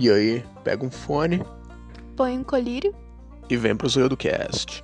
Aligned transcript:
E 0.00 0.10
aí, 0.10 0.42
pega 0.64 0.82
um 0.82 0.90
fone 0.90 1.44
Põe 2.16 2.38
um 2.38 2.42
colírio. 2.42 2.94
e 3.50 3.56
vem 3.58 3.76
pro 3.76 3.86
Zoio 3.86 4.08
do 4.08 4.16
Cast. 4.16 4.82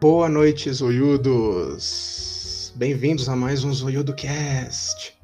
Boa 0.00 0.28
noite, 0.28 0.72
zoiudos! 0.72 2.72
Bem-vindos 2.76 3.28
a 3.28 3.34
mais 3.34 3.64
um 3.64 3.72
Zoiudo 3.72 4.14
Cast. 4.14 5.18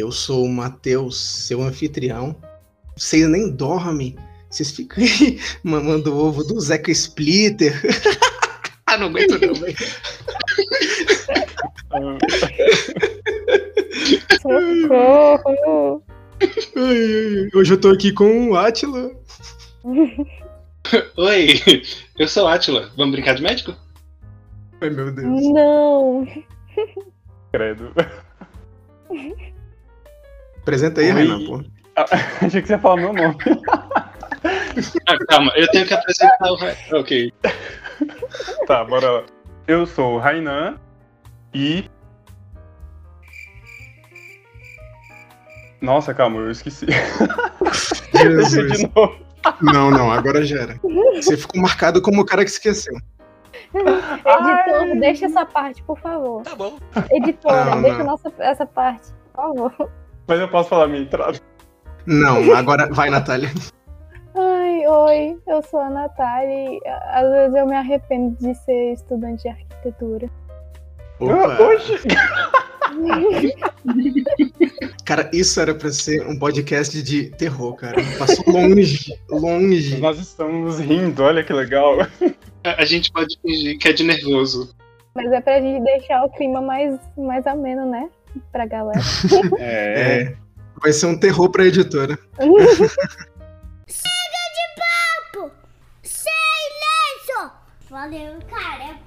Eu 0.00 0.10
sou 0.10 0.46
o 0.46 0.52
Matheus, 0.52 1.16
seu 1.16 1.62
anfitrião. 1.62 2.34
Vocês 2.96 3.28
nem 3.28 3.52
dormem, 3.52 4.16
vocês 4.50 4.70
ficam 4.70 5.02
aí 5.02 5.40
mamando 5.62 6.14
o 6.14 6.18
ovo 6.26 6.44
do 6.44 6.60
Zeca 6.60 6.90
Splitter. 6.90 7.80
ah, 8.86 8.96
não 8.96 9.08
aguento 9.08 9.38
não, 9.40 9.54
velho. 9.54 9.76
Socorro! 14.40 16.02
Hoje 17.54 17.72
eu 17.72 17.80
tô 17.80 17.90
aqui 17.90 18.12
com 18.12 18.50
o 18.50 18.56
Atila. 18.56 19.10
Oi, 21.16 21.82
eu 22.18 22.28
sou 22.28 22.44
o 22.44 22.48
Atila. 22.48 22.90
Vamos 22.96 23.12
brincar 23.12 23.34
de 23.34 23.42
médico? 23.42 23.74
Ai, 24.80 24.90
meu 24.90 25.10
Deus. 25.10 25.42
Não! 25.52 26.26
Credo. 27.52 27.92
Apresenta 30.58 31.00
aí, 31.00 31.06
Oi. 31.06 31.12
Renan, 31.12 31.44
pô. 31.46 31.64
Achei 32.42 32.60
que 32.60 32.68
você 32.68 32.74
ia 32.74 32.78
falar 32.78 32.96
meu 32.96 33.12
nome. 33.12 33.36
Ah, 35.08 35.16
calma, 35.28 35.52
eu 35.56 35.68
tenho 35.70 35.86
que 35.86 35.94
apresentar 35.94 36.50
o. 36.50 36.54
Ra- 36.56 36.74
Ok. 36.92 37.32
Tá, 38.66 38.84
bora 38.84 39.10
lá. 39.10 39.22
Eu 39.66 39.86
sou 39.86 40.14
o 40.14 40.18
Rainan 40.18 40.78
e. 41.54 41.88
Nossa, 45.80 46.14
calma, 46.14 46.40
eu 46.40 46.50
esqueci. 46.50 46.86
Deixa 48.12 48.30
Jesus. 48.50 48.78
de 48.78 48.90
novo. 48.94 49.16
Não, 49.62 49.90
não, 49.90 50.10
agora 50.10 50.44
já 50.44 50.60
era. 50.62 50.80
Você 51.14 51.36
ficou 51.36 51.60
marcado 51.62 52.02
como 52.02 52.22
o 52.22 52.26
cara 52.26 52.44
que 52.44 52.50
esqueceu. 52.50 52.94
Editor, 53.74 55.00
deixa 55.00 55.26
essa 55.26 55.44
parte, 55.46 55.82
por 55.84 55.98
favor. 56.00 56.42
Tá 56.42 56.54
bom. 56.56 56.78
Editora, 57.10 57.72
Ah, 57.74 57.80
deixa 57.80 57.98
não. 57.98 58.06
nossa, 58.06 58.32
essa 58.38 58.66
parte, 58.66 59.08
por 59.32 59.42
favor. 59.42 59.90
Mas 60.26 60.40
eu 60.40 60.48
posso 60.48 60.68
falar 60.68 60.88
minha 60.88 61.02
entrada. 61.02 61.38
Não, 62.06 62.54
agora 62.54 62.88
vai, 62.92 63.08
Natália. 63.10 63.50
Ai, 64.38 64.86
oi, 64.86 65.38
eu 65.46 65.62
sou 65.62 65.80
a 65.80 65.88
Natália 65.88 66.52
e 66.52 66.78
às 66.86 67.30
vezes 67.30 67.56
eu 67.56 67.66
me 67.66 67.74
arrependo 67.74 68.36
de 68.38 68.54
ser 68.54 68.92
estudante 68.92 69.44
de 69.44 69.48
arquitetura. 69.48 70.28
Opa. 71.18 71.58
Oxi! 71.62 71.94
Cara, 75.06 75.30
isso 75.32 75.58
era 75.60 75.74
pra 75.74 75.90
ser 75.90 76.26
um 76.26 76.38
podcast 76.38 77.02
de 77.02 77.30
terror, 77.30 77.74
cara. 77.74 77.96
Passou 78.18 78.44
longe, 78.52 79.14
longe. 79.30 80.00
Nós 80.00 80.18
estamos 80.18 80.78
rindo, 80.80 81.22
olha 81.22 81.42
que 81.42 81.52
legal. 81.52 82.00
A, 82.00 82.82
a 82.82 82.84
gente 82.84 83.10
pode 83.12 83.38
fingir 83.40 83.78
que 83.78 83.88
é 83.88 83.92
de 83.92 84.04
nervoso. 84.04 84.74
Mas 85.14 85.32
é 85.32 85.40
pra 85.40 85.60
gente 85.60 85.82
deixar 85.82 86.24
o 86.24 86.30
clima 86.30 86.60
mais, 86.60 86.98
mais 87.16 87.46
ameno, 87.46 87.86
né? 87.86 88.10
Pra 88.52 88.66
galera. 88.66 89.00
É. 89.58 90.22
É, 90.22 90.34
vai 90.82 90.92
ser 90.92 91.06
um 91.06 91.18
terror 91.18 91.50
pra 91.50 91.64
editora. 91.64 92.18
Valeu, 97.96 98.38
cara. 98.46 98.98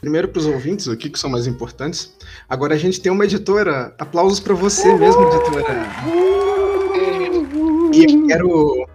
Primeiro 0.00 0.26
pros 0.26 0.44
ouvintes 0.44 0.88
aqui, 0.88 1.08
que 1.08 1.16
são 1.16 1.30
mais 1.30 1.46
importantes. 1.46 2.16
Agora 2.48 2.74
a 2.74 2.76
gente 2.76 3.00
tem 3.00 3.12
uma 3.12 3.24
editora. 3.24 3.94
Aplausos 3.96 4.40
pra 4.40 4.54
você 4.54 4.92
mesmo, 4.96 5.22
editora. 5.22 5.86
E 7.94 8.04
eu 8.12 8.26
quero. 8.26 8.86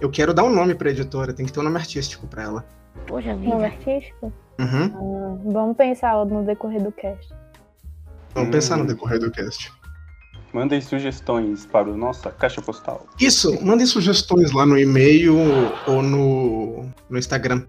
Eu 0.00 0.10
quero 0.10 0.34
dar 0.34 0.42
um 0.42 0.50
nome 0.50 0.74
pra 0.74 0.90
editora, 0.90 1.32
tem 1.32 1.46
que 1.46 1.52
ter 1.52 1.60
um 1.60 1.62
nome 1.62 1.76
artístico 1.76 2.26
pra 2.26 2.42
ela. 2.42 2.66
Poxa 3.06 3.32
Nome 3.32 3.64
artístico? 3.66 4.32
Uhum. 4.58 5.38
Ah, 5.46 5.52
vamos 5.52 5.76
pensar 5.76 6.24
no 6.26 6.44
decorrer 6.44 6.82
do 6.82 6.90
cast. 6.90 7.32
Vamos 8.34 8.48
Hum. 8.48 8.52
pensar 8.52 8.76
no 8.76 8.86
decorrer 8.86 9.20
do 9.20 9.30
cast. 9.30 9.72
Mandem 10.52 10.80
sugestões 10.80 11.64
para 11.64 11.90
a 11.90 11.96
nossa 11.96 12.30
caixa 12.30 12.60
postal. 12.60 13.06
Isso, 13.20 13.64
mandem 13.64 13.86
sugestões 13.86 14.50
lá 14.50 14.66
no 14.66 14.76
e-mail 14.76 15.36
ou 15.86 16.02
no, 16.02 16.88
no 17.08 17.18
Instagram. 17.18 17.62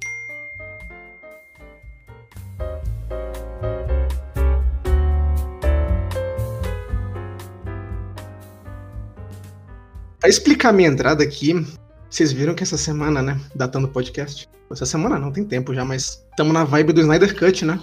Pra 10.20 10.30
explicar 10.30 10.72
minha 10.72 10.90
entrada 10.90 11.24
aqui, 11.24 11.66
vocês 12.10 12.32
viram 12.32 12.54
que 12.54 12.64
essa 12.64 12.78
semana, 12.78 13.22
né, 13.22 13.40
datando 13.56 13.88
o 13.88 13.90
podcast, 13.92 14.48
essa 14.72 14.86
semana 14.86 15.20
não, 15.20 15.32
tem 15.32 15.44
tempo 15.44 15.74
já, 15.74 15.84
mas 15.84 16.24
estamos 16.30 16.54
na 16.54 16.64
vibe 16.64 16.94
do 16.94 17.02
Snyder 17.02 17.38
Cut, 17.38 17.66
né? 17.66 17.80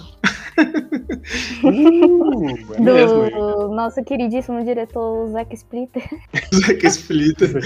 Uh, 1.63 2.73
é 2.75 2.79
mesmo. 2.79 3.29
Do 3.29 3.67
nosso 3.69 4.03
queridíssimo 4.03 4.63
diretor 4.63 5.27
Zack 5.29 5.53
Splitter. 5.55 6.03
Zack 6.53 6.85
Splitter. 6.87 7.61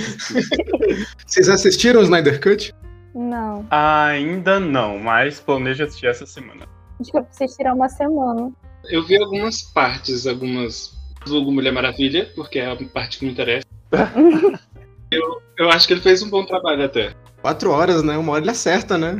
Vocês 1.25 1.49
assistiram 1.49 2.01
o 2.01 2.03
Snyder 2.03 2.41
Cut? 2.41 2.73
Não, 3.15 3.65
Ainda 3.69 4.59
não, 4.59 4.97
mas 4.97 5.39
planejo 5.39 5.83
assistir 5.83 6.07
essa 6.07 6.25
semana. 6.25 6.65
acho 6.99 7.11
que 7.11 7.17
eu 7.17 7.23
preciso 7.23 7.57
tirar 7.57 7.73
uma 7.75 7.87
semana. 7.87 8.51
Eu 8.85 9.05
vi 9.05 9.17
algumas 9.17 9.61
partes, 9.61 10.25
algumas. 10.25 10.91
Vulgo 11.25 11.53
Mulher 11.53 11.71
Maravilha, 11.71 12.29
porque 12.35 12.59
é 12.59 12.69
a 12.69 12.75
parte 12.75 13.19
que 13.19 13.25
me 13.25 13.31
interessa. 13.31 13.65
eu, 15.09 15.41
eu 15.57 15.69
acho 15.69 15.87
que 15.87 15.93
ele 15.93 16.01
fez 16.01 16.21
um 16.21 16.29
bom 16.29 16.45
trabalho 16.45 16.83
até. 16.83 17.13
Quatro 17.41 17.71
horas, 17.71 18.03
né? 18.03 18.17
Uma 18.17 18.33
hora 18.33 18.41
ele 18.41 18.51
acerta, 18.51 18.97
né? 18.97 19.19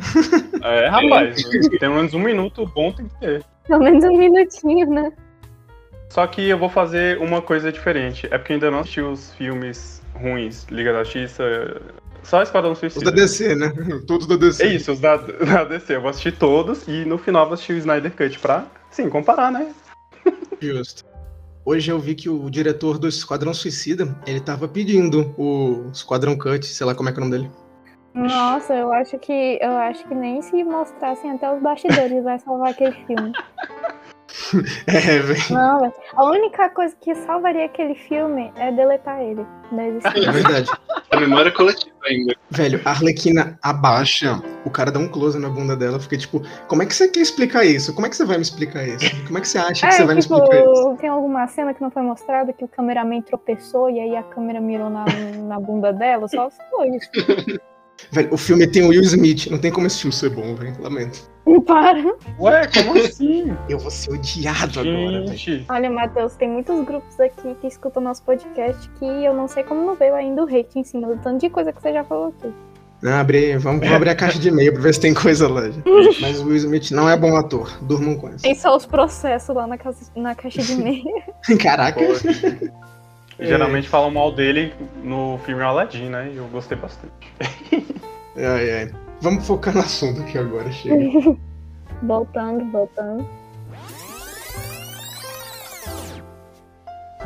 É, 0.61 0.87
rapaz, 0.87 1.43
pelo 1.77 1.95
menos 1.95 2.13
um 2.13 2.19
minuto 2.19 2.65
bom 2.65 2.91
tem 2.91 3.07
que 3.07 3.19
ter. 3.19 3.45
Pelo 3.67 3.83
menos 3.83 4.03
um 4.03 4.17
minutinho, 4.17 4.89
né? 4.89 5.11
Só 6.09 6.27
que 6.27 6.47
eu 6.47 6.57
vou 6.57 6.69
fazer 6.69 7.17
uma 7.19 7.41
coisa 7.41 7.71
diferente. 7.71 8.27
É 8.29 8.37
porque 8.37 8.53
eu 8.53 8.55
ainda 8.55 8.71
não 8.71 8.79
assisti 8.79 9.01
os 9.01 9.33
filmes 9.33 10.01
ruins, 10.13 10.65
Liga 10.69 10.93
da 10.93 11.03
Justiça, 11.03 11.81
só 12.23 12.41
Esquadrão 12.41 12.71
Os 12.71 12.79
Suicida. 12.79 13.05
da 13.05 13.11
DC, 13.11 13.55
né? 13.55 13.73
Todos 14.07 14.27
da 14.27 14.35
DC. 14.35 14.63
É 14.63 14.67
isso, 14.67 14.91
os 14.91 14.99
da, 14.99 15.17
da 15.17 15.63
DC. 15.65 15.95
Eu 15.95 16.01
vou 16.01 16.09
assistir 16.09 16.37
todos 16.37 16.87
e 16.87 17.05
no 17.05 17.17
final 17.17 17.45
vou 17.45 17.53
assistir 17.53 17.73
o 17.73 17.77
Snyder 17.77 18.11
Cut 18.11 18.39
pra, 18.39 18.65
sim, 18.89 19.09
comparar, 19.09 19.51
né? 19.51 19.73
Justo. 20.61 21.03
Hoje 21.65 21.91
eu 21.91 21.99
vi 21.99 22.13
que 22.15 22.29
o 22.29 22.49
diretor 22.49 22.97
do 22.97 23.07
Esquadrão 23.07 23.53
Suicida, 23.53 24.15
ele 24.27 24.39
tava 24.39 24.67
pedindo 24.67 25.33
o 25.37 25.89
Esquadrão 25.93 26.37
Cut, 26.37 26.65
sei 26.65 26.85
lá 26.85 26.93
como 26.93 27.09
é 27.09 27.11
que 27.11 27.19
é 27.19 27.21
o 27.21 27.25
nome 27.25 27.37
dele. 27.37 27.51
Nossa, 28.13 28.75
eu 28.75 28.91
acho 28.93 29.17
que 29.17 29.57
eu 29.61 29.71
acho 29.71 30.05
que 30.07 30.13
nem 30.13 30.41
se 30.41 30.63
mostrassem 30.63 31.31
até 31.31 31.51
os 31.51 31.61
bastidores 31.61 32.23
vai 32.23 32.37
salvar 32.39 32.71
aquele 32.71 32.93
filme. 33.05 33.31
É, 34.87 35.19
velho. 35.19 35.41
Não. 35.51 35.93
A 36.15 36.25
única 36.25 36.69
coisa 36.69 36.95
que 36.99 37.13
salvaria 37.13 37.65
aquele 37.65 37.95
filme 37.95 38.51
é 38.55 38.71
deletar 38.71 39.21
ele 39.21 39.45
da 39.71 39.83
É 39.83 39.87
existência. 39.87 40.31
verdade. 40.31 40.71
A 41.11 41.19
memória 41.19 41.51
coletiva 41.51 41.95
ainda. 42.05 42.35
Velho, 42.49 42.81
a 42.83 42.89
Arlequina 42.89 43.57
abaixa, 43.61 44.41
o 44.65 44.69
cara 44.71 44.91
dá 44.91 44.99
um 44.99 45.07
close 45.07 45.39
na 45.39 45.49
bunda 45.49 45.75
dela, 45.75 45.99
fica 45.99 46.17
tipo, 46.17 46.41
como 46.67 46.81
é 46.81 46.85
que 46.85 46.95
você 46.95 47.07
quer 47.07 47.21
explicar 47.21 47.63
isso? 47.63 47.93
Como 47.93 48.07
é 48.07 48.09
que 48.09 48.15
você 48.15 48.25
vai 48.25 48.37
me 48.37 48.43
explicar 48.43 48.87
isso? 48.87 49.05
Como 49.25 49.37
é 49.37 49.41
que 49.41 49.47
você 49.47 49.57
acha 49.59 49.87
que 49.87 49.93
você 49.93 50.03
vai 50.03 50.15
me 50.15 50.21
tipo, 50.21 50.35
explicar 50.35 50.63
isso? 50.63 50.97
tem 50.99 51.09
alguma 51.09 51.47
cena 51.47 51.73
que 51.73 51.81
não 51.81 51.91
foi 51.91 52.01
mostrada 52.01 52.53
que 52.53 52.65
o 52.65 52.67
cameraman 52.67 53.21
tropeçou 53.21 53.89
e 53.89 53.99
aí 53.99 54.15
a 54.15 54.23
câmera 54.23 54.59
mirou 54.59 54.89
na, 54.89 55.05
na 55.47 55.59
bunda 55.59 55.93
dela, 55.93 56.27
só 56.27 56.49
foi 56.71 56.89
isso. 56.89 57.09
Velho, 58.11 58.33
o 58.33 58.37
filme 58.37 58.67
tem 58.67 58.83
o 58.83 58.89
Will 58.89 59.01
Smith, 59.01 59.47
não 59.49 59.57
tem 59.57 59.71
como 59.71 59.87
esse 59.87 59.99
filme 60.01 60.13
ser 60.13 60.29
bom, 60.29 60.55
velho. 60.55 60.75
Lamento. 60.79 61.31
Para. 61.65 61.99
Ué, 62.39 62.67
como 62.67 62.97
assim? 62.99 63.55
Eu 63.69 63.77
vou 63.79 63.91
ser 63.91 64.11
odiado 64.13 64.79
agora, 64.79 65.25
velho. 65.25 65.65
Olha, 65.69 65.89
Matheus, 65.89 66.35
tem 66.35 66.49
muitos 66.49 66.83
grupos 66.85 67.19
aqui 67.19 67.55
que 67.61 67.67
escutam 67.67 68.01
nosso 68.01 68.23
podcast 68.23 68.89
que 68.99 69.05
eu 69.05 69.33
não 69.33 69.47
sei 69.47 69.63
como 69.63 69.85
não 69.85 69.95
veio 69.95 70.15
ainda 70.15 70.43
o 70.43 70.45
hate 70.47 70.79
em 70.79 70.83
cima 70.83 71.07
do 71.07 71.21
tanto 71.21 71.41
de 71.41 71.49
coisa 71.49 71.71
que 71.73 71.81
você 71.81 71.91
já 71.93 72.03
falou 72.03 72.27
aqui. 72.37 72.53
Não, 73.01 73.11
abrir, 73.13 73.57
vamos, 73.57 73.81
vamos 73.81 73.95
abrir 73.95 74.09
a 74.11 74.15
caixa 74.15 74.39
de 74.39 74.47
e-mail 74.47 74.71
pra 74.71 74.81
ver 74.81 74.93
se 74.93 75.01
tem 75.01 75.13
coisa 75.13 75.47
lá. 75.49 75.69
já. 75.69 75.81
Mas 76.21 76.39
o 76.39 76.45
Will 76.45 76.55
Smith 76.55 76.91
não 76.91 77.09
é 77.09 77.17
bom 77.17 77.35
ator. 77.35 77.77
Durmam 77.81 78.15
com 78.15 78.29
isso. 78.29 78.43
Tem 78.43 78.55
só 78.55 78.73
os 78.77 78.85
processos 78.85 79.53
lá 79.53 79.67
na, 79.67 79.77
casa- 79.77 80.09
na 80.15 80.33
caixa 80.33 80.61
de 80.61 80.71
e-mail. 80.71 81.03
Caraca. 81.61 81.99
Pô, 83.37 83.43
Geralmente 83.43 83.89
falam 83.89 84.11
mal 84.11 84.31
dele 84.31 84.73
no 85.03 85.39
filme 85.45 85.61
Aladdin, 85.61 86.09
né? 86.09 86.31
E 86.33 86.37
eu 86.37 86.47
gostei 86.47 86.77
bastante. 86.77 87.13
Ai, 88.35 88.71
ai. 88.71 88.91
Vamos 89.21 89.45
focar 89.45 89.75
no 89.75 89.81
assunto 89.81 90.21
aqui 90.21 90.39
agora, 90.39 90.71
chega. 90.71 90.95
voltando, 92.01 92.65
voltando. 92.71 93.29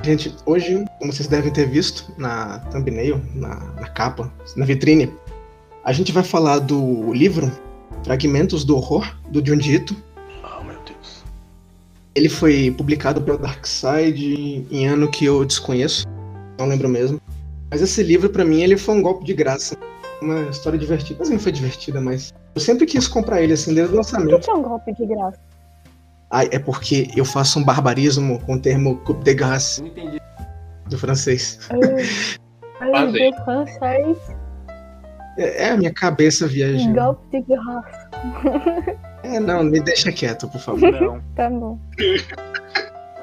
Gente, 0.04 0.36
hoje, 0.46 0.86
como 1.00 1.12
vocês 1.12 1.28
devem 1.28 1.52
ter 1.52 1.66
visto 1.66 2.14
na 2.18 2.60
thumbnail, 2.72 3.22
na, 3.34 3.56
na 3.80 3.88
capa, 3.90 4.32
na 4.56 4.66
vitrine, 4.66 5.12
a 5.84 5.92
gente 5.92 6.12
vai 6.12 6.24
falar 6.24 6.60
do 6.60 7.14
livro 7.14 7.52
Fragmentos 8.04 8.64
do 8.64 8.76
Horror, 8.76 9.16
do 9.30 9.46
Junji 9.46 9.76
Ito. 9.76 9.96
Ele 12.18 12.30
foi 12.30 12.72
publicado 12.76 13.22
pela 13.22 13.38
Darkside 13.38 14.66
em 14.72 14.88
ano 14.88 15.08
que 15.12 15.24
eu 15.26 15.46
desconheço, 15.46 16.04
não 16.58 16.66
lembro 16.66 16.90
mesmo. 16.90 17.22
Mas 17.70 17.80
esse 17.80 18.02
livro, 18.02 18.28
pra 18.28 18.44
mim, 18.44 18.64
ele 18.64 18.76
foi 18.76 18.96
um 18.96 19.04
golpe 19.04 19.24
de 19.24 19.36
graça. 19.36 19.78
Uma 20.20 20.50
história 20.50 20.80
divertida. 20.80 21.20
Mas 21.20 21.30
não 21.30 21.38
foi 21.38 21.52
divertida, 21.52 22.02
mas 22.02 22.34
eu 22.56 22.60
sempre 22.62 22.88
quis 22.88 23.08
comprar 23.08 23.44
ele, 23.44 23.54
assim, 23.54 23.72
desde 23.76 23.94
o 23.94 23.98
Por 23.98 24.04
que 24.08 24.14
lançamento. 24.16 24.44
que 24.44 24.50
é 24.50 24.54
um 24.56 24.64
golpe 24.64 24.92
de 24.96 25.06
graça? 25.06 25.40
Ai, 26.32 26.50
é 26.52 26.58
porque 26.58 27.08
eu 27.16 27.24
faço 27.24 27.60
um 27.60 27.64
barbarismo 27.64 28.40
com 28.40 28.56
o 28.56 28.60
termo 28.60 28.98
coup 29.06 29.14
de 29.24 29.34
grâce 29.36 29.80
Não 29.82 29.88
entendi. 29.90 30.20
do 30.90 30.98
francês. 30.98 31.60
Ai, 31.70 32.92
Fazem. 32.92 33.30
do 33.32 33.38
francês, 33.46 34.18
É, 35.38 35.66
é 35.68 35.70
a 35.70 35.78
minha 35.78 35.94
cabeça 35.94 36.48
viajando. 36.48 36.96
golpe 36.96 37.30
de 37.30 37.46
graça. 37.48 38.10
É, 39.24 39.40
não, 39.40 39.64
me 39.64 39.80
deixa 39.80 40.12
quieto, 40.12 40.48
por 40.48 40.60
favor. 40.60 40.92
Não. 40.92 41.22
Tá 41.36 41.50
bom. 41.50 41.80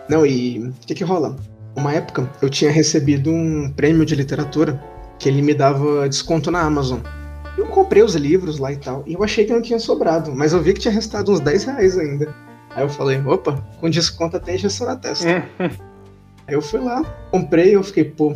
Não, 0.08 0.26
e 0.26 0.58
o 0.58 0.72
que 0.86 0.94
que 0.94 1.02
rola? 1.02 1.34
Uma 1.74 1.94
época 1.94 2.28
eu 2.42 2.50
tinha 2.50 2.70
recebido 2.70 3.30
um 3.30 3.72
prêmio 3.72 4.04
de 4.04 4.14
literatura 4.14 4.78
que 5.18 5.28
ele 5.28 5.40
me 5.40 5.54
dava 5.54 6.06
desconto 6.08 6.50
na 6.50 6.60
Amazon. 6.60 7.00
Eu 7.56 7.66
comprei 7.66 8.02
os 8.02 8.14
livros 8.14 8.58
lá 8.58 8.70
e 8.70 8.76
tal, 8.76 9.02
e 9.06 9.14
eu 9.14 9.24
achei 9.24 9.46
que 9.46 9.52
não 9.52 9.62
tinha 9.62 9.78
sobrado, 9.78 10.34
mas 10.34 10.52
eu 10.52 10.60
vi 10.60 10.74
que 10.74 10.80
tinha 10.80 10.92
restado 10.92 11.32
uns 11.32 11.40
10 11.40 11.64
reais 11.64 11.98
ainda. 11.98 12.34
Aí 12.70 12.82
eu 12.82 12.88
falei, 12.88 13.20
opa, 13.24 13.64
com 13.80 13.88
desconto 13.88 14.36
até 14.36 14.54
injeção 14.54 14.86
na 14.86 14.96
testa. 14.96 15.48
Aí 16.46 16.54
eu 16.54 16.60
fui 16.60 16.80
lá, 16.80 17.02
comprei 17.30 17.70
e 17.70 17.72
eu 17.72 17.82
fiquei, 17.82 18.04
pô, 18.04 18.34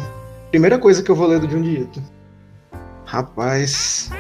primeira 0.50 0.78
coisa 0.78 1.02
que 1.02 1.10
eu 1.10 1.14
vou 1.14 1.26
ler 1.26 1.40
do 1.40 1.50
Junji 1.50 1.81
Ito. 1.82 2.02
Rapaz. 3.05 4.10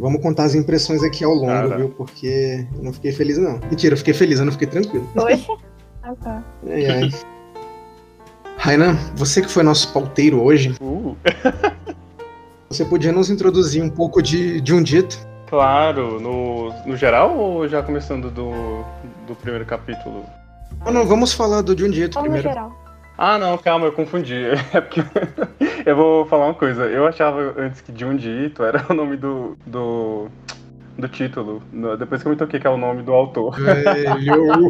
Vamos 0.00 0.22
contar 0.22 0.44
as 0.44 0.54
impressões 0.54 1.02
aqui 1.02 1.22
ao 1.22 1.32
longo, 1.32 1.46
Cara. 1.46 1.76
viu? 1.76 1.90
Porque 1.90 2.66
eu 2.76 2.82
não 2.82 2.92
fiquei 2.92 3.12
feliz, 3.12 3.36
não. 3.38 3.60
Mentira, 3.70 3.92
eu 3.92 3.98
fiquei 3.98 4.14
feliz, 4.14 4.38
eu 4.38 4.44
não 4.46 4.52
fiquei 4.52 4.66
tranquilo. 4.68 5.08
Oxe? 5.16 5.46
Ah, 6.02 6.14
tá. 6.14 6.42
Ai, 6.66 6.86
ai. 6.86 7.10
Rainan, 8.56 8.96
você 9.14 9.42
que 9.42 9.50
foi 9.50 9.62
nosso 9.62 9.92
pauteiro 9.92 10.42
hoje, 10.42 10.74
Uh, 10.80 11.14
você 12.70 12.86
podia 12.86 13.12
nos 13.12 13.28
introduzir 13.28 13.82
um 13.82 13.90
pouco 13.90 14.22
de, 14.22 14.62
de 14.62 14.72
um 14.74 14.82
dito? 14.82 15.18
claro, 15.46 16.18
no, 16.18 16.72
no 16.86 16.96
geral 16.96 17.36
ou 17.36 17.68
já 17.68 17.82
começando 17.82 18.30
do, 18.30 18.82
do 19.26 19.34
primeiro 19.34 19.66
capítulo? 19.66 20.24
Não, 20.86 20.92
não, 20.92 21.06
vamos 21.06 21.32
falar 21.34 21.60
do 21.60 21.74
de 21.76 21.84
um 21.84 21.90
dito 21.90 22.14
no 22.16 22.22
primeiro. 22.22 22.48
geral. 22.48 22.72
Ah, 23.22 23.36
não, 23.38 23.58
calma, 23.58 23.84
eu 23.86 23.92
confundi. 23.92 24.34
É 24.72 24.80
porque 24.80 25.02
eu 25.84 25.94
vou 25.94 26.24
falar 26.26 26.46
uma 26.46 26.54
coisa. 26.54 26.84
Eu 26.86 27.06
achava 27.06 27.54
antes 27.58 27.82
que 27.82 27.92
Junji 27.94 28.46
Ito 28.46 28.62
era 28.64 28.82
o 28.88 28.94
nome 28.94 29.16
do, 29.18 29.58
do, 29.66 30.28
do 30.98 31.06
título. 31.08 31.62
No- 31.70 31.96
Depois 31.98 32.22
que 32.22 32.28
eu 32.28 32.30
me 32.32 32.36
toquei 32.38 32.58
que 32.58 32.66
é 32.66 32.70
o 32.70 32.78
nome 32.78 33.02
do 33.02 33.12
autor. 33.12 33.54
Velho. 33.60 34.68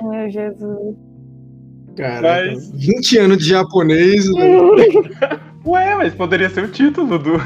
Oh, 0.00 0.08
meu 0.10 0.30
Jesus. 0.30 0.96
Caraca, 1.96 2.52
Mas- 2.52 2.70
20 2.72 3.18
anos 3.18 3.38
de 3.38 3.48
japonês, 3.48 4.26
velho. 4.32 4.74
Ué, 5.66 5.96
mas 5.96 6.14
poderia 6.14 6.48
ser 6.48 6.64
o 6.64 6.68
título 6.68 7.18
do. 7.18 7.40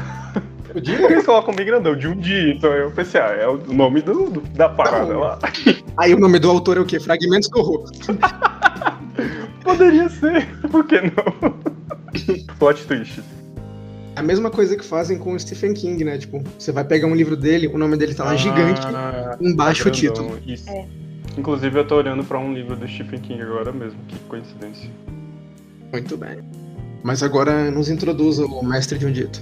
Podia? 0.73 0.97
que 0.97 1.03
eles 1.13 1.25
colocam 1.25 1.53
bem 1.53 1.65
grandão? 1.65 1.99
Junji 1.99 2.51
Ito. 2.51 2.65
Eu 2.67 2.91
pensei, 2.91 3.19
ah, 3.21 3.27
é 3.39 3.47
o 3.47 3.57
nome 3.73 4.01
do, 4.01 4.29
do- 4.29 4.41
da 4.41 4.69
parada 4.69 5.13
Não. 5.13 5.19
lá. 5.19 5.39
Aí 5.97 6.13
o 6.13 6.19
nome 6.19 6.39
do 6.39 6.49
autor 6.49 6.77
é 6.77 6.79
o 6.79 6.85
quê? 6.85 6.99
Fragmentos 6.99 7.49
do 7.49 7.59
horror. 7.59 7.89
Poderia 9.63 10.09
ser, 10.09 10.47
por 10.69 10.85
que 10.85 10.99
não? 11.01 11.53
Plot 12.57 12.85
twist. 12.85 13.21
A 14.15 14.21
mesma 14.21 14.49
coisa 14.49 14.75
que 14.75 14.83
fazem 14.83 15.17
com 15.17 15.33
o 15.33 15.39
Stephen 15.39 15.73
King, 15.73 16.03
né? 16.03 16.17
Tipo, 16.17 16.43
você 16.57 16.71
vai 16.71 16.83
pegar 16.83 17.07
um 17.07 17.15
livro 17.15 17.35
dele, 17.37 17.67
o 17.67 17.77
nome 17.77 17.95
dele 17.97 18.13
tá 18.13 18.23
lá 18.25 18.35
gigante, 18.35 18.81
Ah, 18.87 19.37
embaixo 19.39 19.87
o 19.87 19.91
título. 19.91 20.37
Isso. 20.45 20.69
É. 20.69 20.85
Inclusive 21.37 21.79
eu 21.79 21.87
tô 21.87 21.95
olhando 21.95 22.23
pra 22.23 22.37
um 22.37 22.53
livro 22.53 22.75
do 22.75 22.85
Stephen 22.87 23.19
King 23.21 23.41
agora 23.41 23.71
mesmo, 23.71 23.97
que 24.07 24.17
coincidência. 24.27 24.89
Muito 25.91 26.17
bem. 26.17 26.39
Mas 27.03 27.23
agora 27.23 27.71
nos 27.71 27.89
introduza 27.89 28.45
o 28.45 28.65
mestre 28.65 28.97
de 28.99 29.05
um 29.05 29.11
dito. 29.11 29.41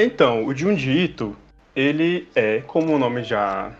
Então, 0.00 0.46
o 0.46 0.54
Junji 0.54 1.12
ele 1.74 2.28
é, 2.36 2.60
como 2.60 2.94
o 2.94 2.98
nome 2.98 3.24
já 3.24 3.72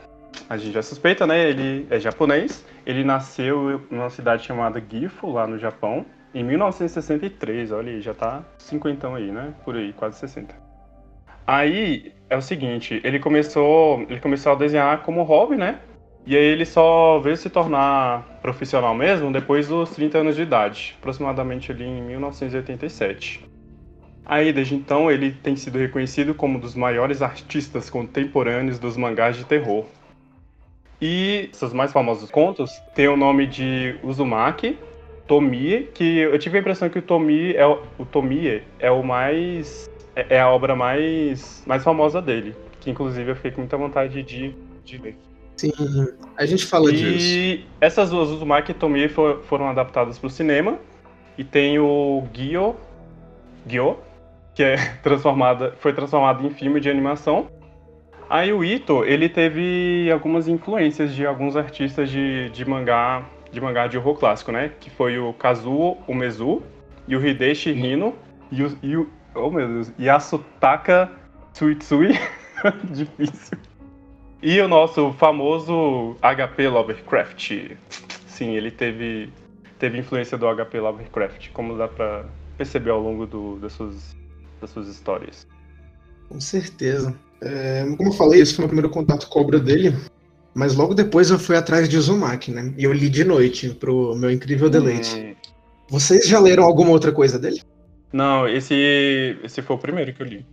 a 0.48 0.56
gente 0.56 0.72
já 0.72 0.82
suspeita, 0.82 1.26
né? 1.26 1.48
Ele 1.48 1.86
é 1.90 2.00
japonês. 2.00 2.66
Ele 2.84 3.04
nasceu 3.04 3.80
numa 3.88 4.10
cidade 4.10 4.44
chamada 4.44 4.82
Gifu, 4.82 5.30
lá 5.30 5.46
no 5.46 5.58
Japão, 5.58 6.04
em 6.34 6.42
1963. 6.42 7.70
Olha 7.70 7.92
aí, 7.92 8.00
já 8.00 8.14
tá 8.14 8.42
cinquentão 8.58 9.14
aí, 9.14 9.30
né? 9.30 9.54
Por 9.64 9.76
aí, 9.76 9.92
quase 9.92 10.18
60. 10.18 10.54
Aí 11.46 12.12
é 12.28 12.36
o 12.36 12.42
seguinte, 12.42 13.00
ele 13.04 13.20
começou, 13.20 14.00
ele 14.08 14.20
começou 14.20 14.52
a 14.52 14.54
desenhar 14.56 15.02
como 15.02 15.22
hobby, 15.22 15.56
né? 15.56 15.78
E 16.26 16.36
aí 16.36 16.44
ele 16.44 16.66
só 16.66 17.20
veio 17.20 17.36
se 17.36 17.48
tornar 17.48 18.40
profissional 18.42 18.94
mesmo 18.94 19.32
depois 19.32 19.68
dos 19.68 19.90
30 19.90 20.18
anos 20.18 20.36
de 20.36 20.42
idade, 20.42 20.96
aproximadamente 20.98 21.70
ali 21.72 21.84
em 21.84 22.02
1987. 22.02 23.57
Aí, 24.28 24.52
desde 24.52 24.74
então, 24.74 25.10
ele 25.10 25.32
tem 25.32 25.56
sido 25.56 25.78
reconhecido 25.78 26.34
como 26.34 26.58
um 26.58 26.60
dos 26.60 26.74
maiores 26.74 27.22
artistas 27.22 27.88
contemporâneos 27.88 28.78
dos 28.78 28.94
mangás 28.94 29.36
de 29.38 29.44
terror. 29.46 29.86
E 31.00 31.48
seus 31.52 31.72
mais 31.72 31.92
famosos 31.92 32.30
contos 32.30 32.70
têm 32.94 33.08
o 33.08 33.16
nome 33.16 33.46
de 33.46 33.96
Uzumaki, 34.02 34.76
Tomie, 35.26 35.88
que 35.94 36.18
eu 36.18 36.38
tive 36.38 36.58
a 36.58 36.60
impressão 36.60 36.90
que 36.90 36.98
o 36.98 37.02
Tomie 37.02 37.56
é 37.56 37.66
o, 37.66 37.82
o 37.98 38.04
Tomie 38.04 38.62
é 38.78 38.90
o 38.90 39.02
mais 39.02 39.88
é 40.16 40.26
é 40.36 40.40
a 40.40 40.50
obra 40.50 40.74
mais 40.74 41.62
mais 41.66 41.84
famosa 41.84 42.20
dele, 42.20 42.54
que 42.80 42.90
inclusive 42.90 43.30
eu 43.30 43.36
fiquei 43.36 43.52
com 43.52 43.60
muita 43.60 43.76
vontade 43.76 44.22
de, 44.22 44.54
de 44.84 44.98
ler. 44.98 45.16
Sim, 45.56 45.70
a 46.36 46.44
gente 46.44 46.66
fala 46.66 46.92
disso. 46.92 47.26
E 47.26 47.64
essas 47.80 48.10
duas, 48.10 48.28
Uzumaki 48.30 48.72
e 48.72 48.74
Tomie, 48.74 49.08
for- 49.08 49.42
foram 49.44 49.68
adaptadas 49.68 50.18
para 50.18 50.26
o 50.26 50.30
cinema. 50.30 50.78
E 51.36 51.44
tem 51.44 51.78
o 51.78 52.24
Gyo, 52.32 52.74
Gyo 53.66 53.96
que 54.58 54.64
é 54.64 54.76
transformada, 55.04 55.72
foi 55.78 55.92
transformado 55.92 56.44
em 56.44 56.50
filme 56.50 56.80
de 56.80 56.90
animação. 56.90 57.46
Aí 58.28 58.52
o 58.52 58.64
Ito, 58.64 59.04
ele 59.04 59.28
teve 59.28 60.10
algumas 60.12 60.48
influências 60.48 61.14
de 61.14 61.24
alguns 61.24 61.56
artistas 61.56 62.10
de, 62.10 62.50
de 62.50 62.68
mangá 62.68 63.24
de 63.52 63.60
mangá 63.60 63.86
de 63.86 63.96
horror 63.96 64.18
clássico, 64.18 64.50
né? 64.50 64.72
Que 64.80 64.90
foi 64.90 65.16
o 65.16 65.32
Kazuo 65.32 65.96
Umezu 66.08 66.60
e 67.06 67.16
o 67.16 67.24
Hideshi 67.24 67.70
Hino 67.70 68.14
e 68.50 68.64
o, 68.64 68.78
e 68.82 68.96
o 68.96 69.08
oh 69.34 69.48
meu 69.48 69.66
Deus, 69.66 69.92
Yasutaka 69.98 71.10
Tsuitsui. 71.52 72.18
Difícil. 72.90 73.56
E 74.42 74.60
o 74.60 74.66
nosso 74.66 75.12
famoso 75.12 76.16
HP 76.20 76.68
Lovecraft. 76.68 77.76
Sim, 78.26 78.54
ele 78.54 78.72
teve, 78.72 79.32
teve 79.78 79.98
influência 79.98 80.36
do 80.36 80.46
HP 80.52 80.80
Lovecraft, 80.80 81.50
como 81.52 81.78
dá 81.78 81.86
pra 81.88 82.24
perceber 82.58 82.90
ao 82.90 83.00
longo 83.00 83.24
do, 83.24 83.56
das, 83.56 83.72
suas, 83.72 84.17
das 84.60 84.70
suas 84.70 84.88
histórias. 84.88 85.46
Com 86.28 86.40
certeza. 86.40 87.14
É, 87.40 87.84
como 87.96 88.08
eu 88.10 88.12
falei, 88.12 88.40
esse 88.40 88.54
foi 88.54 88.64
o 88.64 88.66
meu 88.66 88.68
primeiro 88.68 88.90
contato 88.90 89.28
com 89.28 89.38
a 89.38 89.42
obra 89.42 89.58
dele. 89.60 89.94
Mas 90.54 90.74
logo 90.74 90.92
depois 90.94 91.30
eu 91.30 91.38
fui 91.38 91.56
atrás 91.56 91.88
de 91.88 91.96
Uzumaki, 91.96 92.50
né? 92.50 92.74
E 92.76 92.84
eu 92.84 92.92
li 92.92 93.08
de 93.08 93.24
noite, 93.24 93.70
pro 93.70 94.14
meu 94.16 94.30
incrível 94.30 94.68
deleite. 94.68 95.14
Hum, 95.16 95.34
Vocês 95.88 96.26
já 96.26 96.40
leram 96.40 96.64
alguma 96.64 96.90
outra 96.90 97.12
coisa 97.12 97.38
dele? 97.38 97.62
não, 98.12 98.48
esse, 98.48 98.74
esse 99.44 99.60
foi 99.62 99.76
o 99.76 99.78
primeiro 99.78 100.12
que 100.14 100.22
eu 100.22 100.26
li. 100.26 100.46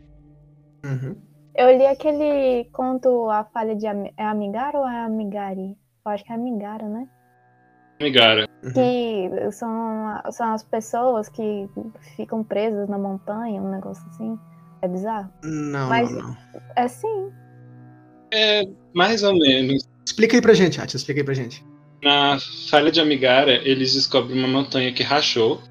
Uhum. 0.86 1.16
Eu 1.56 1.76
li 1.76 1.86
aquele 1.86 2.66
conto 2.72 3.30
A 3.30 3.46
Falha 3.46 3.76
de 3.76 3.88
Ami- 3.88 4.14
é 4.18 4.26
Amigara 4.26 4.78
ou 4.78 4.88
é 4.88 5.06
Amigari? 5.06 5.76
Eu 6.06 6.12
acho 6.12 6.24
que 6.24 6.32
é 6.32 6.36
Amigara, 6.36 6.88
né? 6.88 7.08
Migara. 8.06 8.48
Que 8.74 9.52
são, 9.52 10.22
são 10.32 10.54
as 10.54 10.64
pessoas 10.64 11.28
que 11.30 11.68
ficam 12.16 12.44
presas 12.44 12.88
na 12.88 12.98
montanha, 12.98 13.62
um 13.62 13.70
negócio 13.72 14.04
assim. 14.10 14.38
É 14.82 14.88
bizarro? 14.88 15.30
Não, 15.44 15.90
Mas- 15.90 16.12
não, 16.12 16.22
não. 16.22 16.38
É 16.76 16.88
sim. 16.88 17.32
É 18.34 18.64
mais 18.94 19.24
ou 19.24 19.34
menos. 19.38 19.88
Explica 20.06 20.36
aí 20.38 20.42
pra 20.42 20.54
gente, 20.54 20.80
Atia, 20.80 20.98
explica 20.98 21.22
aí 21.22 21.26
pra 21.26 21.34
gente. 21.34 21.66
Na 22.04 22.38
falha 22.70 22.92
de 22.92 23.00
Amigara, 23.02 23.54
eles 23.68 23.94
descobrem 23.94 24.38
uma 24.38 24.48
montanha 24.48 24.94
que 24.94 25.02
rachou. 25.04 25.62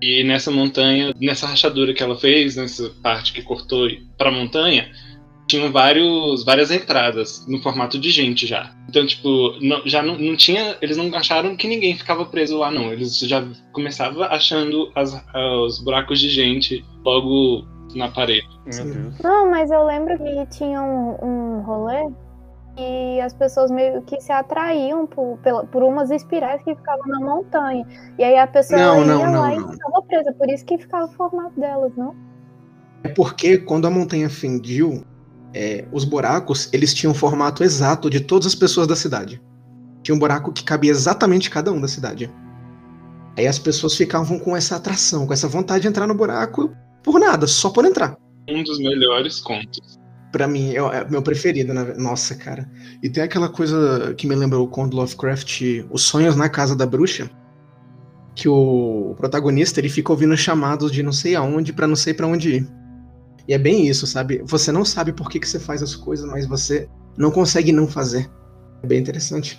E 0.00 0.22
nessa 0.22 0.50
montanha, 0.50 1.12
nessa 1.20 1.46
rachadura 1.46 1.92
que 1.92 2.02
ela 2.02 2.16
fez, 2.16 2.54
nessa 2.56 2.90
parte 3.02 3.32
que 3.32 3.42
cortou 3.42 3.88
para 4.16 4.28
a 4.28 4.32
montanha, 4.32 4.88
tinham 5.48 5.72
vários, 5.72 6.44
várias 6.44 6.70
entradas 6.70 7.44
no 7.48 7.60
formato 7.62 7.98
de 7.98 8.10
gente 8.10 8.46
já. 8.46 8.70
Então, 8.88 9.06
tipo, 9.06 9.28
não- 9.60 9.82
já 9.86 10.02
não, 10.02 10.16
não 10.18 10.36
tinha. 10.36 10.76
Eles 10.80 10.96
não 10.96 11.12
acharam 11.16 11.56
que 11.56 11.66
ninguém 11.66 11.96
ficava 11.96 12.24
preso 12.26 12.58
lá, 12.58 12.70
não. 12.70 12.92
Eles 12.92 13.18
já 13.18 13.42
começavam 13.72 14.22
achando 14.24 14.92
as- 14.94 15.20
os 15.64 15.82
buracos 15.82 16.20
de 16.20 16.28
gente 16.28 16.84
logo 17.04 17.66
na 17.94 18.08
parede. 18.08 18.46
Meu 18.64 18.72
Sim. 18.72 18.92
Deus. 18.92 19.18
Não, 19.20 19.50
mas 19.50 19.70
eu 19.70 19.82
lembro 19.84 20.16
que 20.18 20.46
tinha 20.56 20.82
um, 20.82 21.16
um 21.24 21.60
rolê 21.62 22.10
e 22.76 23.20
as 23.20 23.32
pessoas 23.32 23.70
meio 23.70 24.02
que 24.02 24.20
se 24.20 24.30
atraíam 24.30 25.06
por, 25.06 25.38
pela- 25.38 25.64
por 25.64 25.82
umas 25.82 26.10
espirais 26.10 26.62
que 26.62 26.74
ficavam 26.76 27.06
na 27.06 27.20
montanha. 27.20 27.86
E 28.18 28.22
aí 28.22 28.36
a 28.36 28.46
pessoa 28.46 28.78
Não, 28.78 29.00
ia 29.00 29.06
não, 29.06 29.22
lá 29.40 29.50
não, 29.56 29.70
e 29.70 29.72
ficava 29.72 30.02
presa. 30.02 30.32
Por 30.34 30.48
isso 30.50 30.64
que 30.66 30.78
ficava 30.78 31.06
o 31.06 31.12
formato 31.12 31.58
delas, 31.58 31.90
não? 31.96 32.14
É 33.02 33.08
porque 33.08 33.58
quando 33.58 33.86
a 33.86 33.90
montanha 33.90 34.28
fendiu, 34.28 35.02
é, 35.58 35.84
os 35.90 36.04
buracos 36.04 36.68
eles 36.72 36.94
tinham 36.94 37.10
o 37.10 37.14
formato 37.14 37.64
exato 37.64 38.08
de 38.08 38.20
todas 38.20 38.46
as 38.46 38.54
pessoas 38.54 38.86
da 38.86 38.94
cidade. 38.94 39.42
Tinha 40.02 40.14
um 40.14 40.18
buraco 40.18 40.52
que 40.52 40.62
cabia 40.62 40.92
exatamente 40.92 41.50
cada 41.50 41.72
um 41.72 41.80
da 41.80 41.88
cidade. 41.88 42.32
Aí 43.36 43.46
as 43.46 43.58
pessoas 43.58 43.94
ficavam 43.96 44.38
com 44.38 44.56
essa 44.56 44.76
atração, 44.76 45.26
com 45.26 45.32
essa 45.32 45.48
vontade 45.48 45.82
de 45.82 45.88
entrar 45.88 46.06
no 46.06 46.14
buraco 46.14 46.72
por 47.02 47.18
nada, 47.18 47.46
só 47.46 47.70
por 47.70 47.84
entrar. 47.84 48.16
Um 48.48 48.62
dos 48.62 48.78
melhores 48.78 49.40
contos. 49.40 49.98
Pra 50.30 50.46
mim, 50.46 50.72
é 50.74 50.82
o- 50.82 50.92
é 50.92 51.08
meu 51.08 51.22
preferido, 51.22 51.72
né? 51.74 51.94
Nossa, 51.96 52.34
cara. 52.34 52.68
E 53.02 53.08
tem 53.08 53.22
aquela 53.22 53.48
coisa 53.48 54.14
que 54.16 54.26
me 54.26 54.34
lembra 54.34 54.58
o 54.58 54.68
conto 54.68 54.96
Lovecraft, 54.96 55.62
Os 55.90 56.02
Sonhos 56.02 56.36
na 56.36 56.48
Casa 56.48 56.76
da 56.76 56.86
Bruxa, 56.86 57.30
que 58.34 58.48
o 58.48 59.14
protagonista 59.16 59.80
ele 59.80 59.88
fica 59.88 60.12
ouvindo 60.12 60.36
chamados 60.36 60.92
de 60.92 61.02
não 61.02 61.12
sei 61.12 61.34
aonde 61.34 61.72
pra 61.72 61.86
não 61.86 61.96
sei 61.96 62.14
pra 62.14 62.26
onde 62.26 62.56
ir. 62.56 62.68
E 63.48 63.54
é 63.54 63.58
bem 63.58 63.88
isso, 63.88 64.06
sabe? 64.06 64.42
Você 64.44 64.70
não 64.70 64.84
sabe 64.84 65.12
por 65.12 65.30
que, 65.30 65.40
que 65.40 65.48
você 65.48 65.58
faz 65.58 65.82
as 65.82 65.96
coisas, 65.96 66.26
mas 66.30 66.46
você 66.46 66.86
não 67.16 67.30
consegue 67.30 67.72
não 67.72 67.88
fazer. 67.88 68.30
É 68.82 68.86
bem 68.86 69.00
interessante. 69.00 69.58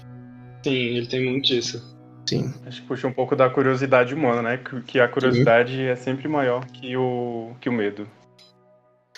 Sim, 0.64 0.72
ele 0.74 1.08
tem 1.08 1.28
muito 1.28 1.48
disso. 1.48 1.84
Sim. 2.28 2.54
Acho 2.68 2.82
que 2.82 2.88
puxa 2.88 3.08
um 3.08 3.12
pouco 3.14 3.36
da 3.36 3.50
curiosidade 3.50 4.14
humana, 4.14 4.44
né? 4.44 4.60
Que- 4.86 5.00
a 5.00 5.08
curiosidade 5.08 5.82
é 5.82 5.96
sempre 5.96 6.28
maior 6.28 6.64
que 6.68 6.96
o, 6.96 7.54
que 7.60 7.68
o 7.68 7.74
medo. 7.74 8.08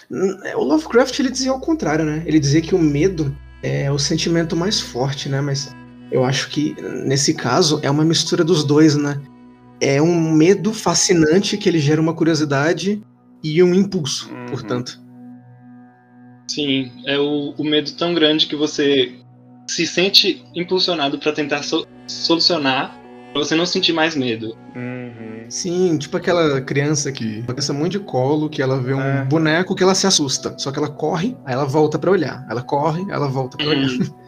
Hum, 0.09 0.37
é, 0.45 0.55
O 0.55 0.63
Lovecraft 0.63 1.19
ele 1.19 1.29
dizia 1.29 1.51
ao 1.51 1.59
contrário, 1.59 2.05
né? 2.05 2.23
Ele 2.25 2.39
dizia 2.39 2.61
que 2.61 2.73
o 2.73 2.79
medo 2.79 3.35
é 3.61 3.91
o 3.91 3.99
sentimento 3.99 4.55
mais 4.55 4.79
forte, 4.79 5.27
né? 5.27 5.41
Mas 5.41 5.75
eu 6.09 6.23
acho 6.23 6.49
que 6.49 6.75
nesse 7.05 7.33
caso 7.33 7.79
é 7.83 7.91
uma 7.91 8.05
mistura 8.05 8.43
dos 8.43 8.63
dois, 8.63 8.95
né? 8.95 9.19
É 9.81 10.01
um 10.01 10.31
medo 10.31 10.73
fascinante 10.73 11.57
que 11.57 11.67
ele 11.67 11.79
gera 11.79 11.99
uma 11.99 12.13
curiosidade 12.13 13.03
e 13.43 13.61
um 13.63 13.73
impulso, 13.73 14.29
Uhum. 14.31 14.45
portanto. 14.47 14.99
Sim, 16.47 16.91
é 17.05 17.17
o, 17.17 17.53
o 17.57 17.63
medo 17.63 17.91
tão 17.93 18.13
grande 18.13 18.45
que 18.47 18.55
você 18.55 19.13
se 19.67 19.85
sente 19.87 20.43
impulsionado 20.53 21.17
pra 21.17 21.31
tentar 21.31 21.63
so- 21.63 21.87
solucionar, 22.07 22.93
pra 23.31 23.41
você 23.43 23.55
não 23.55 23.65
sentir 23.65 23.93
mais 23.93 24.15
medo. 24.15 24.55
Uhum. 24.75 25.45
Sim, 25.49 25.97
tipo 25.97 26.17
aquela 26.17 26.59
criança 26.61 27.11
que 27.11 27.41
pensa 27.43 27.71
muito 27.73 27.93
de 27.93 27.99
colo, 27.99 28.49
que 28.49 28.61
ela 28.61 28.81
vê 28.81 28.93
um 28.93 29.01
É. 29.01 29.23
boneco 29.25 29.75
que 29.75 29.83
ela 29.83 29.95
se 29.95 30.05
assusta. 30.07 30.53
Só 30.57 30.71
que 30.71 30.77
ela 30.79 30.89
corre, 30.89 31.37
aí 31.45 31.53
ela 31.53 31.65
volta 31.65 31.97
pra 31.97 32.11
olhar. 32.11 32.45
Ela 32.49 32.61
corre, 32.61 33.05
ela 33.09 33.27
volta 33.29 33.57
pra 33.57 33.67
olhar. 33.67 33.89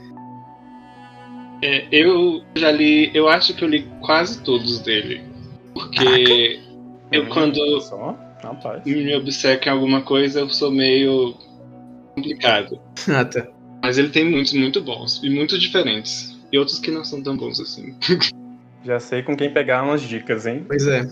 É, 1.65 1.87
eu 1.93 2.41
já 2.57 2.69
li, 2.71 3.09
eu 3.13 3.29
acho 3.29 3.53
que 3.53 3.63
eu 3.63 3.69
li 3.69 3.87
quase 4.01 4.41
todos 4.41 4.81
dele. 4.81 5.21
Porque 5.73 6.59
eu 7.09 7.23
Hum, 7.23 7.29
quando 7.29 7.81
Só? 7.81 8.17
Rapaz. 8.43 8.83
me 8.85 9.15
obceco 9.15 9.67
em 9.67 9.71
alguma 9.71 10.01
coisa, 10.01 10.41
eu 10.41 10.49
sou 10.49 10.71
meio 10.71 11.35
complicado. 12.13 12.79
ah, 13.09 13.25
tá. 13.25 13.47
Mas 13.81 13.97
ele 13.97 14.09
tem 14.09 14.29
muitos 14.29 14.53
muito 14.53 14.81
bons 14.81 15.21
e 15.23 15.29
muito 15.29 15.57
diferentes. 15.57 16.37
E 16.51 16.57
outros 16.57 16.79
que 16.79 16.91
não 16.91 17.03
são 17.03 17.23
tão 17.23 17.35
bons 17.35 17.59
assim. 17.59 17.95
Já 18.85 18.99
sei 18.99 19.23
com 19.23 19.35
quem 19.35 19.51
pegar 19.51 19.83
umas 19.83 20.01
dicas, 20.01 20.45
hein? 20.45 20.65
Pois 20.67 20.85
é. 20.87 21.07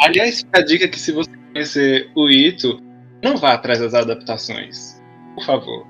Aliás, 0.00 0.44
a 0.52 0.60
dica 0.60 0.86
é 0.86 0.88
que 0.88 0.98
se 0.98 1.12
você 1.12 1.30
conhecer 1.52 2.10
o 2.14 2.30
Ito, 2.30 2.80
não 3.22 3.36
vá 3.36 3.52
atrás 3.52 3.80
das 3.80 3.94
adaptações. 3.94 5.00
Por 5.34 5.44
favor. 5.44 5.86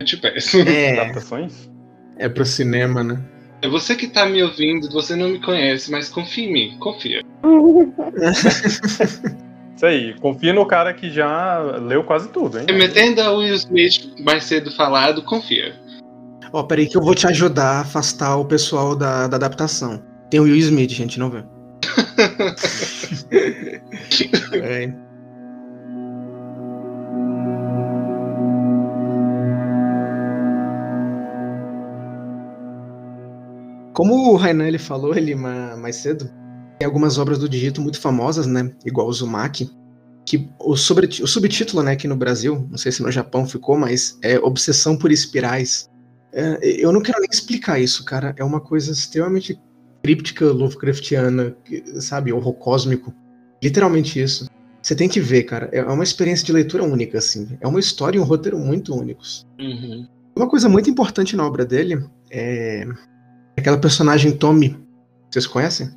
Eu 0.00 0.06
te 0.06 0.16
peço. 0.16 0.58
É, 0.60 1.00
Adaptações? 1.00 1.70
é 2.18 2.28
pro 2.28 2.44
cinema, 2.44 3.02
né? 3.02 3.22
É 3.62 3.68
você 3.68 3.94
que 3.94 4.08
tá 4.08 4.26
me 4.26 4.42
ouvindo, 4.42 4.90
você 4.90 5.14
não 5.14 5.28
me 5.28 5.40
conhece, 5.40 5.90
mas 5.90 6.08
confia 6.08 6.44
em 6.44 6.52
mim, 6.52 6.76
confia. 6.78 7.22
Isso 9.82 9.86
aí, 9.88 10.14
confia 10.20 10.52
no 10.52 10.64
cara 10.64 10.94
que 10.94 11.10
já 11.10 11.58
leu 11.58 12.04
quase 12.04 12.28
tudo, 12.28 12.56
hein? 12.56 12.66
Remetendo 12.68 13.20
a 13.20 13.32
Will 13.32 13.52
Smith 13.56 14.14
mais 14.20 14.44
cedo 14.44 14.70
falado, 14.70 15.24
confia. 15.24 15.74
Ó, 16.52 16.62
peraí 16.62 16.86
que 16.86 16.96
eu 16.96 17.02
vou 17.02 17.16
te 17.16 17.26
ajudar 17.26 17.78
a 17.78 17.80
afastar 17.80 18.36
o 18.36 18.44
pessoal 18.44 18.94
da, 18.94 19.26
da 19.26 19.36
adaptação. 19.36 20.00
Tem 20.30 20.38
o 20.38 20.44
Will 20.44 20.54
Smith, 20.54 20.90
gente, 20.92 21.18
não 21.18 21.28
vê. 21.30 21.42
É. 24.54 24.92
Como 33.92 34.32
o 34.32 34.36
Rainan 34.36 34.68
ele 34.68 34.78
falou 34.78 35.14
ele 35.16 35.34
ma- 35.34 35.76
mais 35.76 35.96
cedo, 35.96 36.30
tem 36.78 36.86
algumas 36.86 37.18
obras 37.18 37.38
do 37.38 37.48
Digito 37.48 37.80
muito 37.80 38.00
famosas, 38.00 38.46
né? 38.46 38.72
Igual 38.84 39.08
o 39.08 39.12
Zumaki, 39.12 39.70
que 40.24 40.48
o, 40.58 40.76
sobre, 40.76 41.06
o 41.06 41.26
subtítulo, 41.26 41.82
né, 41.82 41.92
aqui 41.92 42.06
no 42.06 42.16
Brasil, 42.16 42.66
não 42.70 42.78
sei 42.78 42.92
se 42.92 43.02
no 43.02 43.10
Japão 43.10 43.46
ficou, 43.46 43.76
mas 43.76 44.18
é 44.22 44.38
Obsessão 44.38 44.96
por 44.96 45.10
Espirais. 45.10 45.90
É, 46.32 46.58
eu 46.62 46.92
não 46.92 47.02
quero 47.02 47.20
nem 47.20 47.28
explicar 47.30 47.78
isso, 47.78 48.04
cara. 48.04 48.34
É 48.38 48.44
uma 48.44 48.60
coisa 48.60 48.92
extremamente 48.92 49.60
críptica, 50.02 50.46
Lovecraftiana, 50.46 51.56
sabe? 52.00 52.32
Horror 52.32 52.54
cósmico. 52.54 53.12
Literalmente 53.62 54.20
isso. 54.20 54.48
Você 54.82 54.96
tem 54.96 55.08
que 55.08 55.20
ver, 55.20 55.44
cara. 55.44 55.68
É 55.72 55.82
uma 55.84 56.02
experiência 56.02 56.44
de 56.44 56.52
leitura 56.52 56.82
única, 56.82 57.18
assim. 57.18 57.56
É 57.60 57.68
uma 57.68 57.78
história 57.78 58.18
e 58.18 58.20
um 58.20 58.24
roteiro 58.24 58.58
muito 58.58 58.94
únicos. 58.94 59.46
Uhum. 59.60 60.06
Uma 60.34 60.48
coisa 60.48 60.68
muito 60.68 60.90
importante 60.90 61.36
na 61.36 61.46
obra 61.46 61.64
dele 61.64 62.04
é 62.30 62.84
aquela 63.56 63.78
personagem 63.78 64.32
Tommy. 64.32 64.76
Vocês 65.30 65.46
conhecem? 65.46 65.90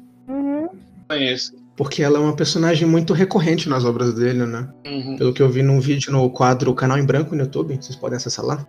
Conheço. 1.10 1.54
Porque 1.76 2.02
ela 2.02 2.18
é 2.18 2.22
uma 2.22 2.36
personagem 2.36 2.88
muito 2.88 3.14
recorrente 3.14 3.68
nas 3.68 3.84
obras 3.84 4.14
dele, 4.14 4.46
né? 4.46 4.70
Uhum. 4.86 5.18
Pelo 5.18 5.34
que 5.34 5.42
eu 5.42 5.50
vi 5.50 5.62
num 5.62 5.80
vídeo 5.80 6.12
no 6.12 6.30
quadro 6.30 6.74
Canal 6.74 6.98
em 6.98 7.06
Branco 7.06 7.36
no 7.36 7.42
YouTube, 7.42 7.76
vocês 7.76 7.96
podem 7.96 8.18
acessar 8.18 8.46
lá. 8.46 8.66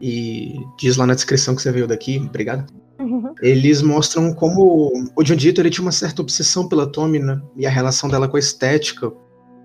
E 0.00 0.56
diz 0.78 0.96
lá 0.96 1.06
na 1.06 1.14
descrição 1.14 1.54
que 1.54 1.62
você 1.62 1.72
veio 1.72 1.86
daqui, 1.86 2.18
obrigado. 2.18 2.70
Uhum. 2.98 3.34
Eles 3.40 3.80
mostram 3.80 4.34
como 4.34 4.92
o 5.16 5.24
Jundito 5.24 5.60
ele 5.60 5.70
tinha 5.70 5.84
uma 5.84 5.92
certa 5.92 6.20
obsessão 6.20 6.68
pela 6.68 6.86
Tommy, 6.86 7.18
né? 7.18 7.40
E 7.56 7.66
a 7.66 7.70
relação 7.70 8.08
dela 8.08 8.28
com 8.28 8.36
a 8.36 8.40
estética. 8.40 9.10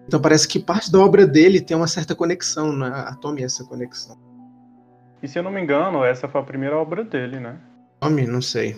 Então 0.07 0.21
parece 0.21 0.47
que 0.47 0.59
parte 0.59 0.91
da 0.91 0.99
obra 0.99 1.27
dele 1.27 1.59
tem 1.59 1.75
uma 1.75 1.87
certa 1.87 2.15
conexão, 2.15 2.71
né? 2.71 2.87
A 2.87 3.15
Tommy 3.15 3.41
é 3.41 3.45
essa 3.45 3.65
conexão. 3.65 4.17
E 5.21 5.27
se 5.27 5.37
eu 5.37 5.43
não 5.43 5.51
me 5.51 5.61
engano, 5.61 6.03
essa 6.03 6.27
foi 6.27 6.39
a 6.39 6.43
primeira 6.43 6.77
obra 6.77 7.03
dele, 7.03 7.39
né? 7.39 7.59
Tommy, 7.99 8.25
não 8.25 8.41
sei. 8.41 8.77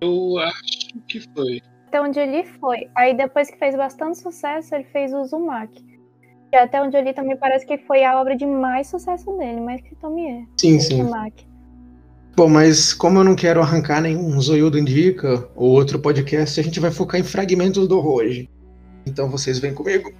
Eu 0.00 0.38
acho 0.38 0.88
que 1.08 1.20
foi. 1.34 1.60
Até 1.88 2.02
onde 2.02 2.20
ele 2.20 2.44
foi. 2.44 2.86
Aí 2.94 3.16
depois 3.16 3.50
que 3.50 3.58
fez 3.58 3.74
bastante 3.74 4.18
sucesso, 4.18 4.74
ele 4.74 4.84
fez 4.84 5.10
o 5.10 5.22
Uzumaki. 5.22 5.82
E 6.52 6.56
até 6.56 6.82
onde 6.82 6.94
eu 6.98 7.02
li 7.02 7.14
também 7.14 7.34
parece 7.36 7.64
que 7.66 7.78
foi 7.78 8.04
a 8.04 8.20
obra 8.20 8.36
de 8.36 8.44
mais 8.44 8.88
sucesso 8.88 9.32
dele, 9.38 9.58
mais 9.60 9.80
que 9.80 9.94
Tomie. 9.96 10.46
Sim, 10.60 10.78
sim. 10.80 11.00
Uzumaki. 11.02 11.48
Bom, 12.36 12.46
mas 12.48 12.92
como 12.92 13.18
eu 13.20 13.24
não 13.24 13.34
quero 13.34 13.62
arrancar 13.62 14.02
nenhum 14.02 14.38
Zoiudo 14.38 14.78
Indica 14.78 15.48
ou 15.56 15.70
outro 15.70 15.98
podcast, 15.98 16.60
a 16.60 16.62
gente 16.62 16.78
vai 16.78 16.90
focar 16.90 17.18
em 17.18 17.24
fragmentos 17.24 17.88
do 17.88 17.96
horror 17.96 18.16
hoje. 18.16 18.50
Então 19.06 19.30
vocês 19.30 19.58
vêm 19.58 19.72
comigo. 19.72 20.12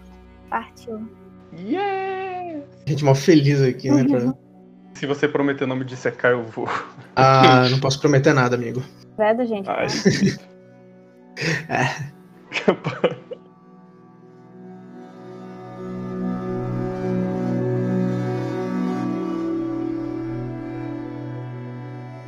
Partiu. 0.48 1.06
Yeah! 1.54 2.60
A 2.86 2.90
gente 2.90 3.02
é 3.02 3.06
mó 3.06 3.14
feliz 3.14 3.60
aqui, 3.60 3.90
né? 3.90 4.04
pra- 4.04 4.34
Se 4.94 5.06
você 5.06 5.28
prometer 5.28 5.66
não 5.66 5.76
me 5.76 5.84
dissecar, 5.84 6.32
eu 6.32 6.44
vou. 6.46 6.66
Ah, 7.14 7.68
não 7.70 7.78
posso 7.78 8.00
prometer 8.00 8.32
nada, 8.32 8.56
amigo. 8.56 8.82
Credo, 9.16 9.44
gente. 9.44 9.68
Ai. 9.68 9.86
É. 11.68 12.08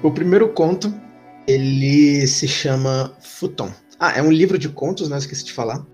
O 0.03 0.11
primeiro 0.11 0.49
conto, 0.51 0.93
ele 1.47 2.27
se 2.27 2.49
chama 2.49 3.13
Futon. 3.21 3.71
Ah, 3.99 4.13
é 4.17 4.23
um 4.23 4.33
livro 4.33 4.59
de 4.59 4.69
contos, 4.69 5.09
né? 5.11 5.19
Esqueci 5.19 5.45
de 5.45 5.53
falar. 5.53 5.85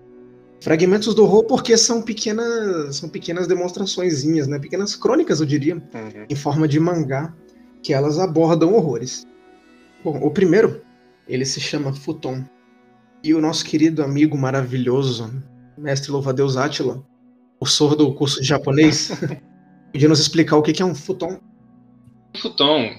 Fragmentos 0.61 1.13
do 1.13 1.23
horror 1.23 1.43
porque 1.43 1.77
são 1.77 2.01
pequenas, 2.01 2.95
são 2.95 3.09
pequenas 3.09 3.47
demonstraçõezinhas, 3.47 4.47
né? 4.47 4.57
Pequenas 4.59 4.95
crônicas, 4.95 5.39
eu 5.39 5.45
diria, 5.45 5.75
Uhum. 5.75 6.25
em 6.29 6.35
forma 6.35 6.67
de 6.67 6.79
mangá, 6.79 7.33
que 7.83 7.93
elas 7.93 8.17
abordam 8.17 8.73
horrores. 8.73 9.27
Bom, 10.03 10.17
o 10.23 10.31
primeiro, 10.31 10.81
ele 11.27 11.45
se 11.45 11.59
chama 11.59 11.93
Futon. 11.93 12.43
E 13.23 13.33
o 13.33 13.41
nosso 13.41 13.65
querido 13.65 14.03
amigo 14.03 14.37
maravilhoso, 14.37 15.43
mestre 15.77 16.11
louva-a-Deus 16.11 16.57
Átila, 16.57 17.03
o 17.59 17.65
sordo 17.65 18.05
do 18.05 18.13
curso 18.13 18.41
de 18.41 18.47
japonês, 18.47 19.11
Podia 19.91 20.09
nos 20.09 20.19
explicar 20.19 20.57
o 20.57 20.61
que 20.61 20.73
que 20.73 20.81
é 20.81 20.85
um 20.85 20.93
futon? 20.93 21.39
O 22.35 22.37
futon, 22.37 22.91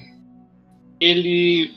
ele 1.00 1.70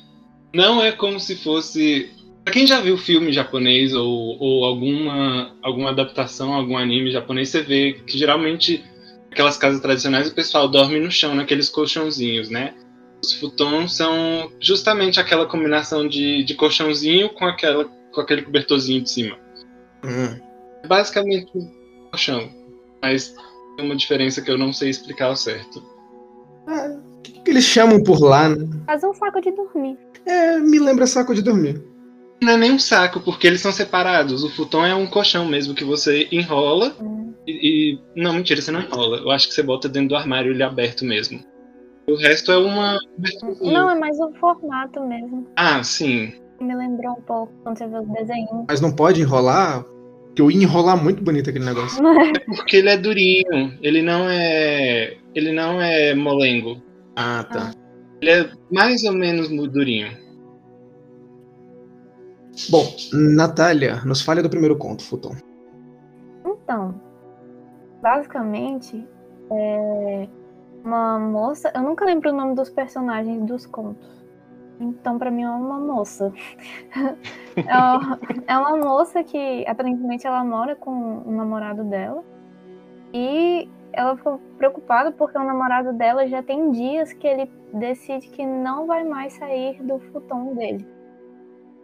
não 0.53 0.81
é 0.81 0.91
como 0.91 1.19
se 1.19 1.35
fosse. 1.35 2.09
Pra 2.43 2.53
quem 2.53 2.65
já 2.65 2.79
viu 2.79 2.97
filme 2.97 3.31
japonês 3.31 3.93
ou, 3.93 4.09
ou 4.39 4.65
alguma, 4.65 5.55
alguma 5.61 5.91
adaptação, 5.91 6.53
algum 6.53 6.75
anime 6.75 7.11
japonês, 7.11 7.49
você 7.49 7.61
vê 7.61 7.93
que 7.93 8.17
geralmente 8.17 8.83
aquelas 9.31 9.57
casas 9.57 9.79
tradicionais 9.79 10.27
o 10.27 10.33
pessoal 10.33 10.67
dorme 10.67 10.99
no 10.99 11.11
chão, 11.11 11.35
naqueles 11.35 11.69
colchãozinhos, 11.69 12.49
né? 12.49 12.73
Os 13.23 13.33
futons 13.33 13.95
são 13.95 14.51
justamente 14.59 15.19
aquela 15.19 15.45
combinação 15.45 16.07
de, 16.07 16.43
de 16.43 16.55
colchãozinho 16.55 17.29
com, 17.29 17.45
aquela, 17.45 17.87
com 18.13 18.21
aquele 18.21 18.41
cobertorzinho 18.41 19.01
de 19.01 19.09
cima. 19.09 19.37
Hum. 20.03 20.39
É 20.83 20.87
basicamente 20.87 21.51
um 21.55 21.71
colchão, 22.11 22.49
mas 23.01 23.33
tem 23.77 23.85
uma 23.85 23.95
diferença 23.95 24.41
que 24.41 24.49
eu 24.51 24.57
não 24.57 24.73
sei 24.73 24.89
explicar 24.89 25.25
ao 25.27 25.35
certo. 25.35 25.83
O 26.67 27.21
que, 27.21 27.31
que 27.41 27.51
eles 27.51 27.63
chamam 27.63 28.01
por 28.03 28.19
lá, 28.21 28.49
né? 28.49 28.67
Faz 28.85 29.03
um 29.03 29.13
saco 29.13 29.41
de 29.41 29.51
dormir. 29.51 29.97
É, 30.25 30.59
me 30.59 30.79
lembra 30.79 31.05
saco 31.07 31.33
de 31.35 31.41
dormir. 31.41 31.81
Não 32.41 32.53
é 32.53 32.57
nem 32.57 32.71
um 32.71 32.79
saco, 32.79 33.19
porque 33.19 33.45
eles 33.45 33.61
são 33.61 33.71
separados. 33.71 34.43
O 34.43 34.49
futon 34.49 34.85
é 34.85 34.95
um 34.95 35.05
colchão 35.05 35.45
mesmo 35.45 35.75
que 35.75 35.83
você 35.83 36.27
enrola 36.31 36.95
Hum. 36.99 37.33
e, 37.45 37.93
e- 37.93 37.99
Não, 38.15 38.33
mentira, 38.33 38.61
você 38.61 38.71
não 38.71 38.81
enrola. 38.81 39.17
Eu 39.17 39.29
acho 39.29 39.47
que 39.47 39.53
você 39.53 39.61
bota 39.61 39.87
dentro 39.87 40.09
do 40.09 40.15
armário 40.15 40.51
ele 40.51 40.63
aberto 40.63 41.05
mesmo. 41.05 41.39
O 42.07 42.15
resto 42.15 42.51
é 42.51 42.57
uma. 42.57 42.97
Não, 43.61 43.89
é 43.91 43.95
mais 43.99 44.19
o 44.19 44.31
formato 44.39 44.99
mesmo. 45.07 45.47
Ah, 45.55 45.83
sim. 45.83 46.33
Me 46.61 46.75
lembrou 46.75 47.13
um 47.13 47.21
pouco 47.21 47.51
quando 47.63 47.77
você 47.77 47.87
vê 47.87 47.97
os 47.97 48.07
desenhos. 48.07 48.65
Mas 48.67 48.79
não 48.79 48.91
pode 48.91 49.19
enrolar? 49.19 49.83
Porque 50.25 50.41
eu 50.41 50.51
ia 50.51 50.63
enrolar 50.63 51.01
muito 51.01 51.23
bonito 51.23 51.49
aquele 51.49 51.65
negócio. 51.65 52.01
É 52.05 52.55
porque 52.55 52.77
ele 52.77 52.89
é 52.89 52.97
durinho. 52.97 53.77
Ele 53.81 54.01
não 54.01 54.29
é. 54.29 55.17
Ele 55.33 55.51
não 55.51 55.81
é 55.81 56.13
molengo. 56.13 56.81
Ah, 57.15 57.43
tá. 57.51 57.71
Ele 58.21 58.31
é 58.31 58.49
mais 58.71 59.03
ou 59.03 59.13
menos 59.13 59.49
durinho. 59.49 60.15
Bom, 62.69 62.85
Natália, 63.11 64.01
nos 64.05 64.21
fale 64.21 64.41
do 64.41 64.49
primeiro 64.49 64.77
conto, 64.77 65.03
Futon. 65.03 65.35
Então, 66.45 67.01
basicamente, 68.01 69.07
é 69.51 70.27
uma 70.83 71.17
moça. 71.17 71.71
Eu 71.73 71.81
nunca 71.81 72.05
lembro 72.05 72.29
o 72.29 72.35
nome 72.35 72.55
dos 72.55 72.69
personagens 72.69 73.43
dos 73.45 73.65
contos. 73.65 74.21
Então, 74.79 75.17
pra 75.19 75.29
mim, 75.29 75.43
é 75.43 75.49
uma 75.49 75.79
moça. 75.79 76.33
é, 77.55 77.77
uma, 77.77 78.19
é 78.47 78.57
uma 78.57 78.77
moça 78.77 79.23
que, 79.23 79.65
aparentemente, 79.67 80.25
ela 80.25 80.43
mora 80.43 80.75
com 80.75 81.23
o 81.25 81.31
namorado 81.31 81.83
dela. 81.83 82.23
E 83.13 83.69
ela 83.93 84.15
ficou 84.15 84.39
preocupada 84.57 85.11
porque 85.11 85.37
o 85.37 85.43
namorado 85.43 85.93
dela 85.93 86.25
já 86.27 86.41
tem 86.41 86.71
dias 86.71 87.13
que 87.13 87.27
ele 87.27 87.51
decide 87.73 88.29
que 88.29 88.45
não 88.45 88.87
vai 88.87 89.03
mais 89.03 89.33
sair 89.33 89.81
do 89.83 89.99
futon 89.99 90.55
dele. 90.55 90.87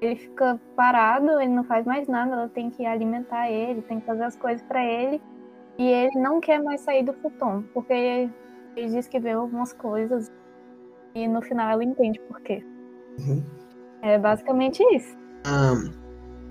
Ele 0.02 0.16
fica 0.16 0.60
parado, 0.76 1.40
ele 1.40 1.52
não 1.52 1.64
faz 1.64 1.86
mais 1.86 2.08
nada, 2.08 2.34
ela 2.34 2.50
tem 2.50 2.70
que 2.70 2.86
alimentar 2.86 3.50
ele, 3.50 3.82
tem 3.82 4.00
que 4.00 4.06
fazer 4.06 4.24
as 4.24 4.36
coisas 4.36 4.62
pra 4.64 4.84
ele. 4.84 5.22
E 5.78 5.88
ele 5.88 6.20
não 6.20 6.40
quer 6.40 6.62
mais 6.62 6.82
sair 6.82 7.04
do 7.04 7.14
futon, 7.14 7.64
porque 7.74 7.94
ele 8.76 8.90
diz 8.90 9.08
que 9.08 9.20
vê 9.20 9.32
algumas 9.32 9.74
coisas 9.74 10.32
e 11.14 11.28
no 11.28 11.42
final 11.42 11.70
ela 11.70 11.84
entende 11.84 12.20
por 12.22 12.40
quê. 12.42 12.64
Uhum. 13.20 13.44
É 14.02 14.18
basicamente 14.18 14.82
isso. 14.96 15.16
Ah, 15.46 15.74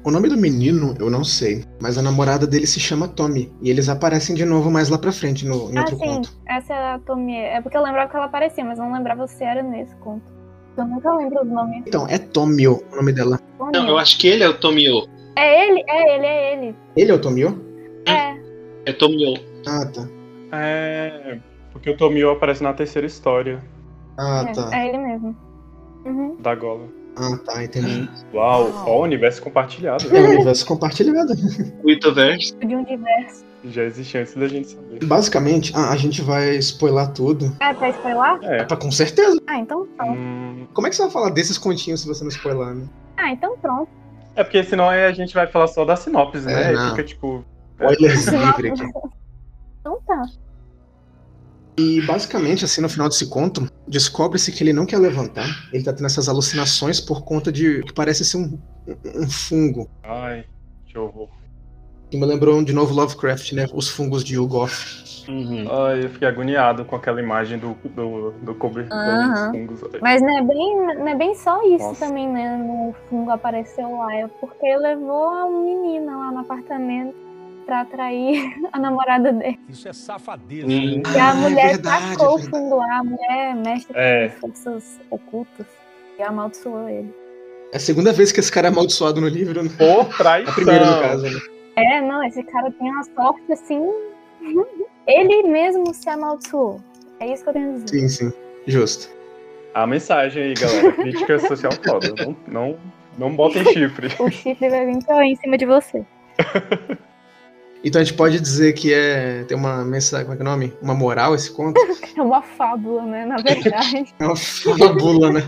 o 0.05 0.11
nome 0.11 0.29
do 0.29 0.37
menino 0.37 0.95
eu 0.99 1.11
não 1.11 1.25
sei, 1.25 1.65
mas 1.81 1.97
a 1.99 2.03
namorada 2.03 2.47
dele 2.47 2.67
se 2.67 2.79
chama 2.81 3.09
Tommy. 3.09 3.53
E 3.63 3.71
eles 3.71 3.89
aparecem 3.89 4.35
de 4.35 4.45
novo 4.45 4.71
mais 4.71 4.89
lá 4.89 4.99
pra 4.99 5.13
frente 5.13 5.47
no, 5.47 5.71
em 5.73 5.77
Ah, 5.79 5.81
outro 5.81 5.97
sim, 5.99 6.05
conto. 6.07 6.31
essa 6.49 6.73
é 6.75 6.93
a 6.95 6.99
Tomie. 6.99 7.37
É 7.37 7.61
porque 7.61 7.77
eu 7.77 7.83
lembrava 7.83 8.09
que 8.11 8.17
ela 8.17 8.27
aparecia, 8.27 8.65
mas 8.65 8.79
eu 8.79 8.85
não 8.85 8.93
lembrava 8.93 9.27
se 9.27 9.43
era 9.43 9.63
nesse 9.63 9.95
conto. 9.97 10.25
Eu 10.77 10.85
nunca 10.85 11.15
lembro 11.17 11.43
os 11.43 11.49
nomes. 11.49 11.83
Então, 11.87 12.07
é 12.09 12.19
Tomio 12.19 12.83
o 12.93 12.97
nome 12.97 13.13
dela. 13.13 13.41
Não, 13.73 13.89
eu 13.89 13.99
acho 13.99 14.19
que 14.19 14.29
ele 14.29 14.45
é 14.45 14.49
o 14.49 14.59
Tomio. 14.59 15.07
É 15.35 15.69
ele, 15.69 15.83
é 15.89 16.15
ele, 16.17 16.27
é 16.27 16.53
ele. 16.53 16.77
Ele 16.97 17.11
é 17.11 17.15
o 17.15 17.21
Tomio? 17.21 17.65
É. 18.07 18.37
É 18.87 18.93
Tomio. 18.93 19.35
Ah, 19.67 19.87
tá. 19.87 20.07
É. 20.53 21.39
Porque 21.73 21.91
o 21.91 21.97
Tomio 21.97 22.31
aparece 22.31 22.63
na 22.63 22.73
terceira 22.73 23.07
história 23.07 23.63
Ah, 24.19 24.45
é, 24.49 24.53
tá. 24.53 24.71
é 24.79 24.89
ele 24.89 24.99
mesmo. 24.99 25.37
Uhum. 26.07 26.37
da 26.41 26.55
Gola. 26.55 26.85
Ah, 27.19 27.37
tá, 27.47 27.65
entendi. 27.65 28.09
Uau, 28.35 28.71
ó, 28.87 28.99
o 29.01 29.03
universo 29.03 29.41
compartilhado. 29.43 30.05
É 30.15 30.21
um 30.21 30.25
universo 30.35 30.67
compartilhado. 30.67 31.33
O 31.83 31.91
Itoverse. 31.91 32.55
De 32.59 32.77
um 32.77 32.85
diverso. 32.85 33.45
Já 33.65 33.83
existe 33.85 34.19
antes 34.19 34.35
da 34.35 34.47
gente 34.47 34.69
saber. 34.69 35.05
Basicamente, 35.05 35.73
ah, 35.75 35.91
a 35.91 35.97
gente 35.97 36.21
vai 36.23 36.57
spoiler 36.57 37.09
tudo. 37.13 37.57
É, 37.59 37.73
pra 37.73 37.89
spoiler? 37.89 38.39
É. 38.45 38.67
Ah, 38.71 38.77
com 38.77 38.93
certeza. 38.93 39.41
Ah, 39.47 39.59
então 39.59 39.87
pronto. 39.97 40.13
Hum, 40.13 40.67
Como 40.75 40.87
é 40.87 40.91
que 40.91 40.97
você 40.97 41.03
vai 41.03 41.11
falar 41.11 41.31
desses 41.31 41.57
continhos 41.59 42.03
se 42.03 42.07
você 42.07 42.23
não 42.23 42.29
spoiler, 42.29 42.75
né? 42.75 42.87
Ah, 43.17 43.31
então 43.33 43.57
pronto. 43.57 43.89
é 44.37 44.45
porque 44.45 44.63
senão 44.63 44.89
a 44.91 45.11
gente 45.13 45.33
vai 45.35 45.47
falar 45.47 45.69
só 45.69 45.85
da 45.87 45.97
sinopse, 45.97 46.43
né? 46.43 46.53
É, 46.53 46.67
Aí 46.69 46.75
não. 46.75 46.91
Fica 46.91 47.03
tipo. 47.03 47.45
Spoilers 47.81 48.27
livre 48.29 48.71
aqui. 48.71 48.83
Então 49.81 49.99
tá. 50.07 50.23
E 51.79 52.01
basicamente, 52.07 52.65
assim, 52.65 52.81
no 52.81 52.89
final 52.89 53.09
desse 53.09 53.29
conto, 53.29 53.71
descobre-se 53.87 54.51
que 54.51 54.65
ele 54.65 54.73
não 54.73 54.87
quer 54.87 54.99
levantar. 54.99 55.47
Ele 55.73 55.85
tá 55.85 55.93
tendo 55.93 56.07
essas 56.07 56.29
alucinações 56.29 57.01
por 57.01 57.23
conta 57.23 57.53
de 57.53 57.83
que 57.83 57.93
parece 57.93 58.25
ser 58.25 58.39
um, 58.39 58.59
um 59.15 59.29
fungo. 59.29 59.89
Ai, 60.03 60.45
que 60.87 60.99
horror. 60.99 61.29
Que 62.11 62.17
me 62.17 62.25
lembrou 62.25 62.65
de 62.65 62.73
novo 62.73 62.95
Lovecraft, 62.95 63.53
né? 63.53 63.67
Os 63.75 63.89
fungos 63.89 64.25
de 64.25 64.39
Ugoth. 64.39 65.05
Uhum. 65.29 65.67
Ai, 65.71 66.05
eu 66.05 66.09
fiquei 66.09 66.29
agoniado 66.29 66.85
com 66.85 66.97
aquela 66.97 67.21
imagem 67.21 67.59
do, 67.59 67.77
do, 67.85 68.31
do 68.31 68.55
cobertor 68.55 68.97
Aham. 68.97 69.51
dos 69.51 69.59
fungos. 69.59 69.83
Ai. 69.93 70.01
Mas 70.01 70.23
não 70.23 70.39
é 70.39 70.43
bem, 70.43 70.77
não 70.97 71.09
é 71.09 71.15
bem 71.15 71.35
só 71.35 71.63
isso 71.67 71.85
Nossa. 71.85 72.07
também, 72.07 72.29
né? 72.29 72.57
No 72.57 72.95
fungo 73.11 73.31
apareceu 73.33 73.99
lá. 73.99 74.15
É 74.15 74.29
porque 74.41 74.77
levou 74.77 75.29
a 75.29 75.51
menina 75.51 76.17
lá 76.17 76.33
no 76.33 76.39
apartamento 76.39 77.26
pra 77.67 77.81
atrair 77.83 78.55
a 78.73 78.79
namorada 78.79 79.33
dele. 79.33 79.59
Isso 79.69 79.89
é 79.89 79.93
safadeza. 79.93 80.67
Hum. 80.67 81.03
E 81.15 81.19
a 81.19 81.27
Ah, 81.27 81.31
é 81.31 81.35
mulher 81.35 81.67
verdade, 81.73 82.11
tacou 82.17 82.27
é 82.27 82.35
o 82.35 82.39
fungo 82.51 82.77
lá. 82.77 82.99
A 83.01 83.05
mulher 83.05 83.55
mexe 83.57 83.87
com 83.87 83.99
É. 83.99 84.25
as 84.27 84.35
forças 84.35 85.01
ocultas. 85.11 85.67
E 86.19 86.23
amaldiçoou 86.23 86.89
ele. 86.89 87.15
É 87.73 87.77
a 87.77 87.81
segunda 87.81 88.11
vez 88.13 88.33
que 88.33 88.41
esse 88.41 88.51
cara 88.51 88.69
é 88.69 88.71
amaldiçoado 88.71 89.21
no 89.21 89.29
livro, 89.29 89.63
né? 89.63 89.69
Por 89.77 90.17
traição. 90.17 90.51
A 90.53 90.55
primeira, 90.55 90.87
no 90.97 91.03
caso, 91.03 91.23
né? 91.25 91.41
É, 91.77 92.01
não, 92.01 92.25
esse 92.25 92.43
cara 92.45 92.71
tem 92.71 92.91
uma 92.91 93.05
sorte 93.05 93.53
assim. 93.53 93.87
Ele 95.07 95.43
mesmo 95.45 95.93
se 95.93 96.09
amaldiçoou. 96.09 96.81
É 97.21 97.33
isso 97.33 97.43
que 97.43 97.51
eu 97.51 97.53
tenho 97.53 97.71
a 97.71 97.73
dizer. 97.75 97.89
Sim, 97.89 98.09
sim. 98.09 98.33
Justo. 98.67 99.11
A 99.75 99.87
mensagem 99.87 100.43
aí, 100.43 100.55
galera. 100.55 100.93
Crítica 100.97 101.39
social 101.39 101.73
foda. 101.85 102.15
Não, 102.17 102.37
não, 102.49 102.77
não 103.19 103.37
botem 103.37 103.63
chifre. 103.73 104.09
O 104.19 104.31
chifre 104.31 104.69
vai 104.71 104.87
vir 104.87 105.05
pra- 105.05 105.25
em 105.27 105.37
cima 105.37 105.59
de 105.59 105.67
você. 105.67 106.03
Então 107.87 108.01
a 108.01 108.05
gente 108.05 108.17
pode 108.17 108.41
dizer 108.41 108.73
que 108.73 108.93
é. 108.93 109.45
Tem 109.45 109.57
uma 109.57 109.85
mensagem. 109.85 110.27
Como 110.27 110.35
é 110.35 110.37
que 110.37 110.43
é 110.43 110.47
o 110.47 110.49
nome? 110.51 110.73
Uma 110.83 110.93
moral 110.93 111.37
esse 111.37 111.51
conto? 111.53 111.81
É 112.17 112.23
uma 112.23 112.41
fábula, 112.41 113.03
né? 113.03 113.27
Na 113.27 113.37
verdade. 113.37 114.07
É 114.19 114.25
uma 114.25 114.35
fábula, 114.35 115.33
né? 115.35 115.43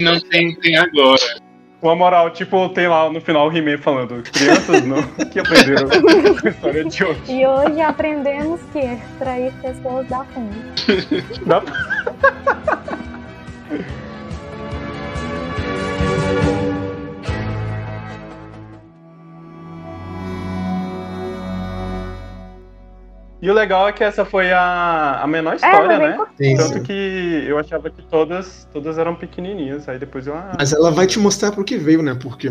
Não 0.00 0.18
tem, 0.18 0.56
tem 0.56 0.74
agora. 0.76 1.20
Uma 1.82 1.94
moral, 1.94 2.30
tipo, 2.30 2.66
tem 2.70 2.88
lá 2.88 3.10
no 3.12 3.20
final 3.20 3.48
o 3.48 3.54
He-Man 3.54 3.76
falando, 3.76 4.22
crianças 4.22 4.82
não, 4.86 5.02
que 5.26 5.38
aprenderam 5.38 5.86
a 6.42 6.48
história 6.48 6.84
de 6.86 7.04
hoje. 7.04 7.20
E 7.28 7.46
hoje 7.46 7.80
aprendemos 7.82 8.58
que 8.72 8.98
trair 9.18 9.52
pessoas 9.60 10.08
dá 10.08 10.24
fundo. 10.24 10.56
Dá- 11.46 11.62
E 23.44 23.50
o 23.50 23.52
legal 23.52 23.86
é 23.86 23.92
que 23.92 24.02
essa 24.02 24.24
foi 24.24 24.50
a, 24.50 25.20
a 25.22 25.26
menor 25.26 25.56
história, 25.56 25.98
foi 25.98 25.98
bem 25.98 25.98
né? 25.98 26.26
Sim, 26.40 26.56
Tanto 26.56 26.78
sim. 26.78 26.82
que 26.82 27.44
eu 27.46 27.58
achava 27.58 27.90
que 27.90 28.00
todas, 28.00 28.66
todas 28.72 28.96
eram 28.96 29.14
pequenininhas. 29.14 29.86
Aí 29.86 29.98
depois 29.98 30.26
eu. 30.26 30.34
Ah, 30.34 30.56
Mas 30.58 30.72
ela 30.72 30.90
vai 30.90 31.06
te 31.06 31.18
mostrar 31.18 31.52
pro 31.52 31.62
que 31.62 31.76
veio, 31.76 32.02
né? 32.02 32.16
Porque 32.18 32.50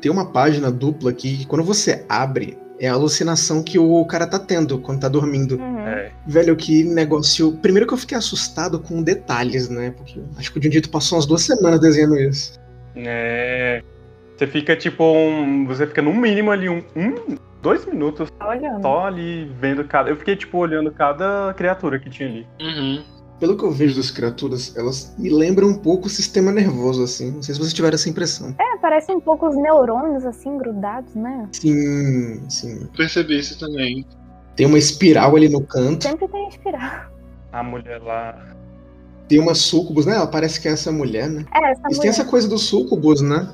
tem 0.00 0.10
uma 0.10 0.32
página 0.32 0.72
dupla 0.72 1.10
aqui 1.10 1.36
que 1.36 1.46
quando 1.46 1.62
você 1.62 2.04
abre, 2.08 2.58
é 2.80 2.88
a 2.88 2.94
alucinação 2.94 3.62
que 3.62 3.78
o 3.78 4.04
cara 4.06 4.26
tá 4.26 4.40
tendo 4.40 4.80
quando 4.80 5.02
tá 5.02 5.08
dormindo. 5.08 5.54
Uhum. 5.56 5.78
é. 5.86 6.10
Velho, 6.26 6.56
que 6.56 6.82
negócio. 6.82 7.52
Primeiro 7.58 7.86
que 7.86 7.94
eu 7.94 7.98
fiquei 7.98 8.18
assustado 8.18 8.80
com 8.80 9.04
detalhes, 9.04 9.68
né? 9.68 9.94
Porque 9.96 10.20
acho 10.36 10.52
que 10.52 10.58
o 10.58 10.62
Jundito 10.62 10.90
passou 10.90 11.16
umas 11.16 11.26
duas 11.26 11.42
semanas 11.42 11.78
desenhando 11.78 12.18
isso. 12.18 12.58
É. 12.96 13.80
Você 14.36 14.48
fica 14.48 14.74
tipo 14.74 15.04
um. 15.04 15.64
Você 15.66 15.86
fica 15.86 16.02
no 16.02 16.12
mínimo 16.12 16.50
ali 16.50 16.68
um. 16.68 16.82
um 16.96 17.36
dois 17.64 17.84
minutos 17.86 18.30
Tá 18.38 18.48
olhando. 18.50 18.82
só 18.82 19.06
ali 19.06 19.46
vendo 19.58 19.82
cada. 19.84 20.10
Eu 20.10 20.16
fiquei 20.16 20.36
tipo 20.36 20.58
olhando 20.58 20.92
cada 20.92 21.52
criatura 21.56 21.98
que 21.98 22.10
tinha 22.10 22.28
ali. 22.28 22.46
Uhum. 22.60 23.02
Pelo 23.40 23.56
que 23.56 23.64
eu 23.64 23.70
vejo 23.72 23.96
das 23.96 24.10
criaturas, 24.10 24.76
elas 24.76 25.14
me 25.18 25.28
lembram 25.28 25.68
um 25.68 25.74
pouco 25.78 26.06
o 26.06 26.10
sistema 26.10 26.52
nervoso, 26.52 27.02
assim. 27.02 27.32
Não 27.32 27.42
sei 27.42 27.54
se 27.54 27.60
vocês 27.60 27.72
tiveram 27.72 27.94
essa 27.94 28.08
impressão. 28.08 28.54
É, 28.60 28.76
parece 28.78 29.10
um 29.12 29.20
pouco 29.20 29.48
os 29.48 29.56
neurônios 29.56 30.24
assim, 30.24 30.56
grudados, 30.56 31.14
né? 31.14 31.48
Sim, 31.52 32.48
sim. 32.48 32.86
Percebi 32.96 33.38
isso 33.38 33.58
também. 33.58 34.06
Tem 34.54 34.66
uma 34.66 34.78
espiral 34.78 35.34
ali 35.34 35.48
no 35.48 35.62
canto. 35.62 36.04
Sempre 36.04 36.28
tem 36.28 36.48
espiral. 36.48 37.06
A 37.50 37.62
mulher 37.62 38.00
lá. 38.02 38.38
Tem 39.28 39.40
uma 39.40 39.54
sucubus, 39.54 40.06
né? 40.06 40.14
Ela 40.16 40.26
parece 40.26 40.60
que 40.60 40.68
é 40.68 40.72
essa 40.72 40.92
mulher, 40.92 41.28
né? 41.28 41.44
É, 41.52 41.70
essa 41.72 41.80
Mas 41.82 41.96
mulher. 41.96 42.00
tem 42.02 42.10
essa 42.10 42.24
coisa 42.24 42.46
do 42.48 42.58
sucubus, 42.58 43.20
né? 43.20 43.48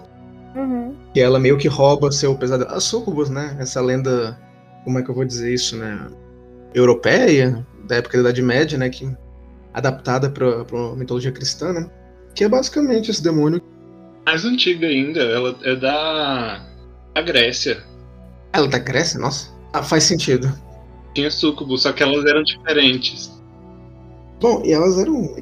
Uhum. 0.54 0.94
Que 1.14 1.20
ela 1.20 1.38
meio 1.38 1.58
que 1.58 1.68
rouba 1.68 2.10
seu 2.10 2.34
pesadelo. 2.36 2.70
A 2.70 2.80
sucubus, 2.80 3.30
né? 3.30 3.56
Essa 3.58 3.80
lenda, 3.80 4.38
como 4.84 4.98
é 4.98 5.02
que 5.02 5.10
eu 5.10 5.14
vou 5.14 5.24
dizer 5.24 5.52
isso, 5.52 5.76
né? 5.76 6.08
Europeia, 6.74 7.66
da 7.86 7.96
época 7.96 8.18
da 8.18 8.30
Idade 8.30 8.42
Média, 8.42 8.78
né? 8.78 8.88
Que 8.88 9.10
adaptada 9.72 10.30
pra, 10.30 10.64
pra 10.64 10.94
mitologia 10.96 11.32
cristã, 11.32 11.72
né? 11.72 11.90
Que 12.34 12.44
é 12.44 12.48
basicamente 12.48 13.10
esse 13.10 13.22
demônio. 13.22 13.62
Mais 14.26 14.44
antiga 14.44 14.86
ainda, 14.86 15.20
ela 15.20 15.56
é 15.62 15.76
da, 15.76 16.66
da 17.14 17.22
Grécia. 17.22 17.82
Ela 18.52 18.66
é 18.66 18.70
da 18.70 18.78
Grécia? 18.78 19.18
Nossa. 19.18 19.50
Ah, 19.72 19.82
faz 19.82 20.04
sentido. 20.04 20.52
Tinha 21.14 21.30
sucubo, 21.30 21.76
só 21.76 21.92
que 21.92 22.02
elas 22.02 22.24
eram 22.24 22.42
diferentes. 22.42 23.30
Bom, 24.40 24.62
e 24.64 24.72
elas 24.72 24.98
eram 24.98 25.36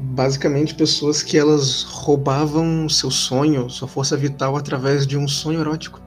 basicamente 0.00 0.74
pessoas 0.74 1.22
que 1.22 1.36
elas 1.38 1.82
roubavam 1.84 2.88
seu 2.88 3.10
sonho, 3.10 3.68
sua 3.70 3.86
força 3.88 4.16
vital 4.16 4.56
através 4.56 5.06
de 5.06 5.16
um 5.18 5.28
sonho 5.28 5.60
erótico. 5.60 6.00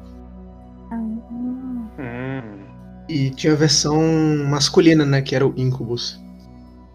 Ah, 0.91 0.95
Hum. 1.99 2.41
E 3.09 3.29
tinha 3.31 3.53
a 3.53 3.55
versão 3.55 4.01
masculina, 4.49 5.05
né, 5.05 5.21
que 5.21 5.35
era 5.35 5.45
o 5.47 5.53
incubus. 5.57 6.19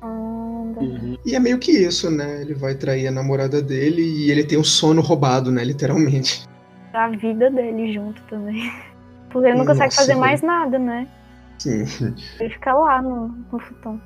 onda. 0.02 0.80
E 1.24 1.34
é 1.34 1.40
meio 1.40 1.58
que 1.58 1.70
isso, 1.72 2.10
né? 2.10 2.40
Ele 2.42 2.54
vai 2.54 2.74
trair 2.74 3.06
a 3.08 3.10
namorada 3.12 3.60
dele 3.62 4.02
e 4.02 4.30
ele 4.30 4.44
tem 4.44 4.58
um 4.58 4.64
sono 4.64 5.00
roubado, 5.02 5.50
né, 5.50 5.64
literalmente. 5.64 6.46
A 6.94 7.08
vida 7.10 7.50
dele 7.50 7.92
junto 7.92 8.20
também. 8.24 8.72
Porque 9.30 9.48
ele 9.48 9.58
não 9.58 9.66
consegue 9.66 9.86
Nossa, 9.86 9.96
fazer 9.96 10.08
velho. 10.12 10.20
mais 10.20 10.40
nada, 10.42 10.78
né? 10.78 11.06
Sim, 11.58 11.84
Ele 12.40 12.50
fica 12.50 12.72
lá 12.72 13.02
no, 13.02 13.28
no 13.52 13.58
futão. 13.58 14.00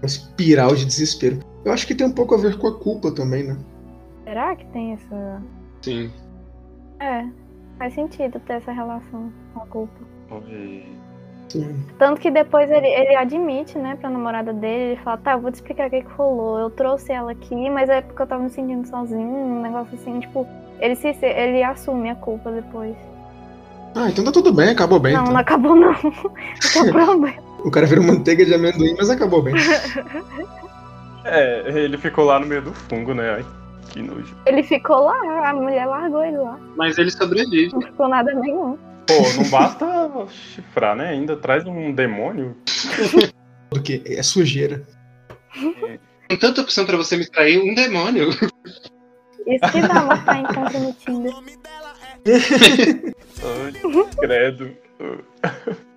uma 0.00 0.06
espiral 0.06 0.74
de 0.74 0.84
desespero. 0.84 1.38
Eu 1.66 1.72
acho 1.72 1.84
que 1.84 1.96
tem 1.96 2.06
um 2.06 2.12
pouco 2.12 2.32
a 2.32 2.38
ver 2.38 2.56
com 2.58 2.68
a 2.68 2.78
culpa 2.78 3.10
também, 3.10 3.42
né? 3.42 3.58
Será 4.22 4.54
que 4.54 4.64
tem 4.66 4.92
essa. 4.92 5.42
Sim. 5.82 6.12
É, 7.00 7.26
faz 7.76 7.92
sentido 7.92 8.38
ter 8.46 8.52
essa 8.52 8.70
relação 8.70 9.32
com 9.52 9.60
a 9.60 9.66
culpa. 9.66 10.00
Oi. 10.30 10.84
Sim. 11.48 11.84
Tanto 11.98 12.20
que 12.20 12.30
depois 12.30 12.70
ele, 12.70 12.86
ele 12.86 13.16
admite, 13.16 13.76
né, 13.78 13.96
pra 14.00 14.08
namorada 14.08 14.52
dele, 14.52 14.92
ele 14.92 15.00
fala, 15.02 15.16
tá, 15.16 15.32
eu 15.32 15.40
vou 15.40 15.50
te 15.50 15.56
explicar 15.56 15.88
o 15.88 15.90
que, 15.90 16.02
que 16.02 16.12
rolou. 16.12 16.56
Eu 16.60 16.70
trouxe 16.70 17.10
ela 17.10 17.32
aqui, 17.32 17.68
mas 17.68 17.88
é 17.88 18.00
porque 18.00 18.22
eu 18.22 18.26
tava 18.28 18.44
me 18.44 18.50
sentindo 18.50 18.86
sozinho, 18.86 19.28
um 19.28 19.60
negócio 19.60 19.92
assim, 19.94 20.20
tipo, 20.20 20.46
ele 20.78 20.94
se 20.94 21.08
ele 21.20 21.64
assume 21.64 22.10
a 22.10 22.14
culpa 22.14 22.52
depois. 22.52 22.96
Ah, 23.96 24.08
então 24.08 24.24
tá 24.24 24.30
tudo 24.30 24.52
bem, 24.52 24.70
acabou 24.70 25.00
bem. 25.00 25.14
não, 25.14 25.22
então. 25.22 25.32
não 25.32 25.40
acabou 25.40 25.74
não. 25.74 25.92
Não. 26.94 27.46
O 27.64 27.70
cara 27.70 27.86
virou 27.86 28.04
manteiga 28.04 28.44
de 28.44 28.54
amendoim, 28.54 28.94
mas 28.96 29.10
acabou 29.10 29.42
bem. 29.42 29.54
É, 31.28 31.64
ele 31.68 31.98
ficou 31.98 32.24
lá 32.24 32.38
no 32.38 32.46
meio 32.46 32.62
do 32.62 32.72
fungo, 32.72 33.12
né? 33.12 33.34
Ai, 33.34 33.44
que 33.90 34.00
nojo. 34.00 34.36
Ele 34.46 34.62
ficou 34.62 35.04
lá, 35.04 35.50
a 35.50 35.52
mulher 35.52 35.86
largou 35.86 36.24
ele 36.24 36.38
lá. 36.38 36.58
Mas 36.76 36.96
ele 36.98 37.10
sobrevive. 37.10 37.72
Não 37.72 37.82
ficou 37.82 38.08
nada 38.08 38.32
nenhum. 38.34 38.78
Pô, 39.06 39.14
não 39.36 39.50
basta 39.50 39.86
chifrar, 40.28 40.96
né? 40.96 41.10
Ainda 41.10 41.36
traz 41.36 41.66
um 41.66 41.92
demônio. 41.92 42.56
Do 43.70 43.82
que 43.82 44.02
é 44.06 44.22
sujeira. 44.22 44.82
Com 46.28 46.36
tanta 46.36 46.60
opção 46.60 46.86
pra 46.86 46.96
você 46.96 47.16
me 47.16 47.28
trair, 47.28 47.58
um 47.58 47.74
demônio. 47.74 48.30
Isso 48.30 49.72
que 49.72 49.80
dá 49.80 50.02
marcar 50.02 50.40
encontro 50.40 50.78
no 50.78 50.92
Tinder. 50.92 51.32
Ai, 53.42 53.72
credo. 54.18 54.76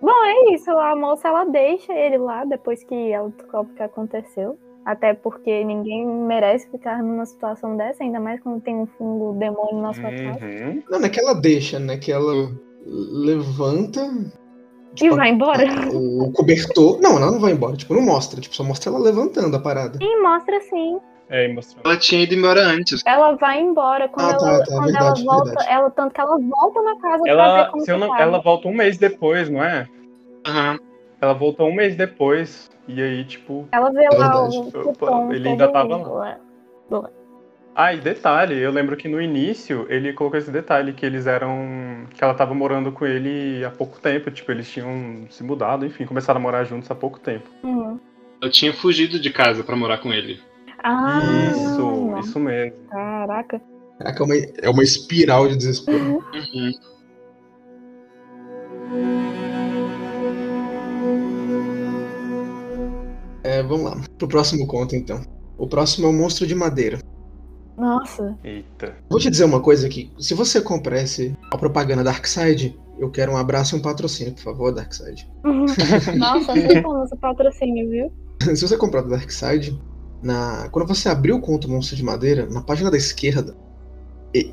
Bom, 0.00 0.24
é 0.24 0.54
isso. 0.54 0.70
A 0.70 0.96
moça 0.96 1.28
ela 1.28 1.44
deixa 1.44 1.92
ele 1.92 2.18
lá 2.18 2.44
depois 2.44 2.82
que 2.84 3.12
ela 3.12 3.28
descobre 3.30 3.72
o 3.72 3.76
que 3.76 3.82
aconteceu. 3.82 4.58
Até 4.84 5.12
porque 5.12 5.62
ninguém 5.62 6.06
merece 6.06 6.68
ficar 6.70 7.02
numa 7.02 7.26
situação 7.26 7.76
dessa, 7.76 8.02
ainda 8.02 8.18
mais 8.18 8.40
quando 8.40 8.62
tem 8.62 8.74
um 8.74 8.86
fungo 8.86 9.38
demônio 9.38 9.82
na 9.82 9.92
sua 9.92 10.10
casa. 10.10 10.44
Uhum. 10.44 10.82
Não, 10.90 10.98
não 10.98 11.06
é 11.06 11.08
que 11.10 11.20
ela 11.20 11.34
deixa, 11.34 11.78
né? 11.78 11.98
Que 11.98 12.10
ela 12.10 12.50
levanta 12.86 14.00
E 15.00 15.10
vai 15.10 15.30
embora. 15.30 15.64
o 15.92 16.32
cobertor. 16.32 16.98
Não, 17.00 17.18
ela 17.18 17.30
não 17.30 17.38
vai 17.38 17.52
embora. 17.52 17.76
Tipo, 17.76 17.94
não 17.94 18.00
mostra. 18.02 18.40
Tipo, 18.40 18.56
só 18.56 18.64
mostra 18.64 18.90
ela 18.90 18.98
levantando 18.98 19.54
a 19.54 19.60
parada. 19.60 19.98
E 20.00 20.22
mostra 20.22 20.56
assim. 20.56 20.98
É, 21.30 21.46
e 21.48 21.52
mostrando. 21.54 21.86
Ela 21.86 21.96
tinha 21.96 22.22
ido 22.22 22.34
embora 22.34 22.60
antes. 22.60 23.02
Ela 23.06 23.36
vai 23.36 23.60
embora 23.60 24.08
quando 24.08 24.30
Ah, 24.30 24.36
tá, 24.36 24.48
ela, 24.48 24.58
tá, 24.58 24.66
quando 24.66 24.84
verdade, 24.84 25.22
ela 25.22 25.32
volta. 25.32 25.44
verdade. 25.44 25.68
Ela, 25.72 25.90
tanto 25.90 26.14
que 26.14 26.20
ela 26.20 26.38
volta 26.38 26.82
na 26.82 26.90
casa 27.00 27.00
pra 27.00 27.16
ver 27.22 27.28
Ela, 27.30 27.66
como 27.70 27.84
se 27.84 27.92
não, 27.96 28.08
tá. 28.08 28.20
ela 28.20 28.38
volta 28.40 28.68
um 28.68 28.74
mês 28.74 28.98
depois, 28.98 29.48
não 29.48 29.62
é? 29.62 29.86
Aham. 30.46 30.78
Ela 31.20 31.32
voltou 31.34 31.68
um 31.68 31.74
mês 31.74 31.94
depois. 31.94 32.68
E 32.88 33.00
aí, 33.00 33.24
tipo. 33.24 33.68
Ela 33.70 33.90
vê 33.92 34.08
lá 34.12 34.42
o 34.48 34.68
Opa, 34.68 34.82
cupom. 34.82 35.32
ele 35.32 35.48
ainda 35.50 35.68
tava 35.68 35.96
lá. 35.96 36.38
Ah, 37.74 37.94
e 37.94 37.98
detalhe, 38.00 38.58
eu 38.58 38.72
lembro 38.72 38.96
que 38.96 39.06
no 39.08 39.22
início 39.22 39.86
ele 39.88 40.12
colocou 40.12 40.36
esse 40.38 40.50
detalhe 40.50 40.92
que 40.92 41.06
eles 41.06 41.26
eram. 41.28 42.06
que 42.12 42.22
ela 42.24 42.34
tava 42.34 42.52
morando 42.52 42.90
com 42.90 43.06
ele 43.06 43.64
há 43.64 43.70
pouco 43.70 44.00
tempo. 44.00 44.30
Tipo, 44.30 44.50
eles 44.50 44.68
tinham 44.68 45.26
se 45.30 45.44
mudado, 45.44 45.86
enfim, 45.86 46.04
começaram 46.04 46.40
a 46.40 46.42
morar 46.42 46.64
juntos 46.64 46.90
há 46.90 46.94
pouco 46.94 47.20
tempo. 47.20 47.48
Uhum. 47.62 48.00
Eu 48.42 48.50
tinha 48.50 48.72
fugido 48.72 49.20
de 49.20 49.30
casa 49.30 49.62
pra 49.62 49.76
morar 49.76 49.98
com 49.98 50.12
ele. 50.12 50.40
Ah, 50.82 51.20
isso, 51.52 52.18
isso 52.20 52.40
mesmo. 52.40 52.76
Caraca. 52.88 53.60
Caraca, 53.98 54.22
é 54.22 54.26
uma, 54.26 54.34
é 54.62 54.70
uma 54.70 54.82
espiral 54.82 55.48
de 55.48 55.56
desespero. 55.56 56.24
Uhum. 56.32 56.72
É, 63.42 63.62
vamos 63.62 63.84
lá. 63.84 64.00
Pro 64.18 64.28
próximo 64.28 64.66
conto, 64.66 64.96
então. 64.96 65.20
O 65.58 65.66
próximo 65.66 66.06
é 66.06 66.10
o 66.10 66.12
Monstro 66.12 66.46
de 66.46 66.54
Madeira. 66.54 66.98
Nossa. 67.76 68.36
Eita. 68.44 68.94
Vou 69.08 69.18
te 69.18 69.30
dizer 69.30 69.44
uma 69.44 69.60
coisa 69.60 69.86
aqui. 69.86 70.12
Se 70.18 70.34
você 70.34 70.60
comprar 70.60 71.02
esse, 71.02 71.36
a 71.50 71.56
propaganda 71.56 72.04
Darkseid, 72.04 72.78
eu 72.98 73.10
quero 73.10 73.32
um 73.32 73.36
abraço 73.36 73.74
e 73.74 73.78
um 73.78 73.82
patrocínio, 73.82 74.34
por 74.34 74.42
favor, 74.42 74.72
Darkseid. 74.72 75.26
Nossa, 76.16 76.52
assim 76.52 76.82
como 76.82 76.98
nosso 76.98 77.16
patrocínio, 77.16 77.88
viu? 77.88 78.12
Se 78.54 78.66
você 78.66 78.76
comprar 78.76 79.02
do 79.02 79.10
Darkseid, 79.10 79.78
na... 80.22 80.68
quando 80.70 80.86
você 80.86 81.08
abrir 81.08 81.32
o 81.32 81.40
conto 81.40 81.70
Monstro 81.70 81.96
de 81.96 82.04
Madeira, 82.04 82.46
na 82.46 82.60
página 82.60 82.90
da 82.90 82.96
esquerda, 82.96 83.54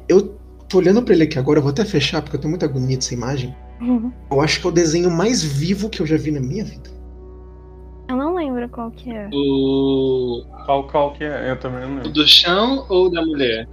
eu 0.07 0.37
tô 0.67 0.77
olhando 0.77 1.01
pra 1.03 1.13
ele 1.13 1.23
aqui 1.23 1.37
agora, 1.39 1.59
eu 1.59 1.63
vou 1.63 1.71
até 1.71 1.85
fechar 1.85 2.21
porque 2.21 2.35
eu 2.35 2.41
tenho 2.41 2.51
muita 2.51 2.65
agonia 2.65 2.97
dessa 2.97 3.13
imagem. 3.13 3.55
Eu 4.31 4.41
acho 4.41 4.59
que 4.59 4.67
é 4.67 4.69
o 4.69 4.73
desenho 4.73 5.11
mais 5.11 5.43
vivo 5.43 5.89
que 5.89 6.01
eu 6.01 6.05
já 6.05 6.17
vi 6.17 6.31
na 6.31 6.39
minha 6.39 6.65
vida. 6.65 6.89
Eu 8.09 8.15
não 8.15 8.33
lembro 8.33 8.67
qual 8.69 8.89
que 8.89 9.11
é. 9.11 9.29
O... 9.33 10.43
Qual, 10.65 10.87
qual 10.87 11.13
que 11.13 11.23
é? 11.23 11.51
Eu 11.51 11.59
também 11.59 11.81
não 11.81 11.91
o 11.91 11.95
lembro. 11.95 12.11
do 12.11 12.27
chão 12.27 12.85
ou 12.89 13.11
da 13.11 13.21
mulher? 13.21 13.67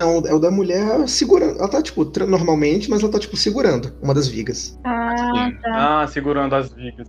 Não, 0.00 0.18
é 0.26 0.34
o 0.34 0.38
da 0.38 0.50
mulher 0.50 1.06
segurando. 1.08 1.58
Ela 1.58 1.68
tá, 1.68 1.82
tipo, 1.82 2.04
normalmente, 2.26 2.90
mas 2.90 3.02
ela 3.02 3.12
tá, 3.12 3.18
tipo, 3.18 3.36
segurando 3.36 3.92
uma 4.02 4.12
das 4.12 4.28
vigas. 4.28 4.78
Ah, 4.84 5.50
tá. 5.62 6.02
Ah, 6.02 6.06
segurando 6.06 6.54
as 6.54 6.72
vigas. 6.72 7.06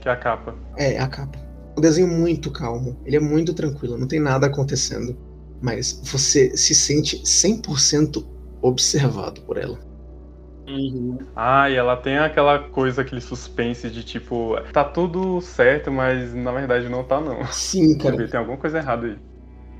Que 0.00 0.08
é 0.08 0.12
a 0.12 0.16
capa. 0.16 0.54
É, 0.78 0.98
a 0.98 1.06
capa. 1.08 1.45
Um 1.76 1.80
desenho 1.80 2.08
muito 2.08 2.50
calmo. 2.50 2.96
Ele 3.04 3.16
é 3.16 3.20
muito 3.20 3.52
tranquilo, 3.52 3.98
não 3.98 4.06
tem 4.06 4.20
nada 4.20 4.46
acontecendo. 4.46 5.16
Mas 5.60 6.00
você 6.04 6.56
se 6.56 6.74
sente 6.74 7.22
100% 7.22 8.24
observado 8.62 9.40
por 9.42 9.56
ela. 9.56 9.78
Uhum. 10.68 11.18
Ah, 11.34 11.70
e 11.70 11.76
ela 11.76 11.96
tem 11.96 12.18
aquela 12.18 12.58
coisa, 12.58 13.02
aquele 13.02 13.20
suspense 13.20 13.88
de 13.88 14.02
tipo, 14.02 14.56
tá 14.72 14.82
tudo 14.82 15.40
certo, 15.40 15.92
mas 15.92 16.34
na 16.34 16.50
verdade 16.50 16.88
não 16.88 17.04
tá 17.04 17.20
não. 17.20 17.46
Sim, 17.52 17.96
cara. 17.96 18.26
Tem 18.28 18.40
alguma 18.40 18.58
coisa 18.58 18.78
errada 18.78 19.06
aí. 19.06 19.16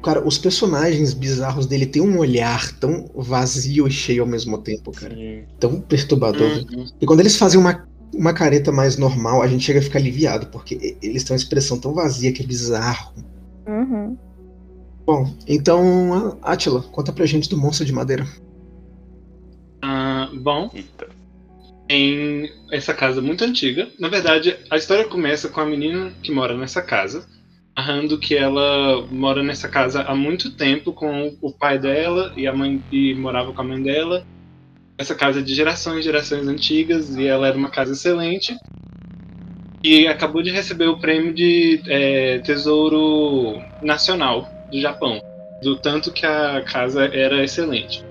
Cara, 0.02 0.24
os 0.24 0.38
personagens 0.38 1.12
bizarros 1.12 1.66
dele 1.66 1.86
têm 1.86 2.02
um 2.02 2.18
olhar 2.18 2.70
tão 2.78 3.10
vazio 3.16 3.88
e 3.88 3.90
cheio 3.90 4.22
ao 4.22 4.28
mesmo 4.28 4.58
tempo, 4.58 4.92
cara. 4.92 5.14
Sim. 5.14 5.44
Tão 5.58 5.80
perturbador. 5.80 6.64
Uhum. 6.70 6.86
E 7.00 7.06
quando 7.06 7.20
eles 7.20 7.36
fazem 7.36 7.58
uma, 7.58 7.88
uma 8.14 8.32
careta 8.32 8.72
mais 8.72 8.96
normal, 8.96 9.42
a 9.42 9.46
gente 9.46 9.64
chega 9.64 9.78
a 9.78 9.82
ficar 9.82 9.98
aliviado, 9.98 10.46
porque 10.46 10.96
eles 11.02 11.24
têm 11.24 11.34
uma 11.34 11.38
expressão 11.38 11.78
tão 11.78 11.94
vazia 11.94 12.32
que 12.32 12.42
é 12.42 12.46
bizarro. 12.46 13.12
Uhum. 13.66 14.16
Bom, 15.04 15.32
então, 15.46 16.38
Atila, 16.42 16.82
conta 16.82 17.12
pra 17.12 17.26
gente 17.26 17.48
do 17.48 17.56
monstro 17.56 17.86
de 17.86 17.92
madeira. 17.92 18.26
Ah, 19.82 20.28
bom, 20.34 20.70
Eita. 20.74 21.08
em 21.88 22.50
essa 22.72 22.92
casa 22.92 23.22
muito 23.22 23.44
antiga. 23.44 23.88
Na 24.00 24.08
verdade, 24.08 24.56
a 24.68 24.76
história 24.76 25.04
começa 25.04 25.48
com 25.48 25.60
a 25.60 25.66
menina 25.66 26.12
que 26.22 26.32
mora 26.32 26.56
nessa 26.56 26.82
casa, 26.82 27.24
narrando 27.76 28.18
que 28.18 28.34
ela 28.34 29.06
mora 29.10 29.42
nessa 29.44 29.68
casa 29.68 30.02
há 30.02 30.14
muito 30.14 30.56
tempo 30.56 30.92
com 30.92 31.36
o 31.40 31.52
pai 31.52 31.78
dela 31.78 32.32
e 32.36 32.48
a 32.48 32.52
mãe 32.52 32.82
e 32.90 33.14
morava 33.14 33.52
com 33.52 33.60
a 33.60 33.64
mãe 33.64 33.80
dela. 33.80 34.26
Essa 34.98 35.14
casa 35.14 35.40
é 35.40 35.42
de 35.42 35.54
gerações, 35.54 36.04
gerações 36.04 36.48
antigas 36.48 37.16
e 37.16 37.26
ela 37.26 37.48
era 37.48 37.56
uma 37.56 37.70
casa 37.70 37.92
excelente. 37.92 38.56
E 39.84 40.06
acabou 40.08 40.42
de 40.42 40.50
receber 40.50 40.88
o 40.88 40.98
prêmio 40.98 41.32
de 41.32 41.80
é, 41.86 42.38
Tesouro 42.38 43.60
Nacional 43.82 44.50
do 44.70 44.80
Japão, 44.80 45.20
do 45.62 45.76
tanto 45.76 46.10
que 46.10 46.24
a 46.24 46.62
casa 46.62 47.04
era 47.04 47.44
excelente. 47.44 48.02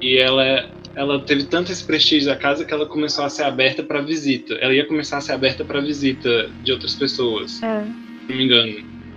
E 0.00 0.18
ela 0.18 0.68
ela 0.94 1.20
teve 1.20 1.44
tanto 1.44 1.70
esse 1.70 1.84
prestígio 1.84 2.28
da 2.28 2.36
casa 2.36 2.64
que 2.64 2.74
ela 2.74 2.84
começou 2.84 3.24
a 3.24 3.28
ser 3.30 3.44
aberta 3.44 3.82
para 3.82 4.02
visita. 4.02 4.54
Ela 4.54 4.74
ia 4.74 4.84
começar 4.84 5.18
a 5.18 5.20
ser 5.20 5.32
aberta 5.32 5.64
para 5.64 5.80
visita 5.80 6.50
de 6.62 6.72
outras 6.72 6.94
pessoas, 6.94 7.62
É. 7.62 7.82
se 7.84 8.28
não 8.28 8.36
me 8.36 8.44
engano. 8.44 8.74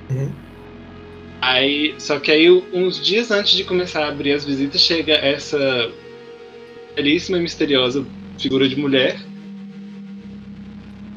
Uhum. 0.09 0.31
Aí, 1.41 1.93
só 1.97 2.19
que 2.19 2.31
aí, 2.31 2.49
uns 2.49 3.03
dias 3.03 3.31
antes 3.31 3.53
de 3.57 3.63
começar 3.63 4.05
a 4.05 4.07
abrir 4.09 4.31
as 4.33 4.45
visitas, 4.45 4.79
chega 4.79 5.13
essa 5.13 5.91
belíssima 6.95 7.37
e 7.37 7.41
misteriosa 7.41 8.05
figura 8.37 8.67
de 8.67 8.75
mulher 8.75 9.19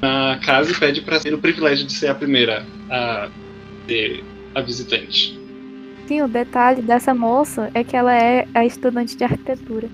na 0.00 0.38
casa 0.44 0.70
e 0.70 0.74
pede 0.74 1.00
para 1.00 1.20
ter 1.20 1.34
o 1.34 1.38
privilégio 1.38 1.86
de 1.86 1.92
ser 1.92 2.08
a 2.08 2.14
primeira 2.14 2.64
a 2.90 3.28
ser 3.86 4.22
a 4.54 4.60
visitante. 4.60 5.38
Sim, 6.06 6.22
o 6.22 6.28
detalhe 6.28 6.82
dessa 6.82 7.12
moça 7.12 7.70
é 7.74 7.82
que 7.82 7.96
ela 7.96 8.14
é 8.14 8.46
a 8.54 8.64
estudante 8.64 9.16
de 9.16 9.24
arquitetura. 9.24 9.88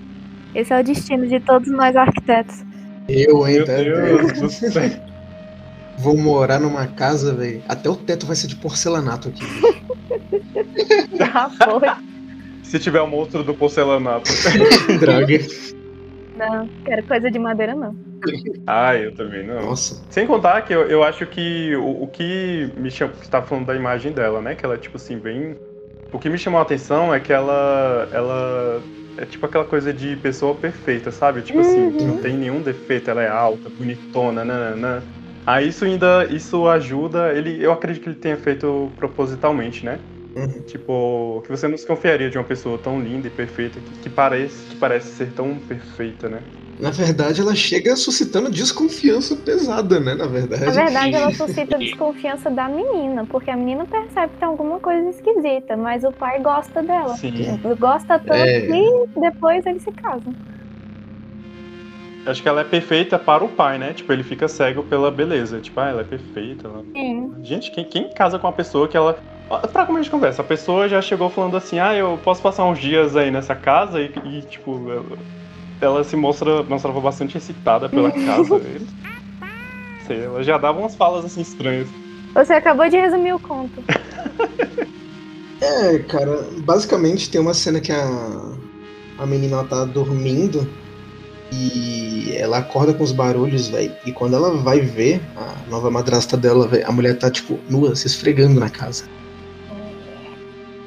Esse 0.53 0.71
é 0.71 0.79
o 0.79 0.83
destino 0.83 1.27
de 1.27 1.39
todos 1.39 1.67
nós 1.69 1.95
arquitetos. 1.95 2.63
Eu, 3.09 3.47
hein, 3.47 3.57
Meu 3.57 3.65
tá 3.65 3.73
Deus 3.75 4.39
do 4.39 4.49
céu. 4.49 4.83
Vou 5.97 6.17
morar 6.17 6.59
numa 6.59 6.87
casa, 6.87 7.33
velho. 7.33 7.61
Até 7.67 7.89
o 7.89 7.95
teto 7.95 8.25
vai 8.25 8.35
ser 8.35 8.47
de 8.47 8.55
porcelanato 8.55 9.29
aqui. 9.29 9.43
Já 11.17 11.49
foi. 11.49 12.12
Se 12.63 12.79
tiver 12.79 13.01
o 13.01 13.07
monstro 13.07 13.43
do 13.43 13.53
porcelanato. 13.53 14.31
Droga. 14.99 15.39
Não, 16.35 16.67
quero 16.83 17.03
coisa 17.03 17.29
de 17.29 17.37
madeira, 17.37 17.75
não. 17.75 17.95
Ah, 18.65 18.95
eu 18.95 19.13
também 19.13 19.45
não. 19.45 19.61
Nossa. 19.61 20.03
Sem 20.09 20.25
contar 20.25 20.61
que 20.61 20.73
eu, 20.73 20.83
eu 20.87 21.03
acho 21.03 21.25
que 21.25 21.75
o, 21.75 22.03
o 22.03 22.07
que 22.07 22.71
me 22.77 22.89
chamou. 22.89 23.13
Você 23.15 23.29
tá 23.29 23.41
falando 23.41 23.65
da 23.65 23.75
imagem 23.75 24.11
dela, 24.11 24.41
né? 24.41 24.55
Que 24.55 24.65
ela 24.65 24.75
é 24.75 24.77
tipo 24.77 24.97
assim, 24.97 25.17
bem. 25.17 25.55
O 26.11 26.19
que 26.19 26.29
me 26.29 26.37
chamou 26.37 26.59
a 26.59 26.63
atenção 26.63 27.13
é 27.13 27.19
que 27.19 27.33
ela. 27.33 28.09
Ela. 28.11 28.81
É 29.17 29.25
tipo 29.25 29.45
aquela 29.45 29.65
coisa 29.65 29.93
de 29.93 30.15
pessoa 30.17 30.55
perfeita, 30.55 31.11
sabe? 31.11 31.43
Tipo 31.43 31.59
assim, 31.59 31.91
que 31.91 32.03
não 32.03 32.17
tem 32.17 32.35
nenhum 32.35 32.61
defeito, 32.61 33.11
ela 33.11 33.21
é 33.21 33.29
alta, 33.29 33.69
bonitona, 33.69 34.43
nananã. 34.43 35.03
Aí 35.45 35.67
isso 35.67 35.85
ainda. 35.85 36.25
Isso 36.25 36.67
ajuda. 36.67 37.31
Ele, 37.33 37.63
eu 37.63 37.71
acredito 37.71 38.03
que 38.03 38.09
ele 38.09 38.19
tenha 38.19 38.37
feito 38.37 38.91
propositalmente, 38.97 39.85
né? 39.85 39.99
Uhum. 40.35 40.61
Tipo, 40.65 41.41
que 41.45 41.49
você 41.49 41.67
não 41.67 41.75
desconfiaria 41.75 42.29
de 42.29 42.37
uma 42.37 42.43
pessoa 42.43 42.77
tão 42.77 42.99
linda 42.99 43.27
e 43.27 43.31
perfeita 43.31 43.79
que, 43.79 43.99
que 44.03 44.09
parece, 44.09 44.65
que 44.67 44.75
parece 44.75 45.09
ser 45.15 45.31
tão 45.33 45.55
perfeita, 45.55 46.27
né? 46.29 46.41
Na 46.79 46.89
verdade, 46.89 47.39
ela 47.39 47.53
chega 47.53 47.95
suscitando 47.95 48.49
desconfiança 48.49 49.35
pesada, 49.35 49.99
né? 49.99 50.15
Na 50.15 50.25
verdade. 50.25 50.65
Na 50.65 50.71
verdade, 50.71 51.15
ela 51.15 51.31
suscita 51.31 51.77
desconfiança 51.77 52.49
da 52.49 52.67
menina, 52.67 53.25
porque 53.27 53.51
a 53.51 53.55
menina 53.55 53.85
percebe 53.85 54.33
que 54.33 54.39
tem 54.39 54.47
alguma 54.47 54.79
coisa 54.79 55.07
esquisita, 55.09 55.77
mas 55.77 56.03
o 56.03 56.11
pai 56.11 56.41
gosta 56.41 56.81
dela. 56.81 57.15
Sim. 57.15 57.59
Gosta 57.79 58.17
tanto 58.17 58.33
É. 58.33 58.61
que 58.61 59.19
depois 59.19 59.65
eles 59.65 59.83
se 59.83 59.91
casam. 59.91 60.33
Acho 62.25 62.41
que 62.41 62.47
ela 62.47 62.61
é 62.61 62.63
perfeita 62.63 63.19
para 63.19 63.43
o 63.43 63.49
pai, 63.49 63.77
né? 63.77 63.93
Tipo, 63.93 64.13
ele 64.13 64.23
fica 64.23 64.47
cego 64.47 64.83
pela 64.83 65.11
beleza. 65.11 65.59
Tipo, 65.59 65.79
ah, 65.81 65.89
ela 65.89 66.01
é 66.01 66.05
perfeita. 66.05 66.67
Ela... 66.67 66.83
Sim. 66.95 67.33
Gente, 67.43 67.71
quem, 67.71 67.83
quem 67.83 68.09
casa 68.13 68.39
com 68.39 68.47
uma 68.47 68.53
pessoa 68.53 68.87
que 68.87 68.95
ela. 68.95 69.17
Pra 69.71 69.85
como 69.85 69.97
a 69.97 70.01
gente 70.01 70.09
conversa, 70.09 70.41
a 70.41 70.45
pessoa 70.45 70.87
já 70.87 71.01
chegou 71.01 71.29
falando 71.29 71.57
assim, 71.57 71.79
ah, 71.79 71.93
eu 71.93 72.17
posso 72.23 72.41
passar 72.41 72.63
uns 72.65 72.79
dias 72.79 73.15
aí 73.15 73.29
nessa 73.29 73.53
casa 73.53 74.01
e, 74.01 74.11
e, 74.25 74.41
tipo, 74.43 74.89
ela, 74.89 75.17
ela 75.81 76.03
se 76.03 76.15
mostra, 76.15 76.63
mostrava 76.63 76.99
bastante 77.01 77.37
excitada 77.37 77.89
pela 77.89 78.09
casa. 78.25 78.61
Sei, 80.07 80.23
ela 80.23 80.41
já 80.41 80.57
dava 80.57 80.79
umas 80.79 80.95
falas 80.95 81.25
assim 81.25 81.41
estranhas. 81.41 81.89
Você 82.33 82.53
acabou 82.53 82.89
de 82.89 82.97
resumir 82.97 83.33
o 83.33 83.39
conto. 83.39 83.83
É, 85.63 85.99
cara, 85.99 86.43
basicamente 86.65 87.31
tem 87.31 87.39
uma 87.39 87.53
cena 87.53 87.79
que 87.79 87.89
a, 87.89 88.57
a 89.17 89.25
menina 89.25 89.63
tá 89.63 89.85
dormindo 89.85 90.82
e 91.53 92.35
ela 92.35 92.57
acorda 92.57 92.93
com 92.93 93.03
os 93.03 93.11
barulhos, 93.11 93.67
velho. 93.67 93.93
E 94.05 94.11
quando 94.11 94.35
ela 94.35 94.57
vai 94.57 94.79
ver 94.79 95.21
a 95.37 95.69
nova 95.69 95.91
madrasta 95.91 96.35
dela, 96.35 96.67
véi, 96.67 96.83
a 96.83 96.91
mulher 96.91 97.17
tá, 97.17 97.29
tipo, 97.29 97.59
nua, 97.69 97.95
se 97.95 98.07
esfregando 98.07 98.59
na 98.59 98.69
casa. 98.69 99.05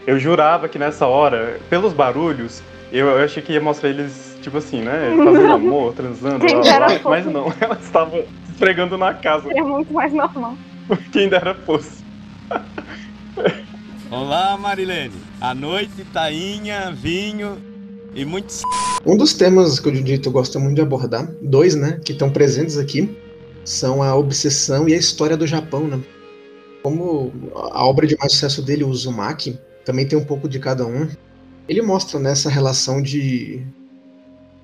Eu 0.07 0.19
jurava 0.19 0.69
que 0.69 0.79
nessa 0.79 1.07
hora, 1.07 1.61
pelos 1.71 1.93
barulhos, 1.93 2.63
eu, 2.93 3.07
eu 3.07 3.25
achei 3.25 3.43
que 3.43 3.53
ia 3.53 3.61
mostrar 3.61 3.91
eles, 3.91 4.37
tipo 4.43 4.59
assim, 4.59 4.83
né? 4.83 5.15
Fazendo 5.17 5.53
amor, 5.53 5.93
transando, 5.95 6.45
Quem 6.45 6.61
blá, 6.61 6.63
blá, 6.63 6.87
dera 6.87 6.99
blá, 7.01 7.11
mas 7.11 7.27
não, 7.27 7.53
ela 7.61 7.79
estava 7.81 8.17
se 8.17 8.53
esfregando 8.53 8.97
na 8.99 9.15
casa, 9.15 9.49
É 9.53 9.63
muito 9.63 9.93
mais 9.93 10.13
normal. 10.13 10.57
quem 11.13 11.29
dera 11.29 11.55
fosse. 11.55 12.05
Olá, 14.11 14.57
Marilene. 14.57 15.15
À 15.41 15.55
noite, 15.55 16.05
tainha, 16.13 16.93
vinho 16.93 17.76
e 18.17 18.25
muito 18.25 18.55
Um 19.05 19.17
dos 19.17 19.35
temas 19.35 19.79
que 19.79 19.89
o 19.89 19.95
Judito 19.95 20.31
gosta 20.31 20.59
muito 20.59 20.77
de 20.77 20.81
abordar, 20.81 21.31
dois, 21.43 21.75
né, 21.75 22.01
que 22.05 22.13
estão 22.13 22.31
presentes 22.31 22.79
aqui, 22.79 23.17
são 23.65 24.03
a 24.03 24.17
obsessão 24.17 24.89
e 24.89 24.95
a 24.95 24.97
história 24.97 25.37
do 25.37 25.47
Japão, 25.47 25.87
né? 25.87 26.01
Como 26.83 27.33
a 27.55 27.85
obra 27.85 28.07
de 28.07 28.17
mais 28.17 28.33
sucesso 28.33 28.63
dele, 28.63 28.85
o 28.85 28.89
Uzumaki, 28.89 29.59
também 29.85 30.07
tem 30.07 30.19
um 30.19 30.25
pouco 30.25 30.49
de 30.49 30.59
cada 30.59 30.87
um. 30.87 31.09
Ele 31.69 31.83
mostra 31.83 32.19
nessa 32.19 32.49
relação 32.49 33.03
de 33.03 33.67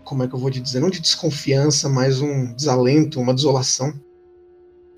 como 0.05 0.23
é 0.23 0.29
que 0.29 0.35
eu 0.35 0.39
vou 0.39 0.51
te 0.51 0.61
dizer, 0.61 0.81
não 0.81 0.91
de 0.91 1.01
desconfiança, 1.01 1.89
mas 1.89 2.21
um 2.21 2.53
desalento, 2.55 3.21
uma 3.21 3.35
desolação 3.35 3.93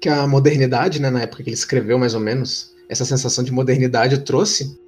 que 0.00 0.08
a 0.08 0.26
modernidade, 0.26 1.00
né, 1.00 1.08
na 1.08 1.22
época 1.22 1.42
que 1.42 1.48
ele 1.48 1.56
escreveu 1.56 1.98
mais 1.98 2.14
ou 2.14 2.20
menos, 2.20 2.74
essa 2.88 3.04
sensação 3.04 3.42
de 3.42 3.52
modernidade 3.52 4.18
trouxe 4.18 4.78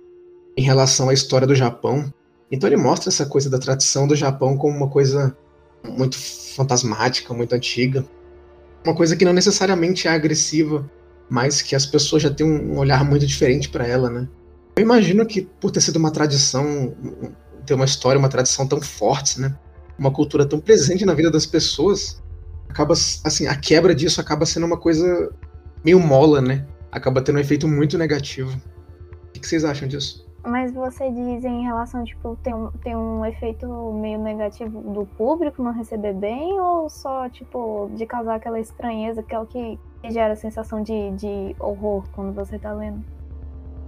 em 0.56 0.62
relação 0.62 1.08
à 1.08 1.14
história 1.14 1.46
do 1.46 1.54
Japão. 1.54 2.12
Então 2.50 2.68
ele 2.68 2.76
mostra 2.76 3.08
essa 3.08 3.26
coisa 3.26 3.50
da 3.50 3.58
tradição 3.58 4.06
do 4.06 4.14
Japão 4.14 4.56
como 4.56 4.76
uma 4.76 4.88
coisa 4.88 5.36
muito 5.84 6.16
fantasmática, 6.16 7.34
muito 7.34 7.54
antiga. 7.54 8.04
Uma 8.84 8.94
coisa 8.94 9.16
que 9.16 9.24
não 9.24 9.32
necessariamente 9.32 10.06
é 10.06 10.10
agressiva, 10.10 10.88
mas 11.28 11.60
que 11.60 11.74
as 11.74 11.84
pessoas 11.84 12.22
já 12.22 12.30
têm 12.30 12.46
um 12.46 12.78
olhar 12.78 13.04
muito 13.04 13.26
diferente 13.26 13.68
para 13.68 13.86
ela, 13.86 14.08
né? 14.08 14.28
Eu 14.76 14.82
imagino 14.82 15.26
que 15.26 15.42
por 15.42 15.70
ter 15.70 15.80
sido 15.80 15.96
uma 15.96 16.10
tradição, 16.10 16.94
ter 17.64 17.74
uma 17.74 17.84
história, 17.84 18.18
uma 18.18 18.28
tradição 18.28 18.66
tão 18.66 18.80
forte, 18.80 19.40
né? 19.40 19.56
Uma 19.98 20.12
cultura 20.12 20.46
tão 20.46 20.60
presente 20.60 21.04
na 21.04 21.14
vida 21.14 21.30
das 21.30 21.46
pessoas, 21.46 22.22
acaba 22.68 22.92
assim, 22.92 23.46
a 23.46 23.56
quebra 23.56 23.94
disso 23.94 24.20
acaba 24.20 24.44
sendo 24.44 24.66
uma 24.66 24.76
coisa 24.76 25.30
meio 25.84 25.98
mola, 25.98 26.40
né? 26.40 26.66
Acaba 26.92 27.22
tendo 27.22 27.36
um 27.36 27.40
efeito 27.40 27.66
muito 27.66 27.96
negativo. 27.96 28.54
O 29.28 29.32
que 29.32 29.46
vocês 29.46 29.64
acham 29.64 29.88
disso? 29.88 30.25
Mas 30.46 30.72
você 30.72 31.10
diz 31.10 31.44
em 31.44 31.64
relação, 31.64 32.04
tipo, 32.04 32.36
tem 32.42 32.54
um, 32.54 32.70
tem 32.82 32.96
um 32.96 33.24
efeito 33.26 33.66
meio 33.94 34.18
negativo 34.20 34.80
do 34.92 35.04
público 35.04 35.62
não 35.62 35.72
receber 35.72 36.14
bem, 36.14 36.60
ou 36.60 36.88
só, 36.88 37.28
tipo, 37.28 37.90
de 37.96 38.06
causar 38.06 38.36
aquela 38.36 38.60
estranheza 38.60 39.22
que 39.22 39.34
é 39.34 39.38
o 39.40 39.46
que 39.46 39.78
gera 40.08 40.34
a 40.34 40.36
sensação 40.36 40.82
de, 40.82 41.10
de 41.12 41.56
horror 41.58 42.04
quando 42.12 42.32
você 42.32 42.58
tá 42.58 42.72
lendo? 42.72 43.04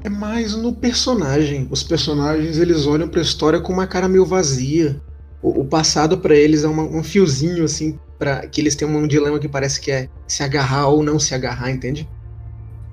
É 0.02 0.08
mais 0.08 0.56
no 0.56 0.74
personagem. 0.74 1.68
Os 1.70 1.82
personagens 1.82 2.58
eles 2.58 2.86
olham 2.86 3.08
pra 3.08 3.20
história 3.20 3.60
com 3.60 3.72
uma 3.72 3.86
cara 3.86 4.08
meio 4.08 4.24
vazia. 4.26 5.00
O, 5.42 5.60
o 5.60 5.64
passado 5.64 6.18
pra 6.18 6.34
eles 6.34 6.64
é 6.64 6.68
uma- 6.68 6.82
um 6.84 7.02
fiozinho 7.02 7.64
assim 7.64 7.98
para 8.18 8.46
que 8.48 8.60
eles 8.60 8.74
têm 8.74 8.88
um 8.88 9.06
dilema 9.06 9.38
que 9.38 9.48
parece 9.48 9.80
que 9.80 9.90
é 9.92 10.08
se 10.26 10.42
agarrar 10.42 10.88
ou 10.88 11.02
não 11.04 11.18
se 11.20 11.34
agarrar, 11.34 11.70
entende? 11.70 12.08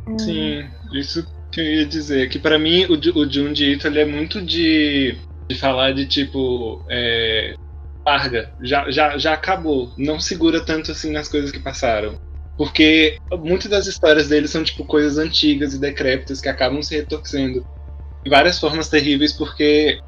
Hum, 0.08 0.17
Sim, 0.19 0.69
isso 0.93 1.25
que 1.55 1.61
eu 1.61 1.65
ia 1.65 1.85
dizer. 1.85 2.29
Que 2.29 2.37
pra 2.37 2.59
mim 2.59 2.85
o, 2.85 3.19
o 3.19 3.31
Junji 3.31 3.71
Ito 3.71 3.87
ele 3.87 4.01
é 4.01 4.05
muito 4.05 4.41
de, 4.41 5.17
de 5.47 5.55
falar 5.55 5.93
de 5.93 6.05
tipo. 6.05 6.83
É, 6.89 7.55
larga, 8.05 8.51
já, 8.61 8.91
já, 8.91 9.17
já 9.17 9.33
acabou. 9.33 9.93
Não 9.97 10.19
segura 10.19 10.63
tanto 10.63 10.91
assim 10.91 11.11
nas 11.11 11.29
coisas 11.29 11.51
que 11.51 11.59
passaram. 11.59 12.19
Porque 12.57 13.17
muitas 13.39 13.71
das 13.71 13.87
histórias 13.87 14.27
dele 14.27 14.47
são 14.47 14.63
tipo 14.63 14.85
coisas 14.85 15.17
antigas 15.17 15.73
e 15.73 15.79
decrépitas 15.79 16.41
que 16.41 16.49
acabam 16.49 16.81
se 16.81 16.95
retorcendo 16.95 17.65
de 18.23 18.29
várias 18.29 18.59
formas 18.59 18.89
terríveis 18.89 19.33
porque 19.33 19.99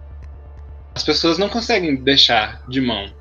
as 0.95 1.03
pessoas 1.03 1.37
não 1.37 1.49
conseguem 1.49 1.95
deixar 1.95 2.63
de 2.67 2.81
mão. 2.81 3.11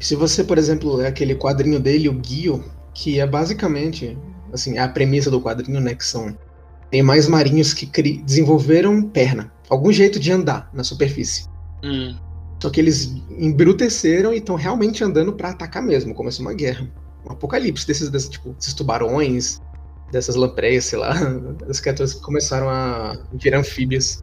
Se 0.00 0.14
você, 0.14 0.44
por 0.44 0.58
exemplo, 0.58 1.00
é 1.00 1.06
aquele 1.06 1.34
quadrinho 1.34 1.80
dele, 1.80 2.08
o 2.08 2.12
Guio, 2.12 2.64
que 2.94 3.18
é 3.18 3.26
basicamente, 3.26 4.16
assim, 4.52 4.78
é 4.78 4.80
a 4.80 4.88
premissa 4.88 5.30
do 5.30 5.40
quadrinho, 5.40 5.80
né, 5.80 5.94
que 5.94 6.04
são 6.04 6.36
animais 6.92 7.28
marinhos 7.28 7.72
que 7.74 7.86
desenvolveram 8.22 9.02
perna, 9.02 9.52
algum 9.68 9.92
jeito 9.92 10.18
de 10.18 10.32
andar 10.32 10.70
na 10.72 10.82
superfície. 10.84 11.46
Hum, 11.84 12.16
Só 12.62 12.70
que 12.70 12.80
eles 12.80 13.14
embruteceram 13.38 14.32
e 14.32 14.38
estão 14.38 14.56
realmente 14.56 15.04
andando 15.04 15.32
pra 15.32 15.50
atacar 15.50 15.82
mesmo, 15.82 16.14
começa 16.14 16.40
uma 16.42 16.54
guerra. 16.54 16.88
Um 17.28 17.32
apocalipse 17.32 17.86
desses, 17.86 18.08
desses, 18.10 18.28
tipo, 18.28 18.50
desses 18.54 18.72
tubarões, 18.74 19.60
dessas 20.10 20.34
lampreias, 20.34 20.84
sei 20.86 20.98
lá, 20.98 21.12
das 21.66 21.78
criaturas 21.80 22.14
que 22.14 22.20
começaram 22.20 22.68
a 22.68 23.18
virar 23.34 23.58
anfíbias. 23.60 24.22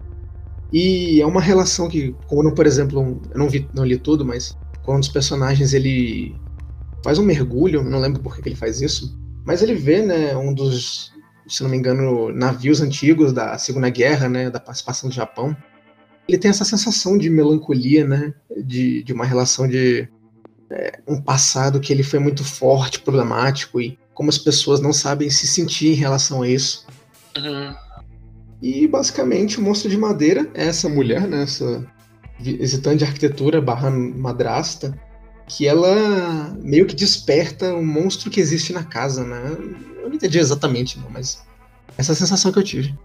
E 0.74 1.22
é 1.22 1.26
uma 1.26 1.40
relação 1.42 1.88
que, 1.88 2.16
quando, 2.28 2.52
por 2.54 2.66
exemplo, 2.66 3.00
um- 3.00 3.22
eu 3.32 3.38
não, 3.38 3.48
vi, 3.48 3.70
não 3.74 3.86
li 3.86 3.98
tudo, 3.98 4.26
mas 4.26 4.58
quando 4.84 5.04
os 5.04 5.10
personagens 5.10 5.74
ele 5.74 6.36
faz 7.04 7.20
um 7.20 7.24
mergulho, 7.24 7.84
não 7.84 8.00
lembro 8.00 8.22
por 8.22 8.36
que 8.36 8.42
que 8.42 8.50
ele 8.50 8.56
faz 8.56 8.82
isso, 8.82 9.18
mas 9.46 9.62
ele 9.62 9.76
vê, 9.76 10.02
né, 10.02 10.36
um 10.36 10.54
dos, 10.54 11.12
se 11.48 11.64
não 11.64 11.70
me 11.70 11.78
engano, 11.78 12.32
navios 12.32 12.82
antigos 12.82 13.32
da 13.34 13.58
Segunda 13.58 13.90
Guerra, 13.90 14.28
né, 14.30 14.50
da 14.50 14.60
participação 14.60 15.10
do 15.10 15.16
Japão. 15.16 15.56
ele 16.28 16.38
tem 16.38 16.50
essa 16.50 16.66
sensação 16.66 17.18
de 17.18 17.30
melancolia, 17.30 18.06
né? 18.06 18.34
De, 18.64 19.04
de 19.04 19.14
uma 19.14 19.26
relação 19.26 19.68
de 19.68 20.08
é, 20.72 21.00
um 21.08 21.22
passado 21.22 21.80
que 21.80 21.94
ele 21.94 22.04
foi 22.04 22.20
muito 22.20 22.44
forte, 22.44 23.00
problemático 23.00 23.80
e 23.80 23.98
como 24.14 24.30
as 24.30 24.38
pessoas 24.38 24.80
não 24.80 24.94
sabem 24.94 25.30
se 25.30 25.46
sentir 25.46 25.90
em 25.90 25.96
relação 25.96 26.42
a 26.42 26.50
isso. 26.50 26.88
Uhum. 27.38 27.76
E 28.62 28.88
basicamente 28.88 29.60
o 29.60 29.62
monstro 29.62 29.90
de 29.90 29.98
madeira 29.98 30.50
é 30.54 30.66
essa 30.66 30.90
mulher, 30.90 31.28
né? 31.28 31.44
Essa 31.44 31.86
visitante 32.40 32.98
de 32.98 33.06
arquitetura 33.06 33.62
barra 33.62 33.90
madrasta, 33.90 34.98
que 35.48 35.68
ela 35.68 36.56
meio 36.62 36.86
que 36.86 36.96
desperta 36.96 37.74
um 37.74 37.86
monstro 37.86 38.30
que 38.32 38.40
existe 38.40 38.74
na 38.74 38.84
casa, 38.84 39.24
né? 39.24 39.58
Eu 40.02 40.10
não 40.10 40.16
entendi 40.16 40.40
exatamente, 40.40 40.98
não, 41.00 41.10
mas 41.10 41.46
essa 41.98 42.12
é 42.12 42.14
a 42.14 42.16
sensação 42.16 42.52
que 42.52 42.60
eu 42.60 42.64
tive. 42.64 42.96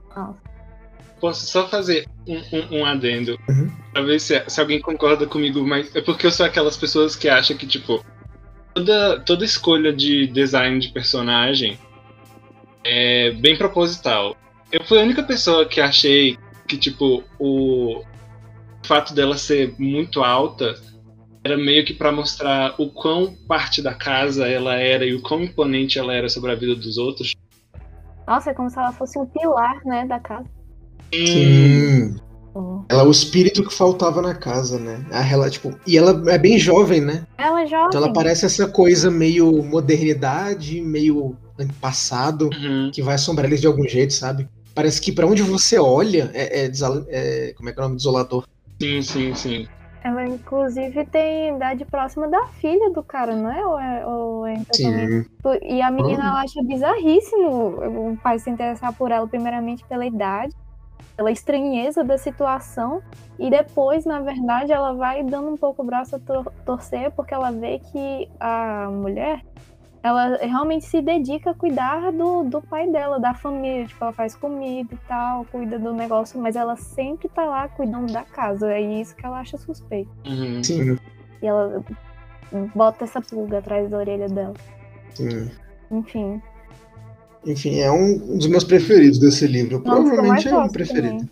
Posso 1.21 1.45
só 1.47 1.69
fazer 1.69 2.07
um, 2.27 2.39
um, 2.39 2.79
um 2.81 2.87
adendo 2.87 3.39
Uhum. 3.49 3.71
pra 3.93 4.03
ver 4.03 4.19
se, 4.21 4.43
se 4.49 4.61
alguém 4.61 4.81
concorda 4.81 5.27
comigo, 5.27 5.63
mas 5.67 5.95
é 5.95 6.01
porque 6.01 6.27
eu 6.27 6.31
sou 6.31 6.47
aquelas 6.47 6.77
pessoas 6.79 7.15
que 7.15 7.29
acham 7.29 7.57
que, 7.57 7.67
tipo, 7.67 8.03
toda, 8.75 9.21
toda 9.21 9.45
escolha 9.45 9.93
de 9.93 10.27
design 10.29 10.79
de 10.79 10.89
personagem 10.89 11.79
é 12.83 13.33
bem 13.33 13.57
proposital. 13.57 14.35
Eu 14.73 14.83
fui 14.85 14.99
a 14.99 15.03
única 15.03 15.23
pessoa 15.23 15.67
que 15.67 15.81
achei 15.81 16.39
que, 16.67 16.79
tipo, 16.79 17.23
o 17.39 18.03
fato 18.85 19.13
dela 19.13 19.37
ser 19.37 19.75
muito 19.79 20.23
alta 20.23 20.75
era 21.43 21.57
meio 21.57 21.85
que 21.85 21.95
pra 21.95 22.13
mostrar 22.13 22.75
o 22.79 22.91
quão 22.91 23.35
parte 23.49 23.81
da 23.83 23.95
casa 23.95 24.47
ela 24.47 24.75
era 24.75 25.05
e 25.05 25.15
o 25.15 25.23
quão 25.23 25.43
imponente 25.43 25.99
ela 25.99 26.13
era 26.15 26.29
sobre 26.29 26.51
a 26.53 26.55
vida 26.55 26.75
dos 26.75 26.99
outros. 26.99 27.35
Nossa, 28.27 28.51
é 28.51 28.55
como 28.55 28.71
se 28.71 28.79
ela 28.79 28.93
fosse 28.93 29.19
um 29.19 29.27
pilar, 29.27 29.81
né, 29.85 30.07
da 30.07 30.21
casa. 30.21 30.45
Sim. 31.13 32.17
Oh. 32.55 32.83
Ela 32.89 33.03
é 33.03 33.07
o 33.07 33.11
espírito 33.11 33.63
que 33.67 33.73
faltava 33.73 34.21
na 34.21 34.35
casa, 34.35 34.79
né? 34.79 35.05
A 35.13 35.21
rela, 35.21 35.49
tipo, 35.49 35.73
e 35.87 35.97
ela 35.97 36.23
é 36.33 36.37
bem 36.39 36.59
jovem, 36.59 37.01
né? 37.01 37.25
Ela 37.39 37.63
é 37.63 37.67
jovem. 37.67 37.87
Então 37.89 38.03
ela 38.03 38.13
parece 38.13 38.45
essa 38.45 38.67
coisa 38.69 39.11
meio 39.11 39.63
modernidade, 39.63 40.81
meio 40.81 41.37
passado, 41.81 42.49
Uhum. 42.55 42.91
que 42.93 43.03
vai 43.03 43.15
assombrar 43.15 43.47
eles 43.47 43.61
de 43.61 43.67
algum 43.67 43.87
jeito, 43.87 44.13
sabe? 44.13 44.49
Parece 44.75 45.01
que 45.01 45.13
pra 45.13 45.27
onde 45.27 45.43
você 45.43 45.79
olha 45.79 46.31
é, 46.33 46.65
é 46.65 46.69
desal- 46.69 47.05
é- 47.09 47.53
como 47.57 47.69
é 47.69 47.73
que 47.73 47.79
é 47.79 47.83
o 47.83 47.85
nome? 47.85 47.97
Desolador. 47.97 48.45
Sim, 48.81 49.03
sim, 49.03 49.35
sim. 49.35 49.67
Ela, 50.03 50.27
inclusive, 50.27 51.05
tem 51.07 51.55
idade 51.57 51.85
próxima 51.85 52.27
da 52.29 52.47
filha 52.47 52.91
do 52.91 53.03
cara, 53.03 53.37
não 53.37 53.51
é? 53.51 53.67
Ou 53.67 53.79
é, 53.79 54.07
ou 54.07 54.47
é? 54.47 54.55
Sim. 54.73 55.27
E 55.63 55.83
a 55.83 55.91
menina 55.91 56.23
Hum. 56.25 56.27
ela 56.29 56.41
acha 56.43 56.63
bizarríssimo 56.63 58.11
o 58.13 58.17
pai 58.23 58.39
se 58.39 58.49
interessar 58.51 58.95
por 58.95 59.11
ela, 59.11 59.27
primeiramente 59.29 59.85
pela 59.85 60.07
idade, 60.07 60.55
pela 61.17 61.31
estranheza 61.31 62.03
da 62.03 62.17
situação, 62.17 63.03
e 63.39 63.51
depois, 63.51 64.05
na 64.07 64.21
verdade, 64.21 64.73
ela 64.73 64.95
vai 64.95 65.23
dando 65.23 65.49
um 65.51 65.57
pouco 65.57 65.83
o 65.83 65.85
braço 65.85 66.17
a 66.17 66.19
tor- 66.19 66.53
torcer, 66.65 67.11
porque 67.13 67.35
ela 67.35 67.51
vê 67.51 67.79
que 67.79 68.29
a 68.39 68.89
mulher 68.91 69.43
ela 70.03 70.37
realmente 70.39 70.87
se 70.87 71.01
dedica 71.03 71.51
a 71.51 71.55
cuidar 71.55 72.11
do, 72.13 72.43
do 72.45 72.61
pai 72.63 72.91
dela, 72.91 73.19
da 73.21 73.35
família, 73.35 73.87
tipo, 73.87 74.03
ela 74.03 74.13
faz 74.13 74.35
comida 74.35 74.95
e 74.95 74.99
tal, 75.09 75.45
cuida 75.47 75.79
do 75.79 75.93
negócio, 75.93 76.41
mas 76.41 76.57
ela 76.57 76.77
sempre 76.77 77.29
tá 77.29 77.45
lá 77.45 77.69
cuidando 77.69 78.13
da 78.13 78.23
casa, 78.23 78.73
é 78.73 78.81
isso 78.81 79.15
que 79.15 79.27
ela 79.27 79.41
acha 79.41 79.59
suspeito. 79.59 80.11
Uhum. 80.27 80.63
Sim, 80.65 80.97
E 81.43 81.47
ela 81.47 81.85
bota 82.75 83.05
essa 83.05 83.21
pulga 83.21 83.59
atrás 83.59 83.91
da 83.91 83.99
orelha 83.99 84.29
dela. 84.29 84.55
sim. 85.15 85.51
Enfim. 85.91 86.41
Enfim, 87.47 87.81
é 87.81 87.91
um 87.91 88.37
dos 88.37 88.47
meus 88.47 88.65
preferidos 88.65 89.19
desse 89.19 89.47
livro. 89.47 89.83
Nossa, 89.85 90.01
eu 90.01 90.05
Provavelmente 90.07 90.49
é 90.49 90.53
o 90.53 90.61
gosto 90.61 90.73
preferido. 90.73 91.09
também. 91.17 91.31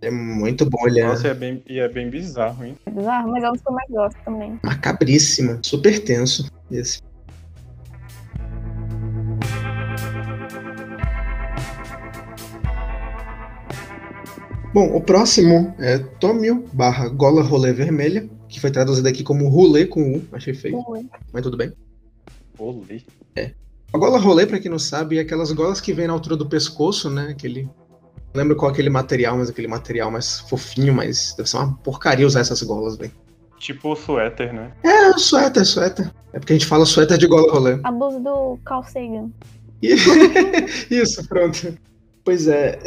É 0.00 0.10
muito 0.10 0.68
bom, 0.68 0.86
ele 0.88 0.98
é 1.00 1.06
Nossa, 1.06 1.28
e 1.28 1.30
é 1.30 1.34
bem, 1.34 1.62
e 1.68 1.78
é 1.78 1.88
bem 1.88 2.10
bizarro, 2.10 2.64
hein? 2.64 2.74
É 2.86 2.90
bizarro, 2.90 3.30
mas 3.30 3.44
é 3.44 3.48
um 3.48 3.52
dos 3.52 3.62
que 3.62 3.68
eu 3.68 3.72
mais 3.72 3.88
gosto 3.90 4.18
também. 4.24 4.58
macabríssima, 4.64 5.60
super 5.62 6.02
tenso. 6.02 6.50
Esse. 6.70 7.00
Bom, 14.72 14.96
o 14.96 15.00
próximo 15.00 15.74
é 15.78 15.98
Tomio 15.98 16.64
barra 16.72 17.08
Gola 17.08 17.42
Rolê 17.42 17.72
Vermelha, 17.72 18.28
que 18.48 18.58
foi 18.58 18.70
traduzido 18.70 19.06
aqui 19.06 19.22
como 19.22 19.48
Rolê 19.48 19.86
com 19.86 20.16
U, 20.16 20.22
achei 20.32 20.54
feio, 20.54 20.82
mas 21.32 21.42
tudo 21.42 21.56
bem. 21.56 21.72
Olê. 22.58 23.02
A 23.92 23.98
gola 23.98 24.18
rolê, 24.18 24.46
pra 24.46 24.58
quem 24.58 24.70
não 24.70 24.78
sabe, 24.78 25.18
é 25.18 25.20
aquelas 25.20 25.52
golas 25.52 25.78
que 25.78 25.92
vêm 25.92 26.06
na 26.06 26.14
altura 26.14 26.34
do 26.34 26.48
pescoço, 26.48 27.10
né? 27.10 27.28
Aquele. 27.30 27.64
Não 28.32 28.40
lembro 28.40 28.56
qual 28.56 28.70
é 28.70 28.72
aquele 28.72 28.88
material, 28.88 29.36
mas 29.36 29.50
aquele 29.50 29.68
material 29.68 30.10
mais 30.10 30.40
fofinho, 30.40 30.94
mas 30.94 31.34
deve 31.36 31.50
ser 31.50 31.58
uma 31.58 31.74
porcaria 31.74 32.26
usar 32.26 32.40
essas 32.40 32.62
golas, 32.62 32.96
velho. 32.96 33.12
Tipo 33.58 33.92
o 33.92 33.96
suéter, 33.96 34.54
né? 34.54 34.72
É, 34.82 35.12
suéter, 35.18 35.66
suéter. 35.66 36.10
É 36.32 36.38
porque 36.38 36.54
a 36.54 36.56
gente 36.56 36.66
fala 36.66 36.86
suéter 36.86 37.18
de 37.18 37.26
gola 37.26 37.52
rolê. 37.52 37.78
Abuso 37.84 38.18
do 38.20 38.58
Carl 38.64 38.82
Sagan. 38.84 39.30
Isso, 40.90 41.28
pronto. 41.28 41.76
Pois 42.24 42.48
é, 42.48 42.78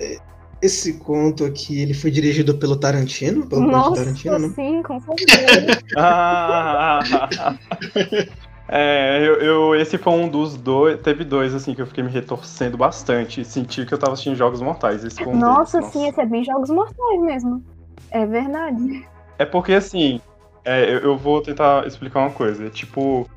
esse 0.66 0.94
conto 0.94 1.46
aqui, 1.46 1.82
ele 1.82 1.94
foi 1.94 2.12
dirigido 2.12 2.58
pelo 2.58 2.76
Tarantino, 2.76 3.46
pelo 3.48 3.62
Nossa, 3.62 3.96
Tarantino, 3.96 4.40
né? 4.40 4.50
sim, 4.56 4.84
com 4.84 5.00
certeza. 5.00 5.82
Ah, 5.96 7.56
é, 8.68 9.20
eu, 9.26 9.36
eu- 9.36 9.76
esse 9.76 9.98
foi 9.98 10.14
um 10.14 10.28
dos 10.28 10.56
dois. 10.56 11.00
Teve 11.02 11.24
dois, 11.24 11.54
assim, 11.54 11.74
que 11.74 11.82
eu 11.82 11.88
fiquei 11.88 12.04
me 12.04 12.10
retorcendo 12.12 12.78
bastante. 12.78 13.44
Senti 13.46 13.86
que 13.86 13.94
eu 13.94 13.98
tava 13.98 14.14
assistindo 14.14 14.36
Jogos 14.36 14.62
Mortais. 14.62 15.04
Esse 15.04 15.18
foi 15.18 15.28
um 15.34 15.40
Nossa, 15.40 15.80
deles, 15.80 15.94
sim, 15.94 16.08
esse 16.08 16.22
é 16.22 16.26
bem 16.26 16.44
Jogos 16.44 16.70
Mortais 16.70 17.22
mesmo. 17.22 17.64
É 18.12 18.26
verdade. 18.26 19.06
É 19.38 19.46
porque 19.46 19.74
assim, 19.74 20.20
é, 20.64 20.84
eu, 20.86 21.00
eu 21.00 21.18
vou 21.18 21.42
tentar 21.42 21.86
explicar 21.86 22.20
uma 22.22 22.32
coisa. 22.32 22.70
Tipo, 22.70 23.30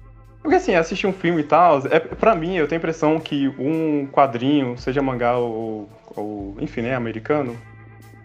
porque 0.43 0.57
assim, 0.57 0.75
assistir 0.75 1.07
um 1.07 1.13
filme 1.13 1.41
e 1.43 1.45
tal, 1.45 1.79
é, 1.89 1.99
pra 2.01 2.35
mim, 2.35 2.57
eu 2.57 2.67
tenho 2.67 2.79
a 2.79 2.83
impressão 2.83 3.19
que 3.21 3.49
um 3.59 4.07
quadrinho, 4.07 4.79
seja 4.79 5.03
mangá 5.03 5.37
ou, 5.37 5.89
ou 6.19 6.57
enfim, 6.61 6.83
né, 6.83 6.95
americano, 6.95 7.57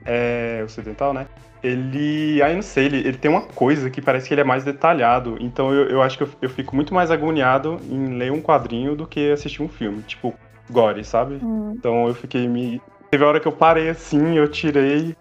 é, 0.06 0.62
ocidental, 0.66 1.14
né? 1.14 1.28
Ele, 1.64 2.42
aí 2.44 2.54
não 2.54 2.62
sei, 2.62 2.88
ele, 2.88 2.98
ele 2.98 3.18
tem 3.18 3.32
uma 3.32 3.42
coisa 3.42 3.90
que 3.90 4.02
parece 4.02 4.28
que 4.28 4.34
ele 4.34 4.42
é 4.42 4.44
mais 4.44 4.66
detalhado. 4.66 5.38
Então 5.40 5.74
eu, 5.74 5.88
eu 5.88 6.02
acho 6.02 6.18
que 6.18 6.24
eu, 6.24 6.30
eu 6.42 6.50
fico 6.50 6.76
muito 6.76 6.94
mais 6.94 7.10
agoniado 7.10 7.80
em 7.90 8.18
ler 8.18 8.34
um 8.34 8.42
quadrinho 8.42 8.96
do 8.96 9.08
que 9.08 9.32
assistir 9.32 9.64
um 9.64 9.70
filme. 9.70 10.02
Tipo, 10.02 10.34
gore, 10.70 11.04
sabe? 11.06 11.40
Hum. 11.42 11.74
Então 11.78 12.08
eu 12.08 12.14
fiquei 12.14 12.48
me. 12.50 12.82
Teve 13.10 13.24
a 13.24 13.28
hora 13.28 13.40
que 13.40 13.48
eu 13.48 13.52
parei 13.52 13.90
assim, 13.90 14.38
eu 14.38 14.50
tirei. 14.50 15.16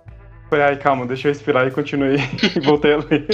Falei, 0.51 0.67
ai, 0.67 0.77
calma, 0.77 1.07
deixa 1.07 1.29
eu 1.29 1.33
respirar 1.33 1.67
e 1.67 1.71
continuei. 1.71 2.17
e 2.57 2.61
voltei 2.61 2.95
a 2.95 2.97
ler. 2.99 3.27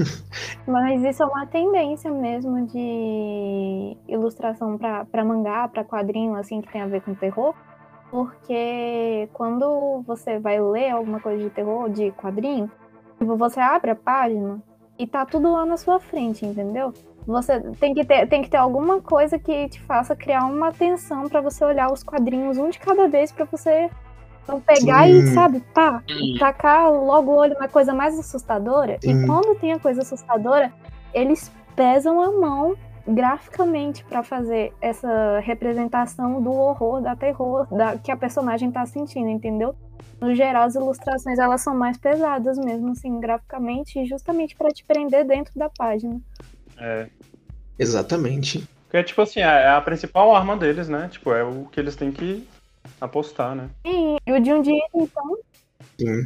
Mas 0.66 1.02
isso 1.04 1.22
é 1.22 1.26
uma 1.26 1.46
tendência 1.46 2.10
mesmo 2.10 2.66
de 2.66 3.96
ilustração 4.08 4.78
pra 4.78 5.24
mangá, 5.24 5.68
pra 5.68 5.84
quadrinho, 5.84 6.34
assim, 6.34 6.60
que 6.60 6.72
tem 6.72 6.80
a 6.80 6.86
ver 6.86 7.02
com 7.02 7.14
terror. 7.14 7.54
Porque 8.10 9.28
quando 9.32 10.02
você 10.06 10.38
vai 10.38 10.60
ler 10.60 10.90
alguma 10.90 11.20
coisa 11.20 11.42
de 11.42 11.50
terror, 11.50 11.88
de 11.88 12.10
quadrinho, 12.12 12.70
tipo, 13.18 13.36
você 13.36 13.60
abre 13.60 13.92
a 13.92 13.94
página 13.96 14.60
e 14.98 15.06
tá 15.06 15.24
tudo 15.24 15.50
lá 15.52 15.64
na 15.64 15.76
sua 15.76 16.00
frente, 16.00 16.44
entendeu? 16.44 16.92
Você 17.26 17.60
tem 17.78 17.94
que 17.94 18.04
ter, 18.04 18.26
tem 18.28 18.42
que 18.42 18.50
ter 18.50 18.56
alguma 18.56 19.00
coisa 19.00 19.38
que 19.38 19.68
te 19.68 19.80
faça 19.82 20.16
criar 20.16 20.44
uma 20.46 20.68
atenção 20.68 21.28
pra 21.28 21.40
você 21.40 21.64
olhar 21.64 21.92
os 21.92 22.02
quadrinhos 22.02 22.58
um 22.58 22.68
de 22.70 22.78
cada 22.78 23.06
vez 23.08 23.30
pra 23.30 23.44
você 23.44 23.88
não 24.48 24.60
pegar 24.60 25.08
e, 25.08 25.26
Sim. 25.26 25.34
sabe, 25.34 25.60
pá, 25.72 26.02
Hum. 26.10 26.36
tacar 26.38 26.90
logo 26.90 27.30
o 27.30 27.36
olho 27.36 27.56
na 27.60 27.68
coisa 27.68 27.94
mais 27.94 28.18
assustadora. 28.18 28.98
Sim. 29.00 29.22
E 29.22 29.26
quando 29.26 29.56
tem 29.60 29.72
a 29.72 29.78
coisa 29.78 30.02
assustadora, 30.02 30.72
eles 31.14 31.52
pesam 31.76 32.20
a 32.20 32.32
mão 32.32 32.74
graficamente 33.06 34.04
pra 34.04 34.22
fazer 34.22 34.72
essa 34.80 35.40
representação 35.40 36.42
do 36.42 36.52
horror, 36.52 37.00
da 37.00 37.16
terror 37.16 37.66
da, 37.74 37.98
que 37.98 38.10
a 38.10 38.16
personagem 38.16 38.70
tá 38.70 38.84
sentindo, 38.86 39.28
entendeu? 39.28 39.74
No 40.20 40.34
geral, 40.34 40.64
as 40.64 40.74
ilustrações 40.74 41.38
elas 41.38 41.62
são 41.62 41.74
mais 41.74 41.96
pesadas 41.96 42.58
mesmo, 42.58 42.90
assim, 42.90 43.18
graficamente, 43.20 44.04
justamente 44.06 44.54
pra 44.54 44.68
te 44.70 44.84
prender 44.84 45.26
dentro 45.26 45.52
da 45.58 45.70
página. 45.70 46.20
É. 46.78 47.08
Exatamente. 47.78 48.68
Porque, 48.84 49.02
tipo 49.04 49.22
assim, 49.22 49.40
é 49.40 49.68
a 49.68 49.80
principal 49.80 50.34
arma 50.34 50.56
deles, 50.56 50.88
né? 50.88 51.08
Tipo, 51.10 51.32
é 51.32 51.42
o 51.42 51.64
que 51.66 51.80
eles 51.80 51.96
têm 51.96 52.12
que 52.12 52.46
apostar, 53.00 53.54
né? 53.54 53.70
E, 53.84 54.16
e 54.26 54.32
o 54.32 54.40
de 54.40 54.52
um 54.52 54.60
dia, 54.60 54.84
então, 54.94 55.38
Sim. 55.98 56.24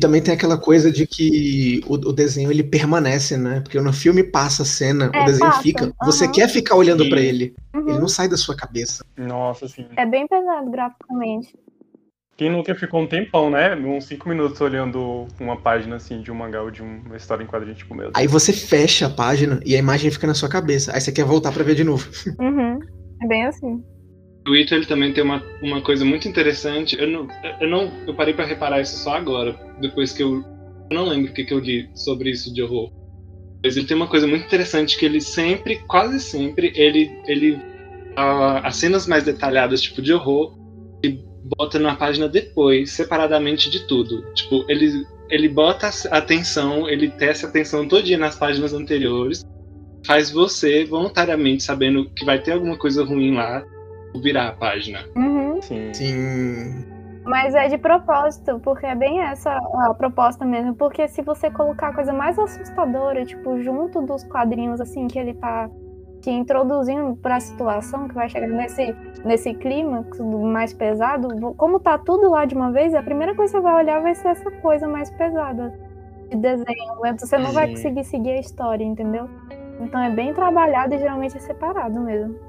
Também 0.00 0.22
tem 0.22 0.32
aquela 0.32 0.56
coisa 0.56 0.92
de 0.92 1.06
que 1.06 1.80
o, 1.86 1.94
o 1.94 2.12
desenho 2.12 2.52
ele 2.52 2.62
permanece, 2.62 3.36
né? 3.36 3.60
Porque 3.60 3.80
no 3.80 3.92
filme 3.92 4.22
passa 4.22 4.62
a 4.62 4.66
cena, 4.66 5.10
É, 5.12 5.22
o 5.22 5.24
desenho 5.24 5.50
passa. 5.50 5.62
fica. 5.62 5.92
Você 6.04 6.24
Aham. 6.24 6.32
quer 6.32 6.48
ficar 6.48 6.76
olhando 6.76 7.02
Sim. 7.02 7.10
pra 7.10 7.20
ele. 7.20 7.54
uhum, 7.74 7.88
Ele 7.88 7.98
não 7.98 8.08
sai 8.08 8.28
da 8.28 8.36
sua 8.36 8.54
cabeça. 8.54 9.04
Nossa, 9.16 9.64
assim. 9.66 9.86
é 9.96 10.06
bem 10.06 10.26
pesado 10.28 10.70
graficamente. 10.70 11.52
Quem 12.36 12.48
nunca 12.52 12.72
ficou 12.76 13.00
um 13.00 13.06
tempão, 13.08 13.50
né? 13.50 13.74
Uns 13.74 14.04
cinco 14.04 14.28
minutos 14.28 14.60
olhando 14.60 15.26
uma 15.40 15.56
página 15.60 15.96
assim 15.96 16.22
de 16.22 16.30
um 16.30 16.36
mangá 16.36 16.62
ou 16.62 16.70
de 16.70 16.80
uma 16.80 17.16
história 17.16 17.42
em 17.42 17.46
quadrinho, 17.48 17.74
tipo, 17.74 17.92
meu. 17.92 18.12
Aí 18.14 18.28
você 18.28 18.52
fecha 18.52 19.06
a 19.06 19.10
página 19.10 19.58
e 19.66 19.74
a 19.74 19.78
imagem 19.80 20.12
fica 20.12 20.28
na 20.28 20.34
sua 20.34 20.48
cabeça. 20.48 20.92
Aí 20.94 21.00
você 21.00 21.10
quer 21.10 21.24
voltar 21.24 21.50
pra 21.50 21.64
ver 21.64 21.74
de 21.74 21.82
novo. 21.82 22.08
Uhum, 22.38 22.78
é 23.20 23.26
bem 23.26 23.46
assim. 23.46 23.82
Ito 24.56 24.74
ele 24.74 24.86
também 24.86 25.12
tem 25.12 25.22
uma, 25.24 25.42
uma 25.62 25.80
coisa 25.80 26.04
muito 26.04 26.28
interessante. 26.28 26.98
Eu 26.98 27.08
não, 27.08 27.28
eu 27.60 27.68
não, 27.68 27.92
eu 28.06 28.14
parei 28.14 28.34
para 28.34 28.46
reparar 28.46 28.80
isso 28.80 28.96
só 29.02 29.16
agora, 29.16 29.58
depois 29.80 30.12
que 30.12 30.22
eu, 30.22 30.44
eu 30.90 30.94
não 30.94 31.08
lembro 31.08 31.30
o 31.30 31.34
que, 31.34 31.44
que 31.44 31.52
eu 31.52 31.58
li 31.58 31.90
sobre 31.94 32.30
isso 32.30 32.52
de 32.52 32.62
horror. 32.62 32.92
Mas 33.62 33.76
ele 33.76 33.86
tem 33.86 33.96
uma 33.96 34.06
coisa 34.06 34.26
muito 34.26 34.46
interessante 34.46 34.96
que 34.96 35.04
ele 35.04 35.20
sempre, 35.20 35.80
quase 35.86 36.20
sempre, 36.20 36.72
ele, 36.76 37.10
ele 37.26 37.58
ah, 38.16 38.60
as 38.64 38.76
cenas 38.76 39.06
mais 39.06 39.24
detalhadas, 39.24 39.82
tipo 39.82 40.00
de 40.00 40.12
horror, 40.12 40.56
ele 41.02 41.24
bota 41.56 41.78
numa 41.78 41.96
página 41.96 42.28
depois, 42.28 42.92
separadamente 42.92 43.70
de 43.70 43.86
tudo. 43.86 44.22
Tipo, 44.34 44.64
ele, 44.68 45.04
ele 45.28 45.48
bota 45.48 45.90
a 46.10 46.18
atenção, 46.18 46.88
ele 46.88 47.10
testa 47.10 47.46
a 47.46 47.50
atenção 47.50 47.86
todo 47.86 48.04
dia 48.04 48.18
nas 48.18 48.36
páginas 48.36 48.72
anteriores, 48.72 49.44
faz 50.06 50.30
você 50.30 50.84
voluntariamente 50.84 51.62
sabendo 51.62 52.08
que 52.10 52.24
vai 52.24 52.40
ter 52.40 52.52
alguma 52.52 52.76
coisa 52.76 53.04
ruim 53.04 53.34
lá, 53.34 53.64
virar 54.14 54.48
a 54.48 54.52
página. 54.52 55.00
Uhum. 55.16 55.60
Sim. 55.60 55.92
Sim. 55.92 56.84
Mas 57.24 57.54
é 57.54 57.68
de 57.68 57.76
propósito, 57.76 58.58
porque 58.60 58.86
é 58.86 58.94
bem 58.94 59.20
essa 59.20 59.52
a 59.52 59.94
proposta 59.94 60.46
mesmo. 60.46 60.74
Porque 60.74 61.06
se 61.08 61.20
você 61.20 61.50
colocar 61.50 61.88
a 61.88 61.94
coisa 61.94 62.12
mais 62.12 62.38
assustadora, 62.38 63.24
tipo, 63.24 63.60
junto 63.60 64.00
dos 64.00 64.24
quadrinhos, 64.24 64.80
assim, 64.80 65.06
que 65.06 65.18
ele 65.18 65.34
tá 65.34 65.68
te 66.22 66.30
introduzindo 66.30 67.16
pra 67.16 67.38
situação, 67.38 68.08
que 68.08 68.14
vai 68.14 68.28
chegar 68.28 68.48
nesse, 68.48 68.96
nesse 69.24 69.54
clima 69.54 70.06
mais 70.42 70.72
pesado, 70.72 71.28
como 71.56 71.78
tá 71.78 71.98
tudo 71.98 72.30
lá 72.30 72.44
de 72.44 72.54
uma 72.54 72.72
vez, 72.72 72.94
a 72.94 73.02
primeira 73.02 73.34
coisa 73.34 73.52
que 73.52 73.58
você 73.58 73.62
vai 73.62 73.82
olhar 73.82 74.00
vai 74.00 74.14
ser 74.14 74.28
essa 74.28 74.50
coisa 74.50 74.88
mais 74.88 75.10
pesada 75.10 75.78
de 76.30 76.36
desenho. 76.36 76.94
Você 77.18 77.38
não 77.38 77.52
vai 77.52 77.68
conseguir 77.68 78.04
seguir 78.04 78.30
a 78.30 78.40
história, 78.40 78.84
entendeu? 78.84 79.28
Então 79.80 80.02
é 80.02 80.10
bem 80.10 80.32
trabalhado 80.32 80.94
e 80.94 80.98
geralmente 80.98 81.36
é 81.36 81.40
separado 81.40 82.00
mesmo. 82.00 82.47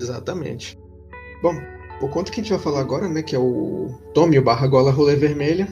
Exatamente. 0.00 0.78
Bom, 1.42 1.54
o 2.00 2.08
conto 2.08 2.32
que 2.32 2.40
a 2.40 2.42
gente 2.42 2.52
vai 2.52 2.62
falar 2.62 2.80
agora, 2.80 3.08
né, 3.08 3.22
que 3.22 3.36
é 3.36 3.38
o 3.38 3.90
Tommy, 4.14 4.38
o 4.38 4.42
barra 4.42 4.66
gola 4.66 4.90
rolê 4.90 5.16
vermelha. 5.16 5.68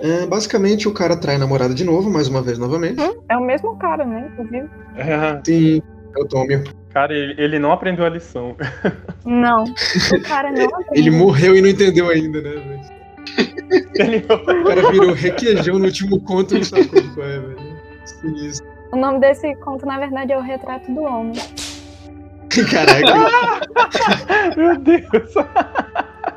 É, 0.00 0.26
basicamente, 0.26 0.86
o 0.86 0.94
cara 0.94 1.16
trai 1.16 1.36
a 1.36 1.38
namorada 1.38 1.74
de 1.74 1.84
novo, 1.84 2.08
mais 2.08 2.28
uma 2.28 2.40
vez, 2.40 2.56
novamente. 2.58 3.00
É 3.28 3.36
o 3.36 3.44
mesmo 3.44 3.76
cara, 3.78 4.04
né? 4.04 4.30
Inclusive. 4.32 4.68
Sim, 5.44 5.82
é 6.16 6.20
o 6.20 6.26
Tommy. 6.26 6.62
Cara, 6.90 7.12
ele, 7.12 7.34
ele 7.36 7.58
não 7.58 7.72
aprendeu 7.72 8.04
a 8.04 8.08
lição. 8.08 8.56
Não. 9.24 9.64
O 10.12 10.22
cara 10.22 10.52
não 10.52 10.64
aprendeu. 10.66 10.92
Ele 10.94 11.10
morreu 11.10 11.56
e 11.56 11.60
não 11.60 11.68
entendeu 11.68 12.08
ainda, 12.08 12.40
né, 12.40 12.50
velho? 12.50 12.98
O 14.60 14.64
cara 14.64 14.90
virou 14.90 15.12
requeijão 15.12 15.78
no 15.78 15.86
último 15.86 16.20
conto 16.20 16.54
e 16.54 16.58
não 16.58 16.64
sacou 16.64 17.02
qual 17.14 17.26
é, 17.26 17.38
velho. 17.40 17.78
Sinistro. 18.04 18.66
O 18.92 18.96
nome 18.96 19.20
desse 19.20 19.54
conto, 19.56 19.84
na 19.84 19.98
verdade, 19.98 20.32
é 20.32 20.38
o 20.38 20.40
Retrato 20.40 20.90
do 20.92 21.02
Homem. 21.02 21.34
Caraca. 22.64 23.60
Meu 24.56 24.78
Deus. 24.78 25.34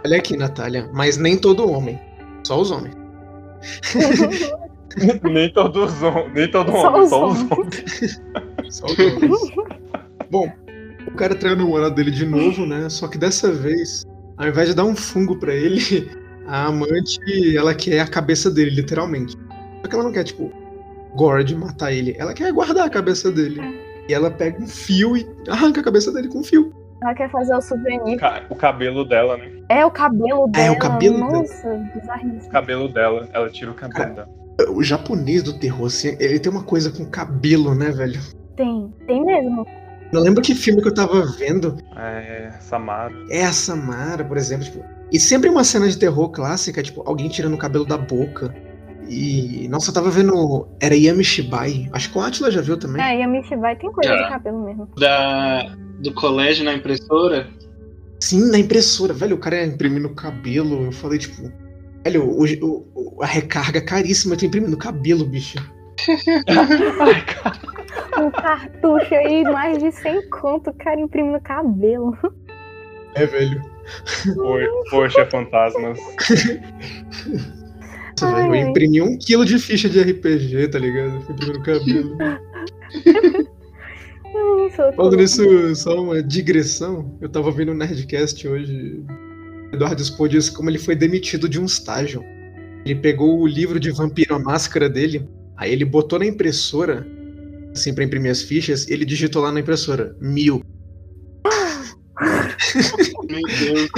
Olha 0.05 0.17
aqui, 0.17 0.38
Natália. 0.38 0.89
Mas 0.93 1.17
nem 1.17 1.38
todo 1.38 1.69
homem. 1.69 1.99
Só 2.43 2.59
os 2.59 2.72
homens. 2.72 2.95
nem 5.24 5.51
todos 5.53 5.93
nem 6.34 6.49
todo 6.51 6.72
homem, 6.72 7.07
só 7.07 7.30
os 7.30 7.51
homens. 7.51 8.22
Só 8.69 8.86
os 8.86 8.99
homens. 8.99 9.39
Bom, 10.30 10.51
o 11.07 11.11
cara 11.11 11.36
trai 11.36 11.53
a 11.53 11.55
namorada 11.55 11.93
dele 11.93 12.11
de 12.11 12.26
novo, 12.26 12.65
né? 12.65 12.89
Só 12.89 13.07
que 13.07 13.17
dessa 13.17 13.51
vez, 13.51 14.05
ao 14.38 14.47
invés 14.47 14.69
de 14.69 14.76
dar 14.76 14.86
um 14.86 14.95
fungo 14.95 15.38
pra 15.38 15.53
ele, 15.53 16.09
a 16.47 16.67
amante, 16.67 17.55
ela 17.55 17.76
quer 17.76 17.99
a 17.99 18.07
cabeça 18.07 18.49
dele, 18.49 18.72
literalmente. 18.72 19.38
Só 19.82 19.88
que 19.89 19.95
ela 19.95 20.03
não 20.03 20.11
quer, 20.11 20.24
tipo, 20.24 20.51
Gord 21.15 21.55
matar 21.55 21.91
ele. 21.91 22.15
Ela 22.17 22.34
quer 22.34 22.51
guardar 22.51 22.88
a 22.88 22.89
cabeça 22.89 23.32
dele. 23.32 23.61
E 24.12 24.14
ela 24.14 24.30
pega 24.30 24.62
um 24.62 24.68
fio 24.68 25.16
e 25.16 25.26
arranca 25.47 25.80
a 25.80 25.84
cabeça 25.86 26.12
dele 26.12 26.28
com 26.28 26.39
um 26.39 26.43
fio. 26.43 26.74
Ela 27.01 27.14
quer 27.16 27.32
fazer 27.32 27.55
o 27.55 27.62
souvenir. 27.62 28.20
Ca- 28.20 28.43
O 28.49 28.55
cabelo 28.55 29.05
dela, 29.05 29.38
né? 29.38 29.49
É 29.70 29.86
o 29.86 29.89
cabelo 29.89 30.49
É, 30.49 30.51
dela. 30.51 30.76
o 30.76 30.80
cabelo 30.80 31.16
dela. 31.16 31.32
Nossa, 31.32 31.70
bizarríssimo. 31.95 32.47
O 32.47 32.49
cabelo 32.51 32.89
dela. 32.89 33.30
Ela 33.32 33.49
tira 33.49 33.72
o 33.72 33.74
cabelo 33.74 34.14
dela. 34.14 34.30
O 34.76 34.84
japonês 34.84 35.41
do 35.43 35.57
terror, 35.57 35.88
assim, 35.88 36.18
ele 36.20 36.38
tem 36.39 36.51
uma 36.51 36.62
coisa 36.64 36.91
com 36.91 37.05
cabelo, 37.05 37.74
né, 37.74 37.89
velho? 37.89 38.20
Tem, 38.57 38.93
tem 39.07 39.24
mesmo. 39.26 39.66
Não 40.12 40.20
lembro 40.22 40.41
que 40.43 40.53
filme 40.53 40.82
que 40.82 40.89
eu 40.89 40.93
tava 40.93 41.26
vendo. 41.38 41.78
É, 41.95 42.51
Samara. 42.59 43.14
É 43.30 43.45
a 43.45 43.53
Samara, 43.53 44.26
por 44.26 44.36
exemplo. 44.36 44.66
Tipo, 44.66 44.84
e 45.09 45.18
sempre 45.22 45.49
uma 45.49 45.64
cena 45.64 45.88
de 45.88 45.97
terror 45.97 46.28
clássica, 46.30 46.84
tipo, 46.84 47.01
alguém 47.05 47.30
tirando 47.30 47.53
o 47.53 47.57
cabelo 47.57 47.86
da 47.86 47.97
boca. 47.97 48.53
E. 49.12 49.68
Nossa, 49.68 49.89
eu 49.89 49.93
tava 49.93 50.09
vendo. 50.09 50.68
Era 50.80 50.95
Yami 50.95 51.24
Shibai. 51.24 51.89
Acho 51.91 52.09
que 52.12 52.18
o 52.18 52.22
Atila 52.22 52.49
já 52.49 52.62
viu 52.62 52.78
também. 52.78 53.03
É, 53.03 53.20
e 53.20 53.22
a 53.22 53.28
Mishibai 53.28 53.76
tem 53.76 53.91
coisa 53.91 54.09
Já. 54.16 54.24
de 54.24 54.30
cabelo 54.30 54.64
mesmo. 54.66 54.88
Da, 54.97 55.76
do 55.99 56.14
colégio 56.14 56.64
na 56.64 56.74
impressora, 56.74 57.47
Sim, 58.22 58.49
na 58.51 58.57
impressora. 58.59 59.14
Velho, 59.14 59.36
o 59.36 59.39
cara 59.39 59.57
ia 59.57 59.66
imprimindo 59.66 60.09
cabelo. 60.16 60.86
Eu 60.86 60.91
falei, 60.93 61.20
tipo. 61.20 61.51
Velho, 62.05 62.24
o, 62.24 62.43
o- 62.45 62.88
o- 63.18 63.24
a 63.24 63.26
recarga 63.26 63.80
é 63.80 63.82
caríssima. 63.82 64.34
Eu 64.36 64.39
tô 64.39 64.45
imprimindo 64.45 64.78
cabelo, 64.78 65.26
bicho. 65.26 65.57
Ai, 66.47 67.26
cara. 67.26 67.59
Um 68.26 68.32
cartucho 68.32 69.14
aí, 69.16 69.43
mais 69.43 69.78
de 69.84 69.91
100 69.91 70.30
conto, 70.30 70.70
o 70.70 70.74
cara 70.74 70.99
imprimindo 71.01 71.39
cabelo. 71.41 72.18
É, 73.16 73.26
velho. 73.26 73.62
Po- 74.36 74.89
Poxa, 74.89 75.26
fantasmas. 75.30 75.99
Nossa, 78.22 78.36
velho, 78.36 78.47
eu 78.47 78.53
Ai. 78.53 78.69
imprimi 78.69 79.01
um 79.01 79.17
quilo 79.17 79.43
de 79.43 79.57
ficha 79.57 79.89
de 79.89 79.99
RPG, 79.99 80.67
tá 80.69 80.78
ligado? 80.78 81.22
Fui 81.22 81.34
imprimindo 81.34 81.63
cabelo. 81.63 82.17
Falando 84.95 85.17
nisso, 85.17 85.76
só 85.76 86.01
uma 86.01 86.22
digressão. 86.22 87.17
Eu 87.19 87.30
tava 87.30 87.51
vendo 87.51 87.72
o 87.72 87.76
Nerdcast 87.76 88.47
hoje. 88.47 89.03
O 89.72 89.76
Eduardo 89.76 90.01
expôs 90.01 90.32
disso 90.32 90.53
como 90.53 90.69
ele 90.69 90.78
foi 90.78 90.95
demitido 90.95 91.49
de 91.49 91.59
um 91.59 91.65
estágio. 91.65 92.24
Ele 92.86 92.95
pegou 92.95 93.39
o 93.39 93.47
livro 93.47 93.80
de 93.80 93.91
Vampiro, 93.91 94.36
a 94.36 94.39
máscara 94.39 94.89
dele, 94.89 95.28
aí 95.57 95.72
ele 95.72 95.86
botou 95.86 96.19
na 96.19 96.26
impressora, 96.26 97.05
assim, 97.72 97.93
pra 97.93 98.03
imprimir 98.03 98.32
as 98.32 98.41
fichas, 98.41 98.88
e 98.88 98.93
ele 98.93 99.05
digitou 99.05 99.41
lá 99.41 99.51
na 99.51 99.59
impressora, 99.59 100.15
mil. 100.19 100.63
meu 103.30 103.41
Deus. 103.59 103.89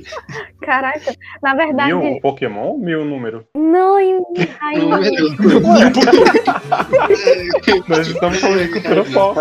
Caraca, 0.64 1.14
na 1.42 1.54
verdade, 1.54 1.92
Mil 1.94 2.02
um 2.02 2.20
Pokémon 2.20 2.68
ou 2.68 2.78
mil 2.78 3.04
número? 3.04 3.46
não, 3.54 3.96
ai, 3.96 4.78
Número. 4.78 5.04
Nós 7.88 8.06
estamos 8.08 8.40
falando 8.40 8.62
de 8.62 8.68
cultura 8.68 9.04
pop. 9.04 9.36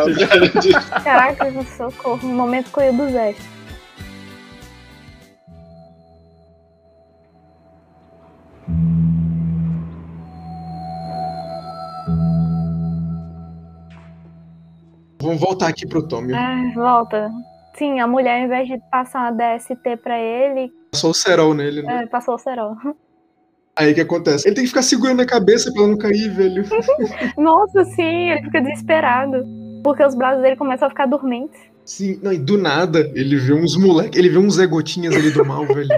caraca, 1.04 1.52
socorro, 1.78 2.28
um 2.28 2.36
momento 2.36 2.70
coelho 2.72 2.98
do 2.98 3.10
Zé. 3.10 3.36
Vamos 15.22 15.40
voltar 15.40 15.68
aqui 15.70 15.88
pro 15.88 16.06
Tommy. 16.06 16.34
Ah, 16.34 16.72
volta. 16.76 17.32
Sim, 17.76 18.00
a 18.00 18.08
mulher, 18.08 18.40
ao 18.40 18.46
invés 18.46 18.68
de 18.68 18.78
passar 18.92 19.32
uma 19.32 19.32
DST 19.32 19.98
pra 19.98 20.20
ele, 20.20 20.72
Passou 20.92 21.12
o 21.12 21.14
cerol 21.14 21.54
nele, 21.54 21.82
né? 21.82 22.04
é, 22.04 22.06
passou 22.08 22.36
o 22.36 22.38
cerol. 22.38 22.76
Aí 23.76 23.92
o 23.92 23.96
que 23.96 24.02
acontece? 24.02 24.48
Ele 24.48 24.54
tem 24.56 24.64
que 24.64 24.70
ficar 24.70 24.84
segurando 24.84 25.22
a 25.22 25.26
cabeça 25.26 25.72
pra 25.74 25.82
ela 25.82 25.92
não 25.92 25.98
cair, 25.98 26.30
velho. 26.30 26.64
Nossa, 27.38 27.84
sim, 27.86 28.30
ele 28.30 28.44
fica 28.44 28.62
desesperado. 28.62 29.44
Porque 29.84 30.06
os 30.06 30.14
braços 30.14 30.44
dele 30.44 30.56
começam 30.56 30.86
a 30.88 30.90
ficar 30.92 31.08
dormentes. 31.08 31.60
Sim, 31.84 32.20
não, 32.22 32.32
e 32.32 32.38
do 32.38 32.58
nada, 32.58 33.00
ele 33.16 33.36
vê 33.36 33.54
uns 33.54 33.76
moleques, 33.76 34.18
ele 34.18 34.30
vê 34.30 34.38
uns 34.38 34.56
Zé 34.56 34.68
Gotinhas 34.68 35.16
ali 35.16 35.32
do 35.32 35.44
mal, 35.44 35.66
velho. 35.66 35.90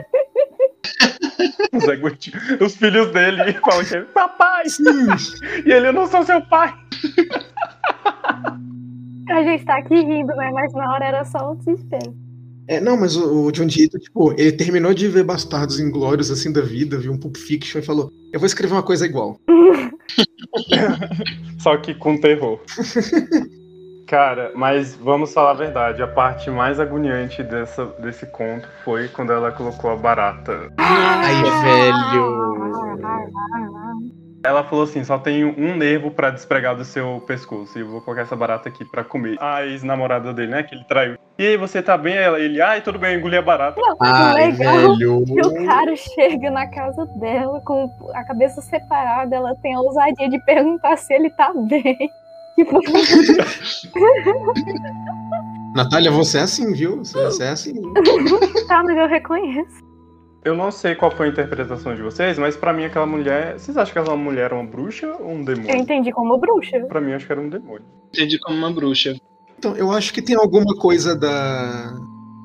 Os, 1.73 1.83
Zé 1.85 1.95
Gotinha- 1.97 2.39
os 2.61 2.75
filhos 2.75 3.11
dele 3.11 3.53
falam 3.59 3.83
que 3.85 3.95
ele, 3.95 4.05
papai! 4.05 4.69
Sim, 4.69 4.83
E 5.65 5.71
ele, 5.71 5.87
eu 5.89 5.93
não 5.93 6.07
sou 6.07 6.23
seu 6.23 6.41
pai! 6.47 6.73
A 9.29 9.43
gente 9.43 9.65
tá 9.65 9.77
aqui 9.77 9.95
rindo, 9.95 10.33
né? 10.35 10.51
Mas 10.53 10.73
na 10.73 10.93
hora 10.93 11.05
era 11.05 11.25
só 11.25 11.51
o 11.51 11.55
desespero. 11.55 12.13
É, 12.67 12.79
não, 12.79 12.97
mas 12.97 13.15
o, 13.15 13.45
o 13.45 13.51
John 13.51 13.67
Dito, 13.67 13.99
tipo, 13.99 14.31
ele 14.33 14.51
terminou 14.51 14.93
de 14.93 15.07
ver 15.07 15.23
Bastardos 15.23 15.79
Inglórios, 15.79 16.31
assim, 16.31 16.51
da 16.51 16.61
vida, 16.61 16.97
viu 16.97 17.13
um 17.13 17.17
Pulp 17.17 17.37
Fiction 17.37 17.79
e 17.79 17.85
falou, 17.85 18.11
eu 18.33 18.39
vou 18.39 18.47
escrever 18.47 18.73
uma 18.73 18.83
coisa 18.83 19.05
igual. 19.05 19.39
Só 21.59 21.77
que 21.77 21.93
com 21.93 22.19
terror. 22.19 22.59
Cara, 24.07 24.51
mas 24.55 24.95
vamos 24.95 25.33
falar 25.33 25.51
a 25.51 25.55
verdade. 25.55 26.01
A 26.01 26.07
parte 26.07 26.49
mais 26.51 26.79
agoniante 26.79 27.41
dessa, 27.41 27.85
desse 27.99 28.25
conto 28.27 28.67
foi 28.83 29.07
quando 29.07 29.31
ela 29.31 29.51
colocou 29.51 29.91
a 29.91 29.95
barata. 29.95 30.71
Ai, 30.77 31.41
velho. 31.63 32.95
Ela 34.45 34.63
falou 34.63 34.85
assim: 34.85 35.03
só 35.03 35.17
tenho 35.17 35.55
um 35.57 35.75
nervo 35.75 36.11
pra 36.11 36.29
despregar 36.29 36.75
do 36.75 36.85
seu 36.85 37.23
pescoço. 37.25 37.77
E 37.77 37.81
eu 37.81 37.87
vou 37.87 38.01
colocar 38.01 38.21
essa 38.21 38.35
barata 38.35 38.69
aqui 38.69 38.85
pra 38.85 39.03
comer. 39.03 39.37
A 39.39 39.65
ex-namorada 39.65 40.33
dele, 40.33 40.51
né? 40.51 40.63
Que 40.63 40.75
ele 40.75 40.83
traiu. 40.83 41.17
E 41.37 41.47
aí, 41.47 41.57
você 41.57 41.81
tá 41.81 41.97
bem? 41.97 42.15
Ela, 42.15 42.39
ele, 42.39 42.61
ai, 42.61 42.81
tudo 42.81 42.99
bem, 42.99 43.13
eu 43.13 43.19
engoli 43.19 43.35
a 43.35 43.41
barata. 43.41 43.81
Não, 43.81 43.97
Ai, 43.99 44.51
legal 44.51 44.95
velho. 44.95 45.25
que 45.25 45.41
o 45.41 45.65
cara 45.65 45.95
chega 45.95 46.49
na 46.49 46.67
casa 46.67 47.05
dela 47.19 47.59
com 47.65 47.89
a 48.13 48.23
cabeça 48.23 48.61
separada, 48.61 49.35
ela 49.35 49.53
tem 49.55 49.75
a 49.75 49.79
ousadia 49.79 50.29
de 50.29 50.39
perguntar 50.45 50.95
se 50.97 51.13
ele 51.13 51.29
tá 51.31 51.51
bem. 51.53 51.97
Tipo, 52.55 52.79
Natália, 55.75 56.09
você 56.09 56.37
é 56.37 56.41
assim, 56.43 56.71
viu? 56.71 57.03
Você 57.03 57.43
é 57.43 57.49
assim. 57.49 57.73
tá, 58.69 58.81
mas 58.81 58.97
eu 58.97 59.09
reconheço. 59.09 59.84
Eu 60.45 60.55
não 60.55 60.69
sei 60.71 60.93
qual 60.93 61.09
foi 61.09 61.25
a 61.25 61.29
interpretação 61.29 61.95
de 61.95 62.03
vocês, 62.03 62.37
mas 62.37 62.55
pra 62.55 62.71
mim 62.71 62.85
aquela 62.85 63.07
mulher. 63.07 63.53
Vocês 63.57 63.75
acham 63.75 63.91
que 63.93 63.99
aquela 63.99 64.15
mulher 64.15 64.45
era 64.45 64.55
uma 64.55 64.63
bruxa 64.63 65.07
ou 65.19 65.31
um 65.31 65.39
Eu 65.39 65.45
demônio? 65.45 65.75
entendi 65.75 66.11
como 66.11 66.37
bruxa. 66.37 66.81
Pra 66.81 67.01
mim, 67.01 67.13
acho 67.13 67.25
que 67.25 67.31
era 67.31 67.41
um 67.41 67.49
demônio. 67.49 67.81
Entendi 68.13 68.37
como 68.39 68.55
uma 68.55 68.71
bruxa. 68.71 69.15
Então, 69.57 69.75
eu 69.75 69.91
acho 69.91 70.13
que 70.13 70.21
tem 70.21 70.35
alguma 70.35 70.75
coisa 70.75 71.15
da. 71.17 71.91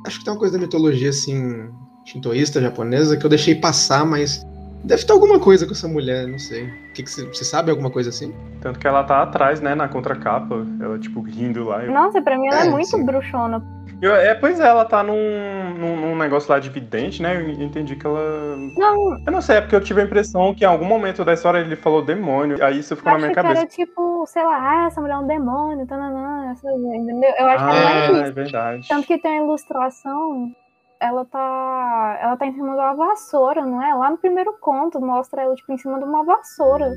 Acho 0.07 0.19
que 0.19 0.25
tem 0.25 0.33
uma 0.33 0.39
coisa 0.39 0.57
da 0.57 0.65
mitologia, 0.65 1.11
assim, 1.11 1.69
shintoísta, 2.07 2.59
japonesa, 2.61 3.19
que 3.19 3.25
eu 3.27 3.31
deixei 3.31 3.55
passar, 3.55 4.07
mas. 4.07 4.43
Deve 4.83 5.05
ter 5.05 5.13
alguma 5.13 5.39
coisa 5.39 5.67
com 5.67 5.73
essa 5.73 5.87
mulher, 5.87 6.27
não 6.27 6.39
sei. 6.39 6.65
O 6.65 6.93
que 6.95 7.03
você 7.03 7.45
sabe 7.45 7.71
alguma 7.71 7.91
coisa 7.91 8.09
assim? 8.09 8.33
Tanto 8.63 8.79
que 8.79 8.87
ela 8.87 9.05
tá 9.05 9.23
atrás, 9.23 9.61
né, 9.61 9.75
na 9.75 9.87
contracapa. 9.89 10.67
Ela, 10.81 10.99
tipo, 10.99 11.21
rindo 11.21 11.65
lá. 11.65 11.85
Eu- 11.85 11.93
Nossa, 11.93 12.23
pra 12.23 12.39
mim 12.39 12.47
ela 12.47 12.63
é, 12.65 12.67
É, 12.67 12.71
muito 12.71 12.89
sim. 12.89 13.05
bruxona. 13.05 13.63
Eu- 14.03 14.15
é, 14.15 14.35
pois 14.35 14.59
é, 14.59 14.67
ela 14.67 14.85
tá 14.85 15.03
num, 15.03 15.75
num, 15.79 15.97
num 15.97 16.17
negócio 16.17 16.51
lá 16.51 16.59
de 16.59 16.71
vidente, 16.71 17.21
né? 17.23 17.37
Eu 17.37 17.51
entendi 17.51 17.97
que 17.97 18.07
ela. 18.07 18.57
Não, 18.77 19.19
Eu 19.27 19.33
não 19.33 19.41
sei, 19.41 19.57
é 19.57 19.61
porque 19.61 19.77
eu 19.77 19.81
tive 19.81 20.01
a 20.01 20.05
impressão 20.05 20.55
que 20.55 20.65
em 20.65 20.67
algum 20.67 20.85
momento 20.87 21.25
da 21.25 21.35
história 21.35 21.59
ele 21.59 21.77
falou 21.77 22.03
demônio. 22.05 22.63
Aí 22.65 22.79
isso 22.79 22.97
ficou 22.97 23.13
eu 23.13 23.19
na 23.19 23.19
minha 23.19 23.31
que 23.31 23.35
cabeça. 23.35 23.61
era 23.61 23.69
tipo, 23.69 24.25
sei 24.27 24.43
lá, 24.45 24.59
ah, 24.59 24.87
essa 24.87 25.01
mulher 25.01 25.15
é 25.15 25.19
um 25.19 25.27
demônio, 25.27 25.87
tananã, 25.87 26.51
essa, 26.51 26.67
entendeu? 26.71 27.31
Eu 27.39 27.47
acho 27.47 27.65
que 27.65 27.71
ela 27.71 27.79
é 27.81 28.07
Ah, 28.09 28.13
isso. 28.13 28.25
é 28.25 28.31
verdade. 28.33 28.89
Tanto 28.89 29.07
que 29.07 29.19
tem 29.19 29.39
a 29.39 29.43
ilustração, 29.43 30.51
ela 30.99 31.25
tá. 31.27 32.19
Ela 32.23 32.37
tá 32.37 32.47
em 32.47 32.53
cima 32.55 32.69
de 32.69 32.75
uma 32.81 32.95
vassoura, 32.95 33.65
não 33.65 33.83
é? 33.83 33.95
Lá 33.95 34.11
no 34.11 34.19
primeiro 34.19 34.55
conto 34.61 35.01
mostra 35.01 35.43
ela, 35.43 35.55
tipo, 35.55 35.73
em 35.73 35.79
cima 35.79 35.99
de 35.99 36.05
uma 36.05 36.25
vassoura. 36.25 36.91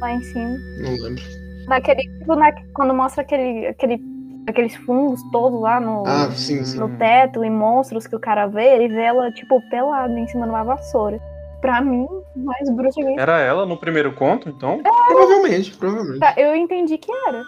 Lá 0.00 0.12
em 0.12 0.22
cima. 0.22 0.54
Não 0.82 0.92
lembro. 1.04 1.22
Naquele. 1.68 2.02
Tipo, 2.18 2.34
na- 2.36 2.52
quando 2.74 2.94
mostra 2.94 3.22
aquele, 3.22 3.66
aquele, 3.66 4.00
aqueles 4.48 4.74
fungos 4.76 5.20
todos 5.30 5.60
lá 5.60 5.78
no, 5.80 6.04
Ah, 6.06 6.30
sim, 6.32 6.64
sim. 6.64 6.78
no 6.78 6.88
teto 6.96 7.44
e 7.44 7.50
monstros 7.50 8.06
que 8.06 8.16
o 8.16 8.20
cara 8.20 8.46
vê, 8.46 8.76
ele 8.76 8.88
vê 8.94 9.02
ela, 9.02 9.30
tipo, 9.32 9.60
pelada 9.68 10.18
em 10.18 10.26
cima 10.26 10.44
de 10.44 10.50
uma 10.50 10.64
vassoura. 10.64 11.20
Pra 11.60 11.80
mim, 11.80 12.06
mais 12.36 12.70
bruxa 12.70 13.00
que 13.00 13.18
Era 13.20 13.40
ela 13.40 13.66
no 13.66 13.76
primeiro 13.76 14.12
conto, 14.14 14.48
então? 14.48 14.80
Provavelmente, 15.08 15.72
provavelmente. 15.76 16.20
Tá, 16.20 16.34
Eu 16.36 16.54
entendi 16.54 16.96
que 16.98 17.10
era. 17.26 17.42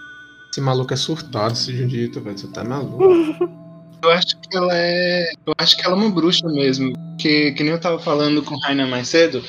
Esse 0.51 0.61
maluco 0.61 0.93
é 0.93 0.97
surtado, 0.97 1.53
esse 1.53 1.73
Judito, 1.77 2.21
velho. 2.21 2.37
Você 2.37 2.49
tá 2.49 2.65
maluco. 2.65 2.99
Eu 4.03 4.11
acho 4.13 4.41
que 4.41 4.57
ela 4.57 4.73
é. 4.73 5.31
Eu 5.47 5.53
acho 5.59 5.77
que 5.77 5.85
ela 5.87 5.95
é 5.95 5.99
uma 5.99 6.11
bruxa 6.11 6.49
mesmo. 6.49 6.93
Que, 7.19 7.53
que 7.53 7.63
nem 7.63 7.71
eu 7.73 7.79
tava 7.81 7.99
falando 7.99 8.43
com 8.43 8.55
o 8.55 8.59
Rainer 8.61 8.89
mais 8.89 9.09
cedo. 9.09 9.43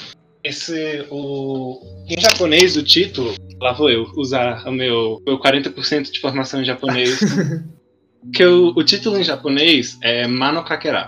Esse. 0.44 1.06
O. 1.10 1.80
Em 2.10 2.20
japonês, 2.20 2.76
o 2.76 2.84
título. 2.84 3.36
Lá 3.60 3.74
vou 3.74 3.90
eu 3.90 4.06
usar 4.16 4.68
o 4.68 4.72
meu, 4.72 5.22
meu 5.26 5.40
40% 5.40 6.12
de 6.12 6.20
formação 6.20 6.62
em 6.62 6.66
japonês. 6.66 7.20
que 8.34 8.44
o, 8.46 8.74
o 8.76 8.84
título 8.84 9.18
em 9.18 9.24
japonês 9.24 9.98
é 10.02 10.28
Mano 10.28 10.64
Kakera. 10.64 11.08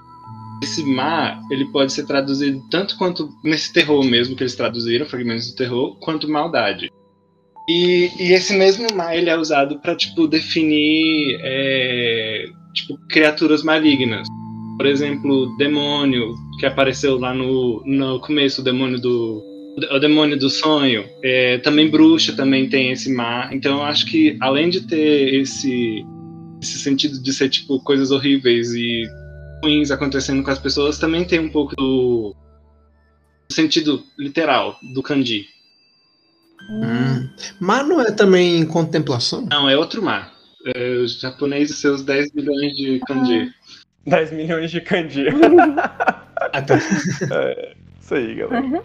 Esse 0.62 0.84
ma, 0.84 1.42
ele 1.52 1.66
pode 1.66 1.92
ser 1.92 2.06
traduzido 2.06 2.62
tanto 2.70 2.98
quanto 2.98 3.30
nesse 3.44 3.74
terror 3.74 4.04
mesmo 4.04 4.36
que 4.36 4.44
eles 4.44 4.56
traduziram, 4.56 5.06
fragmentos 5.06 5.52
do 5.52 5.58
terror, 5.58 5.98
quanto 6.00 6.30
maldade. 6.30 6.90
E, 7.68 8.10
e 8.20 8.34
esse 8.34 8.54
mesmo 8.56 8.88
ma, 8.94 9.16
ele 9.16 9.30
é 9.30 9.38
usado 9.38 9.80
pra, 9.80 9.96
tipo, 9.96 10.28
definir 10.28 11.38
é, 11.42 12.46
tipo, 12.74 12.98
criaturas 13.10 13.64
malignas. 13.64 14.28
Por 14.78 14.86
exemplo, 14.86 15.56
demônio, 15.58 16.34
que 16.60 16.66
apareceu 16.66 17.18
lá 17.18 17.34
no, 17.34 17.84
no 17.86 18.20
começo, 18.20 18.62
o 18.62 18.64
demônio 18.64 19.00
do. 19.00 19.44
O 19.92 20.00
demônio 20.00 20.38
do 20.38 20.50
sonho. 20.50 21.06
É, 21.24 21.58
também 21.58 21.90
bruxa 21.90 22.34
também 22.34 22.70
tem 22.70 22.92
esse 22.92 23.12
mar. 23.12 23.52
Então 23.54 23.80
eu 23.80 23.84
acho 23.84 24.06
que 24.06 24.38
além 24.40 24.70
de 24.70 24.82
ter 24.82 25.34
esse, 25.34 26.06
esse 26.62 26.80
sentido 26.80 27.22
de 27.22 27.34
ser 27.34 27.50
tipo 27.50 27.80
coisas 27.80 28.12
horríveis 28.12 28.72
e 28.74 29.04
ruins 29.64 29.90
acontecendo 29.90 30.44
com 30.44 30.52
as 30.52 30.60
pessoas, 30.60 31.00
também 31.00 31.26
tem 31.26 31.40
um 31.40 31.50
pouco 31.50 31.76
do 31.76 32.36
sentido 33.52 34.04
literal 34.18 34.78
do 34.94 35.02
kanji. 35.02 35.48
Hum. 36.70 37.30
Mas 37.60 37.88
não 37.88 38.02
é 38.02 38.12
também 38.12 38.66
contemplação? 38.66 39.48
Não, 39.50 39.68
é 39.68 39.78
outro 39.78 40.02
mar. 40.02 40.32
É, 40.66 40.96
os 40.98 41.20
japoneses 41.20 41.78
e 41.78 41.82
seus 41.82 42.04
10 42.04 42.32
milhões 42.34 42.76
de 42.76 43.00
kanji. 43.08 43.52
10 44.06 44.32
milhões 44.34 44.72
de 44.72 44.82
kanji. 44.82 45.26
Ah, 46.54 46.62
tá. 46.62 46.78
Isso 48.00 48.14
aí, 48.14 48.36
galera. 48.36 48.84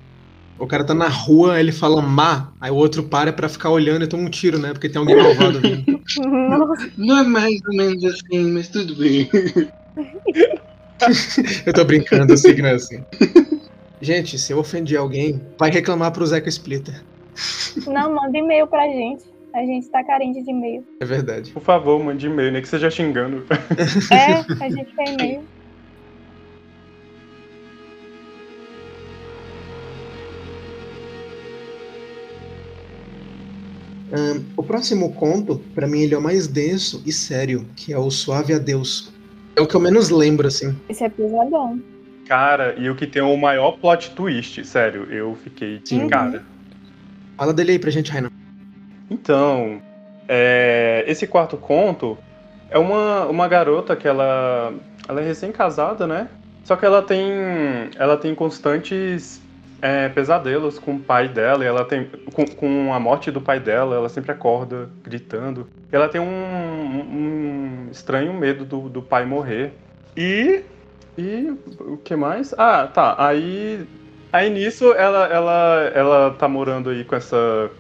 O 0.59 0.67
cara 0.67 0.85
tá 0.85 0.95
na 0.95 1.07
rua, 1.07 1.61
ele 1.61 1.71
fala 1.71 2.03
ma, 2.03 2.53
aí 2.61 2.71
o 2.71 2.75
outro 2.75 3.05
para 3.05 3.33
pra 3.33 3.49
ficar 3.49 3.71
olhando 3.71 4.05
e 4.05 4.09
toma 4.09 4.25
um 4.25 4.31
tiro, 4.31 4.59
né? 4.59 4.73
Porque 4.73 4.89
tem 4.89 4.99
alguém 4.99 5.17
malvado 5.17 5.61
vindo. 5.61 6.01
Nossa, 6.19 6.91
Não 6.97 7.19
é 7.19 7.23
mais 7.23 7.55
ou 7.69 7.77
menos 7.77 8.05
assim, 8.05 8.53
mas 8.53 8.69
tudo 8.69 8.97
bem. 8.97 9.29
Eu 11.65 11.73
tô 11.73 11.85
brincando, 11.85 12.33
eu 12.33 12.37
sei 12.37 12.55
que 12.55 12.63
não 12.63 12.71
é 12.71 12.75
assim. 12.75 13.05
Gente, 14.01 14.37
se 14.37 14.53
eu 14.53 14.59
ofendi 14.59 14.97
alguém, 14.97 15.41
vai 15.57 15.71
reclamar 15.71 16.11
pro 16.11 16.27
Zeca 16.27 16.49
Splitter. 16.49 17.05
não, 17.87 18.17
manda 18.17 18.37
e-mail 18.37 18.67
pra 18.67 18.83
gente. 18.89 19.23
A 19.55 19.61
gente 19.61 19.89
tá 19.91 20.03
carente 20.03 20.43
de 20.43 20.51
e-mail. 20.51 20.85
É 21.01 21.05
verdade. 21.05 21.53
Por 21.53 21.63
favor, 21.63 22.03
mande 22.03 22.27
e-mail, 22.27 22.51
nem 22.51 22.61
que 22.61 22.69
seja 22.69 22.91
xingando. 22.91 23.45
É, 24.11 24.65
a 24.65 24.69
gente 24.69 24.93
quer 24.97 25.13
e-mail. 25.15 25.49
Ahn, 34.13 34.43
o 34.57 34.63
próximo 34.63 35.13
conto, 35.13 35.59
pra 35.75 35.87
mim, 35.87 36.01
ele 36.01 36.15
é 36.15 36.19
o 36.19 36.23
mais 36.23 36.47
denso 36.47 37.03
e 37.05 37.13
sério, 37.13 37.67
que 37.77 37.93
é 37.93 37.99
o 37.99 38.11
Suave 38.11 38.55
Adeus. 38.55 39.13
É 39.55 39.61
o 39.61 39.67
que 39.67 39.75
eu 39.75 39.81
menos 39.81 40.09
lembro, 40.09 40.47
assim. 40.47 40.75
Esse 40.89 41.05
é 41.05 41.09
pesadão. 41.09 41.81
Cara, 42.27 42.75
e 42.79 42.89
o 42.89 42.95
que 42.95 43.07
tem 43.07 43.23
o 43.23 43.37
maior 43.37 43.73
plot 43.73 44.11
twist, 44.11 44.65
sério, 44.65 45.05
eu 45.11 45.35
fiquei 45.35 45.79
de 45.79 45.89
Sim. 45.89 46.09
cara. 46.09 46.45
Fala 47.37 47.53
dele 47.53 47.73
aí 47.73 47.79
pra 47.79 47.91
gente, 47.91 48.11
Raina. 48.11 48.31
Então, 49.11 49.81
é, 50.29 51.05
esse 51.07 51.27
quarto 51.27 51.57
conto 51.57 52.19
é 52.71 52.79
uma, 52.79 53.27
uma 53.27 53.49
garota 53.49 53.97
que 53.97 54.07
ela, 54.07 54.75
ela 55.09 55.21
é 55.21 55.25
recém-casada, 55.25 56.07
né? 56.07 56.29
Só 56.65 56.77
que 56.77 56.85
ela 56.85 57.03
tem, 57.03 57.25
ela 57.97 58.17
tem 58.17 58.35
constantes 58.35 59.41
é, 59.81 60.09
pesadelos 60.09 60.79
com 60.79 60.95
o 60.97 61.01
pai 61.01 61.29
dela, 61.29 61.65
e 61.65 61.67
ela 61.67 61.85
tem 61.85 62.09
com, 62.35 62.45
com 62.47 62.93
a 62.95 62.99
morte 63.01 63.31
do 63.31 63.41
pai 63.41 63.61
dela, 63.61 63.97
ela 63.97 64.09
sempre 64.09 64.33
acorda 64.33 64.89
gritando. 65.03 65.69
E 65.91 65.97
ela 65.97 66.09
tem 66.09 66.21
um, 66.21 66.27
um 66.27 67.89
estranho 67.91 68.33
medo 68.35 68.65
do, 68.65 68.89
do 68.89 69.03
pai 69.03 69.25
morrer. 69.25 69.73
E 70.17 70.63
e 71.17 71.51
o 71.81 71.97
que 71.97 72.15
mais? 72.17 72.55
Ah, 72.59 72.87
tá. 72.87 73.15
Aí 73.19 73.85
aí 74.33 74.51
nisso 74.51 74.93
ela 74.93 75.27
ela 75.27 75.91
ela 75.95 76.31
tá 76.33 76.47
morando 76.49 76.91
aí 76.91 77.05
com 77.05 77.17
essa 77.17 77.71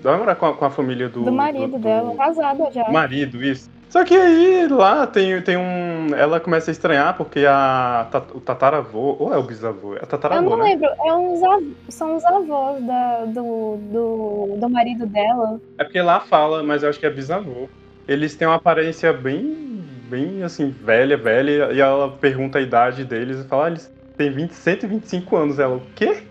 vai 0.00 0.16
morar 0.16 0.36
com 0.36 0.46
a, 0.46 0.54
com 0.54 0.64
a 0.64 0.70
família 0.70 1.08
do 1.08 1.24
Do 1.24 1.32
marido 1.32 1.72
do- 1.72 1.78
dela, 1.78 2.14
casada 2.16 2.70
já. 2.70 2.88
marido, 2.90 3.42
isso. 3.42 3.68
Só 3.88 4.04
que 4.04 4.14
aí 4.14 4.68
lá 4.68 5.06
tem, 5.06 5.40
tem 5.42 5.56
um. 5.56 6.14
Ela 6.14 6.40
começa 6.40 6.70
a 6.70 6.72
estranhar 6.72 7.16
porque 7.16 7.46
a, 7.46 8.08
o 8.34 8.40
tataravô. 8.40 9.16
Ou 9.18 9.32
é 9.32 9.38
o 9.38 9.42
bisavô? 9.42 9.96
É 9.96 10.00
a 10.00 10.06
Eu 10.06 10.06
tataravô, 10.06 10.56
não 10.56 10.58
né? 10.58 10.64
lembro, 10.64 10.86
é 11.06 11.14
uns 11.14 11.40
são 11.88 12.16
os 12.16 12.24
avós 12.24 12.84
da, 12.84 13.24
do, 13.26 13.78
do, 13.78 14.56
do 14.58 14.70
marido 14.70 15.06
dela. 15.06 15.60
É 15.78 15.84
porque 15.84 16.00
lá 16.02 16.20
fala, 16.20 16.62
mas 16.62 16.82
eu 16.82 16.90
acho 16.90 17.00
que 17.00 17.06
é 17.06 17.10
bisavô. 17.10 17.70
Eles 18.06 18.36
têm 18.36 18.48
uma 18.48 18.56
aparência 18.56 19.12
bem. 19.12 19.90
bem 20.08 20.42
assim, 20.42 20.70
velha, 20.70 21.16
velha. 21.16 21.72
E 21.72 21.80
ela 21.80 22.10
pergunta 22.18 22.58
a 22.58 22.62
idade 22.62 23.04
deles 23.04 23.38
e 23.40 23.48
fala, 23.48 23.66
ah, 23.66 23.68
eles 23.70 23.92
têm 24.16 24.30
20, 24.32 24.52
125 24.52 25.36
anos. 25.36 25.58
Ela, 25.58 25.76
o 25.76 25.86
quê? 25.94 26.28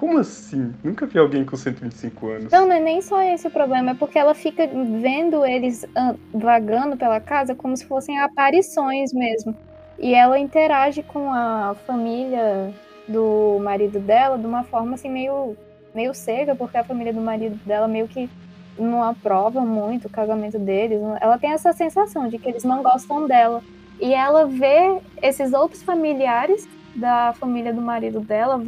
Como 0.00 0.16
assim? 0.16 0.72
Nunca 0.82 1.04
vi 1.04 1.18
alguém 1.18 1.44
com 1.44 1.54
125 1.54 2.26
anos. 2.26 2.50
Não, 2.50 2.66
não 2.66 2.74
é 2.74 2.80
nem 2.80 3.02
só 3.02 3.20
esse 3.20 3.46
o 3.46 3.50
problema, 3.50 3.90
é 3.90 3.94
porque 3.94 4.18
ela 4.18 4.34
fica 4.34 4.66
vendo 4.66 5.44
eles 5.44 5.84
ah, 5.94 6.14
vagando 6.32 6.96
pela 6.96 7.20
casa 7.20 7.54
como 7.54 7.76
se 7.76 7.84
fossem 7.84 8.18
aparições 8.18 9.12
mesmo. 9.12 9.54
E 9.98 10.14
ela 10.14 10.38
interage 10.38 11.02
com 11.02 11.30
a 11.30 11.76
família 11.86 12.72
do 13.06 13.60
marido 13.62 14.00
dela 14.00 14.38
de 14.38 14.46
uma 14.46 14.64
forma 14.64 14.94
assim 14.94 15.10
meio, 15.10 15.54
meio 15.94 16.14
cega, 16.14 16.54
porque 16.54 16.78
a 16.78 16.84
família 16.84 17.12
do 17.12 17.20
marido 17.20 17.60
dela 17.66 17.86
meio 17.86 18.08
que 18.08 18.26
não 18.78 19.02
aprova 19.02 19.60
muito 19.60 20.06
o 20.06 20.10
casamento 20.10 20.58
deles. 20.58 20.98
Ela 21.20 21.36
tem 21.36 21.50
essa 21.50 21.74
sensação 21.74 22.26
de 22.26 22.38
que 22.38 22.48
eles 22.48 22.64
não 22.64 22.82
gostam 22.82 23.26
dela. 23.26 23.62
E 24.00 24.14
ela 24.14 24.46
vê 24.46 24.98
esses 25.20 25.52
outros 25.52 25.82
familiares 25.82 26.66
da 26.94 27.32
família 27.38 27.72
do 27.72 27.80
marido 27.80 28.20
dela 28.20 28.60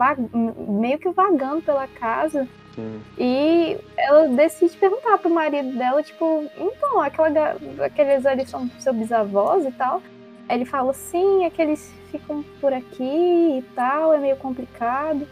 meio 0.68 0.98
que 0.98 1.10
vagando 1.10 1.62
pela 1.62 1.86
casa 1.86 2.46
Sim. 2.74 3.00
e 3.18 3.76
ela 3.96 4.28
decide 4.28 4.76
perguntar 4.76 5.18
pro 5.18 5.30
marido 5.30 5.76
dela, 5.76 6.02
tipo, 6.02 6.48
então, 6.58 7.00
aquela, 7.00 7.56
aqueles 7.84 8.24
ali 8.24 8.46
são 8.46 8.68
seus 8.78 8.96
bisavós 8.96 9.66
e 9.66 9.72
tal. 9.72 10.02
Aí 10.48 10.58
ele 10.58 10.64
fala, 10.64 10.92
sim, 10.92 11.44
é 11.44 11.50
que 11.50 11.62
eles 11.62 11.92
ficam 12.10 12.44
por 12.60 12.72
aqui 12.72 13.58
e 13.58 13.64
tal, 13.74 14.12
é 14.12 14.18
meio 14.18 14.36
complicado. 14.36 15.26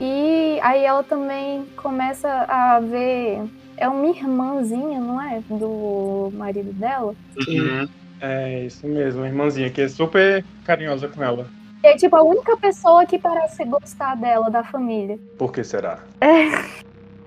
E 0.00 0.58
aí 0.62 0.82
ela 0.84 1.02
também 1.02 1.66
começa 1.76 2.28
a 2.48 2.80
ver. 2.80 3.42
É 3.76 3.88
uma 3.88 4.08
irmãzinha, 4.08 4.98
não 4.98 5.20
é? 5.20 5.42
Do 5.48 6.30
marido 6.34 6.72
dela. 6.72 7.14
Uhum. 7.48 7.88
É 8.20 8.64
isso 8.64 8.86
mesmo, 8.86 9.22
a 9.22 9.26
irmãzinha 9.26 9.70
que 9.70 9.80
é 9.80 9.88
super 9.88 10.44
carinhosa 10.64 11.08
com 11.08 11.22
ela. 11.22 11.46
É 11.82 11.96
tipo 11.96 12.14
a 12.16 12.22
única 12.22 12.56
pessoa 12.56 13.06
que 13.06 13.18
parece 13.18 13.64
gostar 13.64 14.14
dela, 14.16 14.50
da 14.50 14.62
família. 14.62 15.18
Por 15.38 15.52
que 15.52 15.64
será? 15.64 16.00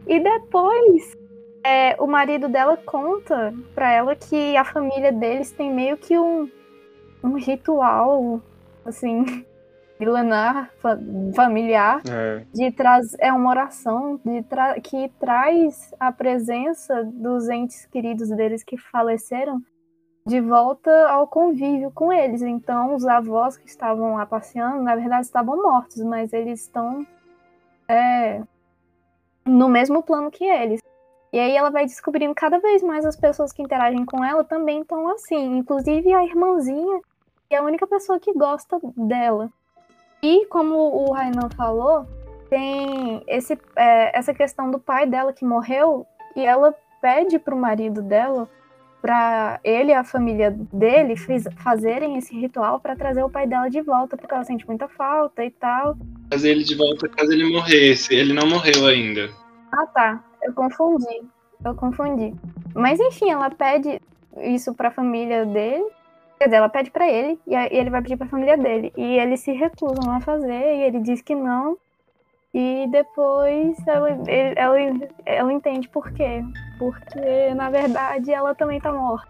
E 0.06 0.20
depois, 0.20 1.16
é, 1.64 1.96
o 2.00 2.06
marido 2.06 2.48
dela 2.48 2.78
conta 2.78 3.54
pra 3.74 3.92
ela 3.92 4.16
que 4.16 4.56
a 4.56 4.64
família 4.64 5.12
deles 5.12 5.52
tem 5.52 5.74
meio 5.74 5.98
que 5.98 6.18
um, 6.20 6.50
um 7.24 7.34
ritual, 7.36 8.42
assim, 8.86 9.44
milenar, 10.00 10.70
fa- 10.80 11.00
familiar, 11.36 12.02
É, 12.08 12.44
de 12.54 12.72
traz, 12.72 13.16
é 13.20 13.32
uma 13.34 13.50
oração 13.50 14.20
de 14.24 14.44
tra- 14.44 14.80
que 14.82 15.10
traz 15.20 15.94
a 16.00 16.12
presença 16.12 17.04
dos 17.06 17.50
entes 17.50 17.86
queridos 17.88 18.30
deles 18.30 18.64
que 18.64 18.78
faleceram 18.78 19.62
de 20.26 20.40
volta 20.40 21.10
ao 21.10 21.28
convívio 21.28 21.92
com 21.92 22.12
eles. 22.12 22.42
Então, 22.42 22.96
os 22.96 23.06
avós 23.06 23.58
que 23.58 23.68
estavam 23.68 24.16
lá 24.16 24.26
passeando, 24.26 24.82
na 24.82 24.96
verdade, 24.96 25.26
estavam 25.26 25.62
mortos, 25.62 26.02
mas 26.04 26.32
eles 26.32 26.62
estão 26.62 27.06
é, 27.88 28.42
no 29.46 29.68
mesmo 29.68 30.02
plano 30.02 30.32
que 30.32 30.46
eles. 30.46 30.82
E 31.32 31.40
aí 31.40 31.56
ela 31.56 31.72
vai 31.72 31.86
descobrindo 31.86 32.36
cada 32.36 32.60
vez 32.60 32.84
mais 32.84 33.06
as 33.06 33.16
pessoas 33.16 33.52
que 33.52 33.62
interagem 33.62 34.06
com 34.06 34.24
ela 34.24 34.44
também 34.44 34.82
estão 34.82 35.10
assim, 35.10 35.58
inclusive 35.58 36.14
a 36.14 36.24
irmãzinha, 36.24 37.02
que 37.50 37.56
é 37.56 37.58
a 37.58 37.64
única 37.64 37.88
pessoa 37.88 38.20
que 38.20 38.32
gosta 38.34 38.80
dela. 38.96 39.50
E 40.22 40.46
como 40.46 40.76
o 40.76 41.12
Rainan 41.12 41.50
falou, 41.58 42.06
tem 42.50 43.24
esse, 43.28 43.60
é, 43.76 44.18
essa 44.18 44.34
questão 44.34 44.70
do 44.70 44.80
pai 44.80 45.08
dela 45.08 45.34
que 45.34 45.44
morreu 45.44 46.06
e 46.36 46.46
ela 46.46 46.74
pede 47.02 47.40
pro 47.40 47.58
marido 47.58 48.02
dela 48.02 48.48
para 49.04 49.60
ele 49.66 49.92
e 49.92 49.94
a 49.94 50.02
família 50.02 50.50
dele 50.72 51.16
fazerem 51.58 52.18
esse 52.18 52.34
ritual 52.34 52.80
para 52.80 52.96
trazer 52.96 53.22
o 53.22 53.30
pai 53.30 53.46
dela 53.46 53.70
de 53.70 53.82
volta, 53.82 54.16
porque 54.16 54.34
ela 54.34 54.46
sente 54.46 54.66
muita 54.66 54.88
falta 54.88 55.44
e 55.44 55.52
tal. 55.52 55.98
Trazer 56.30 56.52
ele 56.52 56.64
de 56.64 56.74
volta 56.74 57.10
caso 57.10 57.34
ele 57.34 57.52
morresse. 57.52 58.16
Ele 58.16 58.32
não 58.32 58.48
morreu 58.48 58.88
ainda. 58.88 59.30
Ah, 59.74 59.86
tá. 59.88 60.24
Eu 60.42 60.54
confundi. 60.54 61.22
Eu 61.66 61.76
confundi. 61.76 62.34
Mas 62.74 62.98
enfim, 62.98 63.30
ela 63.30 63.50
pede 63.50 64.02
isso 64.38 64.74
pra 64.74 64.90
família 64.90 65.46
dele. 65.46 65.84
Quer 66.40 66.46
dizer, 66.46 66.56
ela 66.56 66.70
pede 66.70 66.90
pra 66.90 67.06
ele 67.06 67.38
e 67.46 67.56
ele 67.56 67.90
vai 67.90 68.02
pedir 68.02 68.16
pra 68.16 68.26
família 68.26 68.56
dele. 68.56 68.94
E 68.96 69.20
eles 69.20 69.42
se 69.42 69.52
recusam 69.52 70.14
a 70.14 70.22
fazer 70.22 70.78
e 70.78 70.84
ele 70.84 71.02
diz 71.02 71.22
que 71.22 71.36
não. 71.36 71.78
E 72.54 72.88
depois 72.92 73.76
ela, 73.88 74.10
ela, 74.56 74.78
ela 75.26 75.54
entende 75.54 75.90
por 75.90 76.12
quê. 76.12 76.44
Porque, 76.78 77.54
na 77.56 77.72
verdade, 77.72 78.32
ela 78.32 78.54
também 78.54 78.80
tá 78.80 78.94
morta. 78.94 79.28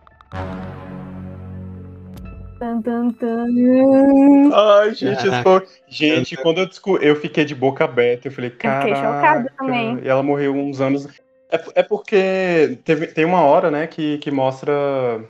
Tan, 2.59 2.81
tan, 2.81 3.11
tan. 3.11 3.45
Ai, 4.53 4.93
gente, 4.93 5.43
tô- 5.43 5.63
gente, 5.87 6.35
quando 6.37 6.59
eu 6.59 6.65
descobri, 6.65 7.07
eu 7.07 7.15
fiquei 7.15 7.45
de 7.45 7.55
boca 7.55 7.85
aberta. 7.85 8.27
Eu 8.27 8.31
falei, 8.31 8.49
cara. 8.49 8.81
fiquei 8.81 8.95
chocada 8.95 9.51
também. 9.57 9.99
E 10.03 10.07
ela 10.09 10.21
morreu 10.21 10.53
uns 10.53 10.81
anos. 10.81 11.07
É, 11.49 11.61
é 11.75 11.83
porque 11.83 12.79
teve, 12.83 13.07
tem 13.07 13.23
uma 13.25 13.41
hora, 13.41 13.69
né, 13.71 13.85
que, 13.87 14.17
que 14.17 14.31
mostra, 14.31 14.73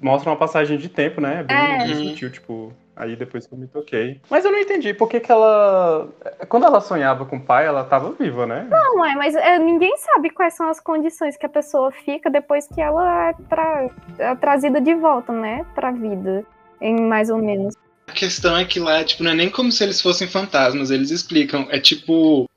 mostra 0.01 0.31
uma 0.31 0.37
passagem 0.37 0.77
de 0.77 0.89
tempo, 0.89 1.19
né? 1.21 1.43
Bem, 1.43 1.57
É. 1.57 1.77
bem 1.85 2.09
sutil, 2.09 2.31
tipo. 2.31 2.73
Aí 2.95 3.15
depois 3.15 3.47
que 3.47 3.53
eu 3.53 3.57
me 3.57 3.67
toquei. 3.67 4.21
Mas 4.29 4.45
eu 4.45 4.51
não 4.51 4.59
entendi 4.59 4.93
por 4.93 5.09
que, 5.09 5.19
que 5.19 5.31
ela. 5.31 6.07
Quando 6.47 6.65
ela 6.65 6.79
sonhava 6.79 7.25
com 7.25 7.37
o 7.37 7.41
pai, 7.41 7.65
ela 7.65 7.83
tava 7.83 8.11
viva, 8.11 8.45
né? 8.45 8.67
Não, 8.69 9.03
é, 9.03 9.15
mas 9.15 9.33
é, 9.35 9.57
ninguém 9.57 9.97
sabe 9.97 10.29
quais 10.29 10.53
são 10.53 10.69
as 10.69 10.79
condições 10.79 11.35
que 11.35 11.45
a 11.45 11.49
pessoa 11.49 11.91
fica 11.91 12.29
depois 12.29 12.67
que 12.67 12.79
ela 12.79 13.29
é, 13.29 13.33
tra- 13.49 13.89
é 14.19 14.35
trazida 14.35 14.79
de 14.79 14.93
volta, 14.93 15.33
né? 15.33 15.65
Pra 15.73 15.91
vida. 15.91 16.45
Em 16.79 17.01
mais 17.01 17.29
ou 17.29 17.37
menos. 17.39 17.73
A 18.07 18.11
questão 18.11 18.55
é 18.57 18.65
que 18.65 18.79
lá, 18.79 19.03
tipo, 19.03 19.23
não 19.23 19.31
é 19.31 19.35
nem 19.35 19.49
como 19.49 19.71
se 19.71 19.83
eles 19.83 20.01
fossem 20.01 20.27
fantasmas, 20.27 20.91
eles 20.91 21.09
explicam. 21.09 21.65
É 21.71 21.79
tipo 21.79 22.47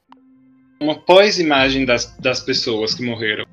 uma 0.81 0.99
pós-imagem 0.99 1.87
das, 1.87 2.15
das 2.19 2.41
pessoas 2.41 2.93
que 2.93 3.05
morreram. 3.05 3.47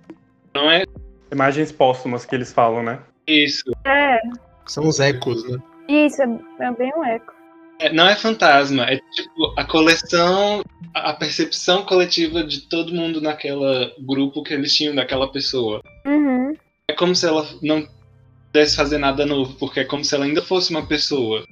Não 0.53 0.69
é 0.69 0.83
Imagens 1.31 1.71
póstumas 1.71 2.25
que 2.25 2.35
eles 2.35 2.51
falam, 2.53 2.83
né? 2.83 2.99
isso. 3.25 3.71
É, 3.85 4.19
São 4.67 4.85
os 4.87 4.99
ecos, 4.99 5.49
né? 5.49 5.57
Isso, 5.87 6.21
é, 6.21 6.39
é 6.59 6.71
bem 6.71 6.91
um 6.95 7.03
eco. 7.03 7.33
É, 7.79 7.91
não 7.91 8.07
é 8.07 8.15
fantasma, 8.15 8.83
é 8.85 8.97
tipo 9.11 9.53
a 9.57 9.65
coleção, 9.65 10.63
a 10.93 11.13
percepção 11.13 11.83
coletiva 11.83 12.43
de 12.43 12.61
todo 12.61 12.93
mundo 12.93 13.19
naquela 13.19 13.91
grupo 13.99 14.43
que 14.43 14.53
eles 14.53 14.75
tinham 14.75 14.95
daquela 14.95 15.31
pessoa. 15.31 15.81
Uhum. 16.05 16.55
É 16.87 16.93
como 16.93 17.15
se 17.15 17.27
ela 17.27 17.45
não 17.61 17.87
pudesse 18.47 18.75
fazer 18.75 18.99
nada 18.99 19.25
novo, 19.25 19.55
porque 19.55 19.81
é 19.81 19.85
como 19.85 20.03
se 20.03 20.13
ela 20.15 20.25
ainda 20.25 20.41
fosse 20.41 20.69
uma 20.69 20.85
pessoa. 20.85 21.45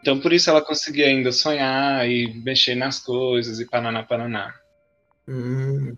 Então 0.00 0.18
por 0.18 0.32
isso 0.32 0.50
ela 0.50 0.60
conseguia 0.60 1.06
ainda 1.06 1.30
sonhar 1.30 2.08
e 2.08 2.34
mexer 2.42 2.74
nas 2.74 2.98
coisas 2.98 3.60
e 3.60 3.66
pananá, 3.66 4.02
pananá. 4.02 4.52
Hum. 5.28 5.96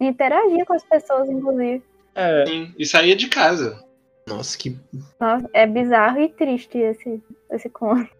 Interagir 0.00 0.64
com 0.64 0.74
as 0.74 0.84
pessoas, 0.84 1.28
inclusive. 1.28 1.82
É. 2.14 2.46
Sim, 2.46 2.74
e 2.78 2.86
saía 2.86 3.16
de 3.16 3.28
casa. 3.28 3.84
Nossa, 4.26 4.56
que. 4.56 4.78
Nossa, 5.20 5.48
é 5.52 5.66
bizarro 5.66 6.20
e 6.20 6.28
triste 6.28 6.78
esse, 6.78 7.22
esse 7.50 7.68
conto. 7.68 8.10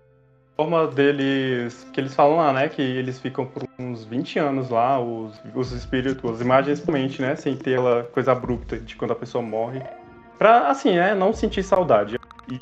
A 0.53 0.57
forma 0.57 0.87
deles. 0.89 1.87
Que 1.93 2.01
eles 2.01 2.15
falam 2.15 2.37
lá, 2.37 2.53
né? 2.53 2.69
Que 2.69 2.83
eles 2.83 3.19
ficam 3.19 3.47
por 3.47 3.65
uns 3.79 4.05
20 4.05 4.39
anos 4.39 4.71
lá, 4.71 5.01
os, 5.01 5.41
os 5.55 5.73
espíritos, 5.73 6.31
as 6.31 6.41
imagens 6.41 6.81
da 6.81 6.93
mente, 6.93 7.23
né? 7.23 7.37
Sem 7.37 7.57
ter 7.57 7.75
aquela 7.75 8.05
coisa 8.05 8.33
abrupta 8.33 8.79
de 8.79 8.97
quando 8.97 9.13
a 9.13 9.17
pessoa 9.17 9.43
morre. 9.43 9.83
Pra, 10.39 10.69
assim, 10.69 10.97
né? 10.97 11.15
Não 11.15 11.33
sentir 11.33 11.63
saudade. 11.63 12.19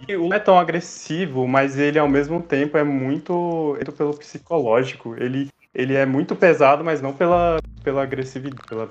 E 0.08 0.16
o 0.16 0.28
não 0.28 0.36
é 0.36 0.38
tão 0.38 0.58
agressivo, 0.58 1.48
mas 1.48 1.78
ele 1.78 1.98
ao 1.98 2.08
mesmo 2.08 2.42
tempo 2.42 2.76
é 2.76 2.84
muito. 2.84 3.74
muito 3.74 3.92
pelo 3.92 4.16
psicológico. 4.16 5.16
Ele, 5.18 5.48
ele 5.74 5.94
é 5.94 6.04
muito 6.04 6.36
pesado, 6.36 6.84
mas 6.84 7.00
não 7.00 7.12
pela, 7.12 7.58
pela 7.82 8.02
agressividade. 8.02 8.62
Pela, 8.68 8.90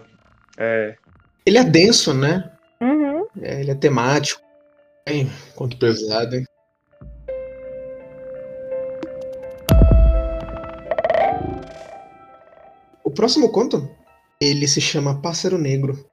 é, 0.58 0.96
Ele 1.46 1.58
é 1.58 1.64
denso, 1.64 2.14
né? 2.14 2.52
Uhum. 2.82 3.28
É, 3.42 3.62
ele 3.62 3.72
é 3.72 3.76
temático. 3.76 4.42
Hein? 5.06 5.30
Quanto 5.56 5.78
pesado, 5.78 6.36
hein? 6.36 6.46
O 13.04 13.12
próximo 13.12 13.52
conto, 13.52 13.90
ele 14.40 14.68
se 14.68 14.80
chama 14.80 15.22
Pássaro 15.22 15.58
Negro. 15.58 16.06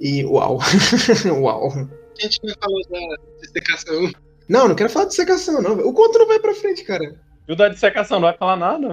E 0.00 0.24
uau. 0.24 0.58
uau. 1.40 1.68
A 1.68 2.22
gente 2.22 2.40
não 2.42 2.54
falou 2.60 2.80
da 2.88 3.16
dissecação. 3.40 4.12
Não, 4.48 4.68
não 4.68 4.74
quero 4.74 4.90
falar 4.90 5.06
de 5.06 5.14
secação, 5.14 5.62
não. 5.62 5.74
O 5.78 5.92
conto 5.92 6.18
não 6.18 6.26
vai 6.26 6.38
pra 6.38 6.54
frente, 6.54 6.84
cara. 6.84 7.14
E 7.46 7.52
o 7.52 7.56
da 7.56 7.68
dissecação 7.68 8.18
não 8.20 8.28
vai 8.28 8.36
falar 8.36 8.56
nada. 8.56 8.88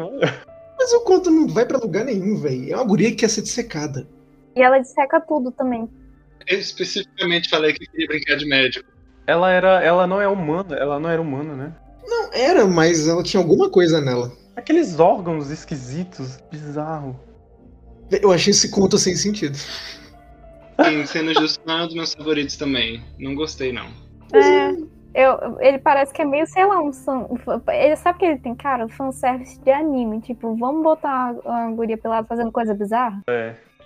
Mas 0.78 0.94
o 0.94 1.02
conto 1.02 1.32
não 1.32 1.48
vai 1.48 1.66
pra 1.66 1.78
lugar 1.78 2.06
nenhum, 2.06 2.38
velho. 2.38 2.74
É 2.74 2.76
uma 2.76 2.86
guria 2.86 3.10
que 3.10 3.18
quer 3.18 3.30
ser 3.30 3.42
dissecada. 3.42 4.08
E 4.56 4.62
ela 4.62 4.80
disseca 4.80 5.22
tudo 5.22 5.52
também. 5.52 5.90
Eu 6.48 6.60
especificamente 6.60 7.50
falei 7.50 7.74
que 7.74 7.86
queria 7.86 8.08
brincar 8.08 8.38
de 8.38 8.46
médico. 8.46 8.90
Ela 9.28 9.52
era. 9.52 9.84
Ela 9.84 10.08
não 10.08 10.22
é 10.22 10.28
humana, 10.28 10.76
ela 10.76 11.00
não 11.00 11.10
era 11.10 11.22
humana, 11.22 11.56
né? 11.56 11.76
Não, 12.06 12.34
era, 12.34 12.66
mas 12.66 13.08
ela 13.08 13.24
tinha 13.24 13.42
alguma 13.42 13.70
coisa 13.70 14.02
nela. 14.02 14.32
Aqueles 14.56 15.00
órgãos 15.00 15.50
esquisitos, 15.50 16.40
bizarro. 16.52 17.20
Eu 18.12 18.32
achei 18.32 18.52
esse 18.52 18.70
conto 18.70 18.98
sem 18.98 19.16
sentido. 19.16 19.56
Sim, 19.56 21.06
sendo 21.06 21.34
justo, 21.34 21.62
não 21.66 21.80
é 21.80 21.84
um 21.84 21.86
dos 21.88 21.96
meus 21.96 22.14
favoritos 22.14 22.58
também. 22.58 23.04
Não 23.20 23.36
gostei, 23.36 23.72
não. 23.72 23.88
É. 24.34 25.02
Eu, 25.14 25.58
ele 25.60 25.78
parece 25.78 26.14
que 26.14 26.22
é 26.22 26.26
meio, 26.26 26.48
sei 26.48 26.66
lá, 26.66 26.82
um. 26.82 26.90
um 26.90 27.72
Ele 27.72 27.96
sabe 27.98 28.20
que 28.20 28.26
ele 28.26 28.40
tem 28.40 28.56
cara? 28.56 28.86
Um 28.86 28.90
fanservice 28.90 29.60
de 29.60 29.72
anime. 29.72 30.22
Tipo, 30.22 30.56
vamos 30.56 30.84
botar 30.84 31.36
a, 31.46 31.66
a 31.66 31.72
guria 31.72 31.98
pelada 31.98 32.28
fazendo 32.28 32.52
coisa 32.52 32.74
bizarra? 32.74 33.22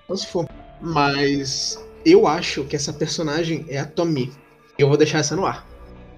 Só 0.07 0.15
se 0.15 0.27
for. 0.27 0.47
Mas 0.81 1.83
eu 2.05 2.27
acho 2.27 2.63
que 2.65 2.75
essa 2.75 2.93
personagem 2.93 3.65
é 3.67 3.79
a 3.79 3.85
Tommy. 3.85 4.31
Eu 4.77 4.87
vou 4.87 4.97
deixar 4.97 5.19
essa 5.19 5.35
no 5.35 5.45
ar. 5.45 5.67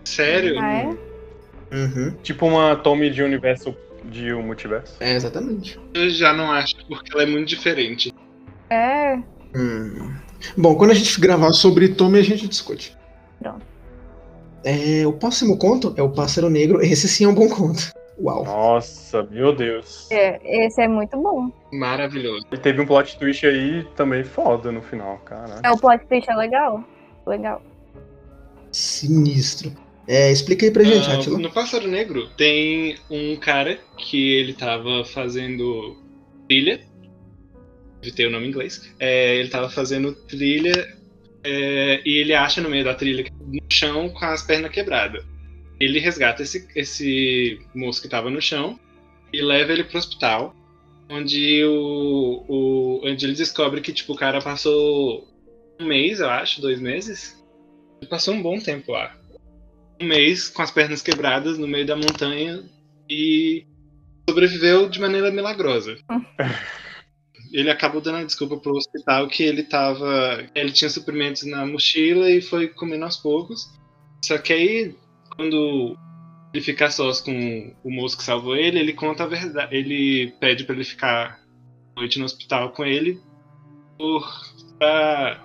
Sério? 0.04 0.60
Ah, 0.60 0.74
é? 0.74 1.76
Uhum. 1.76 2.16
Tipo 2.24 2.48
uma 2.48 2.76
Tommy 2.76 3.10
de 3.10 3.24
universo 3.24 3.76
de 4.06 4.34
um 4.34 4.42
multiverso. 4.42 4.96
É, 5.00 5.16
exatamente. 5.16 5.80
Eu 5.94 6.10
já 6.10 6.34
não 6.34 6.52
acho, 6.52 6.76
porque 6.88 7.12
ela 7.14 7.24
é 7.24 7.26
muito 7.26 7.48
diferente. 7.48 8.14
É. 8.70 9.16
Hum. 9.56 10.14
Bom, 10.56 10.76
quando 10.76 10.92
a 10.92 10.94
gente 10.94 11.20
gravar 11.20 11.52
sobre 11.54 11.90
Tommy, 11.90 12.20
a 12.20 12.24
gente 12.24 12.48
discute. 12.48 12.96
Pronto. 13.40 13.66
É, 14.64 15.06
o 15.06 15.14
próximo 15.14 15.58
conto 15.58 15.94
é 15.98 16.02
o 16.02 16.10
Pássaro 16.10 16.50
Negro. 16.50 16.82
Esse 16.82 17.08
sim 17.08 17.26
é 17.26 17.28
um 17.28 17.34
bom 17.34 17.48
conto. 17.48 17.92
Uau. 18.20 18.44
Nossa, 18.44 19.24
meu 19.24 19.54
Deus. 19.54 20.10
É, 20.12 20.66
esse 20.66 20.82
é 20.82 20.88
muito 20.88 21.16
bom. 21.18 21.52
Maravilhoso. 21.72 22.46
E 22.52 22.58
teve 22.58 22.82
um 22.82 22.86
plot 22.86 23.18
twist 23.20 23.46
aí 23.46 23.84
também 23.96 24.24
foda 24.24 24.72
no 24.72 24.82
final, 24.82 25.18
caralho. 25.20 25.62
É, 25.64 25.70
o 25.72 25.78
plot 25.78 26.04
twist 26.08 26.30
é 26.30 26.36
legal. 26.36 26.84
Legal. 27.28 27.62
Sinistro. 28.72 29.72
É, 30.08 30.32
explica 30.32 30.66
aí 30.66 30.72
pra 30.72 30.84
gente, 30.84 31.10
Ah, 31.10 31.16
Atila. 31.16 31.38
no 31.38 31.52
Pássaro 31.52 31.88
Negro 31.88 32.30
tem 32.38 32.98
um 33.10 33.36
cara 33.36 33.78
que 33.98 34.34
ele 34.36 34.54
tava 34.54 35.04
fazendo 35.04 35.98
trilha. 36.48 36.80
Evitei 38.02 38.26
o 38.26 38.32
nome 38.32 38.46
em 38.46 38.50
inglês. 38.50 38.94
É, 39.00 39.36
ele 39.36 39.50
tava 39.50 39.70
fazendo 39.70 40.14
trilha 40.14 40.88
é, 41.44 42.02
e 42.06 42.18
ele 42.20 42.34
acha 42.34 42.62
no 42.62 42.70
meio 42.70 42.86
da 42.86 42.94
trilha 42.96 43.26
no 43.46 43.60
chão 43.70 44.10
com 44.10 44.24
as 44.26 44.42
pernas 44.44 44.72
quebradas. 44.72 45.24
Ele 45.80 46.00
resgata 46.00 46.42
esse, 46.44 46.68
esse 46.76 47.60
moço 47.74 48.02
que 48.02 48.10
tava 48.10 48.30
no 48.30 48.42
chão 48.42 48.80
e 49.32 49.42
leva 49.42 49.74
ele 49.74 49.84
pro 49.84 49.98
hospital, 49.98 50.56
onde 51.10 51.64
o, 51.66 52.46
o 52.48 53.02
onde 53.04 53.26
ele 53.26 53.36
descobre 53.36 53.82
que 53.82 53.94
tipo 53.94 54.14
o 54.14 54.18
cara 54.18 54.42
passou 54.42 55.28
um 55.80 55.86
mês, 55.86 56.20
eu 56.20 56.30
acho, 56.30 56.62
dois 56.62 56.80
meses. 56.80 57.38
Ele 58.02 58.10
passou 58.10 58.34
um 58.34 58.42
bom 58.42 58.60
tempo 58.60 58.92
lá. 58.92 59.16
Um 60.02 60.08
mês 60.08 60.50
com 60.50 60.62
as 60.62 60.72
pernas 60.72 61.02
quebradas 61.02 61.58
no 61.58 61.68
meio 61.68 61.86
da 61.86 61.96
montanha 61.96 62.64
e 63.10 63.66
sobreviveu 64.28 64.90
de 64.90 65.00
maneira 65.00 65.32
milagrosa. 65.32 65.98
ele 67.52 67.70
acabou 67.70 68.02
dando 68.02 68.18
a 68.18 68.24
desculpa 68.24 68.58
pro 68.58 68.76
hospital 68.76 69.28
que 69.28 69.44
ele 69.44 69.64
tava. 69.64 70.46
Ele 70.54 70.72
tinha 70.72 70.90
suprimentos 70.90 71.44
na 71.44 71.66
mochila 71.66 72.30
e 72.30 72.42
foi 72.42 72.68
comendo 72.68 73.06
aos 73.06 73.18
poucos. 73.18 73.72
Só 74.24 74.38
que 74.38 74.54
aí, 74.54 74.96
quando 75.38 75.96
ele 76.54 76.64
fica 76.64 76.90
sós 76.90 77.22
com 77.22 77.74
o 77.84 77.92
moço 77.92 78.18
que 78.18 78.24
salvou 78.24 78.56
ele, 78.56 78.80
ele 78.80 78.94
conta 78.94 79.24
a 79.24 79.28
verdade. 79.28 79.76
Ele 79.76 80.34
pede 80.40 80.64
para 80.64 80.76
ele 80.76 80.84
ficar 80.84 81.40
noite 81.96 82.20
no 82.20 82.26
hospital 82.26 82.72
com 82.72 82.84
ele 82.84 83.20
por 83.98 84.28
pra 84.78 85.44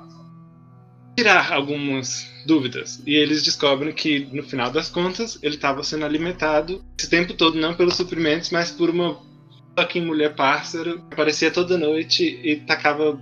tirar 1.16 1.52
algumas 1.52 2.30
dúvidas. 2.46 3.02
E 3.06 3.14
eles 3.14 3.42
descobrem 3.42 3.92
que, 3.92 4.20
no 4.32 4.42
final 4.42 4.70
das 4.70 4.88
contas, 4.88 5.38
ele 5.42 5.56
estava 5.56 5.82
sendo 5.82 6.04
alimentado 6.04 6.84
esse 6.98 7.08
tempo 7.08 7.34
todo, 7.34 7.58
não 7.58 7.74
pelos 7.74 7.96
suprimentos, 7.96 8.50
mas 8.50 8.70
por 8.70 8.90
uma 8.90 9.18
fucking 9.78 10.04
mulher 10.04 10.34
pássaro 10.34 11.02
que 11.06 11.14
aparecia 11.14 11.50
toda 11.50 11.78
noite 11.78 12.40
e 12.42 12.56
tacava 12.56 13.18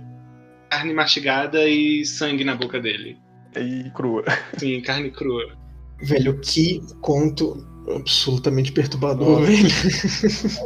carne 0.69 0.93
mastigada 0.93 1.67
e 1.67 2.05
sangue 2.05 2.43
na 2.43 2.55
boca 2.55 2.79
dele. 2.79 3.17
E 3.55 3.89
crua. 3.91 4.23
Sim, 4.57 4.81
carne 4.81 5.11
crua. 5.11 5.60
Velho, 6.03 6.37
que 6.39 6.81
conto 7.01 7.65
absolutamente 7.95 8.71
perturbador, 8.71 9.41
velho. 9.41 9.67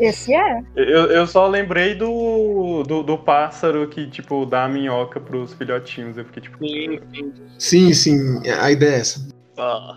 Esse 0.02 0.34
é. 0.34 0.62
Eu, 0.76 1.06
eu 1.08 1.28
só 1.28 1.48
lembrei 1.48 1.96
do, 1.96 2.84
do, 2.84 3.04
do 3.04 3.18
pássaro 3.18 3.88
que, 3.88 4.08
tipo, 4.10 4.46
dá 4.46 4.66
a 4.66 4.70
minhoca 4.70 5.20
pros 5.20 5.54
filhotinhos. 5.54 6.18
Eu 6.18 6.26
fiquei 6.26 6.44
tipo. 6.44 6.58
Sim, 6.60 7.00
sim. 7.14 7.34
Sim, 7.58 7.94
sim, 7.94 8.50
a 8.62 8.72
ideia 8.72 8.96
é 8.96 9.00
essa. 9.00 9.28
Ah, 9.58 9.96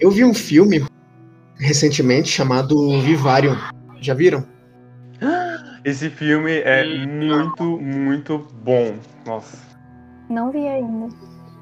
Eu 0.00 0.10
vi 0.10 0.24
um 0.24 0.34
filme 0.34 0.84
recentemente 1.58 2.28
chamado 2.28 3.00
Vivarium. 3.00 3.56
Já 4.00 4.14
viram? 4.14 4.44
Esse 5.84 6.08
filme 6.08 6.50
é 6.60 6.82
Hum, 6.84 7.26
muito, 7.26 7.64
muito 7.80 8.38
bom. 8.62 8.94
Nossa, 9.26 9.58
Não 10.30 10.50
vi 10.50 10.66
ainda. 10.66 11.08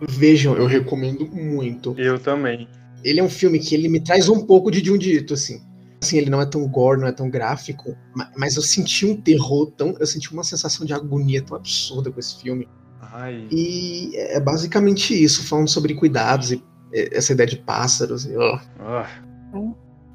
Vejam, 0.09 0.57
eu 0.57 0.67
recomendo 0.67 1.27
muito. 1.27 1.95
eu 1.99 2.19
também. 2.19 2.69
Ele 3.05 3.21
é 3.21 3.23
um 3.23 3.29
filme 3.29 3.59
que 3.59 3.75
ele 3.75 3.89
me 3.89 4.01
traz 4.01 4.29
um 4.29 4.45
pouco 4.47 4.71
de 4.71 4.85
Jundiito, 4.85 5.35
assim. 5.35 5.61
Assim, 6.03 6.19
ele 6.19 6.31
não 6.31 6.41
é 6.41 6.47
tão 6.47 6.67
gore, 6.69 7.01
não 7.01 7.07
é 7.09 7.13
tão 7.13 7.29
gráfico, 7.31 7.97
ma- 8.15 8.31
mas 8.37 8.57
eu 8.57 8.63
senti 8.63 9.07
um 9.07 9.17
terror 9.17 9.71
tão. 9.77 9.95
Eu 10.01 10.07
senti 10.07 10.33
uma 10.33 10.43
sensação 10.45 10.85
de 10.87 10.93
agonia 10.93 11.43
tão 11.43 11.57
absurda 11.57 12.11
com 12.11 12.19
esse 12.21 12.41
filme. 12.41 12.69
Ai. 13.01 13.47
E 13.51 14.11
é 14.17 14.41
basicamente 14.41 15.15
isso, 15.21 15.45
falando 15.47 15.69
sobre 15.69 15.95
cuidados 15.95 16.51
e 16.53 16.63
essa 16.93 17.33
ideia 17.33 17.49
de 17.49 17.57
pássaros. 17.59 18.25
E, 18.27 18.37
ó. 18.37 18.59
Ah, 18.81 19.07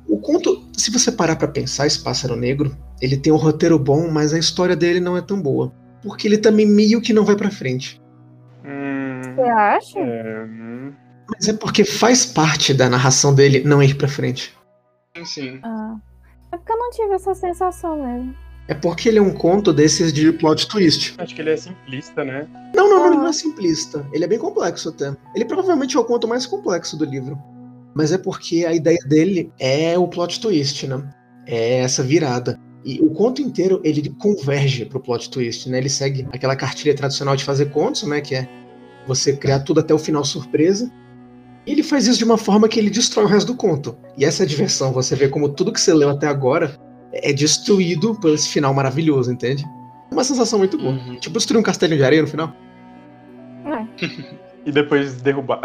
O 0.08 0.18
conto, 0.20 0.64
se 0.78 0.90
você 0.92 1.12
parar 1.12 1.36
pra 1.36 1.48
pensar, 1.48 1.86
esse 1.88 2.00
pássaro 2.02 2.36
negro, 2.36 2.76
ele 3.02 3.18
tem 3.18 3.32
um 3.32 3.38
roteiro 3.38 3.78
bom, 3.78 4.10
mas 4.10 4.34
a 4.34 4.40
história 4.40 4.76
dele 4.76 5.00
não 5.00 5.18
é 5.18 5.22
tão 5.22 5.42
boa. 5.42 5.74
Porque 6.02 6.28
ele 6.28 6.38
também 6.38 6.66
meio 6.66 7.02
que 7.02 7.12
não 7.14 7.26
vai 7.26 7.36
pra 7.36 7.52
frente. 7.52 8.02
Você 9.38 9.50
acha? 9.50 10.00
é, 10.00 10.46
hum. 10.46 10.94
Mas 11.30 11.48
é 11.48 11.54
porque 11.54 11.84
faz 11.84 12.26
parte 12.26 12.74
da 12.74 12.90
narração 12.90 13.34
dele 13.36 13.62
não 13.64 13.84
ir 13.84 13.96
pra 13.96 14.08
frente. 14.08 14.54
Sim, 15.16 15.26
sim. 15.26 15.60
Ah. 15.64 15.96
É 16.52 16.58
porque 16.58 16.72
eu 16.72 16.78
não 16.78 16.90
tive 16.92 17.14
essa 17.14 17.36
sensação 17.36 18.02
mesmo. 18.02 18.34
É 18.70 18.74
porque 18.74 19.10
ele 19.10 19.18
é 19.20 19.22
um 19.22 19.34
conto 19.34 19.72
desses 19.74 20.12
de 20.14 20.32
plot 20.32 20.68
twist. 20.68 21.16
Acho 21.18 21.36
que 21.36 21.42
ele 21.42 21.52
é 21.52 21.58
simplista, 21.58 22.24
né? 22.24 22.48
Não, 22.76 22.90
não, 22.90 22.98
não, 23.00 23.04
Ah. 23.04 23.08
ele 23.08 23.18
não 23.18 23.28
é 23.28 23.34
simplista. 23.34 24.06
Ele 24.14 24.24
é 24.24 24.28
bem 24.28 24.40
complexo 24.40 24.90
até. 24.90 25.14
Ele 25.36 25.46
provavelmente 25.46 25.96
é 25.96 26.00
o 26.00 26.06
conto 26.06 26.28
mais 26.28 26.46
complexo 26.46 26.98
do 26.98 27.06
livro. 27.06 27.38
Mas 27.94 28.12
é 28.12 28.18
porque 28.18 28.66
a 28.66 28.74
ideia 28.74 29.00
dele 29.08 29.52
é 29.60 29.98
o 29.98 30.08
plot 30.08 30.40
twist, 30.40 30.86
né? 30.88 31.02
É 31.46 31.80
essa 31.80 32.04
virada. 32.04 32.60
E 32.86 33.00
o 33.02 33.10
conto 33.10 33.42
inteiro, 33.42 33.82
ele 33.84 34.10
converge 34.20 34.86
pro 34.86 35.00
plot 35.00 35.30
twist, 35.30 35.70
né? 35.70 35.78
Ele 35.80 35.90
segue 35.90 36.28
aquela 36.32 36.56
cartilha 36.56 36.96
tradicional 36.96 37.36
de 37.36 37.44
fazer 37.44 37.72
contos, 37.72 38.04
né? 38.04 38.22
Que 38.22 38.36
é 38.36 38.50
você 39.08 39.36
criar 39.36 39.60
tudo 39.60 39.80
até 39.80 39.94
o 39.94 40.00
final 40.00 40.24
surpresa. 40.24 40.92
E 41.66 41.72
ele 41.72 41.84
faz 41.84 42.08
isso 42.08 42.18
de 42.18 42.24
uma 42.24 42.38
forma 42.38 42.68
que 42.68 42.80
ele 42.80 42.90
destrói 42.90 43.26
o 43.26 43.28
resto 43.28 43.48
do 43.48 43.56
conto. 43.56 43.98
E 44.18 44.24
essa 44.24 44.44
é 44.44 44.46
a 44.46 44.48
diversão. 44.48 44.92
Você 44.94 45.16
vê 45.16 45.28
como 45.28 45.50
tudo 45.50 45.72
que 45.72 45.82
você 45.82 45.94
leu 45.94 46.10
até 46.10 46.28
agora 46.28 46.78
é 47.12 47.34
destruído 47.34 48.16
por 48.16 48.32
esse 48.32 48.50
final 48.50 48.74
maravilhoso, 48.74 49.32
entende? 49.32 49.66
É 50.10 50.14
uma 50.14 50.24
sensação 50.24 50.60
muito 50.60 50.78
boa. 50.78 50.94
Uhum. 50.94 51.20
Tipo, 51.20 51.38
destruir 51.38 51.60
um 51.60 51.64
castelo 51.64 51.96
de 51.96 52.04
areia 52.04 52.22
no 52.22 52.28
final. 52.28 52.54
E 54.66 54.72
depois 54.72 55.22
derrubar. 55.22 55.62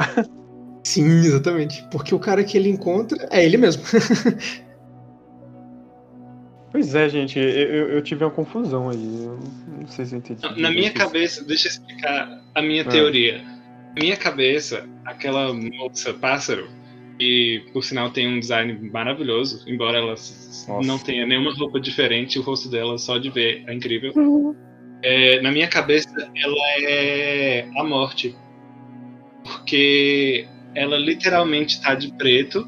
Sim, 0.85 1.11
exatamente. 1.19 1.85
Porque 1.91 2.15
o 2.15 2.21
cara 2.21 2.45
que 2.45 2.57
ele 2.57 2.69
encontra 2.69 3.27
é 3.33 3.45
ele 3.45 3.57
mesmo. 3.57 3.83
Pois 6.73 6.95
é, 6.95 7.09
gente, 7.09 7.39
eu, 7.39 7.45
eu- 7.49 7.89
eu 7.91 8.03
tive 8.03 8.25
uma 8.25 8.31
confusão 8.31 8.89
aí. 8.89 8.97
Eu 9.25 9.39
não 9.81 9.87
sei 9.87 10.07
se 10.07 10.15
eu 10.15 10.19
entendi. 10.19 10.41
Na 10.43 10.71
minha 10.71 10.71
direito. 10.71 10.95
cabeça, 10.95 11.45
deixa 11.45 11.69
eu 11.69 11.73
explicar 11.73 12.43
a 12.55 12.63
minha 12.63 12.83
Ah. 12.83 12.87
teoria. 12.89 13.39
Na 13.95 14.03
minha 14.03 14.17
cabeça, 14.17 14.89
aquela 15.05 15.53
moça 15.53 16.15
pássaro, 16.15 16.67
que 17.19 17.63
por 17.75 17.85
sinal 17.85 18.11
tem 18.11 18.27
um 18.27 18.41
design 18.41 18.73
maravilhoso, 18.91 19.63
embora 19.69 19.99
ela 19.99 20.13
Nossa. 20.13 20.81
não 20.83 20.99
tenha 20.99 21.27
nenhuma 21.27 21.53
roupa 21.55 21.79
diferente, 21.79 22.39
o 22.39 22.43
rosto 22.43 22.71
dela 22.71 22.97
só 22.97 23.19
de 23.19 23.29
ver 23.29 23.65
é 23.67 23.75
incrível. 23.75 24.57
É, 25.03 25.41
na 25.43 25.51
minha 25.53 25.69
cabeça, 25.69 26.09
ela 26.35 26.57
é 26.79 27.67
a 27.77 27.85
morte. 27.85 28.35
Porque 29.45 30.47
ela 30.75 30.97
literalmente 30.97 31.83
tá 31.83 31.95
de 31.95 32.13
preto. 32.15 32.67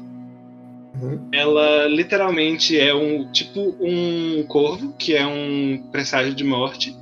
Uhum. 1.01 1.29
Ela 1.31 1.87
literalmente 1.87 2.79
é 2.79 2.93
um 2.93 3.29
tipo 3.31 3.75
um 3.79 4.43
corvo, 4.47 4.93
que 4.97 5.15
é 5.15 5.25
um 5.25 5.83
presságio 5.91 6.33
de 6.33 6.43
morte. 6.43 6.95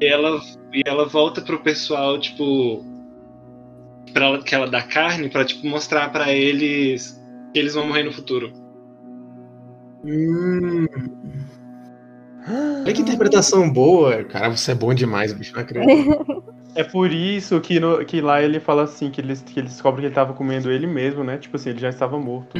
E 0.00 0.06
ela, 0.06 0.40
e 0.72 0.82
ela 0.86 1.06
volta 1.06 1.40
pro 1.40 1.60
pessoal, 1.62 2.18
tipo. 2.18 2.84
Pra 4.12 4.26
ela, 4.26 4.42
que 4.42 4.54
ela 4.54 4.68
dá 4.68 4.82
carne, 4.82 5.28
pra 5.28 5.44
tipo, 5.44 5.66
mostrar 5.66 6.10
pra 6.10 6.32
eles 6.32 7.20
que 7.52 7.58
eles 7.58 7.74
vão 7.74 7.86
morrer 7.86 8.02
no 8.04 8.12
futuro. 8.12 8.52
Hum. 10.04 10.86
Olha 12.82 12.92
que 12.92 13.02
interpretação 13.02 13.70
boa. 13.70 14.24
Cara, 14.24 14.50
você 14.50 14.72
é 14.72 14.74
bom 14.74 14.92
demais, 14.94 15.32
bicho. 15.32 15.54
Não 15.54 15.62
acredito. 15.62 16.44
É 16.72 16.84
por 16.84 17.10
isso 17.10 17.60
que, 17.60 17.80
no- 17.80 18.04
que 18.04 18.20
lá 18.20 18.40
ele 18.40 18.60
fala 18.60 18.84
assim, 18.84 19.10
que 19.10 19.20
ele, 19.20 19.34
que 19.36 19.58
ele 19.58 19.66
descobre 19.66 20.02
que 20.02 20.06
ele 20.06 20.14
tava 20.14 20.32
comendo 20.34 20.70
ele 20.70 20.86
mesmo, 20.86 21.24
né? 21.24 21.36
Tipo 21.36 21.56
assim, 21.56 21.70
ele 21.70 21.80
já 21.80 21.88
estava 21.88 22.16
morto. 22.16 22.56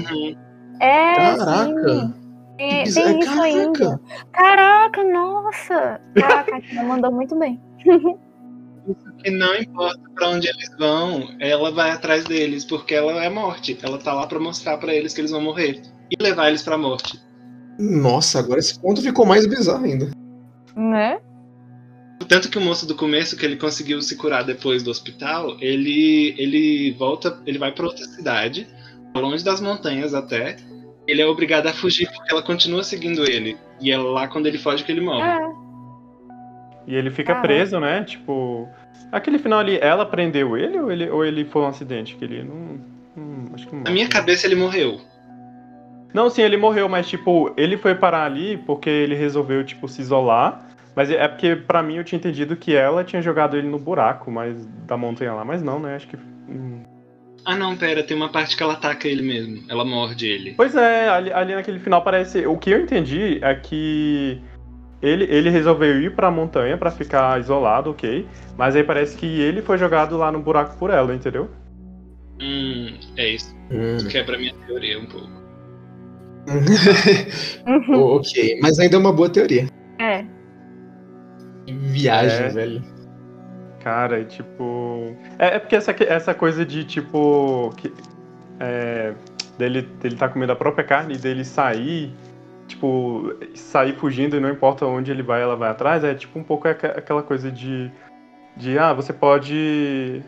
É, 0.80 1.14
Caraca. 1.14 1.88
sim. 1.88 2.14
Que 2.58 2.66
Tem, 2.66 2.92
tem 2.92 3.18
isso 3.20 3.40
ainda. 3.40 3.72
Caraca. 3.72 4.00
Caraca, 4.32 5.04
nossa! 5.04 6.00
Caraca, 6.14 6.56
a 6.56 6.60
Tina 6.60 6.82
mandou 6.82 7.12
muito 7.12 7.38
bem. 7.38 7.60
E 9.24 9.30
não 9.30 9.54
importa 9.56 10.00
pra 10.14 10.30
onde 10.30 10.48
eles 10.48 10.70
vão, 10.78 11.28
ela 11.38 11.70
vai 11.70 11.90
atrás 11.90 12.24
deles, 12.24 12.64
porque 12.64 12.94
ela 12.94 13.24
é 13.24 13.28
morte. 13.28 13.78
Ela 13.82 13.98
tá 13.98 14.12
lá 14.12 14.26
pra 14.26 14.38
mostrar 14.40 14.78
pra 14.78 14.94
eles 14.94 15.14
que 15.14 15.20
eles 15.20 15.30
vão 15.30 15.40
morrer. 15.40 15.82
E 16.10 16.22
levar 16.22 16.48
eles 16.48 16.62
pra 16.62 16.76
morte. 16.76 17.20
Nossa, 17.78 18.38
agora 18.38 18.58
esse 18.58 18.78
ponto 18.78 19.00
ficou 19.00 19.24
mais 19.24 19.46
bizarro 19.46 19.84
ainda. 19.84 20.10
Né? 20.76 21.18
Tanto 22.28 22.48
que 22.48 22.58
o 22.58 22.60
moço 22.60 22.86
do 22.86 22.94
começo, 22.94 23.36
que 23.36 23.44
ele 23.44 23.56
conseguiu 23.56 24.00
se 24.02 24.16
curar 24.16 24.44
depois 24.44 24.82
do 24.82 24.90
hospital, 24.90 25.56
ele, 25.60 26.34
ele 26.38 26.92
volta, 26.98 27.40
ele 27.46 27.58
vai 27.58 27.72
pra 27.72 27.86
outra 27.86 28.04
cidade, 28.04 28.68
longe 29.16 29.44
das 29.44 29.60
montanhas 29.60 30.14
até. 30.14 30.56
Ele 31.10 31.22
é 31.22 31.26
obrigado 31.26 31.66
a 31.66 31.72
fugir 31.72 32.08
porque 32.12 32.32
ela 32.32 32.42
continua 32.42 32.82
seguindo 32.84 33.24
ele. 33.28 33.56
E 33.80 33.90
é 33.90 33.98
lá 33.98 34.28
quando 34.28 34.46
ele 34.46 34.58
foge 34.58 34.84
que 34.84 34.92
ele 34.92 35.00
morre. 35.00 35.22
É. 35.28 35.50
E 36.86 36.94
ele 36.94 37.10
fica 37.10 37.34
preso, 37.36 37.78
né? 37.80 38.02
Tipo. 38.04 38.68
Aquele 39.12 39.38
final 39.38 39.58
ali, 39.58 39.78
ela 39.80 40.06
prendeu 40.06 40.56
ele 40.56 40.78
ou 40.78 40.90
ele, 40.92 41.10
ou 41.10 41.24
ele 41.24 41.44
foi 41.44 41.62
um 41.62 41.66
acidente? 41.66 42.16
Que 42.16 42.24
ele 42.24 42.44
não. 42.44 42.80
não- 43.16 43.54
acho 43.54 43.66
que 43.66 43.74
não 43.74 43.82
Na 43.82 43.90
minha 43.90 44.08
cabeça 44.08 44.46
ele 44.46 44.54
morreu. 44.54 45.00
Não, 46.12 46.28
sim, 46.28 46.42
ele 46.42 46.56
morreu, 46.56 46.88
mas 46.88 47.08
tipo, 47.08 47.52
ele 47.56 47.76
foi 47.76 47.94
parar 47.94 48.24
ali 48.24 48.56
porque 48.56 48.90
ele 48.90 49.14
resolveu, 49.14 49.64
tipo, 49.64 49.86
se 49.88 50.00
isolar. 50.00 50.66
Mas 50.94 51.08
é 51.10 51.28
porque, 51.28 51.54
pra 51.54 51.82
mim, 51.82 51.96
eu 51.96 52.04
tinha 52.04 52.18
entendido 52.18 52.56
que 52.56 52.74
ela 52.74 53.04
tinha 53.04 53.22
jogado 53.22 53.56
ele 53.56 53.68
no 53.68 53.78
buraco, 53.78 54.30
mas 54.30 54.66
da 54.86 54.96
montanha 54.96 55.32
lá. 55.32 55.44
Mas 55.44 55.62
não, 55.62 55.78
né? 55.78 55.94
Acho 55.94 56.08
que. 56.08 56.16
hum. 56.16 56.82
Ah 57.44 57.56
não, 57.56 57.76
pera, 57.76 58.02
tem 58.02 58.16
uma 58.16 58.28
parte 58.28 58.56
que 58.56 58.62
ela 58.62 58.74
ataca 58.74 59.08
ele 59.08 59.22
mesmo. 59.22 59.64
Ela 59.68 59.84
morde 59.84 60.26
ele. 60.26 60.54
Pois 60.56 60.74
é, 60.74 61.08
ali, 61.08 61.32
ali 61.32 61.54
naquele 61.54 61.78
final 61.78 62.02
parece. 62.02 62.46
O 62.46 62.56
que 62.56 62.70
eu 62.70 62.80
entendi 62.80 63.38
é 63.42 63.54
que 63.54 64.40
ele, 65.02 65.24
ele 65.24 65.48
resolveu 65.50 66.00
ir 66.02 66.14
pra 66.14 66.30
montanha 66.30 66.76
pra 66.76 66.90
ficar 66.90 67.40
isolado, 67.40 67.90
ok. 67.90 68.26
Mas 68.56 68.76
aí 68.76 68.84
parece 68.84 69.16
que 69.16 69.26
ele 69.26 69.62
foi 69.62 69.78
jogado 69.78 70.16
lá 70.16 70.30
no 70.30 70.40
buraco 70.40 70.76
por 70.76 70.90
ela, 70.90 71.14
entendeu? 71.14 71.48
Hum, 72.40 72.94
é 73.16 73.28
isso. 73.30 73.54
Hum. 73.70 73.96
Isso 73.96 74.08
quebra 74.08 74.36
a 74.36 74.38
minha 74.38 74.54
teoria 74.66 74.98
um 74.98 75.06
pouco. 75.06 75.40
Ok, 77.92 78.58
mas 78.62 78.78
ainda 78.78 78.96
é 78.96 78.98
uma 78.98 79.12
boa 79.12 79.28
teoria. 79.28 79.66
É. 79.98 80.24
Viagem, 81.66 82.46
É. 82.46 82.48
velho. 82.48 82.99
Cara, 83.82 84.20
e 84.20 84.24
tipo. 84.26 85.16
É, 85.38 85.56
é 85.56 85.58
porque 85.58 85.76
essa, 85.76 85.94
essa 86.04 86.34
coisa 86.34 86.64
de 86.64 86.84
tipo. 86.84 87.72
Que, 87.76 87.92
é, 88.58 89.14
dele, 89.58 89.82
dele 89.82 90.16
tá 90.16 90.28
comendo 90.28 90.52
a 90.52 90.56
própria 90.56 90.84
carne 90.84 91.14
e 91.14 91.18
dele 91.18 91.44
sair. 91.44 92.12
Tipo, 92.68 93.34
sair 93.54 93.94
fugindo 93.96 94.36
e 94.36 94.40
não 94.40 94.48
importa 94.50 94.86
onde 94.86 95.10
ele 95.10 95.22
vai, 95.22 95.42
ela 95.42 95.56
vai 95.56 95.70
atrás. 95.70 96.04
É 96.04 96.14
tipo 96.14 96.38
um 96.38 96.42
pouco 96.44 96.68
aca- 96.68 96.94
aquela 96.98 97.22
coisa 97.22 97.50
de. 97.50 97.90
De, 98.56 98.78
ah, 98.78 98.92
você 98.92 99.12
pode 99.12 100.22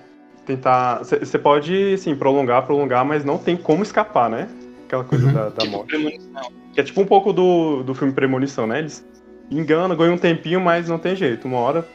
tentar. 0.47 0.99
Você 1.05 1.39
pode, 1.39 1.95
assim, 1.95 2.17
prolongar, 2.17 2.65
prolongar, 2.65 3.05
mas 3.05 3.25
não 3.25 3.37
tem 3.39 3.57
como 3.57 3.83
escapar, 3.83 4.31
né? 4.31 4.49
Aquela 4.87 5.05
coisa 5.05 5.27
Uhum. 5.27 5.33
da, 5.33 5.45
da 5.51 5.57
Tipo, 5.63 5.71
morte. 5.73 5.89
premonição. 5.89 6.53
Que 6.73 6.81
é 6.81 6.85
tipo 6.85 7.01
um 7.01 7.07
pouco 7.07 7.33
do, 7.33 7.83
do 7.83 7.95
filme 7.95 8.13
Premonição, 8.15 8.67
né? 8.67 8.79
Eles 8.79 9.07
enganam, 9.51 9.95
ganham 9.97 10.15
um 10.15 10.19
tempinho, 10.19 10.61
mas 10.61 10.89
não 10.89 10.99
tem 10.99 11.15
jeito. 11.15 11.47
Uma 11.47 11.59
hora. 11.59 11.87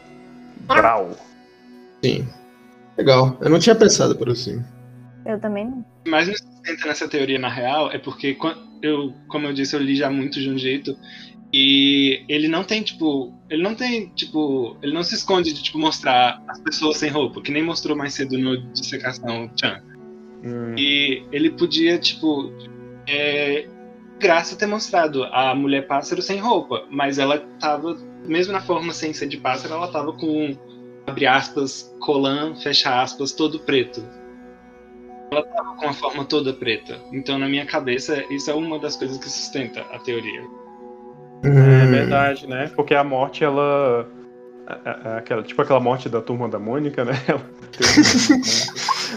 Brau. 0.62 1.12
Sim. 2.08 2.28
Legal. 2.98 3.38
Eu 3.42 3.50
não 3.50 3.60
tinha 3.60 3.76
pensado 3.76 4.16
por 4.16 4.30
assim. 4.30 4.64
Eu 5.26 5.40
também 5.40 5.66
não. 5.66 5.86
Mais 6.08 6.28
me 6.28 6.38
sustenta 6.38 6.88
nessa 6.88 7.08
teoria 7.08 7.38
na 7.38 7.50
real 7.50 7.92
é 7.92 7.98
porque 7.98 8.38
eu, 8.82 9.14
como 9.28 9.48
eu 9.48 9.54
disse, 9.54 9.76
eu 9.76 9.82
li 9.82 9.96
já 9.96 10.10
muito 10.10 10.40
de 10.40 10.50
um 10.50 10.58
jeito 10.58 10.98
e 11.54 12.24
ele 12.28 12.48
não 12.48 12.64
tem 12.64 12.82
tipo, 12.82 13.34
ele 13.50 13.62
não 13.62 13.76
tem 13.76 14.08
tipo, 14.10 14.78
ele 14.82 14.94
não 14.94 15.04
se 15.04 15.16
esconde 15.16 15.54
de 15.54 15.62
tipo 15.64 15.78
mostrar 15.78 16.42
as 16.48 16.60
pessoas 16.60 16.98
sem 16.98 17.10
roupa, 17.10 17.42
que 17.42 17.52
nem 17.52 17.64
mostrou 17.64 17.96
mais 17.96 18.14
cedo 18.14 18.38
no 18.38 18.58
dissecação 18.72 19.50
Chan. 19.60 19.82
Hum. 20.44 20.76
E 20.78 21.24
ele 21.32 21.52
podia 21.52 21.98
tipo, 21.98 22.52
é, 23.08 23.68
graça 24.20 24.56
ter 24.56 24.66
mostrado 24.66 25.24
a 25.26 25.54
mulher 25.54 25.88
pássaro 25.88 26.22
sem 26.22 26.40
roupa, 26.40 26.86
mas 26.90 27.20
ela 27.20 27.38
tava 27.60 27.98
mesmo 28.26 28.54
na 28.54 28.62
forma 28.62 28.94
sem 28.94 29.14
ser 29.14 29.28
de 29.28 29.38
pássaro, 29.38 29.74
ela 29.74 29.88
tava 29.88 30.12
com 30.14 30.58
abre 31.08 31.26
aspas, 31.26 31.94
colan, 32.00 32.56
fecha 32.56 33.02
aspas, 33.02 33.32
todo 33.32 33.60
preto 33.62 34.04
com 35.80 35.90
a 35.90 35.94
forma 35.94 36.24
toda 36.26 36.54
preta. 36.54 36.98
Então, 37.12 37.38
na 37.38 37.48
minha 37.48 37.66
cabeça, 37.66 38.24
isso 38.34 38.50
é 38.50 38.54
uma 38.54 38.80
das 38.80 38.96
coisas 38.96 39.18
que 39.18 39.30
sustenta 39.30 39.82
a 39.92 40.00
teoria. 40.00 40.42
É 41.44 41.48
Hum. 41.50 41.92
verdade, 41.92 42.48
né? 42.48 42.72
Porque 42.76 42.96
a 42.96 43.04
morte, 43.04 43.44
ela. 43.44 44.08
aquela, 45.18 45.44
tipo 45.44 45.62
aquela 45.62 45.80
morte 45.80 46.10
da 46.10 46.22
turma 46.22 46.48
da 46.50 46.58
Mônica, 46.58 47.06
né? 47.06 47.12
Ela 47.28 47.42
tem 47.72 48.42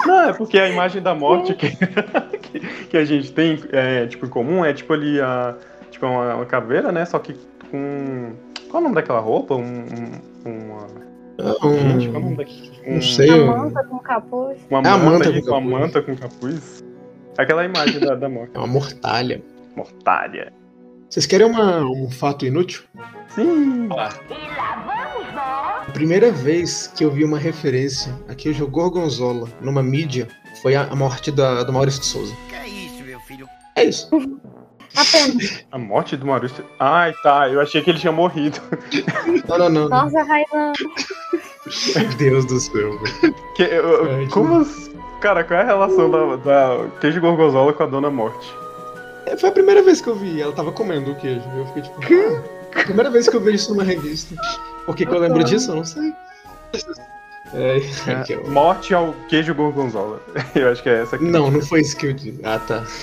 Não, 0.07 0.20
é 0.28 0.32
porque 0.32 0.59
a 0.59 0.68
imagem 0.68 1.01
da 1.03 1.14
morte 1.14 1.55
que, 1.55 1.70
que, 2.43 2.61
que 2.86 2.97
a 2.97 3.05
gente 3.05 3.32
tem, 3.32 3.59
é, 3.72 4.07
tipo, 4.07 4.26
em 4.26 4.28
comum 4.28 4.64
é 4.64 4.72
tipo 4.72 4.93
ali 4.93 5.20
a. 5.20 5.57
Tipo, 5.91 6.07
uma, 6.07 6.34
uma 6.34 6.47
caveira, 6.47 6.93
né? 6.93 7.05
Só 7.05 7.18
que 7.18 7.34
com. 7.70 8.32
Qual 8.68 8.76
é 8.76 8.80
o 8.80 8.82
nome 8.82 8.95
daquela 8.97 9.20
roupa? 9.20 9.55
Um. 9.55 9.62
um- 9.64 10.20
uma. 10.45 11.10
Gente, 11.43 12.09
qual 12.09 12.14
é 12.14 12.18
o 12.18 12.20
nome 12.20 12.36
daquele? 12.36 12.70
Um, 12.86 12.95
Não 12.95 13.03
sei. 13.03 13.30
A 13.30 13.36
eu- 13.36 13.47
manta 13.47 13.84
com 13.84 13.99
capuz. 13.99 14.59
Uma 14.70 14.78
É 14.80 14.88
a 14.88 14.97
manta, 14.99 15.11
manta 15.11 15.30
com 15.32 15.38
isso, 15.38 15.49
uma 15.51 15.61
capuz. 15.61 15.80
manta 15.80 16.03
com 16.03 16.16
capuz. 16.16 16.84
Aquela 17.38 17.64
imagem 17.64 18.01
da, 18.01 18.14
da 18.14 18.28
morte. 18.28 18.51
É 18.55 18.59
uma 18.59 18.66
mortalha. 18.66 19.43
Mortalha. 19.76 20.53
Vocês 21.09 21.26
querem 21.26 21.47
uma- 21.47 21.80
um 21.84 22.11
fato 22.11 22.45
inútil? 22.47 22.82
Sim! 23.28 23.88
Lá. 23.88 24.11
A 25.86 25.91
primeira 25.93 26.30
vez 26.30 26.86
que 26.88 27.05
eu 27.05 27.11
vi 27.11 27.24
uma 27.24 27.38
referência 27.38 28.14
a 28.28 28.34
queijo 28.34 28.66
Gorgonzola 28.66 29.49
numa 29.61 29.82
mídia 29.82 30.28
foi 30.62 30.74
a, 30.76 30.84
a 30.84 30.95
morte 30.97 31.30
da, 31.32 31.62
do 31.64 31.72
Maurício 31.72 32.01
de 32.01 32.07
Souza. 32.07 32.34
Que 32.49 32.55
é 32.55 32.68
isso, 32.68 33.03
meu 33.03 33.18
filho? 33.20 33.49
É 33.76 33.84
isso. 33.84 34.09
Apenas. 34.97 35.64
A 35.70 35.78
morte 35.78 36.16
do 36.16 36.26
Maurício. 36.26 36.64
Ai, 36.78 37.12
tá. 37.22 37.49
Eu 37.49 37.61
achei 37.61 37.80
que 37.82 37.91
ele 37.91 37.99
tinha 37.99 38.12
morrido. 38.12 38.59
Não, 39.49 39.59
não, 39.59 39.68
não. 39.68 39.88
Nossa, 39.88 40.22
Rainan. 40.22 40.72
Meu 41.97 42.09
Deus 42.16 42.45
do 42.47 42.59
céu. 42.61 42.99
velho. 42.99 43.35
Que, 43.55 43.62
eu- 43.62 44.29
como. 44.31 44.61
as- 44.61 44.91
Cara, 45.21 45.45
qual 45.45 45.61
é 45.61 45.62
a 45.62 45.66
relação 45.66 46.11
da, 46.11 46.37
da 46.37 46.87
queijo 46.99 47.21
gorgonzola 47.21 47.75
com 47.75 47.83
a 47.83 47.87
Dona 47.87 48.09
Morte? 48.11 48.51
É, 49.27 49.37
Foi 49.37 49.51
a 49.51 49.53
primeira 49.53 49.83
vez 49.83 50.01
que 50.01 50.09
eu 50.09 50.16
vi. 50.16 50.41
Ela 50.41 50.53
tava 50.53 50.73
comendo 50.73 51.12
o 51.12 51.14
queijo. 51.14 51.45
Eu 51.55 51.66
fiquei 51.66 51.83
tipo, 51.83 51.97
ah, 52.75 52.83
primeira 52.85 53.11
vez 53.11 53.29
que 53.29 53.37
eu 53.37 53.41
vejo 53.41 53.57
isso 53.57 53.71
numa 53.75 53.85
revista. 53.85 54.35
Por 54.87 54.97
que, 54.97 55.05
que 55.05 55.14
eu 55.14 55.18
lembro 55.18 55.45
disso? 55.45 55.73
Eu 55.73 55.77
não 55.77 55.85
sei. 55.85 56.14
É, 57.53 57.81
que 58.25 58.33
eu- 58.33 58.49
Morte 58.51 58.95
ao 58.95 59.12
queijo 59.29 59.55
gorgonzola. 59.55 60.23
Eu 60.55 60.71
acho 60.71 60.83
que 60.83 60.89
é 60.89 61.03
essa 61.03 61.16
aqui. 61.16 61.25
Não, 61.25 61.51
não 61.51 61.61
foi 61.61 61.81
isso 61.83 61.95
que 61.97 62.07
eu 62.07 62.12
disse. 62.14 62.41
Ah, 62.45 62.59
tá. 62.61 62.83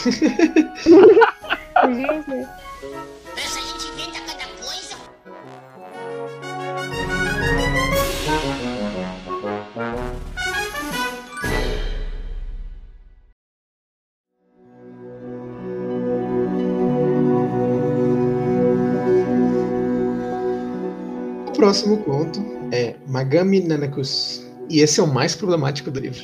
próximo 21.67 21.97
conto 21.97 22.39
é 22.71 22.95
Magami 23.09 23.59
Nanakus. 23.59 24.41
E 24.69 24.79
esse 24.79 25.01
é 25.01 25.03
o 25.03 25.07
mais 25.07 25.35
problemático 25.35 25.91
do 25.91 25.99
livro. 25.99 26.23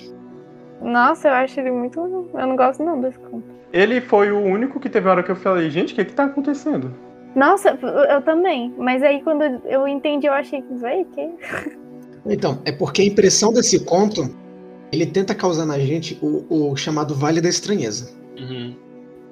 Nossa, 0.82 1.28
eu 1.28 1.34
acho 1.34 1.60
ele 1.60 1.70
muito. 1.70 2.00
Eu 2.00 2.48
não 2.48 2.56
gosto 2.56 2.82
não 2.82 3.02
desse 3.02 3.20
conto. 3.20 3.44
Ele 3.74 4.00
foi 4.00 4.32
o 4.32 4.39
único 4.39 4.80
que 4.80 4.89
teve 4.89 5.10
a 5.10 5.12
hora 5.12 5.24
que 5.24 5.32
eu 5.32 5.36
falei, 5.36 5.70
gente, 5.70 5.91
o 5.91 5.96
que 5.98 6.06
que 6.06 6.14
tá 6.14 6.26
acontecendo? 6.26 6.94
Nossa, 7.36 7.78
eu 8.10 8.22
também. 8.22 8.74
Mas 8.78 9.04
aí 9.04 9.22
quando 9.22 9.44
eu 9.66 9.86
entendi, 9.86 10.28
eu 10.28 10.34
achei 10.34 10.62
que. 10.62 10.74
Véi, 10.76 11.06
que? 11.14 11.30
Então, 12.26 12.62
é 12.64 12.72
porque 12.72 13.02
a 13.02 13.06
impressão 13.06 13.52
desse 13.52 13.84
conto 13.84 14.34
ele 14.94 15.06
tenta 15.06 15.36
causar 15.36 15.66
na 15.66 15.78
gente 15.78 16.18
o, 16.22 16.72
o 16.72 16.76
chamado 16.78 17.14
Vale 17.14 17.41
da 17.41 17.50
Estranheza. 17.50 18.14
Uhum. 18.39 18.78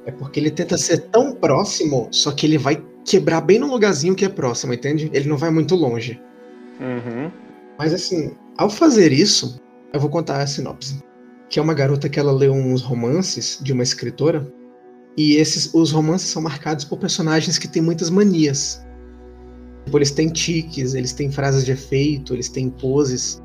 É 0.06 0.12
porque 0.12 0.42
ele 0.42 0.52
tenta 0.52 0.78
ser 0.78 1.04
tão 1.10 1.34
próximo, 1.34 2.10
só 2.12 2.34
que 2.34 2.46
ele 2.46 2.58
vai 2.58 2.84
quebrar 3.06 3.42
bem 3.42 3.60
no 3.60 3.68
lugarzinho 3.68 4.16
que 4.16 4.26
é 4.26 4.30
próximo, 4.30 4.74
entende? 4.74 5.10
Ele 5.14 5.28
não 5.28 5.38
vai 5.38 5.50
muito 5.50 5.76
longe. 5.76 6.22
Uhum. 6.80 7.32
Mas 7.78 7.94
assim, 7.94 8.36
ao 8.58 8.70
fazer 8.70 9.12
isso, 9.12 9.60
eu 9.94 10.00
vou 10.00 10.10
contar 10.10 10.42
a 10.42 10.48
sinopse. 10.48 11.02
Que 11.50 11.60
é 11.60 11.62
uma 11.62 11.74
garota 11.74 12.08
que 12.08 12.20
ela 12.20 12.32
lê 12.32 12.50
uns 12.50 12.82
romances 12.82 13.60
de 13.62 13.74
uma 13.74 13.84
escritora. 13.84 14.52
E 15.18 15.36
esses 15.36 15.74
os 15.74 15.92
romances 15.92 16.30
são 16.30 16.42
marcados 16.42 16.86
por 16.86 16.98
personagens 16.98 17.58
que 17.58 17.68
têm 17.68 17.82
muitas 17.82 18.10
manias. 18.10 18.82
Tipo, 19.86 19.98
eles 19.98 20.12
têm 20.12 20.30
tiques, 20.30 20.94
eles 20.94 21.12
têm 21.12 21.32
frases 21.32 21.66
de 21.66 21.72
efeito, 21.72 22.34
eles 22.34 22.50
têm 22.50 22.70
poses. 22.70 23.42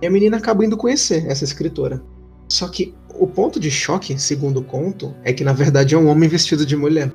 E 0.00 0.06
a 0.06 0.10
menina 0.10 0.36
acaba 0.36 0.64
indo 0.64 0.76
conhecer 0.76 1.26
essa 1.26 1.44
escritora. 1.44 2.02
Só 2.48 2.68
que 2.68 2.94
o 3.18 3.26
ponto 3.26 3.58
de 3.58 3.70
choque, 3.70 4.18
segundo 4.18 4.60
o 4.60 4.64
conto, 4.64 5.14
é 5.24 5.32
que 5.32 5.42
na 5.42 5.52
verdade 5.52 5.94
é 5.94 5.98
um 5.98 6.06
homem 6.06 6.28
vestido 6.28 6.64
de 6.64 6.76
mulher. 6.76 7.12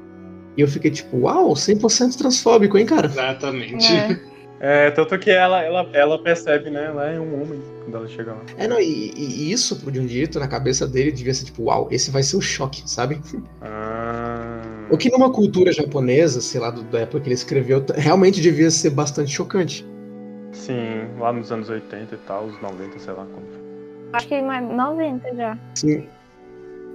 E 0.58 0.62
eu 0.62 0.68
fiquei 0.68 0.91
tipo, 0.91 1.18
uau, 1.18 1.54
100% 1.54 2.16
transfóbico, 2.18 2.78
hein, 2.78 2.86
cara? 2.86 3.08
Exatamente. 3.08 3.86
É. 3.93 4.34
É, 4.66 4.91
tanto 4.91 5.18
que 5.20 5.30
ela, 5.30 5.62
ela, 5.62 5.89
ela 5.91 6.18
percebe, 6.24 6.70
né? 6.70 6.86
Ela 6.86 7.10
é 7.12 7.20
um 7.20 7.41
homem 7.41 7.62
quando 7.84 7.97
ela 7.97 8.08
chega 8.08 8.32
lá. 8.32 8.41
É, 8.58 8.66
não, 8.66 8.80
e, 8.80 9.12
e 9.14 9.51
isso, 9.51 9.76
pro 9.76 9.93
Jundito, 9.93 10.39
na 10.39 10.47
cabeça 10.47 10.88
dele, 10.88 11.12
devia 11.12 11.34
ser 11.34 11.43
tipo, 11.45 11.64
uau, 11.64 11.89
esse 11.91 12.10
vai 12.10 12.24
ser 12.24 12.38
o 12.38 12.41
choque, 12.41 12.82
sabe? 12.89 13.20
Ah. 13.62 14.62
O 14.89 14.97
que 14.97 15.10
numa 15.12 15.32
cultura 15.34 15.72
japonesa, 15.74 16.39
sei 16.39 16.62
lá, 16.62 16.70
do- 16.70 16.84
da 16.84 16.99
época 16.99 17.20
que 17.22 17.28
ele 17.28 17.34
escreveu, 17.34 17.84
realmente 17.95 18.39
devia 18.39 18.72
ser 18.72 18.91
bastante 18.91 19.32
chocante. 19.32 19.86
Sim, 20.54 21.08
lá 21.20 21.34
nos 21.34 21.51
anos 21.51 21.68
80 21.70 22.16
e 22.16 22.18
tal, 22.20 22.45
os 22.45 22.62
90, 22.62 22.99
sei 22.99 23.12
lá 23.14 23.26
como. 23.26 23.45
Acho 24.14 24.28
que 24.28 24.41
mais 24.41 24.64
90 24.66 25.36
já. 25.36 25.58
Sim, 25.76 26.08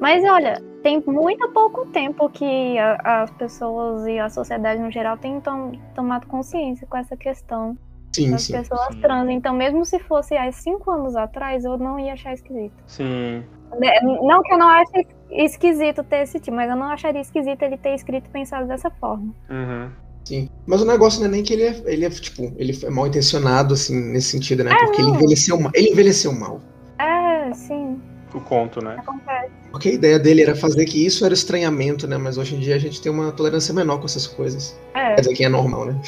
Mas 0.01 0.23
olha, 0.25 0.63
tem 0.83 1.03
muito 1.07 1.49
pouco 1.51 1.87
tempo 1.87 2.29
que 2.29 2.79
a- 2.79 3.23
as 3.23 3.31
pessoas 3.33 4.07
e 4.07 4.19
a 4.19 4.29
sociedade 4.29 4.81
no 4.81 4.91
geral 4.91 5.17
têm 5.17 5.41
tom- 5.41 5.73
tomado 5.95 6.27
consciência 6.27 6.87
com 6.87 6.97
essa 6.97 7.17
questão 7.17 7.77
sim, 8.13 8.31
das 8.31 8.43
sim. 8.43 8.53
pessoas 8.53 8.95
sim. 8.95 9.01
trans. 9.01 9.29
Então, 9.31 9.55
mesmo 9.55 9.85
se 9.85 9.99
fosse 9.99 10.37
há 10.37 10.51
cinco 10.53 10.91
anos 10.91 11.17
atrás, 11.17 11.65
eu 11.65 11.77
não 11.77 11.99
ia 11.99 12.13
achar 12.13 12.33
esquisito. 12.33 12.75
Sim. 12.87 13.43
Né, 13.79 14.01
Não 14.03 14.43
que 14.43 14.53
eu 14.55 14.59
não 14.59 14.69
ache 14.69 15.07
esquisito 15.31 16.03
ter 16.03 16.23
esse 16.23 16.41
tipo, 16.41 16.57
mas 16.57 16.71
eu 16.71 16.77
não 16.77 16.87
acharia 16.87 17.21
esquisito 17.21 17.63
ele 17.63 17.77
ter 17.77 17.95
escrito 17.95 18.27
e 18.27 18.31
pensado 18.31 18.67
dessa 18.67 18.91
forma. 18.91 19.35
Uhum. 19.51 19.91
Sim. 20.25 20.49
Mas 20.67 20.81
o 20.81 20.87
negócio 20.87 21.21
não 21.21 21.29
é 21.29 21.31
nem 21.31 21.43
que 21.43 21.53
ele 21.53 21.65
é, 21.65 21.83
ele 21.85 22.05
é 22.05 22.11
tipo, 22.11 22.53
ele 22.57 22.73
é 22.83 22.91
mal 22.91 23.07
intencionado, 23.07 23.75
assim, 23.75 23.95
nesse 24.13 24.29
sentido, 24.29 24.65
né? 24.65 24.75
Porque 24.75 25.01
ele 25.03 25.09
não. 25.09 25.17
envelheceu 25.17 25.61
mal. 25.61 25.71
Ele 25.75 25.91
envelheceu 25.91 26.33
mal. 26.33 26.61
É, 26.99 27.53
sim, 27.53 28.01
O 28.35 28.41
conto, 28.41 28.85
né? 28.85 28.97
acontece. 28.99 29.51
Porque 29.71 29.89
a 29.91 29.93
ideia 29.93 30.19
dele 30.19 30.43
era 30.43 30.55
fazer 30.55 30.85
que 30.85 31.05
isso 31.05 31.25
era 31.25 31.35
estranhamento, 31.35 32.07
né? 32.07 32.17
Mas 32.17 32.39
hoje 32.39 32.57
em 32.57 32.61
dia 32.61 32.75
a 32.75 32.79
gente 32.79 33.01
tem 33.01 33.11
uma 33.11 33.33
tolerância 33.33 33.73
menor 33.75 33.99
com 33.99 34.07
essas 34.07 34.27
coisas. 34.27 34.79
É, 34.95 35.15
Quer 35.15 35.21
dizer, 35.23 35.35
que 35.35 35.45
é 35.45 35.49
normal, 35.49 35.87
né? 35.87 36.01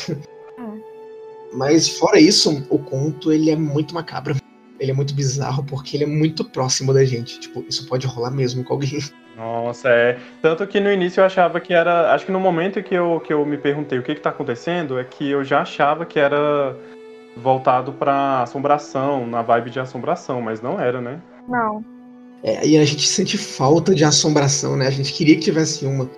Mas 1.52 1.88
fora 1.88 2.20
isso, 2.20 2.64
o 2.70 2.78
conto 2.78 3.32
ele 3.32 3.50
é 3.50 3.56
muito 3.56 3.94
macabro. 3.94 4.36
Ele 4.78 4.90
é 4.90 4.94
muito 4.94 5.14
bizarro 5.14 5.62
porque 5.64 5.96
ele 5.96 6.04
é 6.04 6.06
muito 6.06 6.44
próximo 6.44 6.94
da 6.94 7.04
gente. 7.04 7.38
Tipo, 7.40 7.64
isso 7.68 7.86
pode 7.86 8.06
rolar 8.06 8.30
mesmo 8.30 8.64
com 8.64 8.74
alguém. 8.74 8.98
Nossa, 9.36 9.88
é. 9.88 10.18
Tanto 10.42 10.66
que 10.66 10.80
no 10.80 10.92
início 10.92 11.20
eu 11.20 11.24
achava 11.24 11.60
que 11.60 11.72
era. 11.72 12.12
Acho 12.12 12.26
que 12.26 12.32
no 12.32 12.40
momento 12.40 12.82
que 12.82 12.94
eu, 12.94 13.20
que 13.20 13.32
eu 13.32 13.44
me 13.44 13.56
perguntei 13.56 13.98
o 13.98 14.02
que, 14.02 14.14
que 14.14 14.20
tá 14.20 14.30
acontecendo, 14.30 14.98
é 14.98 15.04
que 15.04 15.30
eu 15.30 15.42
já 15.42 15.62
achava 15.62 16.04
que 16.04 16.18
era 16.18 16.76
voltado 17.36 17.92
pra 17.92 18.42
assombração, 18.42 19.26
na 19.26 19.40
vibe 19.40 19.70
de 19.70 19.80
assombração, 19.80 20.42
mas 20.42 20.60
não 20.60 20.78
era, 20.80 21.00
né? 21.00 21.20
Não. 21.48 21.84
É, 22.42 22.66
e 22.66 22.78
a 22.78 22.84
gente 22.84 23.06
sente 23.06 23.36
falta 23.36 23.94
de 23.94 24.04
assombração, 24.04 24.76
né? 24.76 24.86
A 24.86 24.90
gente 24.90 25.12
queria 25.12 25.34
que 25.34 25.42
tivesse 25.42 25.84
uma. 25.84 26.08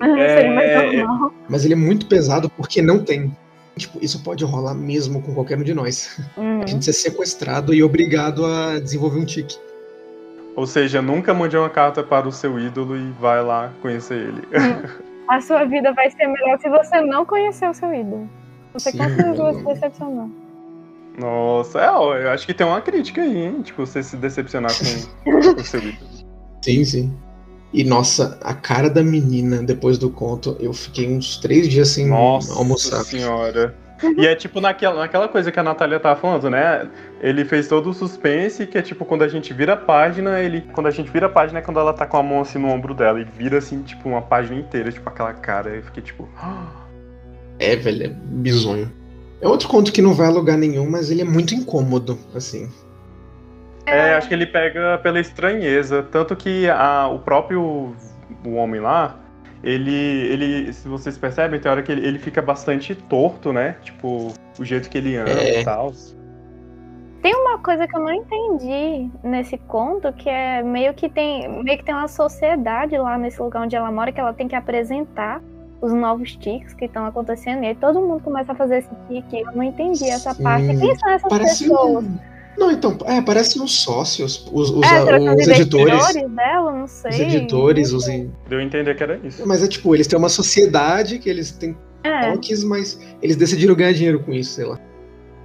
Seria 0.00 0.52
mais 0.52 0.70
É. 0.70 1.02
normal. 1.02 1.32
Mas 1.48 1.64
ele 1.64 1.74
é 1.74 1.76
muito 1.76 2.06
pesado 2.06 2.48
porque 2.50 2.80
não 2.80 3.04
tem. 3.04 3.36
Tipo, 3.76 3.98
isso 4.02 4.22
pode 4.22 4.44
rolar 4.44 4.74
mesmo 4.74 5.22
com 5.22 5.32
qualquer 5.34 5.58
um 5.58 5.62
de 5.62 5.72
nós. 5.74 6.20
Uhum. 6.36 6.62
A 6.62 6.66
gente 6.66 6.84
ser 6.84 6.92
sequestrado 6.92 7.72
e 7.72 7.82
obrigado 7.82 8.44
a 8.44 8.78
desenvolver 8.78 9.18
um 9.18 9.24
tique. 9.24 9.56
Ou 10.54 10.66
seja, 10.66 11.00
nunca 11.00 11.32
mande 11.32 11.56
uma 11.56 11.70
carta 11.70 12.02
para 12.02 12.28
o 12.28 12.32
seu 12.32 12.58
ídolo 12.58 12.96
e 12.96 13.10
vai 13.12 13.42
lá 13.42 13.72
conhecer 13.80 14.28
ele. 14.28 14.42
A 15.28 15.40
sua 15.40 15.64
vida 15.64 15.92
vai 15.94 16.10
ser 16.10 16.26
melhor 16.26 16.58
se 16.60 16.68
você 16.68 17.00
não 17.00 17.24
conhecer 17.24 17.68
o 17.68 17.72
seu 17.72 17.92
ídolo. 17.94 18.28
Você 18.74 18.90
Sim. 18.90 18.98
com 18.98 19.04
certeza 19.04 19.42
vai 19.42 19.54
se 19.54 19.64
decepcionar. 19.64 20.28
Nossa, 21.22 21.78
é, 21.78 21.88
ó, 21.88 22.16
eu 22.16 22.30
acho 22.30 22.44
que 22.44 22.52
tem 22.52 22.66
uma 22.66 22.80
crítica 22.80 23.22
aí, 23.22 23.44
hein? 23.44 23.62
Tipo, 23.62 23.86
você 23.86 24.02
se 24.02 24.16
decepcionar 24.16 24.72
com 24.76 25.54
o 25.56 25.64
seu 25.64 25.78
ídolo. 25.78 26.10
Sim, 26.60 26.84
sim. 26.84 27.16
E 27.72 27.84
nossa, 27.84 28.38
a 28.42 28.52
cara 28.52 28.90
da 28.90 29.02
menina 29.02 29.62
depois 29.62 29.96
do 29.98 30.10
conto, 30.10 30.56
eu 30.58 30.72
fiquei 30.72 31.08
uns 31.08 31.36
três 31.38 31.68
dias 31.68 31.88
sem 31.88 32.06
Nossa 32.08 32.52
almoçar. 32.54 33.04
senhora. 33.04 33.74
E 34.18 34.26
é 34.26 34.34
tipo 34.34 34.60
naquela, 34.60 34.98
naquela 34.98 35.28
coisa 35.28 35.52
que 35.52 35.60
a 35.60 35.62
Natália 35.62 36.00
tava 36.00 36.20
falando, 36.20 36.50
né? 36.50 36.88
Ele 37.20 37.44
fez 37.44 37.68
todo 37.68 37.88
o 37.88 37.94
suspense, 37.94 38.66
que 38.66 38.76
é 38.76 38.82
tipo 38.82 39.04
quando 39.04 39.22
a 39.22 39.28
gente 39.28 39.54
vira 39.54 39.74
a 39.74 39.76
página, 39.76 40.40
ele. 40.40 40.62
Quando 40.72 40.88
a 40.88 40.90
gente 40.90 41.08
vira 41.10 41.26
a 41.26 41.30
página 41.30 41.60
é 41.60 41.62
quando 41.62 41.78
ela 41.78 41.92
tá 41.92 42.04
com 42.04 42.16
a 42.16 42.22
mão 42.22 42.40
assim 42.40 42.58
no 42.58 42.68
ombro 42.68 42.94
dela 42.94 43.20
e 43.20 43.24
vira 43.24 43.58
assim, 43.58 43.80
tipo, 43.82 44.08
uma 44.08 44.20
página 44.20 44.58
inteira, 44.58 44.90
tipo, 44.90 45.08
aquela 45.08 45.32
cara. 45.32 45.70
Eu 45.70 45.82
fiquei 45.84 46.02
tipo. 46.02 46.28
É, 47.58 47.76
velho, 47.76 48.06
é 48.06 48.08
bizonho. 48.08 48.90
É 49.42 49.48
outro 49.48 49.68
conto 49.68 49.92
que 49.92 50.00
não 50.00 50.14
vai 50.14 50.28
a 50.28 50.30
lugar 50.30 50.56
nenhum, 50.56 50.88
mas 50.88 51.10
ele 51.10 51.20
é 51.20 51.24
muito 51.24 51.52
incômodo, 51.52 52.16
assim. 52.32 52.70
É, 53.84 54.14
acho 54.14 54.28
que 54.28 54.34
ele 54.34 54.46
pega 54.46 54.98
pela 55.02 55.18
estranheza. 55.18 56.00
Tanto 56.04 56.36
que 56.36 56.70
a, 56.70 57.08
o 57.08 57.18
próprio 57.18 57.92
o 58.44 58.54
homem 58.54 58.80
lá, 58.80 59.18
ele, 59.62 59.92
ele, 59.92 60.72
se 60.72 60.88
vocês 60.88 61.18
percebem, 61.18 61.58
tem 61.58 61.70
hora 61.70 61.82
que 61.82 61.90
ele, 61.90 62.06
ele 62.06 62.18
fica 62.20 62.40
bastante 62.40 62.94
torto, 62.94 63.52
né? 63.52 63.76
Tipo, 63.82 64.32
o 64.58 64.64
jeito 64.64 64.88
que 64.88 64.98
ele 64.98 65.16
anda 65.16 65.32
É. 65.32 65.60
e 65.60 65.64
tal. 65.64 65.92
Tem 67.20 67.34
uma 67.34 67.58
coisa 67.58 67.86
que 67.86 67.96
eu 67.96 68.00
não 68.00 68.12
entendi 68.12 69.10
nesse 69.24 69.58
conto, 69.58 70.12
que 70.12 70.28
é 70.28 70.62
meio 70.62 70.92
que 70.94 71.08
tem 71.08 71.48
meio 71.62 71.78
que 71.78 71.84
tem 71.84 71.94
uma 71.94 72.08
sociedade 72.08 72.96
lá 72.96 73.16
nesse 73.18 73.40
lugar 73.40 73.62
onde 73.62 73.76
ela 73.76 73.90
mora 73.92 74.10
que 74.12 74.18
ela 74.20 74.32
tem 74.32 74.48
que 74.48 74.56
apresentar 74.56 75.40
os 75.82 75.92
novos 75.92 76.36
tiques 76.36 76.72
que 76.72 76.84
estão 76.86 77.04
acontecendo. 77.04 77.62
E 77.64 77.66
aí 77.66 77.74
todo 77.74 78.00
mundo 78.00 78.22
começa 78.22 78.52
a 78.52 78.54
fazer 78.54 78.78
esse 78.78 78.88
tique. 79.08 79.40
Eu 79.40 79.52
não 79.54 79.62
entendi 79.64 80.08
essa 80.08 80.32
Sim. 80.32 80.42
parte. 80.42 80.66
Quem 80.78 80.96
são 80.96 81.10
essas 81.10 81.28
Parece 81.28 81.64
pessoas? 81.64 82.04
um... 82.04 82.18
Não, 82.56 82.70
então, 82.70 82.96
é, 83.06 83.20
parece 83.22 83.60
uns 83.60 83.80
sócios, 83.82 84.46
os, 84.52 84.70
os, 84.70 84.82
É, 84.92 85.18
os 85.18 85.40
os 85.42 85.48
editores. 85.48 86.14
dela? 86.36 86.70
Não 86.72 86.86
sei. 86.86 87.10
Os 87.10 87.18
editores, 87.18 87.92
os. 87.92 88.06
in- 88.08 88.30
Deu 88.48 88.58
a 88.58 88.62
entender 88.62 88.94
que 88.94 89.02
era 89.02 89.18
isso. 89.24 89.42
Mas 89.46 89.62
é 89.62 89.66
tipo, 89.68 89.94
eles 89.94 90.06
têm 90.06 90.18
uma 90.18 90.28
sociedade 90.28 91.18
que 91.18 91.28
eles 91.30 91.50
têm 91.50 91.76
É, 92.04 92.30
toques, 92.32 92.62
mas 92.62 93.00
eles 93.22 93.36
decidiram 93.36 93.74
ganhar 93.74 93.92
dinheiro 93.92 94.20
com 94.22 94.32
isso, 94.32 94.52
sei 94.52 94.66
lá. 94.66 94.78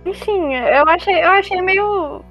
enfim, 0.06 0.54
eu 0.54 0.84
achei, 0.88 1.24
eu 1.24 1.30
achei 1.30 1.62
meio. 1.62 2.22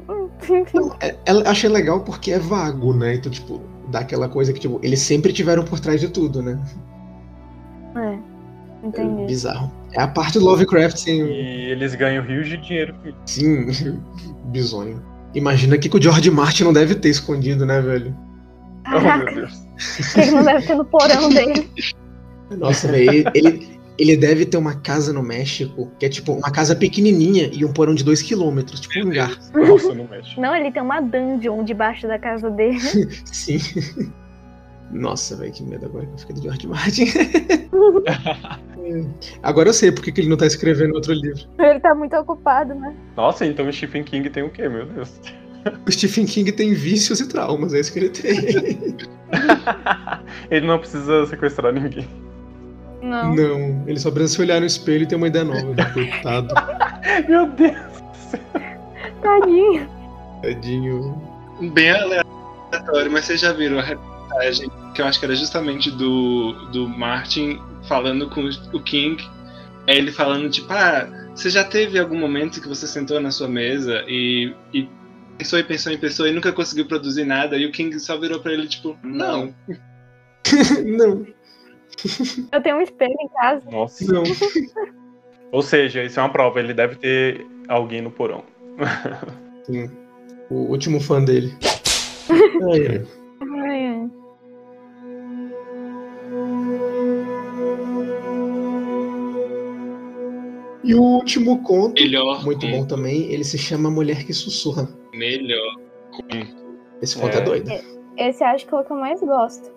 Não, 0.74 0.94
é, 1.00 1.16
eu 1.26 1.40
achei 1.46 1.70
legal 1.70 2.00
porque 2.00 2.32
é 2.32 2.38
vago, 2.38 2.92
né? 2.92 3.14
Então, 3.14 3.32
tipo, 3.32 3.60
dá 3.88 4.00
aquela 4.00 4.28
coisa 4.28 4.52
que, 4.52 4.60
tipo, 4.60 4.78
eles 4.82 5.00
sempre 5.00 5.32
tiveram 5.32 5.64
por 5.64 5.80
trás 5.80 6.00
de 6.00 6.08
tudo, 6.08 6.42
né? 6.42 6.58
É, 7.96 8.18
É 8.84 8.86
entendi. 8.86 9.26
bizarro. 9.26 9.72
É 9.92 10.00
a 10.02 10.08
parte 10.08 10.38
do 10.38 10.44
Lovecraft, 10.44 10.96
sim, 10.98 11.24
E 11.24 11.70
eles 11.70 11.94
ganham 11.94 12.24
rios 12.24 12.48
de 12.48 12.56
dinheiro 12.58 12.94
isso. 13.04 13.16
sim 13.26 14.00
bizonho. 14.52 15.02
Imagina 15.34 15.76
o 15.76 15.78
que, 15.78 15.88
que 15.88 15.96
o 15.96 16.02
George 16.02 16.30
Martin 16.30 16.64
não 16.64 16.72
deve 16.72 16.94
ter 16.94 17.08
escondido, 17.10 17.66
né, 17.66 17.80
velho? 17.80 18.14
Oh, 18.86 18.90
meu 18.90 19.00
Caraca, 19.02 19.34
Deus. 19.34 19.62
que 20.14 20.20
que 20.22 20.30
não 20.30 20.44
deve 20.44 20.66
ter 20.66 20.74
no 20.76 20.84
porão 20.84 21.28
dele? 21.28 21.68
Nossa, 22.56 22.86
velho, 22.88 23.10
ele, 23.10 23.24
ele, 23.34 23.78
ele 23.98 24.16
deve 24.16 24.46
ter 24.46 24.56
uma 24.56 24.74
casa 24.76 25.12
no 25.12 25.22
México, 25.22 25.90
que 25.98 26.06
é 26.06 26.08
tipo 26.08 26.32
uma 26.32 26.50
casa 26.50 26.76
pequenininha 26.76 27.50
e 27.52 27.64
um 27.64 27.72
porão 27.72 27.94
de 27.94 28.04
2km, 28.04 28.64
tipo 28.80 28.98
um 29.00 29.08
hangar. 29.10 29.36
Nossa, 29.52 29.92
não 29.94 30.06
mexe. 30.06 30.40
Não, 30.40 30.54
ele 30.54 30.70
tem 30.70 30.80
uma 30.82 31.00
dungeon 31.00 31.64
debaixo 31.64 32.06
da 32.06 32.18
casa 32.18 32.48
dele. 32.50 32.78
Sim. 33.26 33.58
Nossa, 34.90 35.36
velho, 35.36 35.52
que 35.52 35.62
medo 35.62 35.86
agora 35.86 36.06
que 36.06 36.12
eu 36.12 36.18
fiquei 36.18 36.36
do 36.36 36.42
George 36.42 36.66
Martin. 36.66 37.06
agora 39.42 39.68
eu 39.68 39.74
sei 39.74 39.90
porque 39.90 40.12
que 40.12 40.20
ele 40.20 40.28
não 40.28 40.36
tá 40.36 40.46
escrevendo 40.46 40.94
outro 40.94 41.12
livro. 41.12 41.42
Ele 41.58 41.80
tá 41.80 41.94
muito 41.94 42.16
ocupado, 42.16 42.74
né? 42.74 42.94
Nossa, 43.16 43.44
então 43.44 43.66
o 43.66 43.72
Stephen 43.72 44.04
King 44.04 44.28
tem 44.30 44.42
o 44.42 44.50
quê, 44.50 44.68
meu 44.68 44.86
Deus? 44.86 45.20
O 45.86 45.90
Stephen 45.90 46.26
King 46.26 46.52
tem 46.52 46.72
vícios 46.72 47.20
e 47.20 47.28
traumas, 47.28 47.74
é 47.74 47.80
isso 47.80 47.92
que 47.92 47.98
ele 47.98 48.10
tem. 48.10 48.38
ele 50.50 50.66
não 50.66 50.78
precisa 50.78 51.26
sequestrar 51.26 51.72
ninguém. 51.72 52.06
Não. 53.02 53.34
Não, 53.34 53.84
ele 53.86 53.98
só 53.98 54.10
precisa 54.10 54.34
se 54.34 54.42
olhar 54.42 54.60
no 54.60 54.66
espelho 54.66 55.02
e 55.02 55.06
ter 55.06 55.16
uma 55.16 55.26
ideia 55.26 55.44
nova. 55.44 55.74
né? 55.74 55.84
Coitado, 55.92 56.54
Meu 57.28 57.46
Deus. 57.50 57.96
Tadinho. 59.22 59.88
tadinho. 60.42 61.22
Bem 61.72 61.90
aleatório, 61.90 63.10
mas 63.10 63.24
vocês 63.24 63.40
já 63.40 63.52
viram 63.52 63.78
a 63.78 63.82
reportagem 64.36 64.70
que 64.94 65.02
eu 65.02 65.06
acho 65.06 65.18
que 65.18 65.24
era 65.24 65.34
justamente 65.34 65.90
do, 65.90 66.52
do 66.70 66.88
Martin 66.88 67.58
falando 67.88 68.28
com 68.30 68.48
o 68.72 68.82
King. 68.82 69.22
É 69.86 69.96
ele 69.96 70.10
falando, 70.10 70.50
tipo, 70.50 70.72
ah, 70.72 71.08
você 71.34 71.48
já 71.48 71.62
teve 71.62 71.98
algum 71.98 72.18
momento 72.18 72.60
que 72.60 72.68
você 72.68 72.86
sentou 72.86 73.20
na 73.20 73.30
sua 73.30 73.46
mesa 73.46 74.04
e, 74.08 74.52
e 74.72 74.88
pensou 75.38 75.58
e 75.58 75.64
pensou 75.64 75.92
e 75.92 75.98
pensou 75.98 76.26
e 76.26 76.32
nunca 76.32 76.52
conseguiu 76.52 76.86
produzir 76.86 77.24
nada? 77.24 77.56
E 77.56 77.66
o 77.66 77.72
King 77.72 77.98
só 78.00 78.18
virou 78.18 78.40
pra 78.40 78.52
ele, 78.52 78.66
tipo, 78.66 78.96
não. 79.02 79.54
Não, 80.84 81.26
Eu 82.52 82.62
tenho 82.62 82.76
um 82.76 82.80
espelho 82.80 83.16
em 83.20 83.28
casa. 83.30 83.68
Nossa. 83.68 84.12
não. 84.12 84.22
Ou 85.50 85.60
seja, 85.60 86.04
isso 86.04 86.20
é 86.20 86.22
uma 86.22 86.28
prova, 86.28 86.60
ele 86.60 86.72
deve 86.72 86.94
ter 86.94 87.44
alguém 87.66 88.00
no 88.00 88.12
porão. 88.12 88.44
Sim. 89.64 89.90
O 90.48 90.70
último 90.70 91.00
fã 91.00 91.24
dele. 91.24 91.52
Ai, 92.30 92.86
ai. 92.86 93.06
Ai, 93.40 93.86
ai. 93.86 94.10
E 100.86 100.94
o 100.94 101.02
último 101.02 101.62
conto, 101.62 102.00
Melhor. 102.00 102.44
muito 102.44 102.66
conto, 102.66 102.76
bom 102.78 102.86
também, 102.86 103.22
ele 103.32 103.42
se 103.44 103.58
chama 103.58 103.90
Mulher 103.90 104.24
que 104.24 104.32
Sussurra. 104.32 104.88
Melhor. 105.12 105.74
conto. 106.12 106.66
Esse 107.02 107.16
conto 107.18 107.34
é, 107.36 107.40
É. 107.40 107.40
doido. 107.42 107.72
Esse 108.16 108.42
acho 108.44 108.66
que 108.66 108.74
é 108.74 108.78
o 108.78 108.84
que 108.84 108.92
eu 108.92 108.96
mais 108.96 109.20
gosto. 109.20 109.70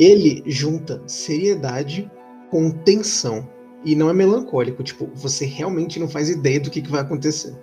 Ele 0.00 0.42
junta 0.46 1.00
seriedade 1.06 2.10
com 2.50 2.70
tensão. 2.70 3.48
E 3.84 3.94
não 3.94 4.08
é 4.08 4.14
melancólico, 4.14 4.82
tipo, 4.82 5.08
você 5.14 5.44
realmente 5.44 6.00
não 6.00 6.08
faz 6.08 6.30
ideia 6.30 6.58
do 6.58 6.70
que, 6.70 6.80
que 6.80 6.90
vai 6.90 7.02
acontecer. 7.02 7.54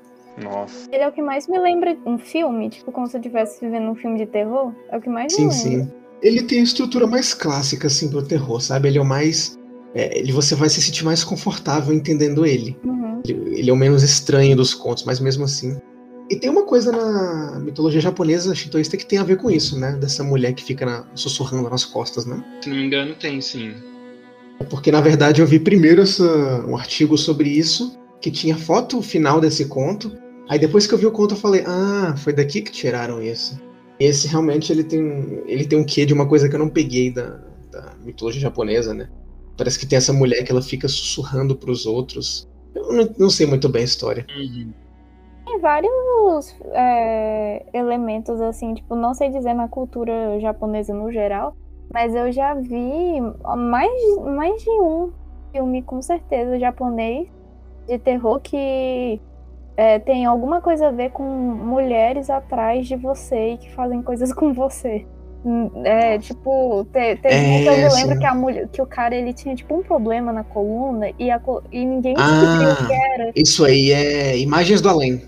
Nossa. 0.42 0.88
Ele 0.92 1.04
é 1.04 1.08
o 1.08 1.12
que 1.12 1.22
mais 1.22 1.48
me 1.48 1.60
lembra 1.60 1.98
um 2.06 2.18
filme, 2.18 2.70
tipo 2.70 2.92
como 2.92 3.08
se 3.08 3.18
eu 3.18 3.20
estivesse 3.20 3.60
vivendo 3.60 3.90
um 3.90 3.96
filme 3.96 4.18
de 4.20 4.28
terror. 4.28 4.72
É 4.90 4.98
o 4.98 5.02
que 5.02 5.10
mais 5.10 5.34
Sim, 5.34 5.48
me 5.48 5.54
lembra. 5.54 5.86
sim. 5.86 5.92
Ele 6.22 6.44
tem 6.44 6.60
a 6.60 6.64
estrutura 6.64 7.08
mais 7.08 7.34
clássica, 7.34 7.88
assim, 7.88 8.08
pro 8.10 8.22
terror, 8.26 8.62
sabe? 8.62 8.88
Ele 8.88 9.00
é 9.00 9.02
o 9.02 9.06
mais. 9.06 9.60
É, 9.94 10.18
ele, 10.20 10.32
você 10.32 10.56
vai 10.56 10.70
se 10.70 10.82
sentir 10.82 11.04
mais 11.04 11.24
confortável 11.24 11.94
entendendo 11.94 12.46
ele. 12.46 12.78
Uhum. 12.84 13.22
ele. 13.26 13.60
ele 13.60 13.70
é 13.70 13.74
o 13.74 13.78
menos 13.78 14.04
estranho 14.04 14.56
dos 14.56 14.74
contos, 14.74 15.04
mas 15.04 15.20
mesmo 15.20 15.44
assim. 15.44 15.78
E 16.30 16.36
tem 16.38 16.50
uma 16.50 16.64
coisa 16.64 16.92
na 16.94 17.60
mitologia 17.60 18.00
japonesa 18.00 18.56
shintoísta 18.56 18.96
que 18.96 19.06
tem 19.06 19.20
a 19.20 19.24
ver 19.24 19.36
com 19.36 19.52
isso, 19.52 19.78
né? 19.78 19.92
Dessa 20.00 20.24
mulher 20.24 20.54
que 20.54 20.64
fica 20.64 20.86
na- 20.86 21.06
sussurrando 21.14 21.70
nas 21.70 21.84
costas, 21.84 22.26
né? 22.26 22.42
Se 22.62 22.70
não 22.70 22.78
me 22.78 22.86
engano, 22.86 23.14
tem 23.16 23.42
sim. 23.42 23.74
É 24.60 24.64
Porque, 24.64 24.92
na 24.92 25.02
verdade, 25.02 25.42
eu 25.42 25.48
vi 25.48 25.60
primeiro 25.60 26.02
essa- 26.02 26.66
um 26.66 26.78
artigo 26.78 27.18
sobre 27.18 27.50
isso, 27.50 27.98
que 28.22 28.32
tinha 28.32 28.56
foto 28.56 29.02
final 29.02 29.42
desse 29.42 29.66
conto. 29.66 30.12
Aí 30.48 30.58
depois 30.58 30.88
que 30.88 30.94
eu 30.94 30.98
vi 30.98 31.06
o 31.06 31.12
conto, 31.12 31.34
eu 31.34 31.38
falei, 31.40 31.64
ah, 31.66 32.16
foi 32.18 32.32
daqui 32.32 32.62
que 32.62 32.72
tiraram 32.72 33.22
isso. 33.22 33.60
Esse 34.00 34.28
realmente 34.28 34.72
ele 34.72 34.84
tem, 34.86 35.42
ele 35.46 35.66
tem 35.66 35.78
um 35.78 35.84
quê 35.84 36.06
de 36.06 36.14
uma 36.14 36.26
coisa 36.28 36.48
que 36.48 36.56
eu 36.56 36.60
não 36.60 36.70
peguei 36.70 37.12
da, 37.12 37.40
da 37.72 37.94
mitologia 38.06 38.40
japonesa, 38.42 38.94
né? 38.94 39.10
Parece 39.62 39.78
que 39.78 39.86
tem 39.86 39.98
essa 39.98 40.12
mulher 40.12 40.44
que 40.44 40.52
ela 40.52 40.64
fica 40.64 40.88
sussurrando 40.88 41.56
pros 41.56 41.86
outros. 41.86 42.50
Eu 42.74 42.92
não, 42.92 43.10
não 43.16 43.30
sei 43.30 43.46
muito 43.46 43.70
bem 43.70 43.84
a 43.84 43.86
história. 43.86 44.26
Uhum. 44.36 44.74
Tem 45.46 45.60
vários 45.60 46.58
é, 46.72 47.64
elementos, 47.72 48.42
assim, 48.42 48.74
tipo, 48.74 48.96
não 48.96 49.14
sei 49.14 49.30
dizer 49.30 49.54
na 49.54 49.68
cultura 49.68 50.40
japonesa 50.40 50.96
no 50.96 51.12
geral, 51.12 51.56
mas 51.94 52.16
eu 52.16 52.32
já 52.32 52.56
vi 52.56 53.22
mais, 53.56 54.18
mais 54.36 54.64
de 54.64 54.72
um 54.72 55.12
filme, 55.52 55.84
com 55.84 56.02
certeza, 56.02 56.58
japonês 56.58 57.28
de 57.88 58.00
terror 58.00 58.40
que 58.40 59.22
é, 59.78 60.00
tem 60.00 60.26
alguma 60.26 60.60
coisa 60.60 60.88
a 60.88 60.92
ver 60.92 61.12
com 61.12 61.24
mulheres 61.24 62.32
atrás 62.32 62.88
de 62.88 62.96
você 62.96 63.52
e 63.52 63.58
que 63.60 63.72
fazem 63.76 64.02
coisas 64.02 64.34
com 64.34 64.54
você. 64.56 65.06
É, 65.84 66.20
tipo, 66.20 66.86
te, 66.86 67.16
teve 67.16 67.36
um 67.36 67.64
que 67.64 67.68
eu 67.68 67.74
É, 67.74 67.88
me 67.88 67.94
lembro 67.96 68.20
que, 68.20 68.26
a 68.26 68.36
mulher, 68.36 68.68
que 68.68 68.82
o 68.82 68.86
cara 68.86 69.16
ele 69.16 69.34
tinha 69.34 69.56
tipo 69.56 69.76
um 69.76 69.82
problema 69.82 70.32
na 70.32 70.44
coluna 70.44 71.10
e, 71.18 71.32
a, 71.32 71.42
e 71.72 71.84
ninguém 71.86 72.14
Ah. 72.18 72.28
descobriu 72.28 72.72
o 72.72 72.88
que 72.88 72.94
era. 72.94 73.32
Isso 73.36 73.66
aí 73.66 73.92
é 73.92 74.38
Imagens 74.38 74.82
do 74.82 74.90
Além. 74.90 75.22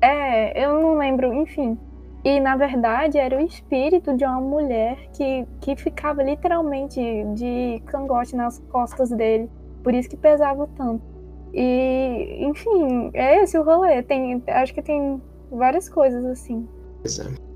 É, 0.00 0.64
eu 0.64 0.80
não 0.80 0.94
lembro, 0.96 1.34
enfim. 1.34 1.76
E 2.24 2.40
na 2.40 2.56
verdade 2.56 3.18
era 3.18 3.36
o 3.36 3.40
espírito 3.40 4.16
de 4.16 4.24
uma 4.24 4.40
mulher 4.40 4.96
que, 5.12 5.46
que 5.60 5.76
ficava 5.76 6.22
literalmente 6.22 7.00
de 7.34 7.82
cangote 7.86 8.34
nas 8.34 8.58
costas 8.70 9.10
dele. 9.10 9.50
Por 9.84 9.94
isso 9.94 10.08
que 10.08 10.16
pesava 10.16 10.68
tanto. 10.76 11.02
E, 11.52 12.38
enfim, 12.40 13.10
é 13.14 13.42
esse 13.42 13.58
o 13.58 13.62
rolê. 13.62 14.02
Tem, 14.02 14.42
acho 14.48 14.74
que 14.74 14.82
tem 14.82 15.20
várias 15.50 15.88
coisas 15.88 16.24
assim. 16.24 16.66
É. 17.04 17.47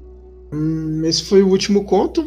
Hum, 0.52 1.02
esse 1.04 1.24
foi 1.24 1.42
o 1.42 1.48
último 1.48 1.84
conto 1.84 2.26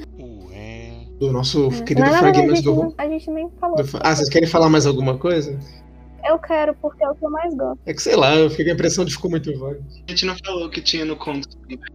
do 1.20 1.32
nosso 1.32 1.68
Mas, 1.70 1.82
querido 1.82 2.08
Fragmentos 2.10 2.56
gente, 2.58 2.66
do 2.66 2.76
não- 2.76 2.94
a 2.98 3.08
gente 3.08 3.30
nem 3.32 3.50
falou. 3.60 3.78
do- 3.78 4.00
Ah, 4.02 4.16
vocês 4.16 4.28
querem 4.30 4.48
falar 4.50 4.70
mais 4.70 4.86
alguma 4.86 5.18
coisa? 5.18 5.58
Eu 6.28 6.38
quero, 6.40 6.74
porque 6.82 7.04
é 7.04 7.10
o 7.10 7.16
que 7.16 7.24
eu 7.26 7.30
mais 7.30 7.54
gosto. 7.56 7.80
É 7.86 7.94
que 7.94 8.02
sei 8.02 8.16
lá, 8.16 8.36
eu 8.36 8.50
fiquei 8.50 8.66
com 8.66 8.72
a 8.72 8.74
impressão 8.74 9.06
de 9.06 9.12
que 9.12 9.16
ficou 9.16 9.30
muito 9.32 9.58
vago. 9.60 9.80
A 10.08 10.12
gente 10.12 10.26
não 10.26 10.36
falou 10.44 10.66
o 10.66 10.70
que 10.70 10.82
tinha 10.82 11.06
no 11.06 11.16
conto. 11.16 11.48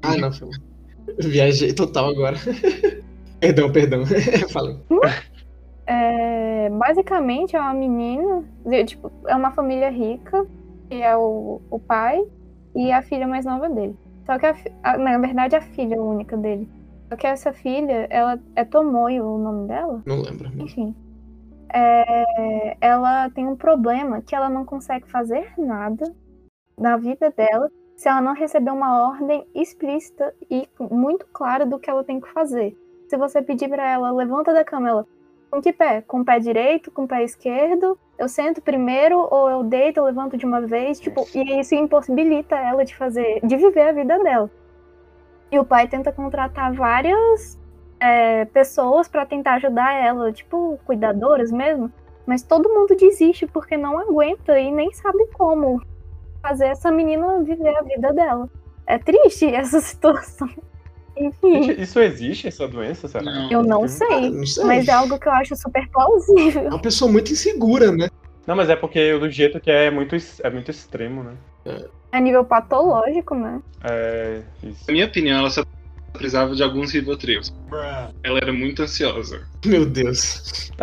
Ah, 0.02 0.16
não, 0.16 0.32
foi. 0.32 0.48
Viajei 1.18 1.72
total 1.72 2.08
agora. 2.10 2.36
perdão, 3.40 3.70
perdão. 3.72 4.04
Falei. 4.52 4.76
É, 5.86 6.70
basicamente 6.70 7.56
é 7.56 7.60
uma 7.60 7.74
menina, 7.74 8.44
tipo, 8.86 9.10
é 9.26 9.34
uma 9.34 9.50
família 9.50 9.90
rica, 9.90 10.46
que 10.88 11.02
é 11.02 11.16
o, 11.16 11.60
o 11.68 11.78
pai 11.80 12.22
e 12.76 12.92
a 12.92 13.02
filha 13.02 13.26
mais 13.26 13.44
nova 13.44 13.68
dele. 13.68 13.96
Só 14.26 14.38
que, 14.38 14.46
a 14.46 14.54
a- 14.82 14.98
na 14.98 15.18
verdade, 15.18 15.56
a 15.56 15.60
filha 15.60 16.00
única 16.00 16.36
dele. 16.36 16.68
Só 17.08 17.16
que 17.16 17.26
essa 17.26 17.52
filha, 17.52 18.06
ela 18.10 18.38
é 18.54 18.64
Tomoyo 18.64 19.24
o 19.26 19.38
nome 19.38 19.66
dela? 19.68 20.02
Não 20.06 20.20
lembro. 20.20 20.48
Enfim. 20.58 20.94
É, 21.72 22.76
ela 22.80 23.30
tem 23.30 23.46
um 23.46 23.56
problema 23.56 24.20
que 24.22 24.34
ela 24.34 24.48
não 24.48 24.64
consegue 24.64 25.08
fazer 25.10 25.52
nada 25.56 26.12
na 26.78 26.96
vida 26.96 27.30
dela 27.30 27.70
se 27.96 28.08
ela 28.08 28.20
não 28.20 28.34
receber 28.34 28.70
uma 28.70 29.08
ordem 29.08 29.46
explícita 29.54 30.34
e 30.50 30.68
muito 30.90 31.26
clara 31.32 31.66
do 31.66 31.78
que 31.78 31.90
ela 31.90 32.02
tem 32.02 32.18
que 32.20 32.32
fazer. 32.32 32.76
Se 33.08 33.16
você 33.16 33.42
pedir 33.42 33.68
pra 33.68 33.88
ela, 33.88 34.10
levanta 34.10 34.52
da 34.54 34.64
cama, 34.64 34.88
ela 34.88 35.06
com 35.50 35.60
que 35.60 35.72
pé? 35.72 36.00
Com 36.02 36.20
o 36.20 36.24
pé 36.24 36.38
direito, 36.38 36.90
com 36.90 37.04
o 37.04 37.08
pé 37.08 37.22
esquerdo? 37.24 37.98
Eu 38.20 38.28
sento 38.28 38.60
primeiro 38.60 39.26
ou 39.30 39.48
eu 39.48 39.64
deito, 39.64 39.98
eu 39.98 40.04
levanto 40.04 40.36
de 40.36 40.44
uma 40.44 40.60
vez, 40.60 41.00
tipo, 41.00 41.26
e 41.34 41.58
isso 41.58 41.74
impossibilita 41.74 42.54
ela 42.54 42.84
de 42.84 42.94
fazer, 42.94 43.40
de 43.42 43.56
viver 43.56 43.88
a 43.88 43.92
vida 43.92 44.22
dela. 44.22 44.50
E 45.50 45.58
o 45.58 45.64
pai 45.64 45.88
tenta 45.88 46.12
contratar 46.12 46.70
várias 46.74 47.58
é, 47.98 48.44
pessoas 48.44 49.08
pra 49.08 49.24
tentar 49.24 49.54
ajudar 49.54 49.94
ela, 49.94 50.30
tipo, 50.34 50.78
cuidadoras 50.84 51.50
mesmo, 51.50 51.90
mas 52.26 52.42
todo 52.42 52.68
mundo 52.68 52.94
desiste 52.94 53.46
porque 53.46 53.74
não 53.74 53.98
aguenta 53.98 54.60
e 54.60 54.70
nem 54.70 54.92
sabe 54.92 55.26
como 55.28 55.80
fazer 56.42 56.66
essa 56.66 56.90
menina 56.90 57.42
viver 57.42 57.74
a 57.74 57.80
vida 57.80 58.12
dela. 58.12 58.50
É 58.86 58.98
triste 58.98 59.46
essa 59.56 59.80
situação. 59.80 60.46
Gente, 61.42 61.80
isso 61.82 62.00
existe, 62.00 62.48
essa 62.48 62.66
doença, 62.66 63.06
será? 63.06 63.24
Não. 63.24 63.50
eu 63.50 63.62
não 63.62 63.86
sei, 63.86 64.30
não 64.30 64.46
sei. 64.46 64.64
mas 64.64 64.88
é 64.88 64.92
algo 64.92 65.18
que 65.18 65.28
eu 65.28 65.32
acho 65.32 65.54
super 65.54 65.82
É 65.82 65.86
plausível. 65.86 66.62
uma 66.68 66.78
pessoa 66.80 67.10
muito 67.12 67.30
insegura, 67.32 67.92
né? 67.92 68.08
Não, 68.46 68.56
mas 68.56 68.70
é 68.70 68.76
porque 68.76 69.18
do 69.18 69.30
jeito 69.30 69.60
que 69.60 69.70
é, 69.70 69.86
é 69.86 69.90
muito, 69.90 70.16
é 70.42 70.50
muito 70.50 70.70
extremo, 70.70 71.22
né? 71.22 71.34
É 72.10 72.20
nível 72.20 72.44
patológico, 72.44 73.34
né? 73.34 73.60
É. 73.84 74.40
Isso. 74.62 74.84
Na 74.88 74.92
minha 74.94 75.06
opinião, 75.06 75.40
ela 75.40 75.50
só 75.50 75.62
precisava 76.12 76.54
de 76.54 76.62
alguns 76.62 76.92
rivotrios. 76.92 77.54
Ela 78.24 78.38
era 78.38 78.52
muito 78.52 78.82
ansiosa. 78.82 79.42
Meu 79.64 79.84
Deus. 79.86 80.72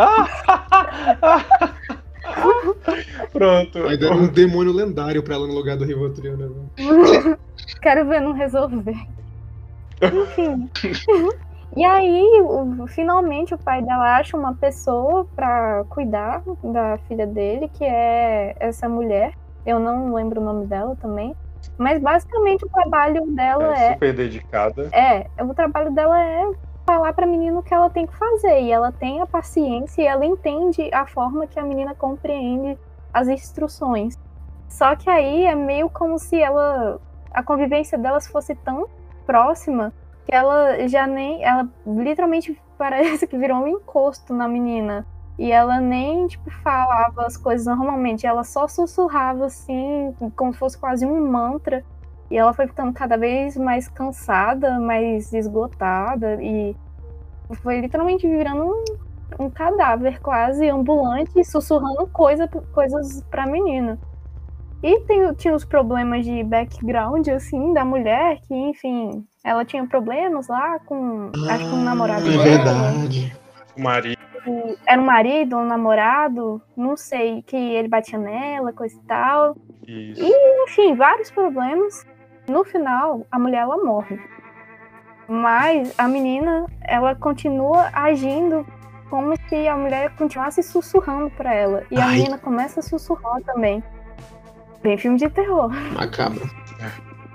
Pronto. 3.33 3.83
Vai 3.83 3.97
dar 3.97 4.11
um 4.11 4.27
demônio 4.31 4.71
lendário 4.73 5.21
pra 5.23 5.35
ela 5.35 5.47
no 5.47 5.53
lugar 5.53 5.77
do 5.77 5.85
Rivotril, 5.85 6.37
né? 6.37 6.49
Quero 7.81 8.07
ver 8.07 8.21
não 8.21 8.33
resolver. 8.33 8.95
Enfim. 10.01 10.69
E 11.75 11.85
aí, 11.85 12.25
finalmente, 12.87 13.53
o 13.53 13.57
pai 13.57 13.83
dela 13.83 14.17
acha 14.17 14.35
uma 14.35 14.55
pessoa 14.55 15.27
pra 15.35 15.83
cuidar 15.89 16.41
da 16.63 16.97
filha 17.07 17.27
dele, 17.27 17.69
que 17.69 17.83
é 17.83 18.55
essa 18.59 18.89
mulher. 18.89 19.33
Eu 19.63 19.79
não 19.79 20.11
lembro 20.11 20.41
o 20.41 20.43
nome 20.43 20.65
dela 20.65 20.95
também. 20.95 21.35
Mas 21.77 22.01
basicamente 22.01 22.65
o 22.65 22.69
trabalho 22.69 23.27
dela 23.27 23.77
É 23.77 23.89
é. 23.89 23.93
super 23.93 24.13
dedicada. 24.13 24.89
É, 24.91 25.27
o 25.43 25.53
trabalho 25.53 25.91
dela 25.91 26.19
é 26.19 26.51
falar 26.85 27.13
pra 27.13 27.27
menina 27.27 27.59
o 27.59 27.63
que 27.63 27.73
ela 27.73 27.89
tem 27.89 28.07
que 28.07 28.15
fazer. 28.15 28.61
E 28.61 28.71
ela 28.71 28.91
tem 28.91 29.21
a 29.21 29.27
paciência 29.27 30.01
e 30.01 30.07
ela 30.07 30.25
entende 30.25 30.89
a 30.93 31.05
forma 31.05 31.45
que 31.45 31.59
a 31.59 31.63
menina 31.63 31.93
compreende 31.93 32.75
as 33.13 33.27
instruções. 33.27 34.17
Só 34.67 34.95
que 34.95 35.09
aí 35.09 35.45
é 35.45 35.53
meio 35.53 35.89
como 35.89 36.17
se 36.17 36.41
ela. 36.41 36.99
A 37.31 37.43
convivência 37.43 37.97
delas 37.99 38.25
fosse 38.27 38.55
tão 38.55 38.87
próxima 39.27 39.93
que 40.25 40.33
ela 40.33 40.87
já 40.87 41.05
nem. 41.05 41.43
Ela 41.43 41.67
literalmente 41.85 42.59
parece 42.77 43.27
que 43.27 43.37
virou 43.37 43.57
um 43.57 43.67
encosto 43.67 44.33
na 44.33 44.47
menina. 44.47 45.05
E 45.37 45.51
ela 45.51 45.79
nem, 45.79 46.25
tipo, 46.25 46.49
falava 46.63 47.25
as 47.25 47.37
coisas 47.37 47.67
normalmente. 47.67 48.25
Ela 48.25 48.43
só 48.43 48.67
sussurrava 48.67 49.45
assim, 49.45 50.15
como 50.35 50.51
se 50.51 50.57
fosse 50.57 50.77
quase 50.77 51.05
um 51.05 51.29
mantra. 51.29 51.83
E 52.31 52.37
ela 52.37 52.53
foi 52.53 52.67
ficando 52.67 52.91
cada 52.91 53.17
vez 53.17 53.55
mais 53.55 53.87
cansada, 53.87 54.79
mais 54.79 55.31
esgotada. 55.33 56.41
E 56.41 56.75
foi 57.61 57.79
literalmente 57.79 58.27
virando 58.27 58.65
um, 58.65 59.45
um 59.45 59.49
cadáver 59.49 60.19
quase 60.19 60.67
ambulante, 60.67 61.43
sussurrando 61.45 62.07
coisa, 62.07 62.47
coisas 62.73 63.23
pra 63.29 63.45
menina. 63.45 63.99
E 64.83 64.99
tem, 65.01 65.33
tinha 65.33 65.55
os 65.55 65.65
problemas 65.65 66.23
de 66.23 66.43
background, 66.43 67.27
assim, 67.29 67.73
da 67.73 67.83
mulher, 67.83 68.39
que, 68.47 68.53
enfim, 68.53 69.25
ela 69.43 69.65
tinha 69.65 69.85
problemas 69.87 70.47
lá 70.47 70.79
com. 70.85 71.31
acho 71.49 71.67
que 71.69 71.75
um 71.75 71.83
namorado 71.83 72.27
É 72.27 72.31
dela. 72.31 72.43
verdade. 72.43 73.35
O 73.75 73.81
marido. 73.81 74.17
Era 74.87 75.01
um 75.01 75.05
marido, 75.05 75.57
um 75.57 75.65
namorado, 75.65 76.61
não 76.75 76.95
sei, 76.95 77.41
que 77.41 77.55
ele 77.57 77.87
batia 77.89 78.17
nela, 78.17 78.71
coisa 78.71 78.95
e 78.95 79.01
tal. 79.07 79.57
Isso. 79.85 80.21
Enfim, 80.63 80.95
vários 80.95 81.29
problemas. 81.31 82.05
No 82.47 82.63
final, 82.63 83.25
a 83.29 83.37
mulher 83.37 83.63
ela 83.63 83.77
morre. 83.83 84.17
Mas 85.27 85.93
a 85.97 86.07
menina, 86.07 86.65
ela 86.81 87.13
continua 87.13 87.89
agindo 87.91 88.65
como 89.09 89.33
se 89.49 89.67
a 89.67 89.75
mulher 89.75 90.15
continuasse 90.15 90.63
sussurrando 90.63 91.29
pra 91.31 91.53
ela. 91.53 91.83
E 91.91 91.99
a 91.99 92.05
Ai. 92.05 92.15
menina 92.17 92.37
começa 92.37 92.79
a 92.79 92.83
sussurrar 92.83 93.41
também. 93.43 93.83
Bem 94.83 94.97
filme 94.97 95.17
de 95.17 95.29
terror. 95.29 95.69
Macabro. 95.93 96.49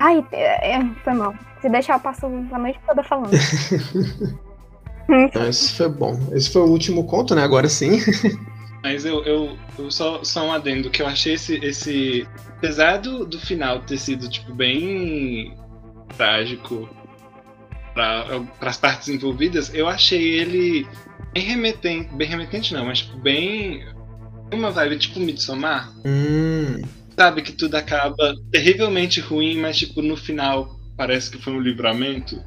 Ai, 0.01 0.25
é, 0.33 0.77
é, 0.77 0.85
foi 1.05 1.13
mal. 1.13 1.35
Se 1.61 1.69
deixar, 1.69 1.95
eu 1.95 2.01
passo 2.01 2.27
a 2.27 2.59
noite 2.59 2.81
toda 2.87 3.03
falando. 3.03 3.31
Então, 5.09 5.47
esse 5.49 5.75
foi 5.75 5.89
bom. 5.89 6.19
Esse 6.33 6.51
foi 6.51 6.63
o 6.63 6.69
último 6.69 7.05
conto, 7.05 7.35
né? 7.35 7.43
Agora 7.43 7.69
sim. 7.69 7.99
Mas 8.83 9.05
eu, 9.05 9.23
eu, 9.25 9.57
eu 9.79 9.91
só, 9.91 10.25
só 10.25 10.47
um 10.47 10.53
adendo 10.53 10.91
que 10.91 11.03
eu 11.03 11.07
achei 11.07 11.35
esse. 11.35 11.57
esse 11.57 12.27
apesar 12.57 12.99
do, 12.99 13.25
do 13.25 13.39
final 13.39 13.81
ter 13.81 13.99
sido, 13.99 14.29
tipo, 14.29 14.55
bem 14.55 15.57
trágico 16.17 16.89
para 17.95 18.43
as 18.61 18.77
partes 18.77 19.09
envolvidas, 19.09 19.73
eu 19.75 19.87
achei 19.87 20.23
ele 20.23 20.87
bem 21.33 21.45
remetente. 21.45 22.15
Bem 22.15 22.29
remetente 22.29 22.75
não, 22.75 22.87
mas 22.87 22.99
tipo, 22.99 23.19
bem. 23.19 23.85
Uma 24.53 24.71
vibe 24.71 24.99
tipo 24.99 25.21
Midsommar. 25.21 25.91
Hum. 26.05 26.83
Sabe 27.19 27.43
que 27.43 27.53
tudo 27.53 27.75
acaba 27.77 28.35
terrivelmente 28.51 29.21
ruim, 29.21 29.59
mas 29.59 29.77
tipo, 29.79 30.01
no 30.03 30.17
final 30.17 30.79
parece 30.97 31.31
que 31.31 31.39
foi 31.43 31.53
um 31.53 31.61
livramento. 31.61 32.43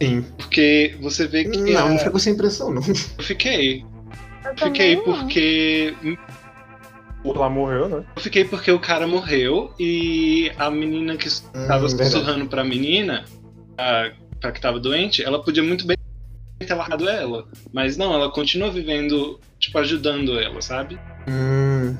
Sim. 0.00 0.22
Porque 0.36 0.96
você 1.00 1.26
vê 1.26 1.44
que. 1.44 1.58
Não, 1.72 1.86
a- 1.86 1.88
não 1.90 1.96
fiquei 1.98 2.10
com 2.10 2.16
essa 2.18 2.30
impressão, 2.30 2.72
não. 2.72 2.82
Eu 2.86 3.24
fiquei. 3.24 3.84
Eu 4.44 4.50
Fiquei 4.56 4.96
também 4.96 4.96
não. 4.96 5.04
porque 5.04 5.94
Ela 7.24 7.48
morreu, 7.48 7.88
né? 7.88 8.04
Eu 8.16 8.22
fiquei 8.22 8.44
porque 8.44 8.70
o 8.70 8.80
cara 8.80 9.06
morreu 9.06 9.72
e 9.78 10.50
a 10.58 10.68
menina 10.70 11.16
que 11.16 11.28
estava 11.28 11.84
Hum, 11.84 11.88
verdade. 11.88 12.10
sussurrando 12.10 12.46
pra 12.46 12.64
menina, 12.64 13.24
a, 13.78 14.10
pra 14.40 14.50
que 14.52 14.60
tava 14.60 14.80
doente, 14.80 15.22
ela 15.22 15.40
podia 15.42 15.62
muito 15.62 15.86
bem 15.86 15.96
ter 16.58 16.74
largado 16.74 17.08
ela. 17.08 17.46
Mas 17.72 17.96
não, 17.96 18.12
ela 18.12 18.30
continua 18.30 18.70
vivendo, 18.72 19.38
tipo, 19.60 19.78
ajudando 19.78 20.38
ela, 20.38 20.60
sabe? 20.60 20.98
Hum. 21.28 21.96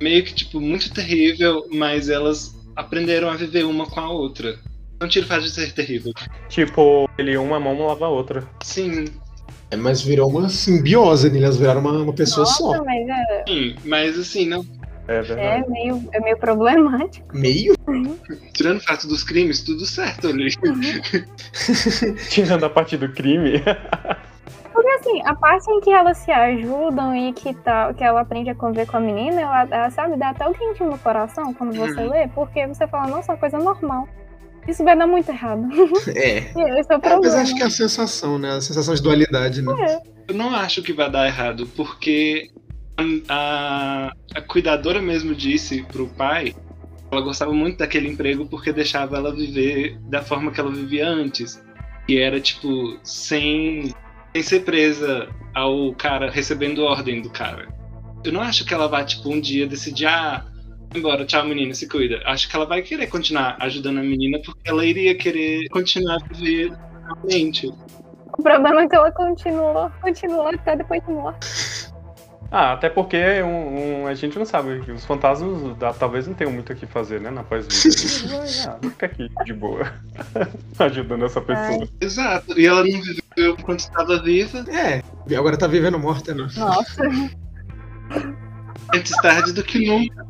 Meio 0.00 0.24
que, 0.24 0.34
tipo, 0.34 0.60
muito 0.60 0.92
terrível, 0.92 1.66
mas 1.70 2.08
elas 2.08 2.54
aprenderam 2.76 3.28
a 3.28 3.36
viver 3.36 3.64
uma 3.64 3.86
com 3.86 4.00
a 4.00 4.10
outra. 4.10 4.58
Não 5.00 5.08
tira 5.08 5.24
o 5.24 5.28
fato 5.28 5.42
de 5.42 5.50
ser 5.50 5.72
terrível. 5.72 6.12
Tipo, 6.48 7.08
ele 7.18 7.36
uma 7.36 7.58
mão 7.60 7.86
lava 7.86 8.06
a 8.06 8.08
outra. 8.08 8.46
Sim, 8.62 9.04
É, 9.70 9.76
mas 9.76 10.02
virou 10.02 10.28
uma 10.30 10.48
simbiose, 10.48 11.30
né? 11.30 11.38
Elas 11.42 11.56
viraram 11.58 11.80
uma, 11.80 11.92
uma 11.92 12.12
pessoa 12.12 12.44
Nossa, 12.46 12.58
só. 12.58 12.84
mas 12.84 13.08
é, 13.08 13.44
sim, 13.48 13.76
mas 13.84 14.18
assim, 14.18 14.46
não. 14.46 14.64
É 15.08 15.16
É 15.16 15.22
verdade. 15.22 15.70
meio, 15.70 16.08
é 16.12 16.20
meio 16.20 16.38
problemático. 16.38 17.36
Meio? 17.36 17.74
Tirando 18.52 18.78
o 18.78 18.82
fato 18.82 19.06
dos 19.08 19.24
crimes, 19.24 19.62
tudo 19.62 19.84
certo 19.86 20.28
ali. 20.28 20.48
Tirando 22.30 22.64
a 22.64 22.70
parte 22.70 22.96
do 22.96 23.08
crime. 23.12 23.62
Porque 24.80 24.92
assim, 24.92 25.22
a 25.26 25.34
parte 25.34 25.70
em 25.70 25.80
que 25.82 25.90
elas 25.90 26.16
se 26.16 26.32
ajudam 26.32 27.14
e 27.14 27.34
que, 27.34 27.52
tá, 27.52 27.92
que 27.92 28.02
ela 28.02 28.22
aprende 28.22 28.48
a 28.48 28.54
conviver 28.54 28.86
com 28.86 28.96
a 28.96 29.00
menina, 29.00 29.42
ela, 29.42 29.68
ela 29.70 29.90
sabe, 29.90 30.16
dá 30.16 30.30
até 30.30 30.48
o 30.48 30.54
quentinho 30.54 30.88
no 30.88 30.98
coração 30.98 31.52
quando 31.52 31.74
você 31.76 32.00
Uhum. 32.00 32.08
lê, 32.10 32.28
porque 32.28 32.66
você 32.66 32.88
fala, 32.88 33.08
nossa, 33.08 33.30
é 33.30 33.34
uma 33.34 33.38
coisa 33.38 33.58
normal. 33.58 34.08
Isso 34.66 34.82
vai 34.82 34.96
dar 34.96 35.06
muito 35.06 35.28
errado. 35.28 35.68
É. 36.16 36.38
Esse 36.80 36.90
é 36.90 36.96
o 36.96 37.00
problema. 37.00 37.20
Mas 37.22 37.34
acho 37.34 37.54
que 37.54 37.62
é 37.62 37.66
a 37.66 37.70
sensação, 37.70 38.38
né? 38.38 38.52
A 38.52 38.60
sensação 38.62 38.94
de 38.94 39.02
dualidade, 39.02 39.60
né? 39.60 40.00
Eu 40.26 40.34
não 40.34 40.54
acho 40.54 40.82
que 40.82 40.94
vai 40.94 41.10
dar 41.10 41.26
errado, 41.26 41.66
porque 41.76 42.48
a, 43.28 44.12
a 44.34 44.40
cuidadora 44.40 45.02
mesmo 45.02 45.34
disse 45.34 45.82
pro 45.82 46.08
pai 46.08 46.54
ela 47.10 47.20
gostava 47.20 47.52
muito 47.52 47.78
daquele 47.78 48.08
emprego 48.08 48.46
porque 48.46 48.72
deixava 48.72 49.16
ela 49.16 49.34
viver 49.34 49.98
da 50.08 50.22
forma 50.22 50.50
que 50.50 50.60
ela 50.60 50.70
vivia 50.70 51.06
antes. 51.06 51.60
E 52.08 52.18
era, 52.18 52.40
tipo, 52.40 52.98
sem, 53.02 53.92
sem 54.32 54.42
ser 54.42 54.60
presa 54.60 55.28
ao 55.54 55.92
cara 55.94 56.30
recebendo 56.30 56.82
ordem 56.84 57.20
do 57.22 57.30
cara. 57.30 57.68
Eu 58.24 58.32
não 58.32 58.40
acho 58.40 58.64
que 58.64 58.74
ela 58.74 58.86
vai, 58.86 59.04
tipo, 59.04 59.30
um 59.30 59.40
dia 59.40 59.66
decidir, 59.66 60.06
ah, 60.06 60.44
embora, 60.94 61.24
tchau, 61.24 61.44
menina, 61.44 61.72
se 61.74 61.88
cuida. 61.88 62.20
Acho 62.26 62.48
que 62.48 62.54
ela 62.56 62.66
vai 62.66 62.82
querer 62.82 63.06
continuar 63.08 63.56
ajudando 63.60 63.98
a 63.98 64.02
menina 64.02 64.38
porque 64.44 64.68
ela 64.70 64.84
iria 64.84 65.14
querer 65.16 65.66
continuar 65.70 66.16
a 66.16 66.34
viver 66.34 66.72
realmente. 67.04 67.68
O 68.38 68.42
problema 68.42 68.82
é 68.82 68.88
que 68.88 68.94
ela 68.96 69.10
continua, 69.12 69.90
continua 70.00 70.54
até 70.54 70.76
depois 70.76 71.02
de 71.04 71.12
morta. 71.12 71.46
Ah, 72.52 72.72
até 72.72 72.88
porque 72.90 73.16
um- 73.44 74.02
um- 74.02 74.06
a 74.08 74.14
gente 74.14 74.36
não 74.36 74.44
sabe. 74.44 74.80
Os 74.90 75.04
fantasmas 75.04 75.76
da- 75.76 75.92
talvez 75.92 76.26
não 76.26 76.34
tenham 76.34 76.52
muito 76.52 76.72
o 76.72 76.74
que 76.74 76.84
fazer, 76.84 77.20
né? 77.20 77.30
Na 77.30 77.44
pós-vida. 77.44 77.78
Ah, 78.68 78.76
Fica 78.82 79.06
aqui 79.06 79.28
de 79.44 79.52
boa. 79.52 79.84
Ajudando 80.76 81.26
essa 81.26 81.40
pessoa. 81.40 81.88
Exato. 82.00 82.58
E 82.58 82.66
ela 82.66 82.80
não 82.82 82.86
viveu 82.90 83.19
enquanto 83.36 83.80
estava 83.80 84.22
viva. 84.22 84.64
É. 84.70 85.02
E 85.26 85.36
agora 85.36 85.56
tá 85.56 85.66
vivendo 85.66 85.98
morta, 85.98 86.34
né? 86.34 86.48
Nossa. 86.56 87.02
Antes 88.94 89.12
tarde 89.22 89.52
do 89.52 89.62
que 89.62 89.86
nunca. 89.86 90.26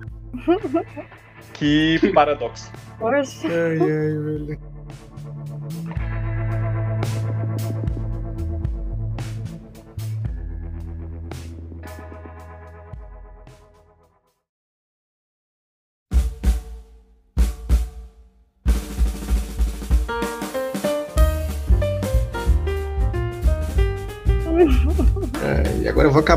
Que 1.54 1.98
paradoxo. 2.12 2.70
Poxa. 2.98 3.48
Ai, 3.48 3.80
ai, 3.80 4.18
velho. 4.18 4.60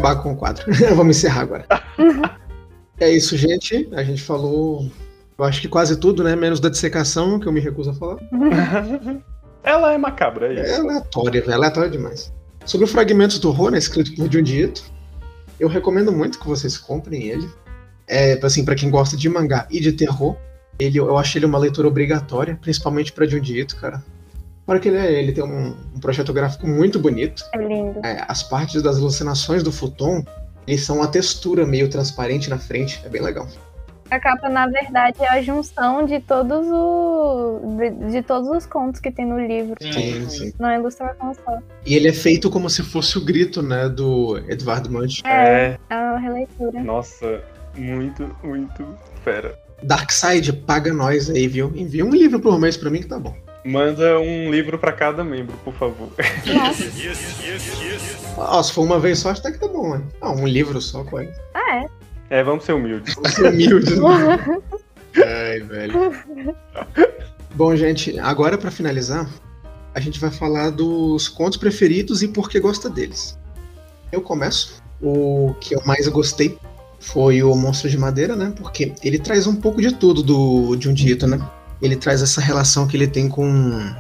Acabar 0.04 0.16
com 0.18 0.34
o 0.34 0.36
quadro. 0.36 0.66
Vamos 0.96 1.18
encerrar 1.18 1.42
agora. 1.42 1.66
é 3.00 3.10
isso, 3.10 3.38
gente. 3.38 3.88
A 3.94 4.04
gente 4.04 4.22
falou, 4.22 4.92
eu 5.38 5.46
acho 5.46 5.62
que 5.62 5.68
quase 5.68 5.96
tudo, 5.98 6.24
né? 6.24 6.36
Menos 6.36 6.60
da 6.60 6.70
dissecação, 6.70 7.40
que 7.40 7.48
eu 7.48 7.52
me 7.52 7.62
recuso 7.62 7.92
a 7.92 7.94
falar. 7.94 8.18
Ela 9.64 9.94
é 9.94 9.98
macabra, 9.98 10.54
é 10.54 10.60
É 10.60 10.64
isso. 10.72 10.82
aleatória, 10.82 11.42
velho. 11.42 11.54
Aleatória 11.54 11.90
demais. 11.90 12.34
Sobre 12.66 12.86
o 12.86 12.88
Fragmentos 12.88 13.40
do 13.40 13.50
Horror, 13.50 13.72
né, 13.72 13.78
escrito 13.78 14.14
por 14.16 14.32
Junji 14.32 14.64
Ito, 14.64 14.84
eu 15.60 15.70
recomendo 15.70 16.12
muito 16.12 16.40
que 16.40 16.48
vocês 16.48 16.78
comprem 16.78 17.28
ele. 17.28 17.50
É, 18.08 18.38
assim, 18.44 18.66
para 18.66 18.76
quem 18.76 18.90
gosta 18.90 19.16
de 19.16 19.30
mangá 19.30 19.66
e 19.72 19.80
de 19.80 19.94
terror, 19.94 20.36
ele, 20.78 21.00
eu 21.00 21.18
acho 21.18 21.38
ele 21.38 21.46
uma 21.46 21.58
leitura 21.58 21.88
obrigatória, 21.88 22.58
principalmente 22.62 23.14
pra 23.14 23.26
Junji 23.26 23.60
Ito, 23.60 23.78
cara. 23.78 24.04
Fora 24.66 24.80
que 24.80 24.88
ele, 24.88 24.98
é- 24.98 25.12
ele 25.22 25.32
tem 25.34 25.44
um, 25.44 25.76
um 25.96 26.00
projeto 26.00 26.32
gráfico 26.34 26.66
muito 26.68 27.00
bonito. 27.00 27.44
É 27.54 27.58
lindo. 27.58 28.00
É, 28.06 28.24
as 28.28 28.44
partes 28.44 28.82
das 28.82 28.98
alucinações 28.98 29.62
do 29.64 29.72
futon, 29.72 30.24
eles 30.66 30.84
são 30.86 30.98
uma 30.98 31.08
textura 31.08 31.66
meio 31.66 31.90
transparente 31.90 32.50
na 32.50 32.58
frente. 32.58 33.02
É 33.06 33.10
bem 33.10 33.22
legal. 33.22 33.48
A 34.12 34.20
capa, 34.20 34.48
na 34.48 34.68
verdade, 34.68 35.18
é 35.22 35.28
a 35.30 35.42
junção 35.42 36.06
de 36.06 36.20
todos 36.20 36.68
os. 36.68 37.78
De, 37.78 38.12
de 38.12 38.22
todos 38.22 38.48
os 38.50 38.66
contos 38.66 39.00
que 39.02 39.10
tem 39.12 39.26
no 39.26 39.40
livro. 39.40 39.76
Sim, 39.82 40.30
sim. 40.30 40.54
Não 40.60 40.70
é 40.70 40.76
ilustração 40.78 41.34
só. 41.34 41.58
E 41.86 41.96
ele 41.96 42.08
é 42.08 42.14
feito 42.14 42.50
como 42.50 42.70
se 42.70 42.84
fosse 42.84 43.18
o 43.18 43.26
grito, 43.26 43.62
né, 43.64 43.90
do 43.90 44.38
Edvard 44.48 44.88
Munch. 44.90 45.24
É, 45.26 45.78
É 45.90 45.96
uma 45.96 46.20
releitura. 46.20 46.84
nossa, 46.84 47.42
muito, 47.76 48.30
muito 48.44 48.86
fera. 49.24 49.58
Darkseid, 49.82 50.54
paga 50.54 50.94
nós 50.94 51.30
aí, 51.30 51.48
viu? 51.48 51.72
Envia 51.76 52.06
um 52.06 52.12
livro 52.12 52.40
por 52.40 52.60
mês 52.60 52.78
pra 52.78 52.90
mim 52.92 53.02
que 53.02 53.08
tá 53.08 53.18
bom. 53.20 53.36
Manda 53.66 54.20
um 54.20 54.52
livro 54.52 54.78
pra 54.78 54.92
cada 54.92 55.24
membro, 55.24 55.56
por 55.64 55.74
favor. 55.74 56.10
Nossa. 56.46 56.84
Ó, 58.38 58.62
se 58.62 58.74
for 58.74 58.82
uma 58.82 59.00
vez 59.00 59.20
só, 59.20 59.30
acho 59.30 59.40
até 59.40 59.52
que 59.52 59.60
tá 59.60 59.68
bom, 59.68 59.96
né? 59.96 60.04
Ah, 60.20 60.32
um 60.32 60.46
livro 60.46 60.82
só, 60.82 61.04
qual 61.04 61.22
é? 61.22 61.34
Ah, 61.54 61.76
é. 61.78 62.40
É, 62.40 62.44
vamos 62.44 62.66
ser 62.66 62.74
humildes. 62.74 63.16
Vamos 63.16 63.34
ser 63.34 63.50
humildes, 63.50 63.98
né? 63.98 64.62
Ai, 65.26 65.60
velho. 65.60 65.94
Bom, 67.56 67.76
gente, 67.76 68.20
agora 68.20 68.58
pra 68.58 68.72
finalizar, 68.72 69.30
a 69.94 70.00
gente 70.00 70.20
vai 70.20 70.32
falar 70.32 70.72
dos 70.72 71.30
contos 71.30 71.58
preferidos 71.58 72.24
e 72.24 72.28
por 72.28 72.50
que 72.50 72.60
gosta 72.60 72.90
deles. 72.90 73.38
Eu 74.12 74.22
começo. 74.22 74.82
O 75.02 75.54
que 75.62 75.76
eu 75.76 75.82
mais 75.86 76.08
gostei 76.08 76.58
foi 77.00 77.44
o 77.44 77.54
Monstro 77.56 77.90
de 77.90 77.98
Madeira, 77.98 78.36
né? 78.36 78.54
Porque 78.58 78.94
ele 79.04 79.20
traz 79.20 79.46
um 79.46 79.56
pouco 79.56 79.82
de 79.82 79.94
tudo 79.94 80.24
do, 80.24 80.76
de 80.76 80.90
um 80.90 80.94
dito, 80.94 81.28
né? 81.28 81.40
Ele 81.82 81.96
traz 81.96 82.22
essa 82.22 82.40
relação 82.42 82.88
que 82.88 82.96
ele 82.96 83.08
tem 83.08 83.28
com 83.28 83.94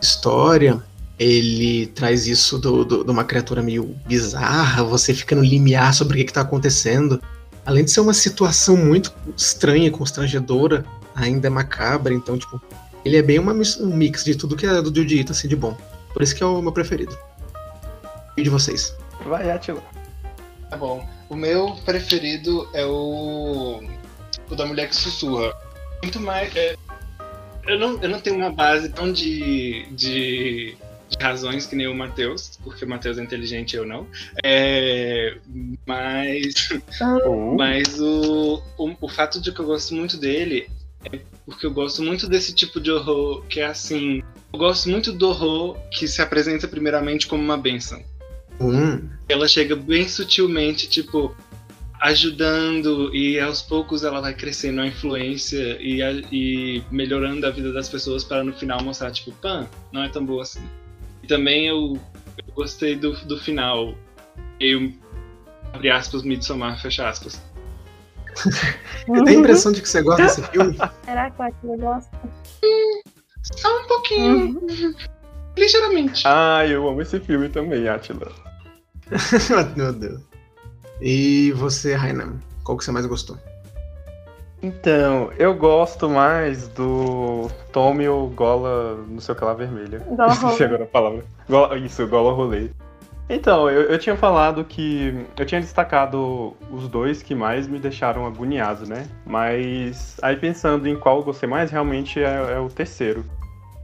história. 0.00 0.82
Ele 1.18 1.86
traz 1.88 2.26
isso 2.26 2.58
do, 2.58 2.84
do- 2.84 3.04
de 3.04 3.10
uma 3.10 3.24
criatura 3.24 3.62
meio 3.62 3.94
bizarra, 4.06 4.82
você 4.82 5.12
fica 5.12 5.36
no 5.36 5.44
limiar 5.44 5.92
sobre 5.92 6.14
o 6.14 6.16
que, 6.18 6.24
que 6.24 6.32
tá 6.32 6.40
acontecendo. 6.40 7.20
Além 7.66 7.84
de 7.84 7.90
ser 7.90 8.00
uma 8.00 8.14
situação 8.14 8.74
muito 8.74 9.12
estranha 9.36 9.88
e 9.88 9.90
constrangedora, 9.90 10.82
ainda 11.14 11.46
é 11.46 11.50
macabra, 11.50 12.14
então, 12.14 12.38
tipo, 12.38 12.60
ele 13.04 13.18
é 13.18 13.22
bem 13.22 13.38
uma 13.38 13.52
um 13.52 13.86
mix 13.94 14.24
de 14.24 14.34
tudo 14.34 14.56
que 14.56 14.64
é 14.66 14.80
do 14.80 14.98
Ito, 15.02 15.32
assim, 15.32 15.46
de 15.46 15.54
bom. 15.56 15.76
Por 16.14 16.22
isso 16.22 16.34
que 16.34 16.42
é 16.42 16.46
o 16.46 16.62
meu 16.62 16.72
preferido. 16.72 17.16
E 18.34 18.42
de 18.42 18.48
vocês? 18.48 18.94
Vai, 19.26 19.50
Atila. 19.50 19.82
Tá 20.70 20.76
bom. 20.78 21.06
O 21.28 21.36
meu 21.36 21.76
preferido 21.84 22.66
é 22.72 22.84
o. 22.86 23.82
O 24.50 24.56
da 24.56 24.64
mulher 24.64 24.88
que 24.88 24.96
sussurra. 24.96 25.52
Muito 26.02 26.18
mais. 26.18 26.54
é, 26.56 26.76
eu, 27.66 27.78
não, 27.78 28.02
eu 28.02 28.08
não 28.08 28.20
tenho 28.20 28.36
uma 28.36 28.50
base 28.52 28.88
tão 28.90 29.12
de. 29.12 29.86
de, 29.92 30.76
de 31.08 31.16
razões 31.20 31.66
que 31.66 31.74
nem 31.76 31.88
o 31.88 31.94
Matheus, 31.94 32.58
porque 32.62 32.84
o 32.84 32.88
Matheus 32.88 33.18
é 33.18 33.22
inteligente 33.22 33.72
e 33.74 33.76
eu 33.76 33.86
não. 33.86 34.06
É, 34.44 35.36
mas. 35.86 36.68
Ou- 37.24 37.56
Mas 37.56 37.98
o, 38.00 38.62
o, 38.78 38.94
o 39.00 39.08
fato 39.08 39.40
de 39.40 39.52
que 39.52 39.60
eu 39.60 39.66
gosto 39.66 39.94
muito 39.94 40.16
dele 40.16 40.68
é 41.12 41.18
porque 41.46 41.66
eu 41.66 41.72
gosto 41.72 42.02
muito 42.02 42.28
desse 42.28 42.54
tipo 42.54 42.80
de 42.80 42.90
horror 42.90 43.42
que 43.46 43.60
é 43.60 43.66
assim. 43.66 44.22
Eu 44.52 44.58
gosto 44.58 44.88
muito 44.88 45.12
do 45.12 45.28
horror 45.28 45.76
que 45.90 46.06
se 46.06 46.20
apresenta 46.20 46.66
primeiramente 46.68 47.26
como 47.26 47.42
uma 47.42 47.56
benção 47.56 48.02
Hum, 48.60 49.08
ela 49.26 49.48
chega 49.48 49.74
bem 49.74 50.06
sutilmente, 50.06 50.86
tipo, 50.86 51.34
ajudando 52.00 53.14
e 53.14 53.38
aos 53.38 53.60
poucos 53.62 54.02
ela 54.04 54.20
vai 54.20 54.34
crescendo 54.34 54.80
a 54.80 54.86
influência 54.86 55.76
e, 55.80 56.02
a- 56.02 56.12
e 56.32 56.82
melhorando 56.90 57.46
a 57.46 57.50
vida 57.50 57.72
das 57.72 57.88
pessoas 57.88 58.24
para 58.24 58.42
no 58.42 58.52
final 58.52 58.82
mostrar, 58.82 59.10
tipo, 59.10 59.32
pan, 59.32 59.68
não 59.92 60.02
é 60.02 60.08
tão 60.08 60.24
boa 60.24 60.42
assim. 60.42 60.62
E 61.22 61.26
também 61.26 61.66
eu, 61.68 61.98
eu 62.38 62.54
gostei 62.54 62.96
do, 62.96 63.12
do 63.26 63.38
final. 63.38 63.94
Eu, 64.58 64.92
abre 65.72 65.90
aspas, 65.90 66.22
Midsommar, 66.22 66.80
fecha 66.80 67.08
aspas. 67.08 67.40
eu 69.08 69.24
tenho 69.24 69.38
a 69.38 69.40
impressão 69.40 69.70
de 69.72 69.82
que 69.82 69.88
você 69.88 70.02
gosta 70.02 70.22
desse 70.22 70.42
filme. 70.48 70.76
Será 71.04 71.30
que 71.30 71.40
o 71.40 71.44
Atila 71.44 71.76
gosta? 71.76 72.18
Só 73.42 73.80
um 73.82 73.86
pouquinho, 73.86 74.60
ligeiramente. 75.56 76.22
Ah, 76.26 76.66
eu 76.66 76.88
amo 76.88 77.02
esse 77.02 77.18
filme 77.20 77.48
também, 77.48 77.88
Atila. 77.88 78.30
Meu 79.76 79.92
Deus. 79.92 80.29
E 81.00 81.52
você, 81.52 81.94
Rainan? 81.94 82.34
Qual 82.64 82.76
que 82.76 82.84
você 82.84 82.92
mais 82.92 83.06
gostou? 83.06 83.36
Então, 84.62 85.30
eu 85.38 85.54
gosto 85.54 86.08
mais 86.08 86.68
do 86.68 87.48
Tommy 87.72 88.06
ou 88.06 88.28
Gola, 88.28 88.96
não 89.08 89.18
sei 89.20 89.34
o 89.34 89.38
que 89.38 89.44
lá, 89.44 89.54
vermelha. 89.54 90.00
Gola 90.10 90.32
Esqueci 90.32 90.44
rolê. 90.52 90.64
agora 90.64 90.84
a 90.84 90.86
palavra. 90.86 91.24
Gola- 91.48 91.78
isso, 91.78 92.06
Gola 92.06 92.32
Rolê. 92.32 92.68
Então, 93.30 93.70
eu, 93.70 93.82
eu 93.82 93.98
tinha 93.98 94.16
falado 94.16 94.64
que. 94.64 95.24
Eu 95.38 95.46
tinha 95.46 95.60
destacado 95.60 96.54
os 96.70 96.88
dois 96.88 97.22
que 97.22 97.34
mais 97.34 97.66
me 97.68 97.78
deixaram 97.78 98.26
agoniado, 98.26 98.86
né? 98.86 99.06
Mas 99.24 100.16
aí 100.20 100.36
pensando 100.36 100.86
em 100.88 100.96
qual 100.96 101.18
eu 101.18 101.22
gostei 101.22 101.48
mais, 101.48 101.70
realmente 101.70 102.20
é, 102.20 102.54
é 102.54 102.58
o 102.58 102.68
terceiro. 102.68 103.24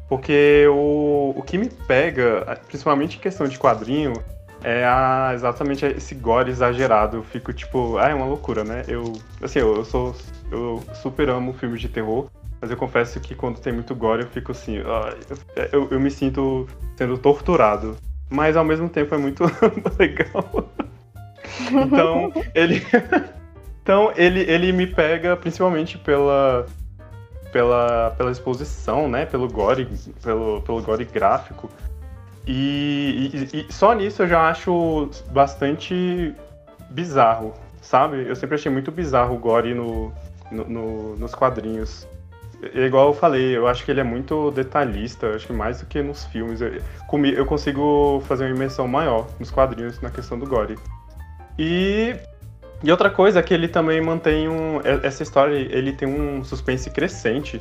Porque 0.08 0.66
o, 0.68 1.32
o 1.36 1.42
que 1.42 1.56
me 1.56 1.68
pega, 1.68 2.60
principalmente 2.66 3.16
em 3.16 3.20
questão 3.20 3.46
de 3.48 3.56
quadrinho, 3.58 4.12
é 4.62 4.84
a, 4.84 5.32
exatamente 5.34 5.84
esse 5.84 6.14
gore 6.14 6.50
exagerado. 6.50 7.18
Eu 7.18 7.22
fico 7.22 7.52
tipo, 7.52 7.98
ah, 7.98 8.08
é 8.08 8.14
uma 8.14 8.26
loucura, 8.26 8.64
né? 8.64 8.84
Eu, 8.88 9.12
assim, 9.42 9.58
eu, 9.58 9.76
eu 9.76 9.84
sou, 9.84 10.14
eu 10.50 10.82
super 10.94 11.28
amo 11.28 11.52
filmes 11.52 11.80
de 11.80 11.88
terror, 11.88 12.28
mas 12.60 12.70
eu 12.70 12.76
confesso 12.76 13.20
que 13.20 13.34
quando 13.34 13.60
tem 13.60 13.72
muito 13.72 13.94
gore 13.94 14.22
eu 14.22 14.28
fico 14.28 14.52
assim, 14.52 14.78
ah, 14.80 15.14
eu, 15.72 15.88
eu, 15.90 16.00
me 16.00 16.10
sinto 16.10 16.66
sendo 16.96 17.18
torturado. 17.18 17.96
Mas 18.28 18.56
ao 18.56 18.64
mesmo 18.64 18.88
tempo 18.88 19.14
é 19.14 19.18
muito 19.18 19.44
legal. 19.98 20.68
Então, 21.70 22.32
ele. 22.54 22.82
então, 23.82 24.12
ele, 24.16 24.40
ele 24.40 24.72
me 24.72 24.86
pega 24.86 25.36
principalmente 25.36 25.96
pela. 25.98 26.66
Pela, 27.52 28.10
pela 28.18 28.32
exposição, 28.32 29.08
né? 29.08 29.24
Pelo 29.24 29.48
gore, 29.48 29.88
pelo, 30.22 30.60
pelo 30.62 30.82
gore 30.82 31.04
gráfico. 31.04 31.70
E, 32.46 33.48
e, 33.52 33.66
e 33.68 33.72
só 33.72 33.92
nisso 33.92 34.22
eu 34.22 34.28
já 34.28 34.48
acho 34.48 35.10
bastante 35.30 36.34
bizarro, 36.90 37.52
sabe? 37.80 38.26
Eu 38.26 38.36
sempre 38.36 38.54
achei 38.54 38.70
muito 38.70 38.92
bizarro 38.92 39.34
o 39.34 39.38
gore 39.38 39.74
no, 39.74 40.12
no, 40.50 40.64
no, 40.64 41.16
nos 41.16 41.34
quadrinhos. 41.34 42.06
É 42.74 42.86
igual 42.86 43.08
eu 43.08 43.14
falei, 43.14 43.56
eu 43.56 43.66
acho 43.66 43.84
que 43.84 43.90
ele 43.90 44.00
é 44.00 44.04
muito 44.04 44.50
detalhista, 44.52 45.28
acho 45.34 45.46
que 45.46 45.52
mais 45.52 45.80
do 45.80 45.86
que 45.86 46.00
nos 46.02 46.24
filmes. 46.24 46.60
Eu, 46.60 46.80
eu 47.36 47.46
consigo 47.46 48.22
fazer 48.26 48.44
uma 48.44 48.54
imersão 48.54 48.88
maior 48.88 49.26
nos 49.38 49.50
quadrinhos 49.50 50.00
na 50.00 50.08
questão 50.08 50.38
do 50.38 50.46
gore. 50.46 50.78
E, 51.58 52.16
e 52.82 52.90
outra 52.90 53.10
coisa 53.10 53.40
é 53.40 53.42
que 53.42 53.52
ele 53.52 53.68
também 53.68 54.00
mantém 54.00 54.48
um. 54.48 54.80
Essa 55.02 55.22
história, 55.22 55.54
ele 55.54 55.92
tem 55.92 56.08
um 56.08 56.44
suspense 56.44 56.90
crescente. 56.90 57.60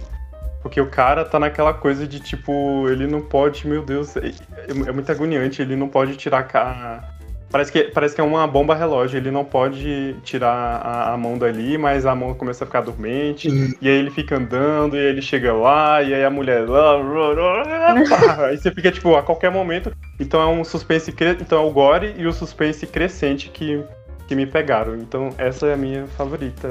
Porque 0.66 0.82
o 0.82 0.88
cara 0.88 1.24
tá 1.24 1.40
naquela 1.40 1.76
coisa 1.76 2.08
de 2.08 2.20
tipo, 2.20 2.90
ele 2.90 3.06
não 3.06 3.22
pode, 3.22 3.68
meu 3.68 3.84
Deus, 3.84 4.18
é, 4.18 4.32
é 4.68 4.92
muito 4.92 5.12
agoniante, 5.12 5.62
ele 5.62 5.76
não 5.76 5.88
pode 5.88 6.16
tirar 6.16 6.50
a. 6.56 7.04
Parece 7.52 7.72
que, 7.72 7.84
parece 7.84 8.16
que 8.16 8.20
é 8.20 8.24
uma 8.24 8.48
bomba 8.48 8.74
relógio, 8.74 9.16
ele 9.16 9.30
não 9.30 9.46
pode 9.46 10.16
tirar 10.24 10.50
a, 10.50 11.14
a 11.14 11.18
mão 11.18 11.38
dali, 11.38 11.78
mas 11.78 12.04
a 12.08 12.16
mão 12.16 12.34
começa 12.34 12.64
a 12.64 12.68
ficar 12.68 12.82
dormente, 12.82 13.48
uhum. 13.48 13.76
e 13.80 13.88
aí 13.88 13.96
ele 13.96 14.10
fica 14.10 14.38
andando, 14.38 14.96
e 14.96 15.00
aí 15.02 15.06
ele 15.06 15.22
chega 15.22 15.54
lá, 15.54 16.02
e 16.02 16.16
aí 16.16 16.24
a 16.24 16.32
mulher. 16.32 16.66
aí 18.50 18.58
você 18.58 18.72
fica, 18.72 18.92
tipo, 18.92 19.16
a 19.16 19.22
qualquer 19.22 19.52
momento. 19.52 19.96
Então 20.20 20.42
é 20.42 20.48
um 20.48 20.64
suspense. 20.64 21.14
Então 21.40 21.60
é 21.60 21.64
o 21.64 21.70
gore 21.70 22.16
e 22.18 22.26
o 22.26 22.34
suspense 22.34 22.88
crescente 22.88 23.50
que, 23.50 23.84
que 24.28 24.34
me 24.34 24.48
pegaram. 24.48 24.96
Então 24.96 25.30
essa 25.38 25.68
é 25.68 25.76
a 25.76 25.78
minha 25.78 26.08
favorita. 26.08 26.68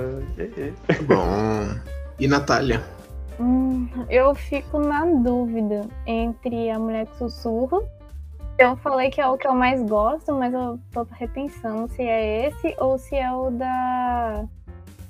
Bom. 1.07 1.79
E 2.19 2.27
Natália? 2.27 2.83
Hum, 3.41 3.89
eu 4.09 4.35
fico 4.35 4.79
na 4.79 5.05
dúvida 5.05 5.87
entre 6.07 6.71
a 6.71 6.79
mulher 6.79 7.07
que 7.07 7.17
sussurra. 7.17 7.81
Eu 8.57 8.77
falei 8.77 9.11
que 9.11 9.21
é 9.21 9.27
o 9.27 9.37
que 9.37 9.47
eu 9.47 9.55
mais 9.55 9.83
gosto, 9.83 10.33
mas 10.33 10.55
eu 10.55 10.79
tô 10.93 11.07
repensando 11.11 11.89
se 11.89 12.03
é 12.03 12.47
esse 12.47 12.77
ou 12.79 12.97
se 12.97 13.17
é 13.17 13.33
o 13.33 13.51
da. 13.51 14.45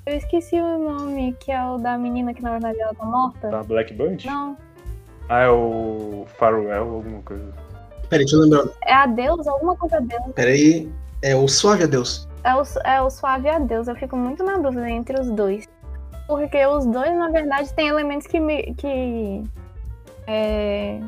Eu 0.05 0.17
esqueci 0.17 0.59
o 0.59 0.77
nome, 0.77 1.35
que 1.39 1.51
é 1.51 1.63
o 1.63 1.77
da 1.77 1.97
menina 1.97 2.33
que 2.33 2.41
na 2.41 2.51
verdade 2.51 2.79
ela 2.79 2.93
tá 2.93 3.05
morta. 3.05 3.49
Da 3.49 3.63
Black 3.63 3.93
Band? 3.93 4.17
Não. 4.25 4.57
Ah, 5.29 5.41
é 5.41 5.49
o 5.49 6.25
Farewell, 6.37 6.95
alguma 6.95 7.21
coisa. 7.21 7.53
Peraí, 8.09 8.25
deixa 8.25 8.35
eu 8.35 8.41
lembrar. 8.41 8.65
É 8.85 8.93
Adeus, 8.93 9.47
alguma 9.47 9.75
coisa 9.75 9.97
Adeus. 9.97 10.33
Peraí, 10.35 10.91
é 11.21 11.35
o 11.35 11.47
Suave 11.47 11.83
Adeus. 11.83 12.27
É 12.43 12.53
o, 12.53 12.63
é 12.83 13.01
o 13.01 13.09
Suave 13.09 13.49
Adeus, 13.49 13.87
eu 13.87 13.95
fico 13.95 14.15
muito 14.15 14.43
na 14.43 14.57
dúvida 14.57 14.87
entre 14.87 15.19
os 15.19 15.31
dois. 15.31 15.67
Porque 16.27 16.65
os 16.65 16.85
dois, 16.85 17.15
na 17.15 17.29
verdade, 17.29 17.73
têm 17.73 17.87
elementos 17.87 18.25
que, 18.25 18.39
me, 18.39 18.73
que 18.75 19.43
é, 20.27 20.99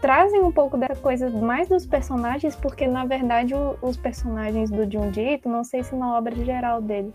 trazem 0.00 0.42
um 0.42 0.50
pouco 0.50 0.76
dessa 0.76 0.96
coisa 0.96 1.28
mais 1.30 1.68
dos 1.68 1.86
personagens, 1.86 2.56
porque 2.56 2.86
na 2.86 3.04
verdade 3.04 3.54
o, 3.54 3.76
os 3.82 3.96
personagens 3.96 4.70
do 4.70 4.90
Junjito, 4.90 5.48
não 5.48 5.62
sei 5.62 5.82
se 5.82 5.94
na 5.94 6.16
obra 6.16 6.34
geral 6.34 6.80
dele, 6.80 7.12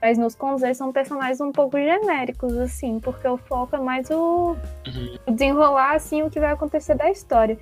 mas 0.00 0.18
nos 0.18 0.34
Konzei 0.34 0.74
são 0.74 0.92
personagens 0.92 1.40
um 1.40 1.52
pouco 1.52 1.78
genéricos, 1.78 2.56
assim, 2.58 2.98
porque 2.98 3.26
o 3.28 3.36
foco 3.36 3.76
é 3.76 3.78
mais 3.78 4.10
o, 4.10 4.56
uhum. 4.86 5.18
o 5.26 5.30
desenrolar, 5.30 5.94
assim, 5.94 6.22
o 6.22 6.30
que 6.30 6.40
vai 6.40 6.52
acontecer 6.52 6.96
da 6.96 7.08
história. 7.08 7.56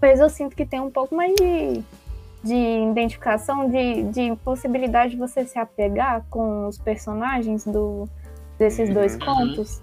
Mas 0.00 0.20
eu 0.20 0.28
sinto 0.28 0.54
que 0.54 0.66
tem 0.66 0.80
um 0.80 0.90
pouco 0.90 1.14
mais 1.14 1.34
de 1.34 1.82
de 2.42 2.54
identificação, 2.54 3.68
de, 3.68 4.04
de 4.04 4.36
possibilidade 4.36 5.12
de 5.12 5.18
você 5.18 5.44
se 5.44 5.58
apegar 5.58 6.24
com 6.30 6.66
os 6.66 6.78
personagens 6.78 7.64
do, 7.64 8.08
desses 8.58 8.88
uhum. 8.88 8.94
dois 8.94 9.16
contos. 9.16 9.82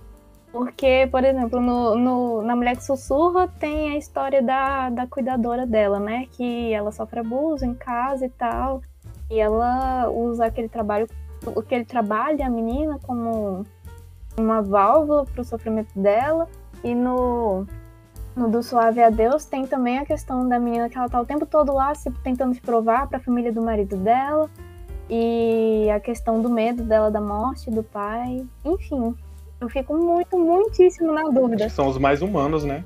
Porque, 0.52 1.08
por 1.12 1.24
exemplo, 1.24 1.60
no, 1.60 1.96
no, 1.96 2.42
na 2.42 2.56
Mulher 2.56 2.78
que 2.78 2.84
Sussurra 2.84 3.48
tem 3.60 3.92
a 3.92 3.98
história 3.98 4.42
da, 4.42 4.90
da 4.90 5.06
cuidadora 5.06 5.68
dela, 5.68 6.00
né? 6.00 6.26
Que 6.32 6.74
ela 6.74 6.92
sofre 6.92 7.20
abuso 7.20 7.66
em 7.66 7.74
casa 7.74 8.26
e 8.26 8.30
tal. 8.30 8.82
E 9.30 9.40
ela 9.40 10.10
usa 10.10 10.46
aquele 10.46 10.70
trabalho, 10.70 11.08
aquele 11.58 11.86
trabalho, 11.86 12.44
a 12.44 12.50
menina, 12.50 12.98
como 13.04 13.66
uma 14.38 14.62
válvula 14.62 15.26
para 15.26 15.42
o 15.42 15.46
sofrimento 15.46 15.92
dela. 16.00 16.48
E 16.84 16.96
no, 16.96 17.68
no 18.38 18.50
do 18.50 18.62
Suave 18.62 19.02
a 19.02 19.10
Deus 19.10 19.46
tem 19.46 19.66
também 19.66 19.98
a 19.98 20.06
questão 20.06 20.48
da 20.48 20.60
menina 20.60 20.88
que 20.90 20.98
ela 20.98 21.10
tá 21.10 21.20
o 21.20 21.26
tempo 21.26 21.46
todo 21.46 21.74
lá 21.74 21.94
se, 21.96 22.10
tentando 22.24 22.54
se 22.54 22.62
provar 22.62 23.08
para 23.08 23.18
a 23.18 23.22
família 23.22 23.52
do 23.52 23.62
marido 23.62 23.98
dela 23.98 24.48
e 25.10 25.90
a 25.90 26.00
questão 26.00 26.42
do 26.42 26.50
medo 26.50 26.84
dela 26.84 27.10
da 27.10 27.20
morte 27.20 27.72
do 27.72 27.82
pai. 27.82 28.46
Enfim, 28.64 29.16
eu 29.60 29.68
fico 29.70 29.96
muito, 29.96 30.38
muitíssimo 30.38 31.12
na 31.12 31.24
dúvida. 31.24 31.68
São 31.70 31.88
os 31.88 31.98
mais 31.98 32.22
humanos, 32.22 32.64
né? 32.64 32.84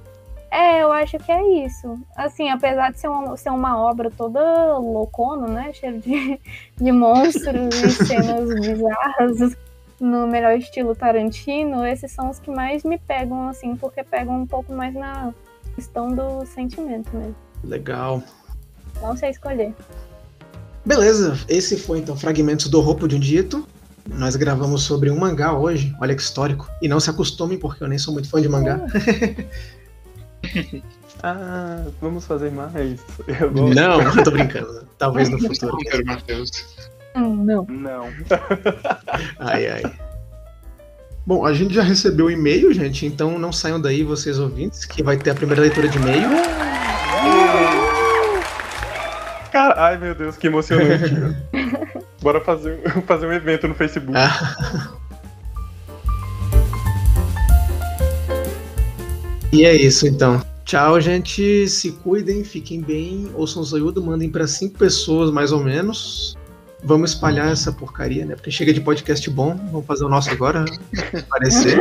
É, 0.49 0.81
eu 0.81 0.91
acho 0.91 1.17
que 1.17 1.31
é 1.31 1.65
isso. 1.65 1.97
Assim, 2.15 2.49
apesar 2.49 2.91
de 2.91 2.99
ser 2.99 3.07
uma, 3.07 3.37
ser 3.37 3.49
uma 3.49 3.81
obra 3.81 4.09
toda 4.09 4.77
loucona, 4.77 5.47
né? 5.47 5.73
Cheia 5.73 5.93
de, 5.93 6.39
de 6.77 6.91
monstros 6.91 7.75
e 7.81 7.91
cenas 8.05 8.49
bizarras 8.59 9.55
no 10.01 10.27
melhor 10.27 10.57
estilo 10.57 10.95
Tarantino, 10.95 11.85
esses 11.85 12.11
são 12.11 12.31
os 12.31 12.39
que 12.39 12.49
mais 12.49 12.83
me 12.83 12.97
pegam, 12.97 13.47
assim, 13.47 13.75
porque 13.75 14.03
pegam 14.03 14.41
um 14.41 14.47
pouco 14.47 14.73
mais 14.73 14.95
na 14.95 15.31
questão 15.75 16.13
do 16.13 16.43
sentimento 16.45 17.15
mesmo. 17.15 17.35
Legal. 17.63 18.23
Não 18.99 19.15
sei 19.15 19.29
escolher. 19.29 19.73
Beleza, 20.83 21.37
esse 21.47 21.77
foi 21.77 21.99
então 21.99 22.17
Fragmentos 22.17 22.67
do 22.67 22.81
Roupo 22.81 23.07
de 23.07 23.15
um 23.15 23.19
Dito. 23.19 23.67
Nós 24.07 24.35
gravamos 24.35 24.81
sobre 24.81 25.11
um 25.11 25.19
mangá 25.19 25.53
hoje, 25.53 25.95
olha 26.01 26.15
que 26.15 26.21
histórico. 26.21 26.67
E 26.81 26.87
não 26.87 26.99
se 26.99 27.11
acostumem, 27.11 27.59
porque 27.59 27.83
eu 27.83 27.87
nem 27.87 27.99
sou 27.99 28.11
muito 28.11 28.27
fã 28.27 28.41
de 28.41 28.49
mangá. 28.49 28.79
ah, 31.21 31.85
vamos 32.01 32.25
fazer 32.25 32.51
mais. 32.51 32.99
Eu 33.39 33.51
não, 33.51 34.01
eu 34.01 34.23
tô 34.23 34.31
brincando. 34.31 34.87
Talvez 34.97 35.29
no 35.29 35.39
futuro. 35.39 35.77
Matheus. 36.05 36.89
Não. 37.15 37.65
Não. 37.69 38.09
ai, 39.39 39.67
ai. 39.67 39.83
Bom, 41.25 41.45
a 41.45 41.53
gente 41.53 41.73
já 41.73 41.83
recebeu 41.83 42.25
o 42.25 42.31
e-mail, 42.31 42.73
gente, 42.73 43.05
então 43.05 43.37
não 43.37 43.53
saiam 43.53 43.79
daí, 43.79 44.03
vocês 44.03 44.39
ouvintes, 44.39 44.85
que 44.85 45.03
vai 45.03 45.17
ter 45.17 45.29
a 45.29 45.35
primeira 45.35 45.61
leitura 45.61 45.87
de 45.87 45.97
e-mail. 45.97 46.29
Cara, 49.51 49.75
ai 49.77 49.97
meu 49.97 50.15
Deus, 50.15 50.37
que 50.37 50.47
emocionante. 50.47 51.13
Bora 52.21 52.41
fazer, 52.41 52.79
fazer 53.05 53.27
um 53.27 53.33
evento 53.33 53.67
no 53.67 53.75
Facebook. 53.75 54.17
Ah. 54.17 54.93
E 59.51 59.65
é 59.65 59.75
isso 59.75 60.07
então. 60.07 60.41
Tchau, 60.63 61.01
gente. 61.01 61.67
Se 61.67 61.91
cuidem, 61.91 62.43
fiquem 62.43 62.81
bem. 62.81 63.29
Ouçam 63.33 63.61
o 63.61 63.65
Zoiudo, 63.65 64.01
mandem 64.01 64.29
para 64.29 64.47
cinco 64.47 64.77
pessoas 64.77 65.29
mais 65.31 65.51
ou 65.51 65.61
menos. 65.61 66.37
Vamos 66.83 67.11
espalhar 67.11 67.51
essa 67.51 67.71
porcaria, 67.71 68.25
né? 68.25 68.35
Porque 68.35 68.49
chega 68.49 68.73
de 68.73 68.81
podcast 68.81 69.29
bom, 69.29 69.55
vamos 69.71 69.85
fazer 69.85 70.03
o 70.03 70.09
nosso 70.09 70.31
agora, 70.31 70.65
aparecer. 71.27 71.79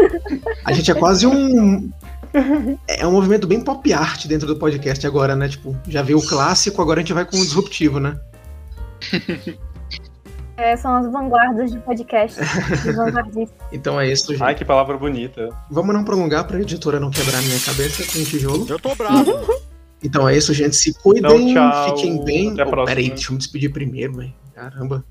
A 0.64 0.72
gente 0.72 0.90
é 0.90 0.94
quase 0.94 1.26
um. 1.26 1.90
É 2.86 3.06
um 3.06 3.12
movimento 3.12 3.46
bem 3.46 3.60
pop 3.60 3.92
art 3.92 4.26
dentro 4.26 4.46
do 4.46 4.56
podcast 4.56 5.04
agora, 5.06 5.34
né? 5.34 5.48
Tipo, 5.48 5.76
já 5.88 6.02
veio 6.02 6.18
o 6.18 6.26
clássico, 6.26 6.80
agora 6.82 7.00
a 7.00 7.02
gente 7.02 7.14
vai 7.14 7.24
com 7.24 7.36
o 7.36 7.40
disruptivo, 7.40 7.98
né? 7.98 8.18
É, 10.56 10.76
são 10.76 10.94
as 10.94 11.10
vanguardas 11.10 11.72
de 11.72 11.78
podcast. 11.78 12.38
então 13.72 13.98
é 13.98 14.12
isso, 14.12 14.30
gente. 14.30 14.42
Ai, 14.42 14.54
que 14.54 14.62
palavra 14.62 14.98
bonita. 14.98 15.48
Vamos 15.70 15.94
não 15.94 16.04
prolongar 16.04 16.46
pra 16.46 16.60
editora 16.60 17.00
não 17.00 17.10
quebrar 17.10 17.40
minha 17.40 17.58
cabeça 17.60 18.04
com 18.04 18.18
o 18.18 18.24
tijolo. 18.24 18.66
Eu 18.68 18.78
tô 18.78 18.94
bravo. 18.94 19.32
Então 20.04 20.28
é 20.28 20.36
isso, 20.36 20.52
gente. 20.52 20.76
Se 20.76 20.92
cuidem, 20.92 21.50
então, 21.50 21.96
fiquem 21.96 22.22
bem. 22.22 22.60
Até 22.60 22.64
oh, 22.64 22.84
peraí, 22.84 23.08
deixa 23.08 23.28
eu 23.28 23.32
me 23.32 23.38
despedir 23.38 23.72
primeiro, 23.72 24.14
velho. 24.14 24.34
Caramba. 24.60 25.02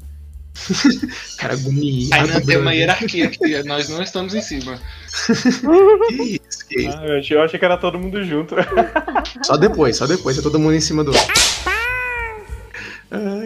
Cara, 1.40 1.54
agoniado. 1.54 2.24
Ainda 2.24 2.46
tem 2.46 2.58
uma 2.58 2.74
hierarquia 2.74 3.26
aqui, 3.26 3.64
nós 3.64 3.90
não 3.90 4.04
estamos 4.04 4.36
em 4.36 4.42
cima. 4.42 4.78
que 6.08 6.14
isso, 6.14 6.68
que 6.68 6.82
isso. 6.82 6.98
Ah, 6.98 7.08
eu, 7.08 7.20
achei, 7.20 7.38
eu 7.38 7.42
achei 7.42 7.58
que 7.58 7.66
era 7.66 7.78
todo 7.78 7.98
mundo 7.98 8.24
junto. 8.24 8.56
Só 9.42 9.58
depois, 9.58 9.98
só 9.98 10.06
depois, 10.06 10.38
é 10.38 10.42
todo 10.42 10.60
mundo 10.60 10.76
em 10.76 10.82
cima 10.82 11.04
do 11.04 11.12
outro. 11.12 11.34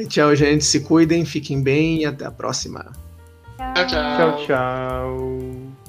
tchau, 0.10 0.36
gente. 0.36 0.66
Se 0.66 0.82
cuidem, 0.82 1.24
fiquem 1.24 1.62
bem 1.62 2.02
e 2.02 2.06
até 2.06 2.26
a 2.26 2.32
próxima. 2.32 2.92
Tchau, 3.58 3.88
tchau. 3.88 4.18
Tchau, 4.18 4.46
tchau. 4.46 5.83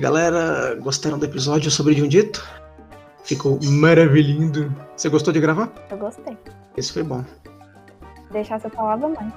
Galera, 0.00 0.74
gostaram 0.80 1.18
do 1.18 1.24
episódio 1.26 1.70
sobre 1.70 1.94
Jundito? 1.94 2.42
Ficou 3.22 3.58
maravilhindo. 3.62 4.74
Você 4.96 5.08
gostou 5.08 5.32
de 5.32 5.40
gravar? 5.40 5.70
Eu 5.90 5.98
gostei. 5.98 6.36
Esse 6.76 6.92
foi 6.92 7.02
bom. 7.02 7.24
Deixar 8.32 8.56
essa 8.56 8.70
palavra 8.70 9.08
mais. 9.08 9.32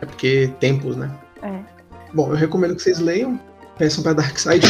É 0.00 0.06
porque 0.06 0.52
tempos, 0.60 0.96
né? 0.96 1.10
É. 1.42 1.60
Bom, 2.12 2.30
eu 2.30 2.36
recomendo 2.36 2.74
que 2.74 2.82
vocês 2.82 2.98
leiam. 2.98 3.38
Peçam 3.76 4.02
pra 4.02 4.12
Darkseid. 4.12 4.64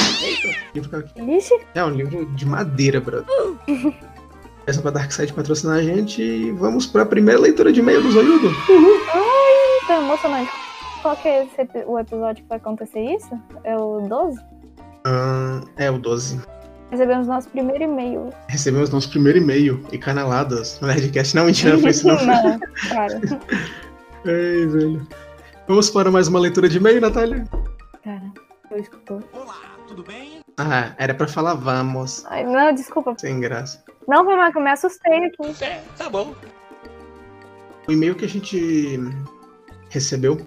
Eita, 0.74 0.96
aqui. 0.98 1.20
Ixi, 1.22 1.54
É 1.74 1.82
um 1.82 1.90
livro 1.90 2.26
de 2.34 2.44
madeira, 2.44 3.00
brother. 3.00 3.26
Peçam 4.66 4.82
pra 4.82 4.90
Darkseid 4.90 5.32
patrocinar 5.32 5.76
a 5.78 5.82
gente 5.82 6.22
e 6.22 6.50
vamos 6.52 6.86
pra 6.86 7.06
primeira 7.06 7.40
leitura 7.40 7.72
de 7.72 7.80
e-mail 7.80 8.02
do 8.02 8.12
Zoiudo. 8.12 8.50
tô 9.86 9.92
emocionante. 9.94 10.50
Qual 11.00 11.16
que 11.16 11.28
é 11.28 11.44
esse 11.44 11.84
o 11.86 11.98
episódio 11.98 12.42
que 12.42 12.48
vai 12.48 12.58
acontecer 12.58 13.00
isso? 13.00 13.30
É 13.64 13.76
o 13.76 14.00
12? 14.00 14.38
Ah, 15.04 15.60
é 15.76 15.90
o 15.90 15.98
12. 15.98 16.40
Recebemos 16.90 17.26
nosso 17.26 17.48
primeiro 17.50 17.84
e-mail. 17.84 18.30
Recebemos 18.48 18.90
nosso 18.90 19.10
primeiro 19.10 19.38
e-mail 19.38 19.84
e 19.92 19.98
caneladas 19.98 20.80
no 20.80 20.88
Nerdcast. 20.88 21.36
Não, 21.36 21.44
mentira, 21.44 21.74
não 21.74 21.80
foi 21.80 21.90
isso 21.90 22.06
não. 22.06 22.16
Não, 22.24 22.60
cara. 22.88 23.20
Ai, 24.24 24.66
velho. 24.66 25.06
Vamos 25.66 25.90
para 25.90 26.10
mais 26.10 26.28
uma 26.28 26.40
leitura 26.40 26.68
de 26.68 26.78
e-mail, 26.78 27.00
Natália? 27.00 27.44
Cara, 28.02 28.32
eu 28.70 28.78
escutou. 28.78 29.22
Olá, 29.34 29.76
tudo 29.86 30.02
bem? 30.02 30.40
Ah, 30.56 30.94
era 30.96 31.14
pra 31.14 31.28
falar 31.28 31.54
vamos. 31.54 32.24
Ai, 32.26 32.44
não, 32.44 32.74
desculpa. 32.74 33.14
Sem 33.18 33.38
graça. 33.38 33.84
Não, 34.08 34.24
foi 34.24 34.34
mal 34.36 34.50
que 34.50 34.56
eu 34.56 34.62
me 34.62 34.70
assustei 34.70 35.26
aqui. 35.26 35.62
É, 35.62 35.82
tá 35.96 36.08
bom. 36.08 36.34
O 37.86 37.92
e-mail 37.92 38.14
que 38.14 38.24
a 38.24 38.28
gente 38.28 38.98
recebeu 39.90 40.40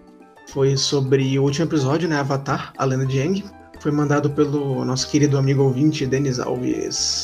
foi 0.48 0.76
sobre 0.76 1.38
o 1.38 1.44
último 1.44 1.68
episódio, 1.68 2.10
né? 2.10 2.19
Avatar, 2.19 2.73
a 2.78 2.84
lenda 2.84 3.06
de 3.06 3.22
Aang. 3.22 3.44
Foi 3.82 3.91
mandado 3.91 4.30
pelo 4.30 4.86
nosso 4.86 5.10
querido 5.10 5.40
amigo 5.40 5.64
ouvinte, 5.64 6.06
Denis 6.06 6.40
Alves. 6.40 7.24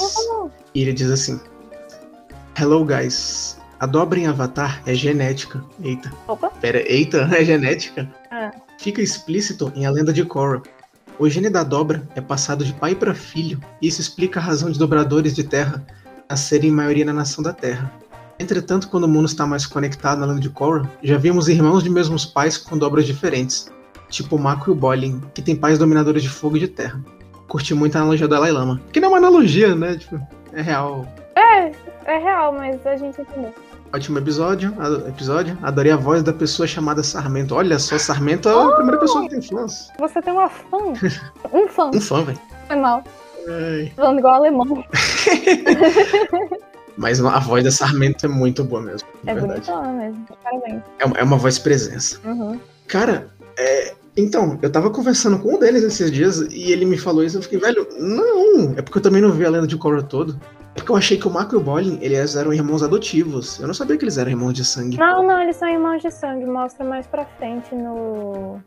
E 0.74 0.82
ele 0.82 0.92
diz 0.92 1.12
assim: 1.12 1.40
Hello, 2.60 2.84
guys. 2.84 3.60
A 3.80 3.86
dobra 3.86 4.18
em 4.18 4.26
Avatar 4.26 4.82
é 4.88 4.96
genética. 4.96 5.64
Eita. 5.84 6.12
Opa. 6.28 6.50
Pera, 6.50 6.80
eita, 6.92 7.30
é 7.32 7.46
genética? 7.46 8.12
Ah. 8.32 8.52
Fica 8.80 9.04
explícito 9.04 9.72
em 9.76 9.86
A 9.86 9.92
Lenda 9.92 10.12
de 10.12 10.26
Korra. 10.26 10.64
O 11.20 11.30
gene 11.30 11.48
da 11.48 11.64
dobra 11.64 12.02
é 12.16 12.22
passado 12.22 12.66
de 12.66 12.74
pai 12.74 12.96
para 12.96 13.14
filho, 13.14 13.62
e 13.80 13.88
isso 13.88 14.02
explica 14.02 14.40
a 14.40 14.44
razão 14.44 14.72
de 14.72 14.80
dobradores 14.80 15.36
de 15.36 15.44
terra 15.44 15.86
nascerem 16.28 16.72
em 16.72 16.74
maioria 16.74 17.06
na 17.06 17.14
nação 17.14 17.44
da 17.44 17.54
Terra. 17.54 17.92
Entretanto, 18.40 18.90
quando 18.90 19.04
o 19.04 19.08
mundo 19.08 19.28
está 19.28 19.46
mais 19.46 19.68
conectado 19.68 20.20
na 20.20 20.26
Lenda 20.26 20.42
de 20.42 20.50
Korra, 20.50 20.92
já 21.04 21.18
vimos 21.20 21.48
irmãos 21.48 21.84
de 21.84 21.90
mesmos 21.92 22.26
pais 22.26 22.58
com 22.58 22.78
dobras 22.78 23.06
diferentes, 23.06 23.72
tipo 24.10 24.36
o 24.36 24.40
Mako 24.40 24.70
e 24.70 24.74
o 24.74 24.76
Bolin, 24.76 25.22
que 25.34 25.42
têm 25.42 25.56
pais 25.56 25.78
dominadores 25.78 26.24
de 26.24 26.30
fogo 26.30 26.58
e 26.58 26.62
de 26.62 26.68
terra. 26.68 27.02
Curti 27.48 27.74
muito 27.74 27.96
a 27.96 28.00
analogia 28.00 28.28
do 28.28 28.32
Dalai 28.32 28.52
Lama. 28.52 28.82
Que 28.92 29.00
não 29.00 29.10
é 29.10 29.12
uma 29.12 29.18
analogia, 29.18 29.74
né? 29.74 29.98
Tipo, 29.98 30.20
é 30.54 30.62
real. 30.62 31.08
É 32.08 32.18
real, 32.18 32.54
mas 32.54 32.88
a 32.88 32.96
gente 32.96 33.20
entendeu. 33.20 33.54
Ótimo 33.94 34.18
episódio, 34.18 34.74
episódio. 35.10 35.58
Adorei 35.62 35.92
a 35.92 35.98
voz 35.98 36.24
da 36.24 36.32
pessoa 36.32 36.66
chamada 36.66 37.04
Sarmento. 37.04 37.54
Olha 37.54 37.78
só, 37.78 37.98
Sarmento 37.98 38.48
é 38.48 38.54
a 38.54 38.76
primeira 38.76 38.98
pessoa 38.98 39.24
que 39.24 39.32
tem 39.32 39.42
fãs. 39.42 39.92
Você 40.00 40.22
tem 40.22 40.32
uma 40.32 40.48
fã. 40.48 40.78
Um 41.52 41.68
fã. 41.68 41.92
Um 41.94 42.00
fã, 42.00 42.24
velho. 42.24 42.40
Foi 42.68 42.78
mal. 42.78 43.04
Ai. 43.46 43.92
Falando 43.94 44.20
igual 44.20 44.36
alemão. 44.36 44.86
Mas 46.96 47.24
a 47.24 47.40
voz 47.40 47.66
da 47.66 47.72
Sarmento 47.72 48.26
é 48.26 48.30
muito 48.30 48.64
boa 48.64 48.82
mesmo. 48.82 49.08
É 49.26 49.34
verdade. 49.34 49.68
bonitona 49.68 49.92
mesmo. 49.92 50.26
Parabéns. 50.42 50.82
É 51.00 51.06
uma, 51.06 51.18
é 51.18 51.24
uma 51.24 51.38
voz 51.38 51.60
presença. 51.60 52.22
Uhum. 52.24 52.58
Cara, 52.88 53.28
é, 53.58 53.94
então, 54.16 54.58
eu 54.62 54.72
tava 54.72 54.90
conversando 54.90 55.38
com 55.40 55.56
um 55.56 55.60
deles 55.60 55.84
esses 55.84 56.12
dias 56.12 56.40
e 56.52 56.72
ele 56.72 56.86
me 56.86 56.98
falou 56.98 57.24
isso. 57.24 57.38
Eu 57.38 57.42
fiquei, 57.42 57.60
velho, 57.60 57.88
não. 58.00 58.74
É 58.78 58.82
porque 58.82 58.98
eu 58.98 59.02
também 59.02 59.22
não 59.22 59.32
vi 59.32 59.46
a 59.46 59.50
lenda 59.50 59.68
de 59.68 59.78
Korra 59.78 60.02
todo. 60.02 60.40
É 60.76 60.80
porque 60.80 60.92
eu 60.92 60.96
achei 60.96 61.18
que 61.18 61.28
o 61.28 61.32
Mako 61.32 61.56
e 61.56 61.58
o 61.58 61.62
Bolin, 61.62 62.00
eles 62.02 62.36
eram 62.36 62.54
irmãos 62.54 62.82
adotivos. 62.84 63.60
Eu 63.60 63.68
não 63.68 63.74
sabia 63.74 63.98
que 63.98 64.04
eles 64.04 64.18
eram 64.18 64.32
irmãos 64.32 64.54
de 64.54 64.64
sangue. 64.66 64.98
Não, 64.98 65.24
não, 65.26 65.42
eles 65.42 65.56
são 65.56 65.68
irmãos 65.68 66.02
de 66.02 66.12
sangue. 66.12 66.46
Mostra 66.46 66.86
mais 66.86 67.06
pra 67.08 67.26
frente 67.26 67.74
no, 67.76 68.60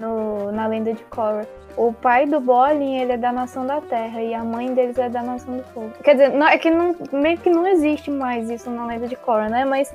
no 0.00 0.52
na 0.52 0.66
lenda 0.66 0.92
de 0.92 1.02
Korra. 1.04 1.46
O 1.76 1.92
pai 1.92 2.26
do 2.26 2.40
Bolin, 2.40 2.96
ele 2.98 3.12
é 3.12 3.16
da 3.16 3.32
nação 3.32 3.64
da 3.66 3.80
Terra 3.80 4.20
e 4.20 4.34
a 4.34 4.42
mãe 4.42 4.74
deles 4.74 4.98
é 4.98 5.08
da 5.08 5.22
nação 5.22 5.58
do 5.58 5.62
fogo. 5.72 5.92
Quer 6.02 6.14
dizer, 6.14 6.28
não- 6.30 6.48
é 6.48 6.58
que 6.58 6.70
não, 6.70 6.94
meio 7.12 7.38
que 7.38 7.48
não 7.50 7.66
existe 7.66 8.10
mais 8.10 8.50
isso 8.50 8.68
na 8.68 8.84
lenda 8.86 9.06
de 9.06 9.14
Korra, 9.16 9.48
né? 9.48 9.64
Mas 9.64 9.94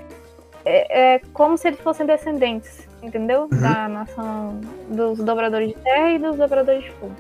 é, 0.63 1.15
é 1.15 1.19
como 1.33 1.57
se 1.57 1.67
eles 1.67 1.79
fossem 1.81 2.05
descendentes, 2.05 2.87
entendeu? 3.03 3.47
Uhum. 3.51 3.61
Da 3.61 3.87
nação 3.87 4.61
dos 4.89 5.19
dobradores 5.19 5.69
de 5.69 5.75
terra 5.75 6.11
e 6.11 6.19
dos 6.19 6.37
dobradores 6.37 6.83
de 6.83 6.91
fogo. 6.91 7.15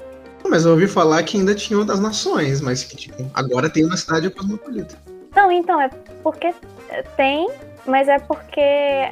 Mas 0.49 0.65
eu 0.65 0.71
ouvi 0.71 0.87
falar 0.87 1.23
que 1.23 1.37
ainda 1.37 1.55
tinha 1.55 1.79
outras 1.79 1.99
nações, 1.99 2.59
mas 2.59 2.83
que, 2.83 2.95
tipo, 2.97 3.25
agora 3.33 3.69
tem 3.69 3.85
uma 3.85 3.95
cidade 3.95 4.29
cosmopolita. 4.29 4.95
Não, 5.35 5.51
então, 5.51 5.81
é 5.81 5.89
porque 6.21 6.53
tem, 7.15 7.49
mas 7.85 8.07
é 8.07 8.19
porque 8.19 8.61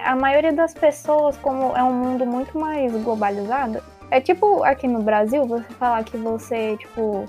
a 0.03 0.15
maioria 0.15 0.53
das 0.53 0.73
pessoas, 0.73 1.38
como 1.38 1.76
é 1.76 1.84
um 1.84 1.93
mundo 1.93 2.26
muito 2.26 2.57
mais 2.57 2.91
globalizado, 3.03 3.81
é 4.10 4.19
tipo 4.19 4.64
aqui 4.64 4.88
no 4.88 5.02
Brasil, 5.02 5.45
você 5.45 5.73
falar 5.80 6.03
que 6.03 6.18
você, 6.18 6.76
tipo, 6.77 7.26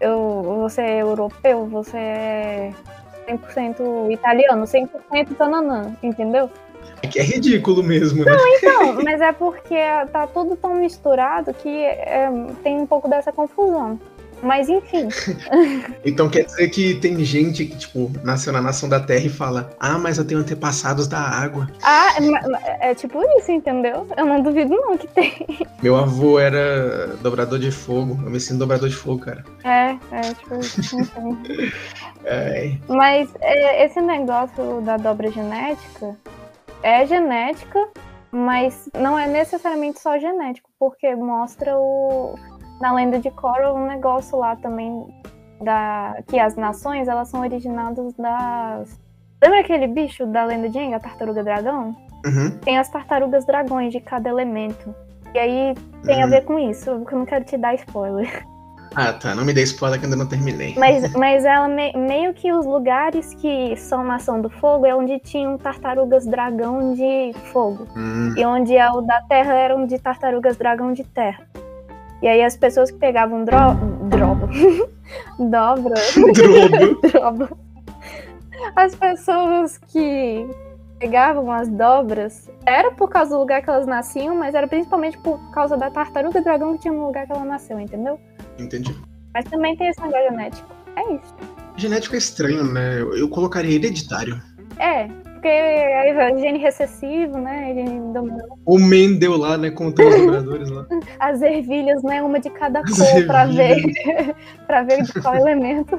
eu, 0.00 0.58
você 0.62 0.80
é 0.80 1.02
europeu, 1.02 1.66
você 1.66 1.96
é 1.98 2.72
100% 3.28 4.10
italiano, 4.12 4.64
100% 4.64 5.36
tananã, 5.36 5.96
entendeu? 6.02 6.50
É 7.02 7.06
que 7.06 7.18
é 7.18 7.22
ridículo 7.22 7.82
mesmo, 7.82 8.24
né? 8.24 8.36
Não, 8.62 9.02
mas 9.02 9.20
é 9.20 9.32
porque 9.32 9.76
tá 10.12 10.26
tudo 10.26 10.56
tão 10.56 10.74
misturado 10.74 11.52
que 11.54 11.68
é, 11.68 12.28
tem 12.62 12.76
um 12.76 12.86
pouco 12.86 13.08
dessa 13.08 13.32
confusão. 13.32 13.98
Mas 14.42 14.68
enfim, 14.68 15.08
Então 16.04 16.28
quer 16.28 16.44
dizer 16.44 16.68
que 16.68 16.94
tem 16.96 17.24
gente 17.24 17.64
que, 17.64 17.76
tipo, 17.76 18.10
nasceu 18.22 18.52
na 18.52 18.60
nação 18.60 18.88
da 18.88 19.00
terra 19.00 19.24
e 19.26 19.30
fala: 19.30 19.70
Ah, 19.80 19.98
mas 19.98 20.18
eu 20.18 20.24
tenho 20.24 20.40
antepassados 20.40 21.06
da 21.08 21.18
água. 21.18 21.68
ah, 21.82 22.16
é, 22.80 22.90
é 22.90 22.94
tipo 22.94 23.20
isso, 23.38 23.50
entendeu? 23.50 24.06
Eu 24.16 24.26
não 24.26 24.42
duvido 24.42 24.70
não 24.70 24.96
que 24.96 25.06
tem. 25.08 25.46
Meu 25.82 25.96
avô 25.96 26.38
era 26.38 27.16
dobrador 27.22 27.58
de 27.58 27.70
fogo. 27.70 28.18
Eu 28.24 28.30
me 28.30 28.40
sinto 28.40 28.58
dobrador 28.58 28.88
de 28.88 28.96
fogo, 28.96 29.24
cara. 29.24 29.44
É, 29.64 29.96
é 30.12 30.20
tipo. 30.34 30.54
Ai, 32.28 32.78
Mas 32.88 33.30
é, 33.40 33.84
esse 33.84 34.00
negócio 34.00 34.80
da 34.82 34.96
dobra 34.96 35.30
genética 35.30 36.16
é 36.82 37.06
genética, 37.06 37.88
mas 38.30 38.88
não 38.94 39.18
é 39.18 39.26
necessariamente 39.26 40.00
só 40.00 40.18
genético, 40.18 40.68
porque 40.78 41.14
mostra 41.14 41.76
o 41.78 42.34
na 42.80 42.92
lenda 42.92 43.18
de 43.18 43.30
Korra 43.30 43.72
um 43.72 43.86
negócio 43.86 44.36
lá 44.38 44.54
também 44.56 45.06
da 45.62 46.16
que 46.26 46.38
as 46.38 46.54
nações 46.56 47.08
elas 47.08 47.28
são 47.28 47.40
originadas 47.40 48.12
das 48.14 49.00
Lembra 49.42 49.60
aquele 49.60 49.86
bicho 49.86 50.26
da 50.26 50.44
lenda 50.44 50.68
de 50.68 50.78
Aang, 50.78 50.94
a 50.94 51.00
tartaruga 51.00 51.42
dragão? 51.44 51.94
uhum. 52.26 52.58
Tem 52.62 52.78
as 52.78 52.88
tartarugas 52.88 53.44
dragões 53.46 53.92
de 53.92 54.00
cada 54.00 54.28
elemento. 54.28 54.94
E 55.34 55.38
aí 55.38 55.74
tem 56.04 56.22
a 56.22 56.24
Uhum. 56.24 56.30
ver 56.30 56.44
com 56.44 56.58
isso, 56.58 56.90
porque 56.98 57.14
eu 57.14 57.18
não 57.18 57.26
quero 57.26 57.44
te 57.44 57.56
dar 57.58 57.74
spoiler. 57.74 58.44
Ah, 58.98 59.12
tá. 59.12 59.34
Não 59.34 59.44
me 59.44 59.52
dê 59.52 59.62
spoiler 59.62 59.98
que 60.00 60.06
ainda 60.06 60.16
não 60.16 60.26
terminei. 60.26 60.74
Mas, 60.78 61.12
mas 61.12 61.44
ela 61.44 61.68
me- 61.68 61.92
meio 61.92 62.32
que 62.32 62.50
os 62.50 62.64
lugares 62.64 63.34
que 63.34 63.76
são 63.76 64.02
nação 64.02 64.40
do 64.40 64.48
fogo 64.48 64.86
é 64.86 64.94
onde 64.94 65.18
tinham 65.18 65.58
tartarugas 65.58 66.26
dragão 66.26 66.94
de 66.94 67.32
fogo. 67.52 67.86
Hum, 67.94 68.32
E 68.36 68.44
onde 68.46 68.74
é 68.74 68.90
o 68.90 69.02
da 69.02 69.20
terra 69.28 69.52
eram 69.54 69.86
de 69.86 69.98
tartarugas 69.98 70.56
dragão 70.56 70.92
de 70.94 71.04
terra. 71.04 71.46
E 72.22 72.26
aí 72.26 72.42
as 72.42 72.56
pessoas 72.56 72.90
que 72.90 72.96
pegavam 72.98 73.44
dro 73.44 73.74
drobo. 74.08 74.48
dobra. 75.38 75.94
drobo. 76.32 77.00
drobo. 77.02 77.58
As 78.74 78.94
pessoas 78.94 79.76
que 79.76 80.48
pegavam 80.98 81.52
as 81.52 81.68
dobras 81.68 82.50
era 82.64 82.90
por 82.90 83.08
causa 83.10 83.32
do 83.34 83.38
lugar 83.38 83.60
que 83.60 83.68
elas 83.68 83.86
nasciam, 83.86 84.34
mas 84.34 84.54
era 84.54 84.66
principalmente 84.66 85.18
por 85.18 85.38
causa 85.50 85.76
da 85.76 85.90
tartaruga 85.90 86.40
dragão 86.40 86.72
que 86.72 86.80
tinha 86.80 86.94
no 86.94 87.04
lugar 87.06 87.26
que 87.26 87.32
ela 87.32 87.44
nasceu, 87.44 87.78
entendeu? 87.78 88.18
Entendi. 88.58 88.94
Mas 89.34 89.44
também 89.46 89.76
tem 89.76 89.88
esse 89.88 90.00
negócio 90.00 90.30
genético. 90.30 90.68
É 90.96 91.14
isso. 91.14 91.34
Genético 91.76 92.14
é 92.14 92.18
estranho, 92.18 92.64
né? 92.64 93.00
Eu, 93.00 93.16
eu 93.16 93.28
colocaria 93.28 93.74
hereditário. 93.74 94.40
É, 94.78 95.08
porque 95.46 95.48
aí 95.48 96.14
vai 96.14 96.38
gene 96.38 96.58
recessivo, 96.58 97.38
né? 97.38 97.74
Gene 97.74 98.12
dominante. 98.12 98.48
O 98.64 98.78
Mendel 98.78 99.36
lá, 99.36 99.56
né? 99.56 99.70
Contando 99.70 100.08
os 100.08 100.16
dobradores 100.16 100.70
lá. 100.70 100.86
As 101.20 101.42
ervilhas, 101.42 102.02
né? 102.02 102.22
Uma 102.22 102.40
de 102.40 102.50
cada 102.50 102.80
As 102.80 102.98
cor 102.98 103.26
pra 103.26 103.46
ver, 103.46 103.82
pra 104.66 104.82
ver 104.82 105.02
de 105.02 105.12
qual 105.20 105.36
elemento. 105.46 105.96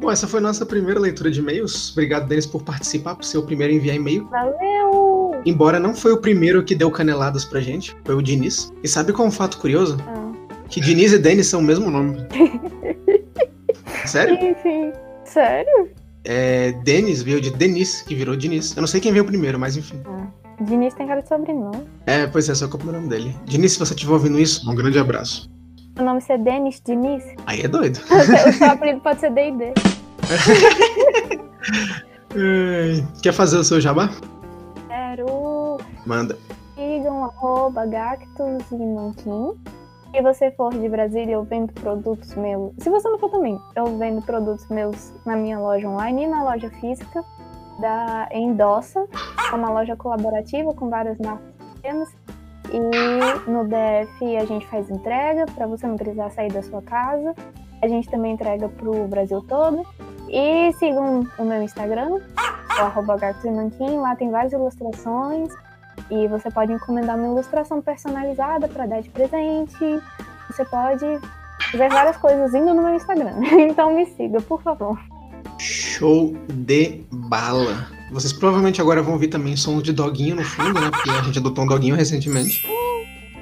Bom, 0.00 0.10
essa 0.10 0.26
foi 0.26 0.40
a 0.40 0.42
nossa 0.42 0.66
primeira 0.66 0.98
leitura 0.98 1.30
de 1.30 1.38
e-mails. 1.38 1.92
Obrigado, 1.92 2.26
Denis, 2.26 2.46
por 2.46 2.62
participar, 2.62 3.14
por 3.14 3.24
ser 3.24 3.38
o 3.38 3.42
primeiro 3.44 3.72
a 3.72 3.76
enviar 3.76 3.94
e-mail. 3.94 4.26
Valeu! 4.28 5.40
Embora 5.46 5.78
não 5.78 5.94
foi 5.94 6.12
o 6.12 6.20
primeiro 6.20 6.64
que 6.64 6.74
deu 6.74 6.90
caneladas 6.90 7.44
pra 7.44 7.60
gente, 7.60 7.96
foi 8.04 8.16
o 8.16 8.22
Diniz. 8.22 8.72
E 8.82 8.88
sabe 8.88 9.12
qual 9.12 9.26
é 9.26 9.28
um 9.28 9.32
fato 9.32 9.58
curioso? 9.58 9.96
Ah. 10.08 10.21
Que 10.72 10.80
Diniz 10.80 11.12
e 11.12 11.18
Denis 11.18 11.46
são 11.48 11.60
o 11.60 11.62
mesmo 11.62 11.90
nome. 11.90 12.26
Sério? 14.06 14.34
Enfim, 14.34 14.90
sério? 15.24 15.90
É, 16.24 16.72
Denis 16.82 17.22
veio 17.22 17.40
de 17.40 17.50
Denis, 17.50 18.02
que 18.02 18.14
virou 18.14 18.34
Diniz. 18.34 18.74
Eu 18.74 18.80
não 18.80 18.86
sei 18.88 19.00
quem 19.00 19.12
veio 19.12 19.24
primeiro, 19.24 19.58
mas 19.58 19.76
enfim. 19.76 20.02
Diniz 20.62 20.94
tem 20.94 21.06
cara 21.06 21.20
de 21.20 21.28
sobrenome. 21.28 21.84
É, 22.06 22.26
pois 22.26 22.48
é, 22.48 22.54
só 22.54 22.66
que 22.66 22.76
é 22.76 22.88
o 22.88 22.92
nome 22.92 23.08
dele. 23.08 23.36
Diniz, 23.44 23.72
se 23.72 23.78
você 23.78 23.94
estiver 23.94 24.12
ouvindo 24.12 24.40
isso, 24.40 24.68
um 24.68 24.74
grande 24.74 24.98
abraço. 24.98 25.48
seu 25.94 26.04
nome 26.04 26.20
ser 26.20 26.38
Denis 26.38 26.80
Diniz, 26.84 27.22
Aí 27.46 27.60
é 27.60 27.68
doido. 27.68 28.00
o 28.10 28.52
seu 28.52 28.66
apelido 28.70 29.00
pode 29.00 29.20
ser 29.20 29.30
D&D. 29.30 29.72
Ai, 32.34 33.06
Quer 33.22 33.32
fazer 33.32 33.58
o 33.58 33.64
seu 33.64 33.80
jabá? 33.80 34.10
Quero 34.88 35.78
Manda. 36.06 36.36
sigam 36.74 37.24
arroba 37.24 37.86
Gactus 37.86 38.64
e 38.72 38.76
Nanquim. 38.76 39.52
Se 40.12 40.20
você 40.20 40.50
for 40.50 40.70
de 40.74 40.86
Brasília, 40.90 41.32
eu 41.32 41.42
vendo 41.42 41.72
produtos 41.72 42.34
meus. 42.34 42.74
Se 42.78 42.90
você 42.90 43.08
não 43.08 43.18
for 43.18 43.30
também, 43.30 43.58
eu 43.74 43.96
vendo 43.96 44.20
produtos 44.20 44.68
meus 44.68 45.10
na 45.24 45.34
minha 45.34 45.58
loja 45.58 45.88
online 45.88 46.24
e 46.24 46.26
na 46.26 46.44
loja 46.44 46.68
física 46.68 47.24
da 47.80 48.28
Endossa. 48.30 49.08
É 49.50 49.54
uma 49.54 49.70
loja 49.70 49.96
colaborativa 49.96 50.74
com 50.74 50.90
várias 50.90 51.16
marcas 51.18 51.50
pequenas. 51.74 52.14
E 52.70 53.50
no 53.50 53.64
DF 53.64 54.36
a 54.36 54.44
gente 54.44 54.66
faz 54.66 54.90
entrega 54.90 55.46
para 55.46 55.66
você 55.66 55.86
não 55.86 55.96
precisar 55.96 56.28
sair 56.30 56.52
da 56.52 56.62
sua 56.62 56.82
casa. 56.82 57.34
A 57.80 57.88
gente 57.88 58.10
também 58.10 58.34
entrega 58.34 58.68
pro 58.68 59.08
Brasil 59.08 59.40
todo. 59.48 59.82
E 60.28 60.74
sigam 60.74 61.26
o 61.38 61.44
meu 61.44 61.62
Instagram, 61.62 62.20
o 62.78 62.82
arroba. 62.82 63.16
Lá 63.98 64.14
tem 64.14 64.30
várias 64.30 64.52
ilustrações. 64.52 65.48
E 66.10 66.28
você 66.28 66.50
pode 66.50 66.72
encomendar 66.72 67.16
uma 67.16 67.26
ilustração 67.26 67.80
personalizada 67.80 68.68
para 68.68 68.86
dar 68.86 69.00
de 69.00 69.08
presente. 69.08 70.00
Você 70.50 70.64
pode 70.64 71.04
fazer 71.70 71.88
várias 71.88 72.16
coisas 72.16 72.54
indo 72.54 72.74
no 72.74 72.82
meu 72.82 72.94
Instagram. 72.94 73.34
Então 73.70 73.94
me 73.94 74.06
siga, 74.06 74.40
por 74.40 74.62
favor. 74.62 74.98
Show 75.58 76.36
de 76.48 77.02
bala. 77.10 77.86
Vocês 78.10 78.32
provavelmente 78.32 78.80
agora 78.80 79.02
vão 79.02 79.14
ouvir 79.14 79.28
também 79.28 79.56
som 79.56 79.80
de 79.80 79.92
doguinho 79.92 80.36
no 80.36 80.44
fundo, 80.44 80.80
né? 80.80 80.90
Porque 80.90 81.10
a 81.10 81.22
gente 81.22 81.38
adotou 81.38 81.64
um 81.64 81.66
doguinho 81.66 81.94
recentemente. 81.94 82.66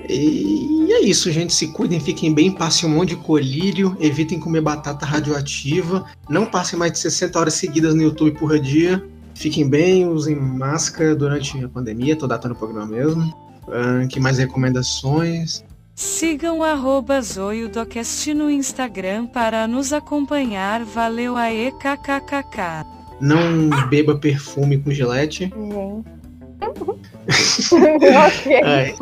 E 0.09 0.93
é 0.93 1.01
isso, 1.01 1.31
gente. 1.31 1.53
Se 1.53 1.69
cuidem, 1.69 1.99
fiquem 2.01 2.33
bem, 2.33 2.51
passem 2.51 2.89
um 2.89 2.93
monte 2.93 3.11
de 3.11 3.17
colírio, 3.17 3.97
evitem 4.01 4.39
comer 4.39 4.61
batata 4.61 5.07
radioativa, 5.07 6.05
não 6.29 6.47
passem 6.47 6.79
mais 6.79 6.93
de 6.93 6.99
60 6.99 7.39
horas 7.39 7.55
seguidas 7.55 7.95
no 7.95 8.03
YouTube 8.03 8.33
por 8.33 8.59
dia. 8.59 9.05
Fiquem 9.41 9.67
bem, 9.67 10.07
usem 10.07 10.37
máscara 10.37 11.17
durante 11.17 11.65
a 11.65 11.67
pandemia, 11.67 12.15
tô 12.15 12.27
datando 12.27 12.55
o 12.55 12.59
programa 12.59 12.87
mesmo. 12.87 13.35
Ah, 13.69 14.07
que 14.07 14.21
mais 14.21 14.37
recomendações? 14.37 15.65
Sigam 15.95 16.59
o 16.59 16.63
arroba 16.63 17.23
ZoioDocast 17.23 18.35
no 18.35 18.51
Instagram 18.51 19.25
para 19.27 19.67
nos 19.67 19.95
acompanhar. 19.95 20.85
Valeu 20.85 21.39
aê, 21.39 21.73
kkkk. 21.73 22.85
Não 23.19 23.71
beba 23.89 24.15
perfume 24.19 24.77
com 24.77 24.91
gilete. 24.91 25.45
Gente. 25.45 26.05
ok. 27.73 28.63
Ai, 28.63 28.95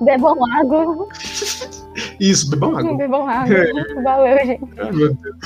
Bebam 0.00 0.36
água. 0.52 1.08
isso, 2.20 2.50
bebam 2.50 2.76
água. 2.76 2.96
Bebam 2.96 3.28
água. 3.28 3.56
Valeu, 4.04 4.46
gente. 4.46 4.64
Ai, 4.78 4.92
meu 4.92 5.12
Deus. 5.12 5.36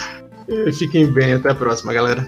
Eh, 0.46 0.72
Fiquem 0.72 1.10
bem, 1.10 1.32
até 1.32 1.50
a 1.50 1.54
próxima, 1.54 1.94
galera. 1.94 2.26